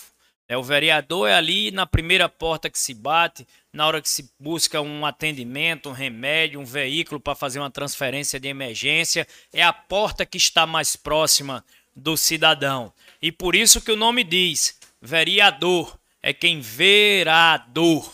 É, 0.50 0.58
o 0.58 0.64
vereador 0.64 1.28
é 1.28 1.34
ali 1.34 1.72
na 1.72 1.86
primeira 1.86 2.30
porta 2.30 2.70
que 2.70 2.80
se 2.80 2.94
bate, 2.94 3.46
na 3.74 3.86
hora 3.86 4.02
que 4.02 4.08
se 4.08 4.32
busca 4.40 4.82
um 4.82 5.06
atendimento, 5.06 5.90
um 5.90 5.94
remédio, 5.94 6.60
um 6.60 6.66
veículo 6.66 7.20
para 7.20 7.36
fazer 7.36 7.60
uma 7.60 7.70
transferência 7.70 8.40
de 8.40 8.48
emergência. 8.48 9.28
É 9.52 9.62
a 9.62 9.74
porta 9.74 10.26
que 10.26 10.38
está 10.38 10.66
mais 10.66 10.96
próxima 10.96 11.64
do 11.98 12.16
cidadão. 12.16 12.94
E 13.20 13.32
por 13.32 13.56
isso 13.56 13.82
que 13.82 13.92
o 13.92 13.96
nome 13.96 14.24
diz: 14.24 14.80
vereador 15.02 15.98
é 16.22 16.32
quem 16.32 16.62
verá 16.62 17.58
dor. 17.58 18.14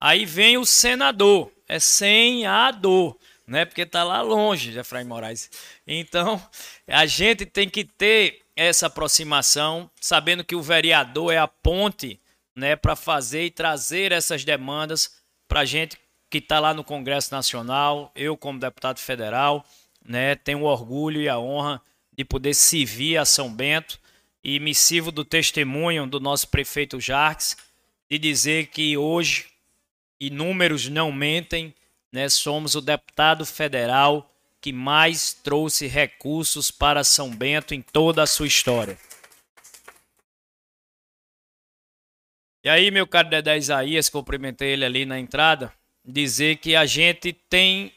Aí 0.00 0.26
vem 0.26 0.58
o 0.58 0.66
senador, 0.66 1.52
é 1.68 1.78
sem 1.78 2.44
a 2.44 2.72
dor, 2.72 3.16
né? 3.46 3.64
Porque 3.64 3.82
está 3.82 4.02
lá 4.02 4.20
longe, 4.20 4.76
Efraim 4.76 5.04
Moraes. 5.04 5.48
Então, 5.86 6.44
a 6.88 7.06
gente 7.06 7.46
tem 7.46 7.68
que 7.68 7.84
ter 7.84 8.40
essa 8.56 8.88
aproximação, 8.88 9.88
sabendo 10.00 10.44
que 10.44 10.56
o 10.56 10.60
vereador 10.60 11.32
é 11.32 11.38
a 11.38 11.46
ponte, 11.46 12.20
né, 12.54 12.76
para 12.76 12.94
fazer 12.94 13.44
e 13.46 13.50
trazer 13.50 14.12
essas 14.12 14.44
demandas 14.44 15.16
para 15.48 15.64
gente 15.64 15.96
que 16.28 16.38
está 16.38 16.60
lá 16.60 16.74
no 16.74 16.84
Congresso 16.84 17.32
Nacional. 17.32 18.10
Eu, 18.14 18.36
como 18.36 18.58
deputado 18.58 18.98
federal, 18.98 19.64
né, 20.04 20.34
tenho 20.34 20.60
o 20.60 20.64
orgulho 20.64 21.20
e 21.20 21.28
a 21.28 21.38
honra 21.38 21.80
de 22.22 22.24
poder 22.24 22.54
servir 22.54 23.16
a 23.16 23.24
São 23.24 23.52
Bento 23.52 23.98
e 24.44 24.60
me 24.60 24.72
sirvo 24.72 25.10
do 25.10 25.24
testemunho 25.24 26.06
do 26.06 26.20
nosso 26.20 26.46
prefeito 26.48 27.00
Jarques 27.00 27.56
de 28.08 28.16
dizer 28.16 28.68
que 28.68 28.96
hoje, 28.96 29.46
e 30.20 30.30
números 30.30 30.88
não 30.88 31.10
mentem, 31.10 31.74
né, 32.12 32.28
somos 32.28 32.76
o 32.76 32.80
deputado 32.80 33.44
federal 33.44 34.32
que 34.60 34.72
mais 34.72 35.32
trouxe 35.32 35.88
recursos 35.88 36.70
para 36.70 37.02
São 37.02 37.28
Bento 37.28 37.74
em 37.74 37.82
toda 37.82 38.22
a 38.22 38.26
sua 38.26 38.46
história. 38.46 38.96
E 42.62 42.68
aí, 42.68 42.92
meu 42.92 43.04
caro 43.04 43.28
Dedé 43.28 43.58
Isaías, 43.58 44.08
cumprimentei 44.08 44.74
ele 44.74 44.84
ali 44.84 45.04
na 45.04 45.18
entrada, 45.18 45.72
dizer 46.04 46.58
que 46.58 46.76
a 46.76 46.86
gente 46.86 47.32
tem 47.32 47.92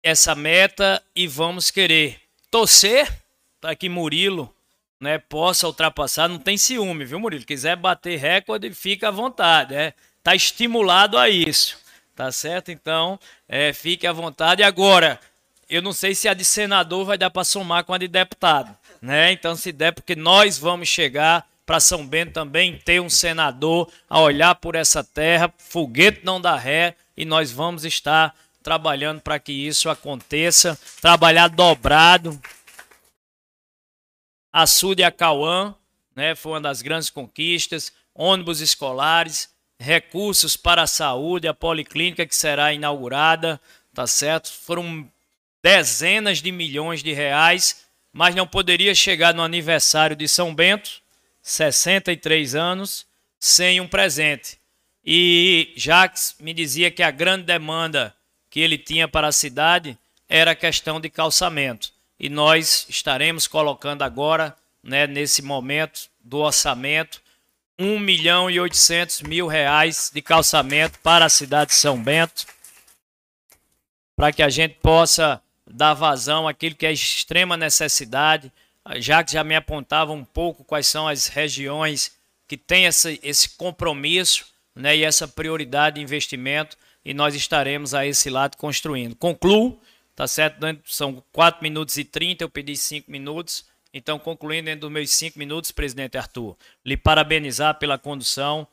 essa 0.00 0.36
meta 0.36 1.02
e 1.16 1.26
vamos 1.26 1.72
querer 1.72 2.20
torcer 2.48 3.23
para 3.64 3.74
que 3.74 3.88
Murilo 3.88 4.54
né, 5.00 5.16
possa 5.16 5.66
ultrapassar. 5.66 6.28
Não 6.28 6.38
tem 6.38 6.58
ciúme, 6.58 7.06
viu, 7.06 7.18
Murilo? 7.18 7.46
Quiser 7.46 7.76
bater 7.76 8.18
recorde, 8.18 8.70
fica 8.74 9.08
à 9.08 9.10
vontade. 9.10 9.74
É, 9.74 9.94
tá 10.22 10.34
estimulado 10.34 11.16
a 11.16 11.30
isso. 11.30 11.78
Tá 12.14 12.30
certo? 12.30 12.70
Então, 12.70 13.18
é, 13.48 13.72
fique 13.72 14.06
à 14.06 14.12
vontade. 14.12 14.62
Agora, 14.62 15.18
eu 15.66 15.80
não 15.80 15.94
sei 15.94 16.14
se 16.14 16.28
a 16.28 16.34
de 16.34 16.44
senador 16.44 17.06
vai 17.06 17.16
dar 17.16 17.30
para 17.30 17.42
somar 17.42 17.84
com 17.84 17.94
a 17.94 17.98
de 17.98 18.06
deputado, 18.06 18.76
né? 19.00 19.32
Então, 19.32 19.56
se 19.56 19.72
der, 19.72 19.92
porque 19.92 20.14
nós 20.14 20.58
vamos 20.58 20.86
chegar 20.86 21.48
para 21.64 21.80
São 21.80 22.06
Bento 22.06 22.34
também 22.34 22.76
ter 22.84 23.00
um 23.00 23.08
senador 23.08 23.90
a 24.10 24.20
olhar 24.20 24.54
por 24.56 24.74
essa 24.74 25.02
terra, 25.02 25.50
foguete 25.56 26.20
não 26.22 26.38
dá 26.38 26.54
ré, 26.54 26.94
e 27.16 27.24
nós 27.24 27.50
vamos 27.50 27.86
estar 27.86 28.36
trabalhando 28.62 29.22
para 29.22 29.38
que 29.38 29.52
isso 29.52 29.88
aconteça, 29.88 30.78
trabalhar 31.00 31.48
dobrado. 31.48 32.38
Açude 34.56 35.02
Acauã, 35.02 35.74
né, 36.14 36.36
foi 36.36 36.52
uma 36.52 36.60
das 36.60 36.80
grandes 36.80 37.10
conquistas, 37.10 37.92
ônibus 38.14 38.60
escolares, 38.60 39.52
recursos 39.80 40.56
para 40.56 40.82
a 40.82 40.86
saúde, 40.86 41.48
a 41.48 41.52
policlínica 41.52 42.24
que 42.24 42.36
será 42.36 42.72
inaugurada, 42.72 43.60
tá 43.92 44.06
certo? 44.06 44.52
Foram 44.52 45.10
dezenas 45.60 46.40
de 46.40 46.52
milhões 46.52 47.02
de 47.02 47.12
reais, 47.12 47.84
mas 48.12 48.36
não 48.36 48.46
poderia 48.46 48.94
chegar 48.94 49.34
no 49.34 49.42
aniversário 49.42 50.14
de 50.14 50.28
São 50.28 50.54
Bento, 50.54 51.02
63 51.42 52.54
anos, 52.54 53.04
sem 53.40 53.80
um 53.80 53.88
presente. 53.88 54.60
E 55.04 55.72
Jacques 55.76 56.36
me 56.38 56.54
dizia 56.54 56.92
que 56.92 57.02
a 57.02 57.10
grande 57.10 57.42
demanda 57.42 58.14
que 58.48 58.60
ele 58.60 58.78
tinha 58.78 59.08
para 59.08 59.26
a 59.26 59.32
cidade 59.32 59.98
era 60.28 60.52
a 60.52 60.54
questão 60.54 61.00
de 61.00 61.10
calçamento. 61.10 61.93
E 62.18 62.28
nós 62.28 62.86
estaremos 62.88 63.46
colocando 63.46 64.02
agora, 64.02 64.56
né, 64.82 65.06
nesse 65.06 65.42
momento 65.42 66.08
do 66.20 66.38
orçamento, 66.38 67.20
1 67.78 67.98
milhão 67.98 68.48
e 68.48 68.60
800 68.60 69.22
mil 69.22 69.46
reais 69.46 70.10
de 70.14 70.22
calçamento 70.22 70.98
para 71.00 71.24
a 71.24 71.28
cidade 71.28 71.70
de 71.70 71.76
São 71.76 72.00
Bento, 72.00 72.46
para 74.16 74.32
que 74.32 74.42
a 74.42 74.48
gente 74.48 74.76
possa 74.76 75.42
dar 75.66 75.94
vazão 75.94 76.46
àquilo 76.46 76.76
que 76.76 76.86
é 76.86 76.92
extrema 76.92 77.56
necessidade. 77.56 78.52
Já 78.96 79.24
que 79.24 79.32
já 79.32 79.42
me 79.42 79.56
apontava 79.56 80.12
um 80.12 80.24
pouco 80.24 80.62
quais 80.62 80.86
são 80.86 81.08
as 81.08 81.26
regiões 81.26 82.12
que 82.46 82.56
têm 82.56 82.84
esse, 82.84 83.48
compromisso 83.56 84.46
né, 84.74 84.96
e 84.96 85.04
essa 85.04 85.26
prioridade 85.26 85.96
de 85.96 86.02
investimento, 86.02 86.76
e 87.02 87.14
nós 87.14 87.34
estaremos 87.34 87.94
a 87.94 88.06
esse 88.06 88.28
lado 88.28 88.56
construindo. 88.56 89.16
Concluo, 89.16 89.80
tá 90.14 90.26
certo? 90.26 90.58
São 90.84 91.22
4 91.32 91.62
minutos 91.62 91.96
e 91.96 92.04
30, 92.04 92.44
eu 92.44 92.50
pedi 92.50 92.76
5 92.76 93.10
minutos. 93.10 93.64
Então, 93.92 94.18
concluindo 94.18 94.66
dentro 94.66 94.82
dos 94.82 94.90
meus 94.90 95.10
5 95.10 95.38
minutos, 95.38 95.70
presidente 95.70 96.18
Arthur, 96.18 96.56
lhe 96.84 96.96
parabenizar 96.96 97.78
pela 97.78 97.96
condução. 97.96 98.66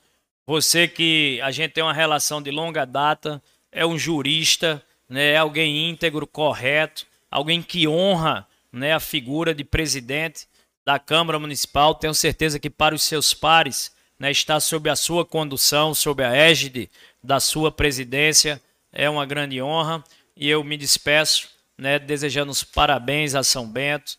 Você 0.48 0.88
que 0.88 1.40
a 1.44 1.52
gente 1.52 1.72
tem 1.72 1.84
uma 1.84 1.94
relação 1.94 2.42
de 2.42 2.50
longa 2.50 2.86
data, 2.86 3.42
é 3.72 3.86
um 3.86 3.98
jurista, 3.98 4.84
né, 5.08 5.38
alguém 5.38 5.90
íntegro, 5.90 6.26
correto, 6.26 7.06
alguém 7.30 7.62
que 7.62 7.88
honra 7.88 8.48
né, 8.72 8.94
a 8.94 9.00
figura 9.00 9.54
de 9.54 9.64
presidente 9.64 10.48
da 10.86 10.98
Câmara 10.98 11.38
Municipal. 11.38 11.94
Tenho 11.94 12.16
certeza 12.16 12.60
que 12.60 12.70
para 12.70 12.96
os 12.96 13.04
seus 13.04 13.34
pares 13.34 13.92
né, 14.18 14.32
está 14.32 14.60
sob 14.60 14.90
a 14.90 14.96
sua 14.96 15.26
condução, 15.26 15.94
sob 15.94 16.24
a 16.24 16.36
égide 16.36 16.90
da 17.24 17.40
sua 17.40 17.72
presidência. 17.72 18.62
É 18.92 19.10
uma 19.10 19.26
grande 19.26 19.62
honra 19.62 20.04
e 20.42 20.50
eu 20.50 20.64
me 20.64 20.76
despeço 20.76 21.50
né, 21.78 22.00
desejando 22.00 22.52
os 22.52 22.64
parabéns 22.64 23.36
a 23.36 23.44
São 23.44 23.68
Bento, 23.68 24.18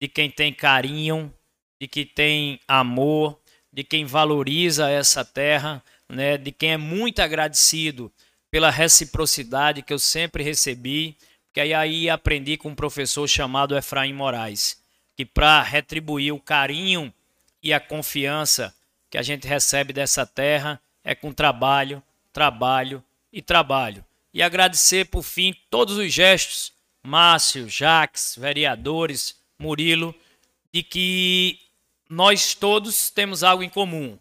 de 0.00 0.06
quem 0.06 0.30
tem 0.30 0.54
carinho, 0.54 1.34
de 1.80 1.88
quem 1.88 2.06
tem 2.06 2.60
amor, 2.68 3.36
de 3.72 3.82
quem 3.82 4.04
valoriza 4.04 4.88
essa 4.88 5.24
terra, 5.24 5.82
né, 6.08 6.38
de 6.38 6.52
quem 6.52 6.74
é 6.74 6.76
muito 6.76 7.18
agradecido 7.18 8.12
pela 8.52 8.70
reciprocidade 8.70 9.82
que 9.82 9.92
eu 9.92 9.98
sempre 9.98 10.44
recebi, 10.44 11.16
que 11.52 11.60
aí, 11.60 11.74
aí 11.74 12.08
aprendi 12.08 12.56
com 12.56 12.68
um 12.68 12.74
professor 12.74 13.26
chamado 13.26 13.76
Efraim 13.76 14.12
Moraes, 14.12 14.80
que 15.16 15.26
para 15.26 15.60
retribuir 15.60 16.32
o 16.32 16.38
carinho 16.38 17.12
e 17.60 17.72
a 17.72 17.80
confiança 17.80 18.72
que 19.10 19.18
a 19.18 19.22
gente 19.22 19.48
recebe 19.48 19.92
dessa 19.92 20.24
terra, 20.24 20.80
é 21.02 21.16
com 21.16 21.32
trabalho, 21.32 22.00
trabalho 22.32 23.02
e 23.32 23.42
trabalho. 23.42 24.04
E 24.34 24.42
agradecer, 24.42 25.06
por 25.06 25.22
fim, 25.22 25.54
todos 25.70 25.96
os 25.96 26.12
gestos, 26.12 26.72
Márcio, 27.04 27.68
Jaques, 27.68 28.34
vereadores, 28.36 29.36
Murilo, 29.56 30.12
de 30.72 30.82
que 30.82 31.60
nós 32.10 32.52
todos 32.52 33.10
temos 33.10 33.44
algo 33.44 33.62
em 33.62 33.68
comum. 33.68 34.18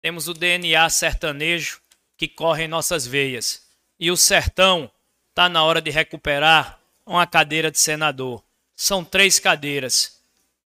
Temos 0.00 0.28
o 0.28 0.34
DNA 0.34 0.88
sertanejo 0.88 1.80
que 2.16 2.28
corre 2.28 2.64
em 2.64 2.68
nossas 2.68 3.04
veias. 3.04 3.66
E 3.98 4.12
o 4.12 4.16
sertão 4.16 4.88
está 5.30 5.48
na 5.48 5.64
hora 5.64 5.82
de 5.82 5.90
recuperar 5.90 6.78
uma 7.04 7.26
cadeira 7.26 7.70
de 7.70 7.80
senador. 7.80 8.42
São 8.76 9.04
três 9.04 9.40
cadeiras. 9.40 10.20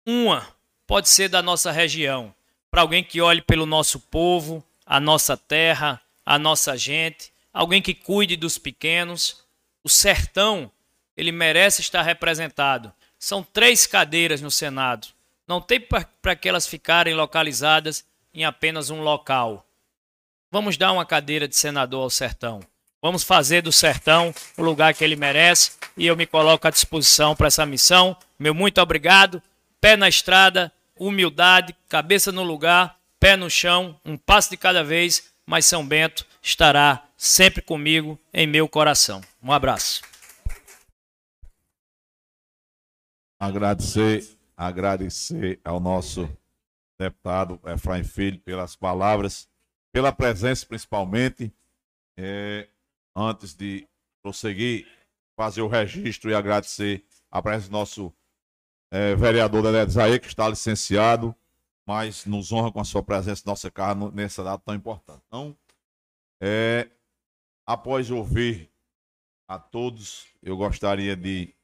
Uma 0.04 0.48
pode 0.88 1.08
ser 1.08 1.28
da 1.28 1.40
nossa 1.40 1.70
região, 1.70 2.34
para 2.68 2.80
alguém 2.80 3.04
que 3.04 3.20
olhe 3.20 3.40
pelo 3.40 3.64
nosso 3.64 4.00
povo, 4.00 4.64
a 4.84 4.98
nossa 4.98 5.36
terra, 5.36 6.02
a 6.26 6.38
nossa 6.38 6.76
gente, 6.76 7.31
alguém 7.52 7.82
que 7.82 7.94
cuide 7.94 8.36
dos 8.36 8.58
pequenos. 8.58 9.44
O 9.84 9.88
sertão, 9.88 10.70
ele 11.16 11.32
merece 11.32 11.80
estar 11.80 12.02
representado. 12.02 12.92
São 13.18 13.42
três 13.42 13.86
cadeiras 13.86 14.40
no 14.40 14.50
Senado. 14.50 15.08
Não 15.46 15.60
tem 15.60 15.80
para 15.80 16.36
que 16.36 16.48
elas 16.48 16.66
ficarem 16.66 17.14
localizadas 17.14 18.04
em 18.32 18.44
apenas 18.44 18.90
um 18.90 19.00
local. 19.00 19.66
Vamos 20.50 20.76
dar 20.76 20.92
uma 20.92 21.06
cadeira 21.06 21.48
de 21.48 21.56
senador 21.56 22.02
ao 22.02 22.10
sertão. 22.10 22.60
Vamos 23.00 23.24
fazer 23.24 23.62
do 23.62 23.72
sertão 23.72 24.32
o 24.56 24.62
lugar 24.62 24.94
que 24.94 25.02
ele 25.02 25.16
merece 25.16 25.72
e 25.96 26.06
eu 26.06 26.16
me 26.16 26.26
coloco 26.26 26.68
à 26.68 26.70
disposição 26.70 27.34
para 27.34 27.48
essa 27.48 27.66
missão. 27.66 28.16
Meu 28.38 28.54
muito 28.54 28.80
obrigado. 28.80 29.42
Pé 29.80 29.96
na 29.96 30.08
estrada, 30.08 30.72
humildade, 30.96 31.74
cabeça 31.88 32.30
no 32.30 32.44
lugar, 32.44 32.96
pé 33.18 33.36
no 33.36 33.50
chão, 33.50 33.98
um 34.04 34.16
passo 34.16 34.50
de 34.50 34.56
cada 34.56 34.84
vez, 34.84 35.31
mas 35.46 35.66
São 35.66 35.86
Bento 35.86 36.26
estará 36.40 37.06
sempre 37.16 37.62
comigo 37.62 38.18
em 38.32 38.46
meu 38.46 38.68
coração. 38.68 39.20
Um 39.42 39.52
abraço. 39.52 40.02
Agradecer, 43.38 44.38
agradecer 44.56 45.60
ao 45.64 45.80
nosso 45.80 46.28
deputado 46.98 47.60
Efraim 47.66 48.04
Filho 48.04 48.38
pelas 48.40 48.76
palavras, 48.76 49.48
pela 49.92 50.12
presença 50.12 50.64
principalmente. 50.64 51.52
É, 52.16 52.68
antes 53.16 53.54
de 53.54 53.86
prosseguir, 54.22 54.86
fazer 55.36 55.62
o 55.62 55.68
registro 55.68 56.30
e 56.30 56.34
agradecer 56.34 57.04
a 57.30 57.42
presença 57.42 57.68
do 57.68 57.72
nosso 57.72 58.12
é, 58.92 59.14
vereador 59.14 59.62
Dedé 59.62 59.86
Zaê, 59.90 60.18
que 60.18 60.26
está 60.26 60.48
licenciado, 60.48 61.34
mas 61.86 62.24
nos 62.26 62.52
honra 62.52 62.72
com 62.72 62.80
a 62.80 62.84
sua 62.84 63.02
presença 63.02 63.42
nossa 63.46 63.70
casa 63.70 64.10
nessa 64.12 64.42
data 64.44 64.62
tão 64.64 64.74
importante. 64.74 65.22
Então, 65.26 65.56
é, 66.40 66.88
após 67.66 68.10
ouvir 68.10 68.70
a 69.48 69.58
todos, 69.58 70.26
eu 70.42 70.56
gostaria 70.56 71.16
de 71.16 71.54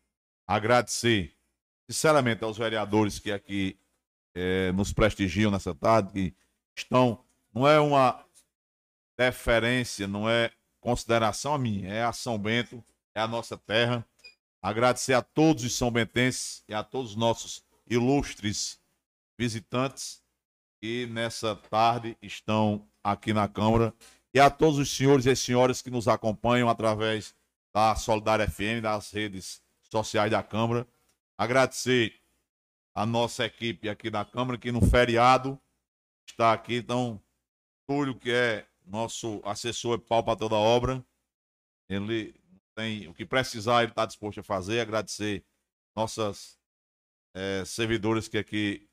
agradecer 0.46 1.34
sinceramente 1.88 2.44
aos 2.44 2.58
vereadores 2.58 3.18
que 3.18 3.32
aqui 3.32 3.78
é, 4.34 4.72
nos 4.72 4.92
prestigiam 4.92 5.50
nessa 5.50 5.74
tarde, 5.74 6.12
que 6.12 6.34
estão, 6.76 7.24
não 7.52 7.66
é 7.66 7.80
uma 7.80 8.24
deferência, 9.16 10.06
não 10.06 10.28
é 10.28 10.52
consideração 10.80 11.54
a 11.54 11.58
mim, 11.58 11.84
é 11.84 12.02
a 12.04 12.12
São 12.12 12.38
Bento, 12.38 12.84
é 13.14 13.20
a 13.20 13.26
nossa 13.28 13.56
terra. 13.56 14.06
Agradecer 14.62 15.14
a 15.14 15.22
todos 15.22 15.64
os 15.64 15.74
são 15.74 15.90
bentenses 15.90 16.62
e 16.68 16.74
a 16.74 16.82
todos 16.82 17.12
os 17.12 17.16
nossos 17.16 17.64
ilustres 17.88 18.80
visitantes 19.39 20.23
que 20.81 21.06
nessa 21.06 21.55
tarde 21.55 22.16
estão 22.20 22.89
aqui 23.02 23.32
na 23.32 23.48
Câmara 23.48 23.94
e 24.35 24.40
a 24.40 24.51
todos 24.51 24.78
os 24.78 24.90
senhores 24.90 25.27
e 25.27 25.35
senhoras 25.36 25.81
que 25.81 25.90
nos 25.90 26.09
acompanham 26.09 26.69
através 26.69 27.35
da 27.74 27.94
Solidária 27.94 28.48
FM, 28.48 28.82
das 28.82 29.10
redes 29.10 29.62
sociais 29.90 30.31
da 30.31 30.43
Câmara. 30.43 30.86
Agradecer 31.39 32.15
a 32.94 33.06
nossa 33.06 33.44
equipe 33.44 33.89
aqui 33.89 34.10
da 34.10 34.24
Câmara, 34.24 34.59
que 34.59 34.73
no 34.73 34.81
feriado 34.81 35.60
está 36.28 36.52
aqui. 36.52 36.77
Então, 36.77 37.23
Túlio, 37.86 38.19
que 38.19 38.31
é 38.31 38.66
nosso 38.85 39.40
assessor 39.44 39.98
é 39.98 40.02
pau 40.02 40.23
para 40.23 40.36
toda 40.36 40.56
obra. 40.56 41.05
Ele 41.89 42.35
tem 42.74 43.09
o 43.09 43.15
que 43.15 43.24
precisar, 43.24 43.82
ele 43.82 43.93
está 43.93 44.05
disposto 44.05 44.40
a 44.40 44.43
fazer. 44.43 44.81
Agradecer 44.81 45.44
nossas 45.97 46.59
é, 47.35 47.65
servidores 47.65 48.28
que 48.28 48.39
aqui 48.39 48.88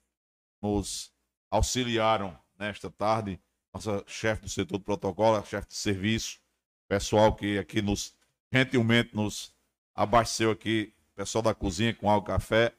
nos 0.65 1.11
auxiliaram 1.49 2.37
nesta 2.57 2.89
tarde. 2.89 3.39
Nossa 3.73 4.03
chefe 4.07 4.43
do 4.43 4.49
setor 4.49 4.77
do 4.77 4.83
protocolo, 4.83 5.45
chefe 5.45 5.67
de 5.67 5.75
serviço, 5.75 6.39
pessoal 6.87 7.35
que 7.35 7.57
aqui 7.57 7.81
nos 7.81 8.15
gentilmente 8.51 9.15
nos 9.15 9.53
abasteceu 9.93 10.51
aqui, 10.51 10.93
pessoal 11.13 11.41
da 11.41 11.53
cozinha 11.53 11.93
com 11.93 12.09
álcool 12.09 12.27
café. 12.27 12.73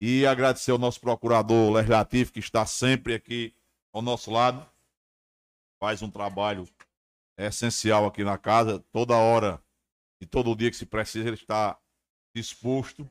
E 0.00 0.26
agradecer 0.26 0.70
ao 0.70 0.78
nosso 0.78 1.00
procurador 1.00 1.72
legislativo 1.72 2.32
que 2.32 2.40
está 2.40 2.64
sempre 2.64 3.14
aqui 3.14 3.54
ao 3.92 4.00
nosso 4.00 4.30
lado 4.30 4.66
faz 5.80 6.02
um 6.02 6.10
trabalho 6.10 6.68
essencial 7.38 8.06
aqui 8.06 8.22
na 8.22 8.36
casa, 8.36 8.80
toda 8.92 9.16
hora 9.16 9.60
e 10.20 10.26
todo 10.26 10.54
dia 10.54 10.70
que 10.70 10.76
se 10.76 10.84
precisa, 10.84 11.26
ele 11.26 11.36
está 11.36 11.80
disposto. 12.36 13.10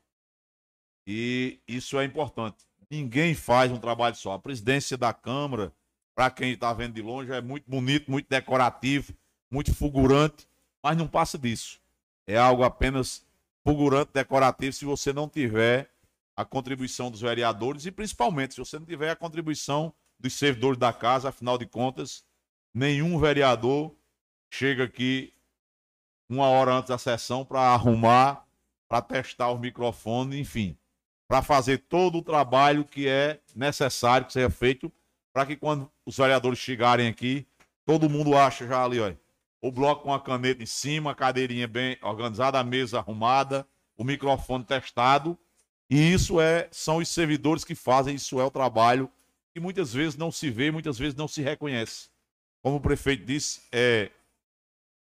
E 1.08 1.60
isso 1.68 2.00
é 2.00 2.06
importante. 2.06 2.69
Ninguém 2.90 3.36
faz 3.36 3.72
um 3.72 3.78
trabalho 3.78 4.16
só. 4.16 4.34
A 4.34 4.40
presidência 4.40 4.98
da 4.98 5.14
Câmara, 5.14 5.72
para 6.16 6.32
quem 6.32 6.54
está 6.54 6.74
vendo 6.74 6.94
de 6.94 7.02
longe, 7.02 7.32
é 7.32 7.42
muito 7.42 7.70
bonito, 7.70 8.10
muito 8.10 8.28
decorativo, 8.28 9.14
muito 9.50 9.74
fulgurante, 9.74 10.48
mas 10.82 10.98
não 10.98 11.08
passa 11.08 11.38
disso. 11.38 11.80
É 12.26 12.38
algo 12.38 12.64
apenas 12.64 13.26
fulgurante, 13.64 14.12
decorativo, 14.14 14.74
se 14.74 14.86
você 14.86 15.14
não 15.14 15.30
tiver 15.30 15.92
a 16.36 16.46
contribuição 16.46 17.12
dos 17.12 17.22
vereadores 17.22 17.86
e 17.86 17.92
principalmente 17.92 18.54
se 18.54 18.60
você 18.60 18.80
não 18.80 18.86
tiver 18.86 19.12
a 19.12 19.16
contribuição 19.16 19.94
dos 20.18 20.34
servidores 20.34 20.78
da 20.78 20.92
casa, 20.92 21.30
afinal 21.30 21.58
de 21.58 21.66
contas, 21.66 22.24
nenhum 22.74 23.20
vereador 23.20 23.94
chega 24.50 24.86
aqui 24.86 25.34
uma 26.30 26.48
hora 26.48 26.74
antes 26.74 26.90
da 26.90 26.98
sessão 26.98 27.44
para 27.44 27.62
arrumar, 27.62 28.48
para 28.88 29.02
testar 29.02 29.50
o 29.50 29.58
microfone, 29.58 30.40
enfim, 30.40 30.78
para 31.30 31.42
fazer 31.42 31.78
todo 31.88 32.18
o 32.18 32.22
trabalho 32.22 32.84
que 32.84 33.08
é 33.08 33.40
necessário 33.56 34.28
que 34.28 34.34
seja 34.34 34.50
feito 34.50 34.92
para 35.32 35.46
que 35.46 35.56
quando 35.56 35.90
os 36.06 36.18
vereadores 36.18 36.60
chegarem 36.60 37.08
aqui, 37.08 37.48
todo 37.86 38.10
mundo 38.10 38.36
acha 38.36 38.68
já 38.68 38.84
ali, 38.84 39.00
ó, 39.00 39.14
o 39.62 39.72
bloco 39.72 40.04
com 40.04 40.14
a 40.14 40.20
caneta 40.20 40.62
em 40.62 40.66
cima, 40.66 41.12
a 41.12 41.16
cadeirinha 41.16 41.68
bem 41.68 41.98
organizada, 42.02 42.60
a 42.60 42.64
mesa 42.64 42.98
arrumada, 42.98 43.66
o 43.96 44.04
microfone 44.04 44.66
testado. 44.66 45.38
E 45.90 46.12
isso 46.12 46.42
é 46.42 46.68
são 46.72 46.98
os 46.98 47.08
servidores 47.08 47.64
que 47.64 47.76
fazem, 47.76 48.16
isso 48.16 48.40
é 48.42 48.44
o 48.44 48.52
trabalho 48.52 49.10
que 49.54 49.60
muitas 49.62 49.94
vezes 49.94 50.18
não 50.18 50.32
se 50.32 50.50
vê, 50.50 50.72
muitas 50.72 50.98
vezes 50.98 51.16
não 51.16 51.28
se 51.28 51.42
reconhece 51.42 52.10
como 52.62 52.78
o 52.78 52.82
prefeito 52.82 53.26
disse, 53.26 53.62
é 53.72 54.12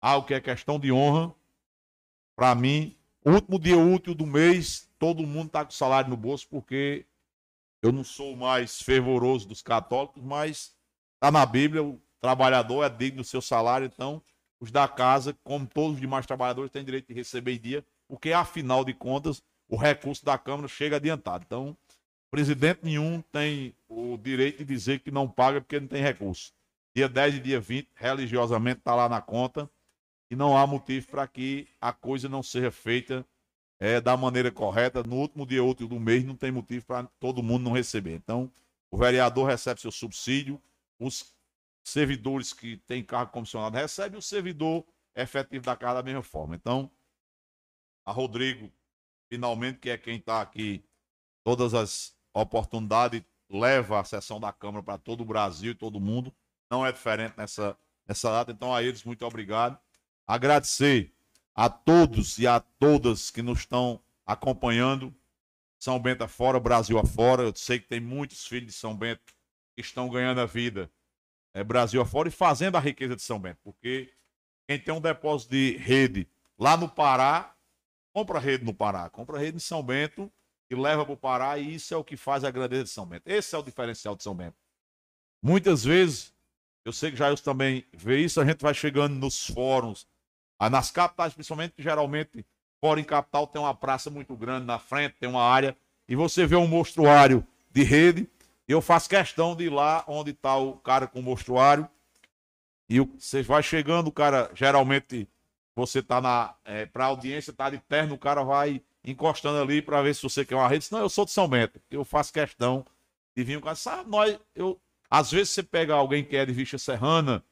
algo 0.00 0.26
que 0.26 0.34
é 0.34 0.40
questão 0.40 0.78
de 0.78 0.92
honra. 0.92 1.34
Para 2.34 2.54
mim, 2.54 2.96
último 3.32 3.58
dia 3.58 3.76
útil 3.76 4.14
do 4.14 4.26
mês, 4.26 4.88
todo 4.98 5.26
mundo 5.26 5.48
está 5.48 5.64
com 5.64 5.70
salário 5.70 6.10
no 6.10 6.16
bolso, 6.16 6.46
porque 6.48 7.06
eu 7.82 7.92
não 7.92 8.04
sou 8.04 8.36
mais 8.36 8.80
fervoroso 8.80 9.48
dos 9.48 9.62
católicos, 9.62 10.22
mas 10.22 10.74
está 11.14 11.30
na 11.30 11.44
Bíblia, 11.44 11.82
o 11.82 12.00
trabalhador 12.20 12.84
é 12.84 12.88
digno 12.88 13.22
do 13.22 13.26
seu 13.26 13.40
salário, 13.40 13.86
então 13.86 14.22
os 14.60 14.70
da 14.70 14.88
casa, 14.88 15.36
como 15.44 15.66
todos 15.66 15.94
os 15.94 16.00
demais 16.00 16.26
trabalhadores, 16.26 16.70
têm 16.70 16.84
direito 16.84 17.08
de 17.08 17.14
receber 17.14 17.58
dia, 17.58 17.84
porque 18.08 18.32
afinal 18.32 18.84
de 18.84 18.94
contas, 18.94 19.42
o 19.68 19.76
recurso 19.76 20.24
da 20.24 20.38
Câmara 20.38 20.68
chega 20.68 20.96
adiantado. 20.96 21.44
Então, 21.46 21.76
presidente 22.30 22.80
nenhum 22.82 23.22
tem 23.32 23.74
o 23.88 24.16
direito 24.16 24.58
de 24.58 24.64
dizer 24.64 25.00
que 25.00 25.10
não 25.10 25.28
paga 25.28 25.60
porque 25.60 25.80
não 25.80 25.88
tem 25.88 26.02
recurso. 26.02 26.52
Dia 26.94 27.08
10 27.08 27.36
e 27.36 27.40
dia 27.40 27.60
20, 27.60 27.88
religiosamente, 27.94 28.78
está 28.78 28.94
lá 28.94 29.08
na 29.08 29.20
conta. 29.20 29.70
E 30.30 30.36
não 30.36 30.56
há 30.56 30.66
motivo 30.66 31.06
para 31.08 31.26
que 31.26 31.68
a 31.80 31.92
coisa 31.92 32.28
não 32.28 32.42
seja 32.42 32.70
feita 32.70 33.24
é, 33.78 34.00
da 34.00 34.16
maneira 34.16 34.50
correta. 34.50 35.02
No 35.02 35.16
último 35.16 35.46
dia 35.46 35.62
útil 35.62 35.88
do 35.88 36.00
mês, 36.00 36.24
não 36.24 36.36
tem 36.36 36.50
motivo 36.50 36.84
para 36.86 37.06
todo 37.20 37.42
mundo 37.42 37.64
não 37.64 37.72
receber. 37.72 38.14
Então, 38.14 38.50
o 38.90 38.96
vereador 38.96 39.48
recebe 39.48 39.80
seu 39.80 39.92
subsídio, 39.92 40.60
os 40.98 41.34
servidores 41.84 42.52
que 42.52 42.78
têm 42.78 43.04
cargo 43.04 43.32
comissionado 43.32 43.76
recebem, 43.76 44.18
o 44.18 44.22
servidor 44.22 44.84
efetivo 45.14 45.64
da 45.64 45.76
casa 45.76 45.96
da 45.96 46.02
mesma 46.02 46.22
forma. 46.22 46.56
Então, 46.56 46.90
a 48.04 48.12
Rodrigo, 48.12 48.72
finalmente, 49.28 49.78
que 49.78 49.90
é 49.90 49.98
quem 49.98 50.16
está 50.16 50.40
aqui, 50.40 50.84
todas 51.44 51.74
as 51.74 52.16
oportunidades, 52.34 53.22
leva 53.48 54.00
a 54.00 54.04
sessão 54.04 54.40
da 54.40 54.52
Câmara 54.52 54.82
para 54.82 54.98
todo 54.98 55.20
o 55.20 55.24
Brasil 55.24 55.72
e 55.72 55.74
todo 55.74 56.00
mundo 56.00 56.34
não 56.70 56.84
é 56.84 56.90
diferente 56.90 57.34
nessa, 57.36 57.78
nessa 58.06 58.30
data. 58.30 58.50
Então, 58.50 58.74
a 58.74 58.82
eles, 58.82 59.04
muito 59.04 59.24
obrigado. 59.24 59.78
Agradecer 60.26 61.12
a 61.54 61.68
todos 61.70 62.38
e 62.38 62.46
a 62.46 62.60
todas 62.60 63.30
que 63.30 63.42
nos 63.42 63.60
estão 63.60 64.00
acompanhando. 64.24 65.14
São 65.78 65.98
Bento 65.98 66.24
afora, 66.24 66.58
Brasil 66.58 66.98
afora. 66.98 67.44
Eu 67.44 67.54
sei 67.54 67.78
que 67.78 67.86
tem 67.86 68.00
muitos 68.00 68.46
filhos 68.46 68.72
de 68.72 68.78
São 68.78 68.96
Bento 68.96 69.22
que 69.74 69.80
estão 69.80 70.08
ganhando 70.08 70.40
a 70.40 70.46
vida 70.46 70.90
é, 71.56 71.64
Brasil 71.64 72.02
afora 72.02 72.28
e 72.28 72.30
fazendo 72.30 72.76
a 72.76 72.80
riqueza 72.80 73.16
de 73.16 73.22
São 73.22 73.40
Bento. 73.40 73.58
Porque 73.64 74.12
quem 74.68 74.78
tem 74.78 74.92
um 74.92 75.00
depósito 75.00 75.52
de 75.52 75.78
rede 75.78 76.28
lá 76.58 76.76
no 76.76 76.86
Pará, 76.86 77.54
compra 78.12 78.38
rede 78.38 78.62
no 78.62 78.74
Pará, 78.74 79.08
compra 79.08 79.38
rede 79.38 79.56
em 79.56 79.60
São 79.60 79.82
Bento 79.82 80.30
e 80.68 80.74
leva 80.74 81.04
para 81.04 81.14
o 81.14 81.16
Pará, 81.16 81.56
e 81.56 81.76
isso 81.76 81.94
é 81.94 81.96
o 81.96 82.04
que 82.04 82.16
faz 82.16 82.44
a 82.44 82.50
grandeza 82.50 82.84
de 82.84 82.90
São 82.90 83.06
Bento. 83.06 83.22
Esse 83.26 83.54
é 83.54 83.58
o 83.58 83.62
diferencial 83.62 84.14
de 84.14 84.22
São 84.22 84.34
Bento. 84.34 84.56
Muitas 85.40 85.82
vezes, 85.82 86.34
eu 86.84 86.92
sei 86.92 87.10
que 87.10 87.16
Jair 87.16 87.40
também 87.40 87.86
vê 87.92 88.20
isso, 88.20 88.38
a 88.38 88.44
gente 88.44 88.60
vai 88.60 88.74
chegando 88.74 89.14
nos 89.14 89.46
fóruns, 89.46 90.06
nas 90.60 90.90
capitais, 90.90 91.34
principalmente, 91.34 91.74
geralmente, 91.78 92.44
fora 92.80 93.00
em 93.00 93.04
capital, 93.04 93.46
tem 93.46 93.60
uma 93.60 93.74
praça 93.74 94.10
muito 94.10 94.34
grande 94.36 94.66
na 94.66 94.78
frente, 94.78 95.16
tem 95.18 95.28
uma 95.28 95.42
área, 95.42 95.76
e 96.08 96.16
você 96.16 96.46
vê 96.46 96.56
um 96.56 96.66
mostruário 96.66 97.46
de 97.70 97.82
rede, 97.82 98.28
eu 98.66 98.80
faço 98.80 99.08
questão 99.08 99.54
de 99.54 99.64
ir 99.64 99.70
lá 99.70 100.04
onde 100.06 100.30
está 100.30 100.56
o 100.56 100.74
cara 100.74 101.06
com 101.06 101.20
o 101.20 101.22
mostruário, 101.22 101.88
e 102.88 103.00
você 103.00 103.42
vai 103.42 103.62
chegando, 103.62 104.08
o 104.08 104.12
cara, 104.12 104.50
geralmente, 104.54 105.28
você 105.74 106.02
tá 106.02 106.20
na. 106.20 106.54
É, 106.64 106.86
pra 106.86 107.06
audiência, 107.06 107.52
tá 107.52 107.68
de 107.68 107.78
terno, 107.78 108.14
o 108.14 108.18
cara 108.18 108.42
vai 108.42 108.80
encostando 109.04 109.60
ali 109.60 109.82
para 109.82 110.02
ver 110.02 110.14
se 110.14 110.22
você 110.22 110.44
quer 110.44 110.56
uma 110.56 110.68
rede. 110.68 110.88
Não, 110.90 111.00
eu 111.00 111.08
sou 111.08 111.24
de 111.24 111.32
São 111.32 111.48
Bento. 111.48 111.80
Eu 111.90 112.04
faço 112.04 112.32
questão 112.32 112.84
de 113.36 113.44
vir. 113.44 113.60
Sabe, 113.76 114.08
nós, 114.08 114.38
eu, 114.54 114.80
às 115.10 115.30
vezes 115.30 115.50
você 115.50 115.62
pega 115.62 115.94
alguém 115.94 116.24
que 116.24 116.36
é 116.36 116.46
de 116.46 116.52
Vixa 116.52 116.78
Serrana, 116.78 117.44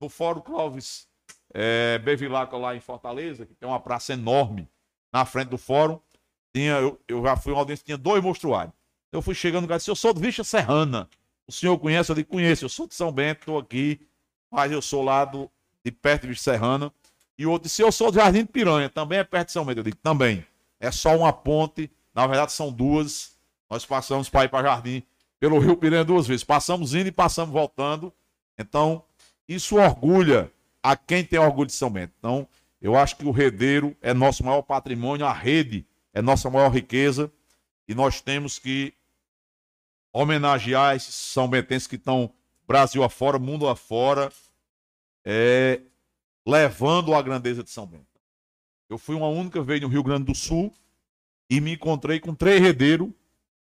no 0.00 0.08
Fórum 0.08 0.40
Clóvis 0.40 1.08
é, 1.52 1.98
Bevilacqua 1.98 2.56
lá 2.56 2.74
em 2.74 2.80
Fortaleza, 2.80 3.46
que 3.46 3.54
tem 3.54 3.68
uma 3.68 3.80
praça 3.80 4.12
enorme 4.12 4.68
na 5.12 5.24
frente 5.24 5.48
do 5.48 5.58
fórum. 5.58 5.98
Tinha, 6.54 6.74
eu, 6.74 7.00
eu 7.08 7.22
já 7.22 7.36
fui 7.36 7.52
uma 7.52 7.60
audiência, 7.60 7.84
tinha 7.84 7.98
dois 7.98 8.22
monstruários. 8.22 8.74
Eu 9.10 9.20
fui 9.20 9.34
chegando 9.34 9.62
no 9.62 9.68
cara 9.68 9.78
disse, 9.78 9.90
eu 9.90 9.96
sou 9.96 10.12
de 10.14 10.20
Vixa 10.20 10.42
Serrana. 10.42 11.08
O 11.46 11.52
senhor 11.52 11.78
conhece? 11.78 12.10
Eu 12.10 12.14
disse, 12.16 12.26
conheço. 12.26 12.64
Eu 12.64 12.68
sou 12.68 12.86
de 12.86 12.94
São 12.94 13.12
Bento, 13.12 13.40
estou 13.40 13.58
aqui, 13.58 14.00
mas 14.50 14.72
eu 14.72 14.80
sou 14.80 15.02
lá 15.02 15.24
do, 15.24 15.50
de 15.84 15.92
perto 15.92 16.22
de 16.22 16.28
Vixa 16.28 16.44
Serrana. 16.44 16.92
E 17.38 17.46
o 17.46 17.50
outro 17.50 17.68
disse, 17.68 17.82
eu 17.82 17.92
sou 17.92 18.10
do 18.10 18.16
Jardim 18.16 18.40
de 18.40 18.48
Piranha, 18.48 18.88
também 18.88 19.18
é 19.18 19.24
perto 19.24 19.46
de 19.48 19.52
São 19.52 19.64
Bento. 19.64 19.78
Eu 19.78 19.84
digo, 19.84 19.96
também. 19.96 20.44
É 20.80 20.90
só 20.90 21.16
uma 21.16 21.32
ponte, 21.32 21.90
na 22.14 22.26
verdade 22.26 22.52
são 22.52 22.72
duas. 22.72 23.32
Nós 23.70 23.84
passamos 23.86 24.28
para 24.28 24.44
ir 24.44 24.48
para 24.48 24.68
Jardim 24.68 25.02
pelo 25.38 25.58
Rio 25.58 25.76
Piranha 25.76 26.04
duas 26.04 26.26
vezes. 26.26 26.44
Passamos 26.44 26.94
indo 26.94 27.08
e 27.08 27.12
passamos 27.12 27.52
voltando. 27.52 28.12
Então, 28.58 29.02
isso 29.48 29.76
orgulha 29.76 30.50
a 30.82 30.96
quem 30.96 31.24
tem 31.24 31.38
orgulho 31.38 31.66
de 31.66 31.72
São 31.72 31.90
Bento. 31.90 32.12
Então, 32.18 32.48
eu 32.80 32.96
acho 32.96 33.16
que 33.16 33.24
o 33.24 33.30
redeiro 33.30 33.96
é 34.00 34.12
nosso 34.12 34.44
maior 34.44 34.62
patrimônio, 34.62 35.24
a 35.24 35.32
rede 35.32 35.86
é 36.12 36.20
nossa 36.20 36.50
maior 36.50 36.70
riqueza 36.70 37.32
e 37.86 37.94
nós 37.94 38.20
temos 38.20 38.58
que 38.58 38.92
homenagear 40.12 40.96
esses 40.96 41.14
São 41.14 41.48
Bentenses 41.48 41.86
que 41.86 41.96
estão 41.96 42.32
Brasil 42.66 43.02
afora, 43.02 43.38
mundo 43.38 43.68
afora, 43.68 44.32
é, 45.24 45.80
levando 46.46 47.14
a 47.14 47.22
grandeza 47.22 47.62
de 47.62 47.70
São 47.70 47.86
Bento. 47.86 48.06
Eu 48.88 48.98
fui 48.98 49.14
uma 49.14 49.28
única 49.28 49.62
vez 49.62 49.80
no 49.80 49.88
Rio 49.88 50.02
Grande 50.02 50.24
do 50.24 50.34
Sul 50.34 50.72
e 51.48 51.60
me 51.60 51.74
encontrei 51.74 52.20
com 52.20 52.34
três 52.34 52.60
redeiros. 52.60 53.10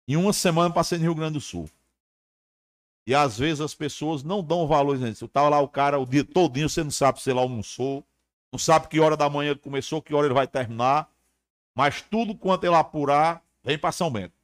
Em 0.07 0.17
uma 0.17 0.33
semana 0.33 0.73
passei 0.73 0.99
no 0.99 1.05
Rio 1.05 1.15
Grande 1.15 1.35
do 1.35 1.41
Sul. 1.41 1.69
E 3.07 3.15
às 3.15 3.39
vezes 3.39 3.61
as 3.61 3.75
pessoas 3.75 4.23
não 4.23 4.43
dão 4.43 4.67
valor. 4.67 4.97
Eu 5.01 5.29
tava 5.29 5.49
lá 5.49 5.61
o 5.61 5.69
cara 5.69 5.99
o 5.99 6.07
dia 6.07 6.25
todinho, 6.25 6.69
você 6.69 6.85
não 6.85 6.91
sabe 6.91 7.21
se 7.21 7.31
ele 7.31 7.41
almoçou, 7.41 8.05
não 8.53 8.59
sabe 8.59 8.89
que 8.89 9.01
hora 9.01 9.17
da 9.17 9.29
manhã 9.29 9.51
ele 9.51 9.61
começou, 9.61 10.01
que 10.01 10.15
hora 10.15 10.27
ele 10.27 10.35
vai 10.35 10.47
terminar. 10.47 11.11
Mas 11.75 12.03
tudo 12.03 12.35
quanto 12.35 12.65
ele 12.65 12.75
apurar, 12.75 13.43
vem 13.65 13.79
para 13.79 13.93
São 13.93 14.11
Bento. 14.11 14.35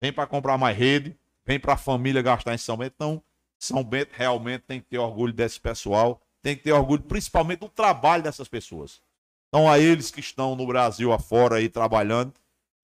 Vem 0.00 0.12
para 0.12 0.26
comprar 0.26 0.56
mais 0.56 0.76
rede, 0.76 1.16
vem 1.44 1.58
para 1.58 1.72
a 1.72 1.76
família 1.76 2.22
gastar 2.22 2.54
em 2.54 2.58
São 2.58 2.76
Bento. 2.76 2.92
Então, 2.94 3.22
São 3.58 3.82
Bento 3.82 4.12
realmente 4.12 4.62
tem 4.62 4.80
que 4.80 4.86
ter 4.86 4.98
orgulho 4.98 5.32
desse 5.32 5.58
pessoal, 5.58 6.20
tem 6.42 6.56
que 6.56 6.62
ter 6.62 6.72
orgulho 6.72 7.02
principalmente 7.02 7.60
do 7.60 7.68
trabalho 7.68 8.22
dessas 8.22 8.46
pessoas. 8.46 9.00
Então, 9.48 9.68
a 9.68 9.78
eles 9.78 10.10
que 10.10 10.20
estão 10.20 10.54
no 10.54 10.66
Brasil 10.66 11.12
afora 11.12 11.56
aí 11.56 11.68
trabalhando, 11.68 12.34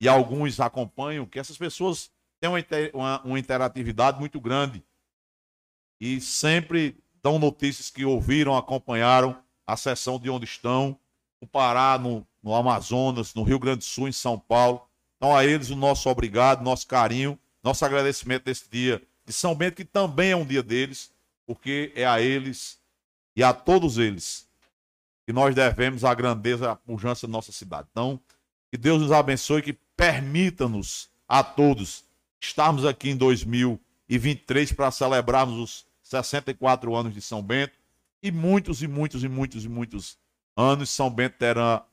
e 0.00 0.08
alguns 0.08 0.58
acompanham, 0.58 1.24
que 1.24 1.38
essas 1.38 1.56
pessoas 1.56 2.10
têm 2.40 2.50
uma, 2.50 2.58
uma, 2.92 3.22
uma 3.22 3.38
interatividade 3.38 4.18
muito 4.18 4.40
grande 4.40 4.82
e 6.00 6.20
sempre 6.20 6.96
dão 7.22 7.38
notícias 7.38 7.90
que 7.90 8.04
ouviram, 8.04 8.56
acompanharam 8.56 9.36
a 9.66 9.76
sessão 9.76 10.18
de 10.18 10.28
onde 10.28 10.44
estão, 10.44 10.98
no 11.40 11.48
Pará, 11.48 11.98
no, 11.98 12.26
no 12.42 12.54
Amazonas, 12.54 13.34
no 13.34 13.42
Rio 13.42 13.58
Grande 13.58 13.78
do 13.78 13.84
Sul, 13.84 14.08
em 14.08 14.12
São 14.12 14.38
Paulo. 14.38 14.86
Então, 15.16 15.34
a 15.34 15.44
eles 15.44 15.70
o 15.70 15.76
nosso 15.76 16.08
obrigado, 16.08 16.62
nosso 16.62 16.86
carinho, 16.86 17.38
nosso 17.62 17.84
agradecimento 17.84 18.44
desse 18.44 18.68
dia 18.70 19.02
de 19.24 19.32
São 19.32 19.54
Bento, 19.54 19.76
que 19.76 19.84
também 19.84 20.32
é 20.32 20.36
um 20.36 20.44
dia 20.44 20.62
deles, 20.62 21.10
porque 21.46 21.92
é 21.94 22.04
a 22.04 22.20
eles 22.20 22.78
e 23.34 23.42
a 23.42 23.52
todos 23.52 23.98
eles 23.98 24.46
que 25.26 25.32
nós 25.32 25.54
devemos 25.54 26.04
a 26.04 26.14
grandeza, 26.14 26.72
a 26.72 26.76
pujança 26.76 27.26
da 27.26 27.32
nossa 27.32 27.52
cidade. 27.52 27.88
Então, 27.90 28.20
que 28.70 28.76
Deus 28.76 29.00
nos 29.00 29.12
abençoe, 29.12 29.62
que 29.62 29.72
permita-nos 29.96 31.08
a 31.26 31.42
todos 31.42 32.04
estarmos 32.40 32.84
aqui 32.84 33.08
em 33.08 33.16
2023 34.08 34.72
para 34.72 34.90
celebrarmos 34.90 35.58
os 35.58 35.86
64 36.02 36.94
anos 36.94 37.14
de 37.14 37.20
São 37.20 37.42
Bento 37.42 37.78
e 38.22 38.30
muitos 38.30 38.82
e 38.82 38.88
muitos 38.88 39.24
e 39.24 39.28
muitos 39.28 39.64
e 39.64 39.68
muitos 39.68 40.18
anos 40.56 40.90
São 40.90 41.10
Bento 41.10 41.36
terá 41.38 41.84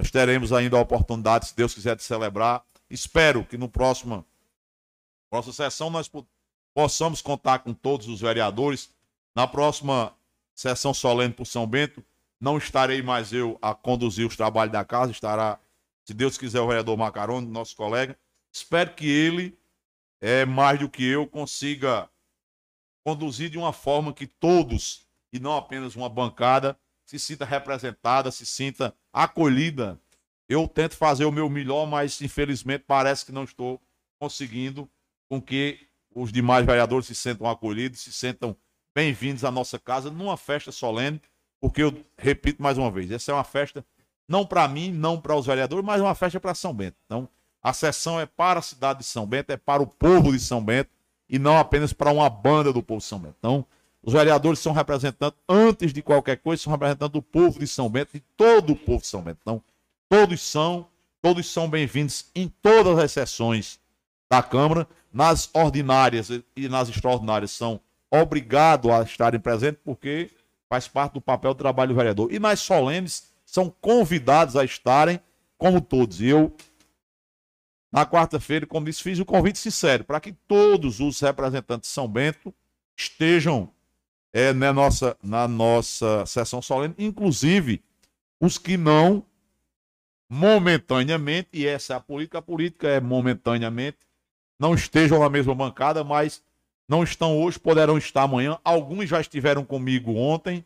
nós 0.00 0.10
teremos 0.10 0.50
ainda 0.50 0.78
a 0.78 0.80
oportunidade, 0.80 1.48
se 1.48 1.54
Deus 1.54 1.74
quiser, 1.74 1.94
de 1.94 2.02
celebrar. 2.02 2.64
Espero 2.88 3.44
que 3.44 3.58
no 3.58 3.68
próximo 3.68 4.24
próxima 5.28 5.52
sessão 5.52 5.90
nós 5.90 6.10
possamos 6.72 7.20
contar 7.20 7.58
com 7.58 7.74
todos 7.74 8.08
os 8.08 8.22
vereadores. 8.22 8.90
Na 9.36 9.46
próxima 9.46 10.16
sessão 10.54 10.94
solene 10.94 11.34
por 11.34 11.46
São 11.46 11.66
Bento, 11.66 12.02
não 12.40 12.56
estarei 12.56 13.02
mais 13.02 13.30
eu 13.30 13.58
a 13.60 13.74
conduzir 13.74 14.26
os 14.26 14.36
trabalhos 14.36 14.72
da 14.72 14.86
casa, 14.86 15.12
estará, 15.12 15.60
se 16.02 16.14
Deus 16.14 16.38
quiser, 16.38 16.62
o 16.62 16.66
vereador 16.66 16.96
Macarone, 16.96 17.46
nosso 17.46 17.76
colega. 17.76 18.18
Espero 18.50 18.94
que 18.94 19.06
ele, 19.06 19.58
é, 20.20 20.44
mais 20.44 20.78
do 20.78 20.88
que 20.88 21.04
eu, 21.04 21.26
consiga 21.26 22.08
conduzir 23.04 23.50
de 23.50 23.58
uma 23.58 23.72
forma 23.72 24.12
que 24.12 24.26
todos, 24.26 25.06
e 25.32 25.38
não 25.38 25.56
apenas 25.56 25.96
uma 25.96 26.08
bancada, 26.08 26.78
se 27.04 27.18
sinta 27.18 27.44
representada, 27.44 28.30
se 28.30 28.44
sinta 28.44 28.94
acolhida. 29.12 30.00
Eu 30.48 30.68
tento 30.68 30.96
fazer 30.96 31.24
o 31.24 31.32
meu 31.32 31.48
melhor, 31.48 31.86
mas 31.86 32.20
infelizmente 32.20 32.84
parece 32.86 33.24
que 33.24 33.32
não 33.32 33.44
estou 33.44 33.80
conseguindo 34.20 34.88
com 35.28 35.40
que 35.40 35.88
os 36.14 36.32
demais 36.32 36.66
vereadores 36.66 37.06
se 37.06 37.14
sentam 37.14 37.48
acolhidos, 37.48 38.00
se 38.00 38.12
sentam 38.12 38.56
bem-vindos 38.94 39.44
à 39.44 39.50
nossa 39.50 39.78
casa 39.78 40.10
numa 40.10 40.36
festa 40.36 40.72
solene 40.72 41.20
porque 41.60 41.82
eu 41.82 42.04
repito 42.16 42.62
mais 42.62 42.78
uma 42.78 42.90
vez, 42.90 43.10
essa 43.10 43.30
é 43.30 43.34
uma 43.34 43.44
festa 43.44 43.84
não 44.26 44.46
para 44.46 44.66
mim, 44.66 44.92
não 44.92 45.20
para 45.20 45.34
os 45.34 45.44
vereadores, 45.44 45.84
mas 45.84 46.00
uma 46.00 46.14
festa 46.14 46.38
para 46.38 46.54
São 46.54 46.72
Bento. 46.72 46.96
Então, 47.04 47.28
a 47.62 47.72
sessão 47.72 48.18
é 48.20 48.26
para 48.26 48.58
a 48.58 48.62
cidade 48.62 49.00
de 49.00 49.04
São 49.04 49.26
Bento, 49.26 49.50
é 49.50 49.56
para 49.56 49.82
o 49.82 49.86
povo 49.86 50.32
de 50.32 50.40
São 50.40 50.62
Bento 50.62 50.90
e 51.28 51.38
não 51.38 51.58
apenas 51.58 51.92
para 51.92 52.10
uma 52.10 52.28
banda 52.28 52.72
do 52.72 52.82
povo 52.82 53.00
de 53.00 53.06
São 53.06 53.18
Bento. 53.18 53.36
Então, 53.38 53.64
os 54.02 54.12
vereadores 54.12 54.58
são 54.58 54.72
representantes, 54.72 55.38
antes 55.48 55.92
de 55.92 56.02
qualquer 56.02 56.38
coisa, 56.38 56.62
são 56.62 56.72
representantes 56.72 57.12
do 57.12 57.22
povo 57.22 57.58
de 57.58 57.66
São 57.66 57.88
Bento 57.88 58.16
e 58.16 58.20
todo 58.36 58.72
o 58.72 58.76
povo 58.76 59.00
de 59.00 59.06
São 59.06 59.22
Bento. 59.22 59.38
Então, 59.42 59.62
todos 60.08 60.40
são, 60.40 60.86
todos 61.20 61.50
são 61.50 61.68
bem-vindos 61.68 62.26
em 62.34 62.48
todas 62.62 62.98
as 62.98 63.12
sessões 63.12 63.78
da 64.30 64.42
Câmara, 64.42 64.88
nas 65.12 65.50
ordinárias 65.52 66.30
e 66.56 66.68
nas 66.68 66.88
extraordinárias 66.88 67.50
são 67.50 67.80
obrigados 68.10 68.90
a 68.90 69.02
estarem 69.02 69.40
presentes, 69.40 69.80
porque 69.84 70.30
faz 70.68 70.88
parte 70.88 71.14
do 71.14 71.20
papel 71.20 71.52
do 71.52 71.58
trabalho 71.58 71.92
do 71.92 71.96
vereador. 71.96 72.32
E 72.32 72.38
nas 72.38 72.60
solenes 72.60 73.30
são 73.44 73.72
convidados 73.80 74.56
a 74.56 74.64
estarem, 74.64 75.20
como 75.58 75.80
todos. 75.80 76.20
E 76.20 76.26
eu, 76.26 76.54
na 77.92 78.06
quarta-feira, 78.06 78.66
como 78.66 78.86
disse, 78.86 79.02
fiz 79.02 79.18
o 79.18 79.24
convite 79.24 79.58
sincero 79.58 80.04
para 80.04 80.20
que 80.20 80.32
todos 80.32 81.00
os 81.00 81.20
representantes 81.20 81.88
de 81.88 81.94
São 81.94 82.06
Bento 82.06 82.54
estejam 82.96 83.70
é, 84.32 84.52
na, 84.52 84.72
nossa, 84.72 85.16
na 85.22 85.48
nossa 85.48 86.24
sessão 86.26 86.62
solene, 86.62 86.94
inclusive 86.98 87.82
os 88.40 88.58
que 88.58 88.76
não 88.76 89.24
momentaneamente, 90.28 91.48
e 91.52 91.66
essa 91.66 91.94
é 91.94 91.96
a 91.96 92.00
política, 92.00 92.38
a 92.38 92.42
política 92.42 92.88
é 92.88 93.00
momentaneamente, 93.00 93.98
não 94.58 94.74
estejam 94.74 95.18
na 95.18 95.28
mesma 95.28 95.54
bancada, 95.54 96.04
mas 96.04 96.42
não 96.88 97.02
estão 97.02 97.36
hoje, 97.36 97.58
poderão 97.58 97.98
estar 97.98 98.22
amanhã. 98.22 98.58
Alguns 98.62 99.08
já 99.08 99.20
estiveram 99.20 99.64
comigo 99.64 100.14
ontem, 100.14 100.64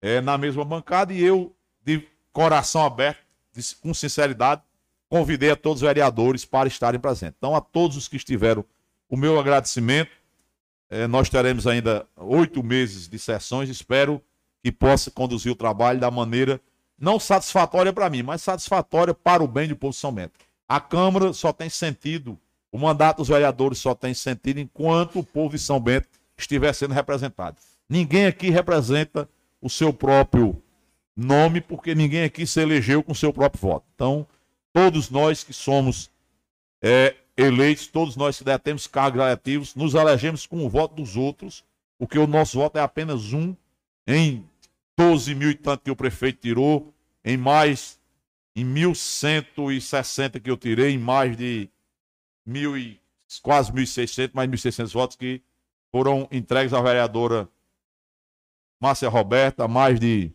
é, 0.00 0.20
na 0.20 0.38
mesma 0.38 0.64
bancada, 0.64 1.12
e 1.12 1.20
eu, 1.20 1.52
de 1.84 2.06
coração 2.32 2.84
aberto, 2.84 3.24
com 3.80 3.92
sinceridade, 3.92 4.62
convidei 5.08 5.50
a 5.50 5.56
todos 5.56 5.82
os 5.82 5.86
vereadores 5.86 6.44
para 6.44 6.68
estarem 6.68 7.00
presentes. 7.00 7.36
Então, 7.38 7.54
a 7.54 7.60
todos 7.60 7.96
os 7.96 8.08
que 8.08 8.16
estiveram, 8.16 8.64
o 9.08 9.16
meu 9.16 9.38
agradecimento. 9.38 10.10
É, 10.90 11.06
nós 11.06 11.30
teremos 11.30 11.66
ainda 11.66 12.06
oito 12.16 12.62
meses 12.62 13.08
de 13.08 13.18
sessões, 13.18 13.68
espero 13.68 14.22
que 14.62 14.70
possa 14.70 15.10
conduzir 15.10 15.50
o 15.50 15.56
trabalho 15.56 15.98
da 15.98 16.10
maneira 16.10 16.60
não 16.98 17.18
satisfatória 17.18 17.92
para 17.92 18.08
mim, 18.10 18.22
mas 18.22 18.42
satisfatória 18.42 19.14
para 19.14 19.42
o 19.42 19.48
bem 19.48 19.68
do 19.68 19.76
povo 19.76 19.92
de 19.92 19.98
São 19.98 20.12
Bento. 20.12 20.38
A 20.68 20.80
Câmara 20.80 21.32
só 21.32 21.52
tem 21.52 21.68
sentido 21.68 22.38
o 22.74 22.78
mandato 22.78 23.18
dos 23.18 23.28
vereadores 23.28 23.78
só 23.78 23.94
tem 23.94 24.12
sentido 24.12 24.58
enquanto 24.58 25.20
o 25.20 25.22
povo 25.22 25.54
de 25.54 25.62
São 25.62 25.78
Bento 25.78 26.08
estiver 26.36 26.72
sendo 26.72 26.92
representado. 26.92 27.56
Ninguém 27.88 28.26
aqui 28.26 28.50
representa 28.50 29.28
o 29.62 29.70
seu 29.70 29.92
próprio 29.92 30.60
nome, 31.16 31.60
porque 31.60 31.94
ninguém 31.94 32.24
aqui 32.24 32.44
se 32.44 32.58
elegeu 32.58 33.00
com 33.00 33.12
o 33.12 33.14
seu 33.14 33.32
próprio 33.32 33.60
voto. 33.60 33.86
Então, 33.94 34.26
todos 34.74 35.08
nós 35.08 35.44
que 35.44 35.52
somos 35.52 36.10
é, 36.82 37.14
eleitos, 37.36 37.86
todos 37.86 38.16
nós 38.16 38.36
que 38.36 38.44
detemos 38.44 38.88
cargos 38.88 39.22
eletivos, 39.22 39.74
nos 39.76 39.94
elegemos 39.94 40.46
com 40.46 40.66
o 40.66 40.68
voto 40.68 40.96
dos 40.96 41.16
outros, 41.16 41.64
porque 41.96 42.18
o 42.18 42.26
nosso 42.26 42.58
voto 42.58 42.76
é 42.76 42.82
apenas 42.82 43.32
um 43.32 43.56
em 44.04 44.44
12 44.98 45.34
mil 45.36 45.50
e 45.50 45.54
tanto 45.54 45.84
que 45.84 45.90
o 45.92 45.96
prefeito 45.96 46.40
tirou, 46.40 46.92
em 47.24 47.36
mais, 47.36 48.00
em 48.54 48.64
1.160 48.66 50.40
que 50.40 50.50
eu 50.50 50.56
tirei, 50.56 50.90
em 50.92 50.98
mais 50.98 51.36
de 51.36 51.70
mil 52.44 52.76
e, 52.76 53.00
quase 53.42 53.72
1.600, 53.72 54.30
mais 54.34 54.50
1.600 54.50 54.92
votos 54.92 55.16
que 55.16 55.40
foram 55.92 56.28
entregues 56.32 56.72
à 56.72 56.82
vereadora 56.82 57.48
Márcia 58.80 59.08
Roberta, 59.08 59.68
mais 59.68 60.00
de 60.00 60.32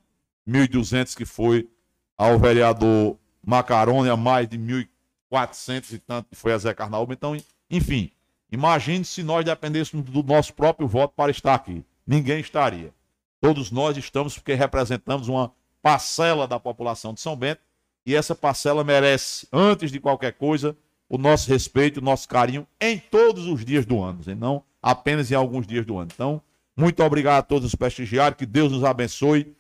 1.200 0.48 1.16
que 1.16 1.26
foi 1.26 1.70
ao 2.18 2.40
vereador 2.40 3.18
Macarone, 3.46 4.10
a 4.10 4.18
mais 4.18 4.48
de 4.48 4.58
1.400 4.58 5.94
e 5.94 6.00
tanto 6.00 6.30
que 6.30 6.36
foi 6.36 6.54
a 6.54 6.58
Zé 6.58 6.74
Carnaúba. 6.74 7.14
Então, 7.14 7.38
enfim, 7.70 8.12
imagine 8.52 9.04
se 9.06 9.24
nós 9.24 9.46
dependêssemos 9.46 10.10
do 10.10 10.24
nosso 10.24 10.54
próprio 10.54 10.88
voto 10.88 11.14
para 11.16 11.32
estar 11.32 11.54
aqui. 11.54 11.84
Ninguém 12.06 12.40
estaria. 12.40 12.94
Todos 13.42 13.72
nós 13.72 13.96
estamos 13.98 14.36
porque 14.36 14.54
representamos 14.54 15.28
uma 15.28 15.52
parcela 15.82 16.48
da 16.48 16.60
população 16.60 17.14
de 17.14 17.22
São 17.22 17.36
Bento 17.36 17.62
e 18.06 18.16
essa 18.16 18.34
parcela 18.34 18.84
merece, 18.84 19.48
antes 19.52 19.92
de 19.92 20.00
qualquer 20.00 20.34
coisa, 20.34 20.76
o 21.08 21.18
nosso 21.18 21.50
respeito, 21.50 21.98
o 21.98 22.04
nosso 22.04 22.28
carinho 22.28 22.68
em 22.80 22.98
todos 22.98 23.46
os 23.48 23.64
dias 23.64 23.86
do 23.86 24.02
ano, 24.02 24.22
e 24.26 24.36
não 24.36 24.64
apenas 24.82 25.32
em 25.32 25.36
alguns 25.36 25.68
dias 25.68 25.86
do 25.86 25.98
ano. 25.98 26.10
Então, 26.14 26.42
muito 26.76 27.04
obrigado 27.04 27.40
a 27.40 27.44
todos 27.44 27.66
os 27.68 27.76
prestigiários, 27.76 28.38
que 28.38 28.46
Deus 28.46 28.72
nos 28.72 28.84
abençoe, 28.84 29.54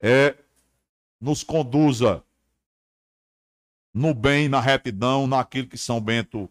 é, 0.00 0.34
nos 1.20 1.42
conduza 1.42 2.22
no 3.94 4.12
bem, 4.12 4.48
na 4.48 4.60
retidão, 4.60 5.26
naquilo 5.26 5.68
que 5.68 5.78
São 5.78 6.00
Bento 6.00 6.50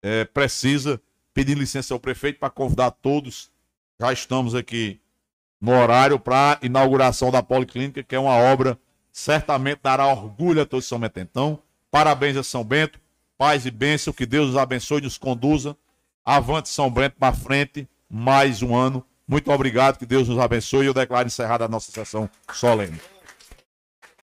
é, 0.00 0.24
precisa. 0.24 1.02
Pedir 1.34 1.56
licença 1.56 1.92
ao 1.92 2.00
prefeito 2.00 2.38
para 2.38 2.50
convidar 2.50 2.90
todos. 2.92 3.50
Já 4.00 4.12
estamos 4.12 4.54
aqui 4.54 5.00
no 5.60 5.72
horário 5.72 6.18
para 6.18 6.58
inauguração 6.62 7.30
da 7.30 7.42
Policlínica, 7.42 8.02
que 8.02 8.14
é 8.14 8.18
uma 8.18 8.34
obra 8.34 8.78
certamente 9.12 9.80
dará 9.82 10.06
orgulho 10.06 10.62
a 10.62 10.66
todos 10.66 10.84
os 10.84 10.88
São 10.88 10.98
Bento. 10.98 11.20
Então, 11.20 11.58
parabéns 11.90 12.36
a 12.36 12.42
São 12.42 12.64
Bento, 12.64 12.98
paz 13.36 13.66
e 13.66 13.70
bênção, 13.70 14.12
que 14.12 14.24
Deus 14.24 14.48
nos 14.48 14.56
abençoe 14.56 15.00
e 15.00 15.04
nos 15.04 15.18
conduza. 15.18 15.76
Avante 16.24 16.68
São 16.68 16.90
Bento 16.90 17.16
para 17.18 17.34
frente, 17.34 17.88
mais 18.08 18.62
um 18.62 18.74
ano. 18.74 19.04
Muito 19.28 19.50
obrigado, 19.50 19.98
que 19.98 20.06
Deus 20.06 20.28
nos 20.28 20.38
abençoe 20.38 20.84
e 20.84 20.86
eu 20.88 20.94
declaro 20.94 21.26
encerrada 21.26 21.64
a 21.64 21.68
nossa 21.68 21.92
sessão 21.92 22.28
solene. 22.52 22.98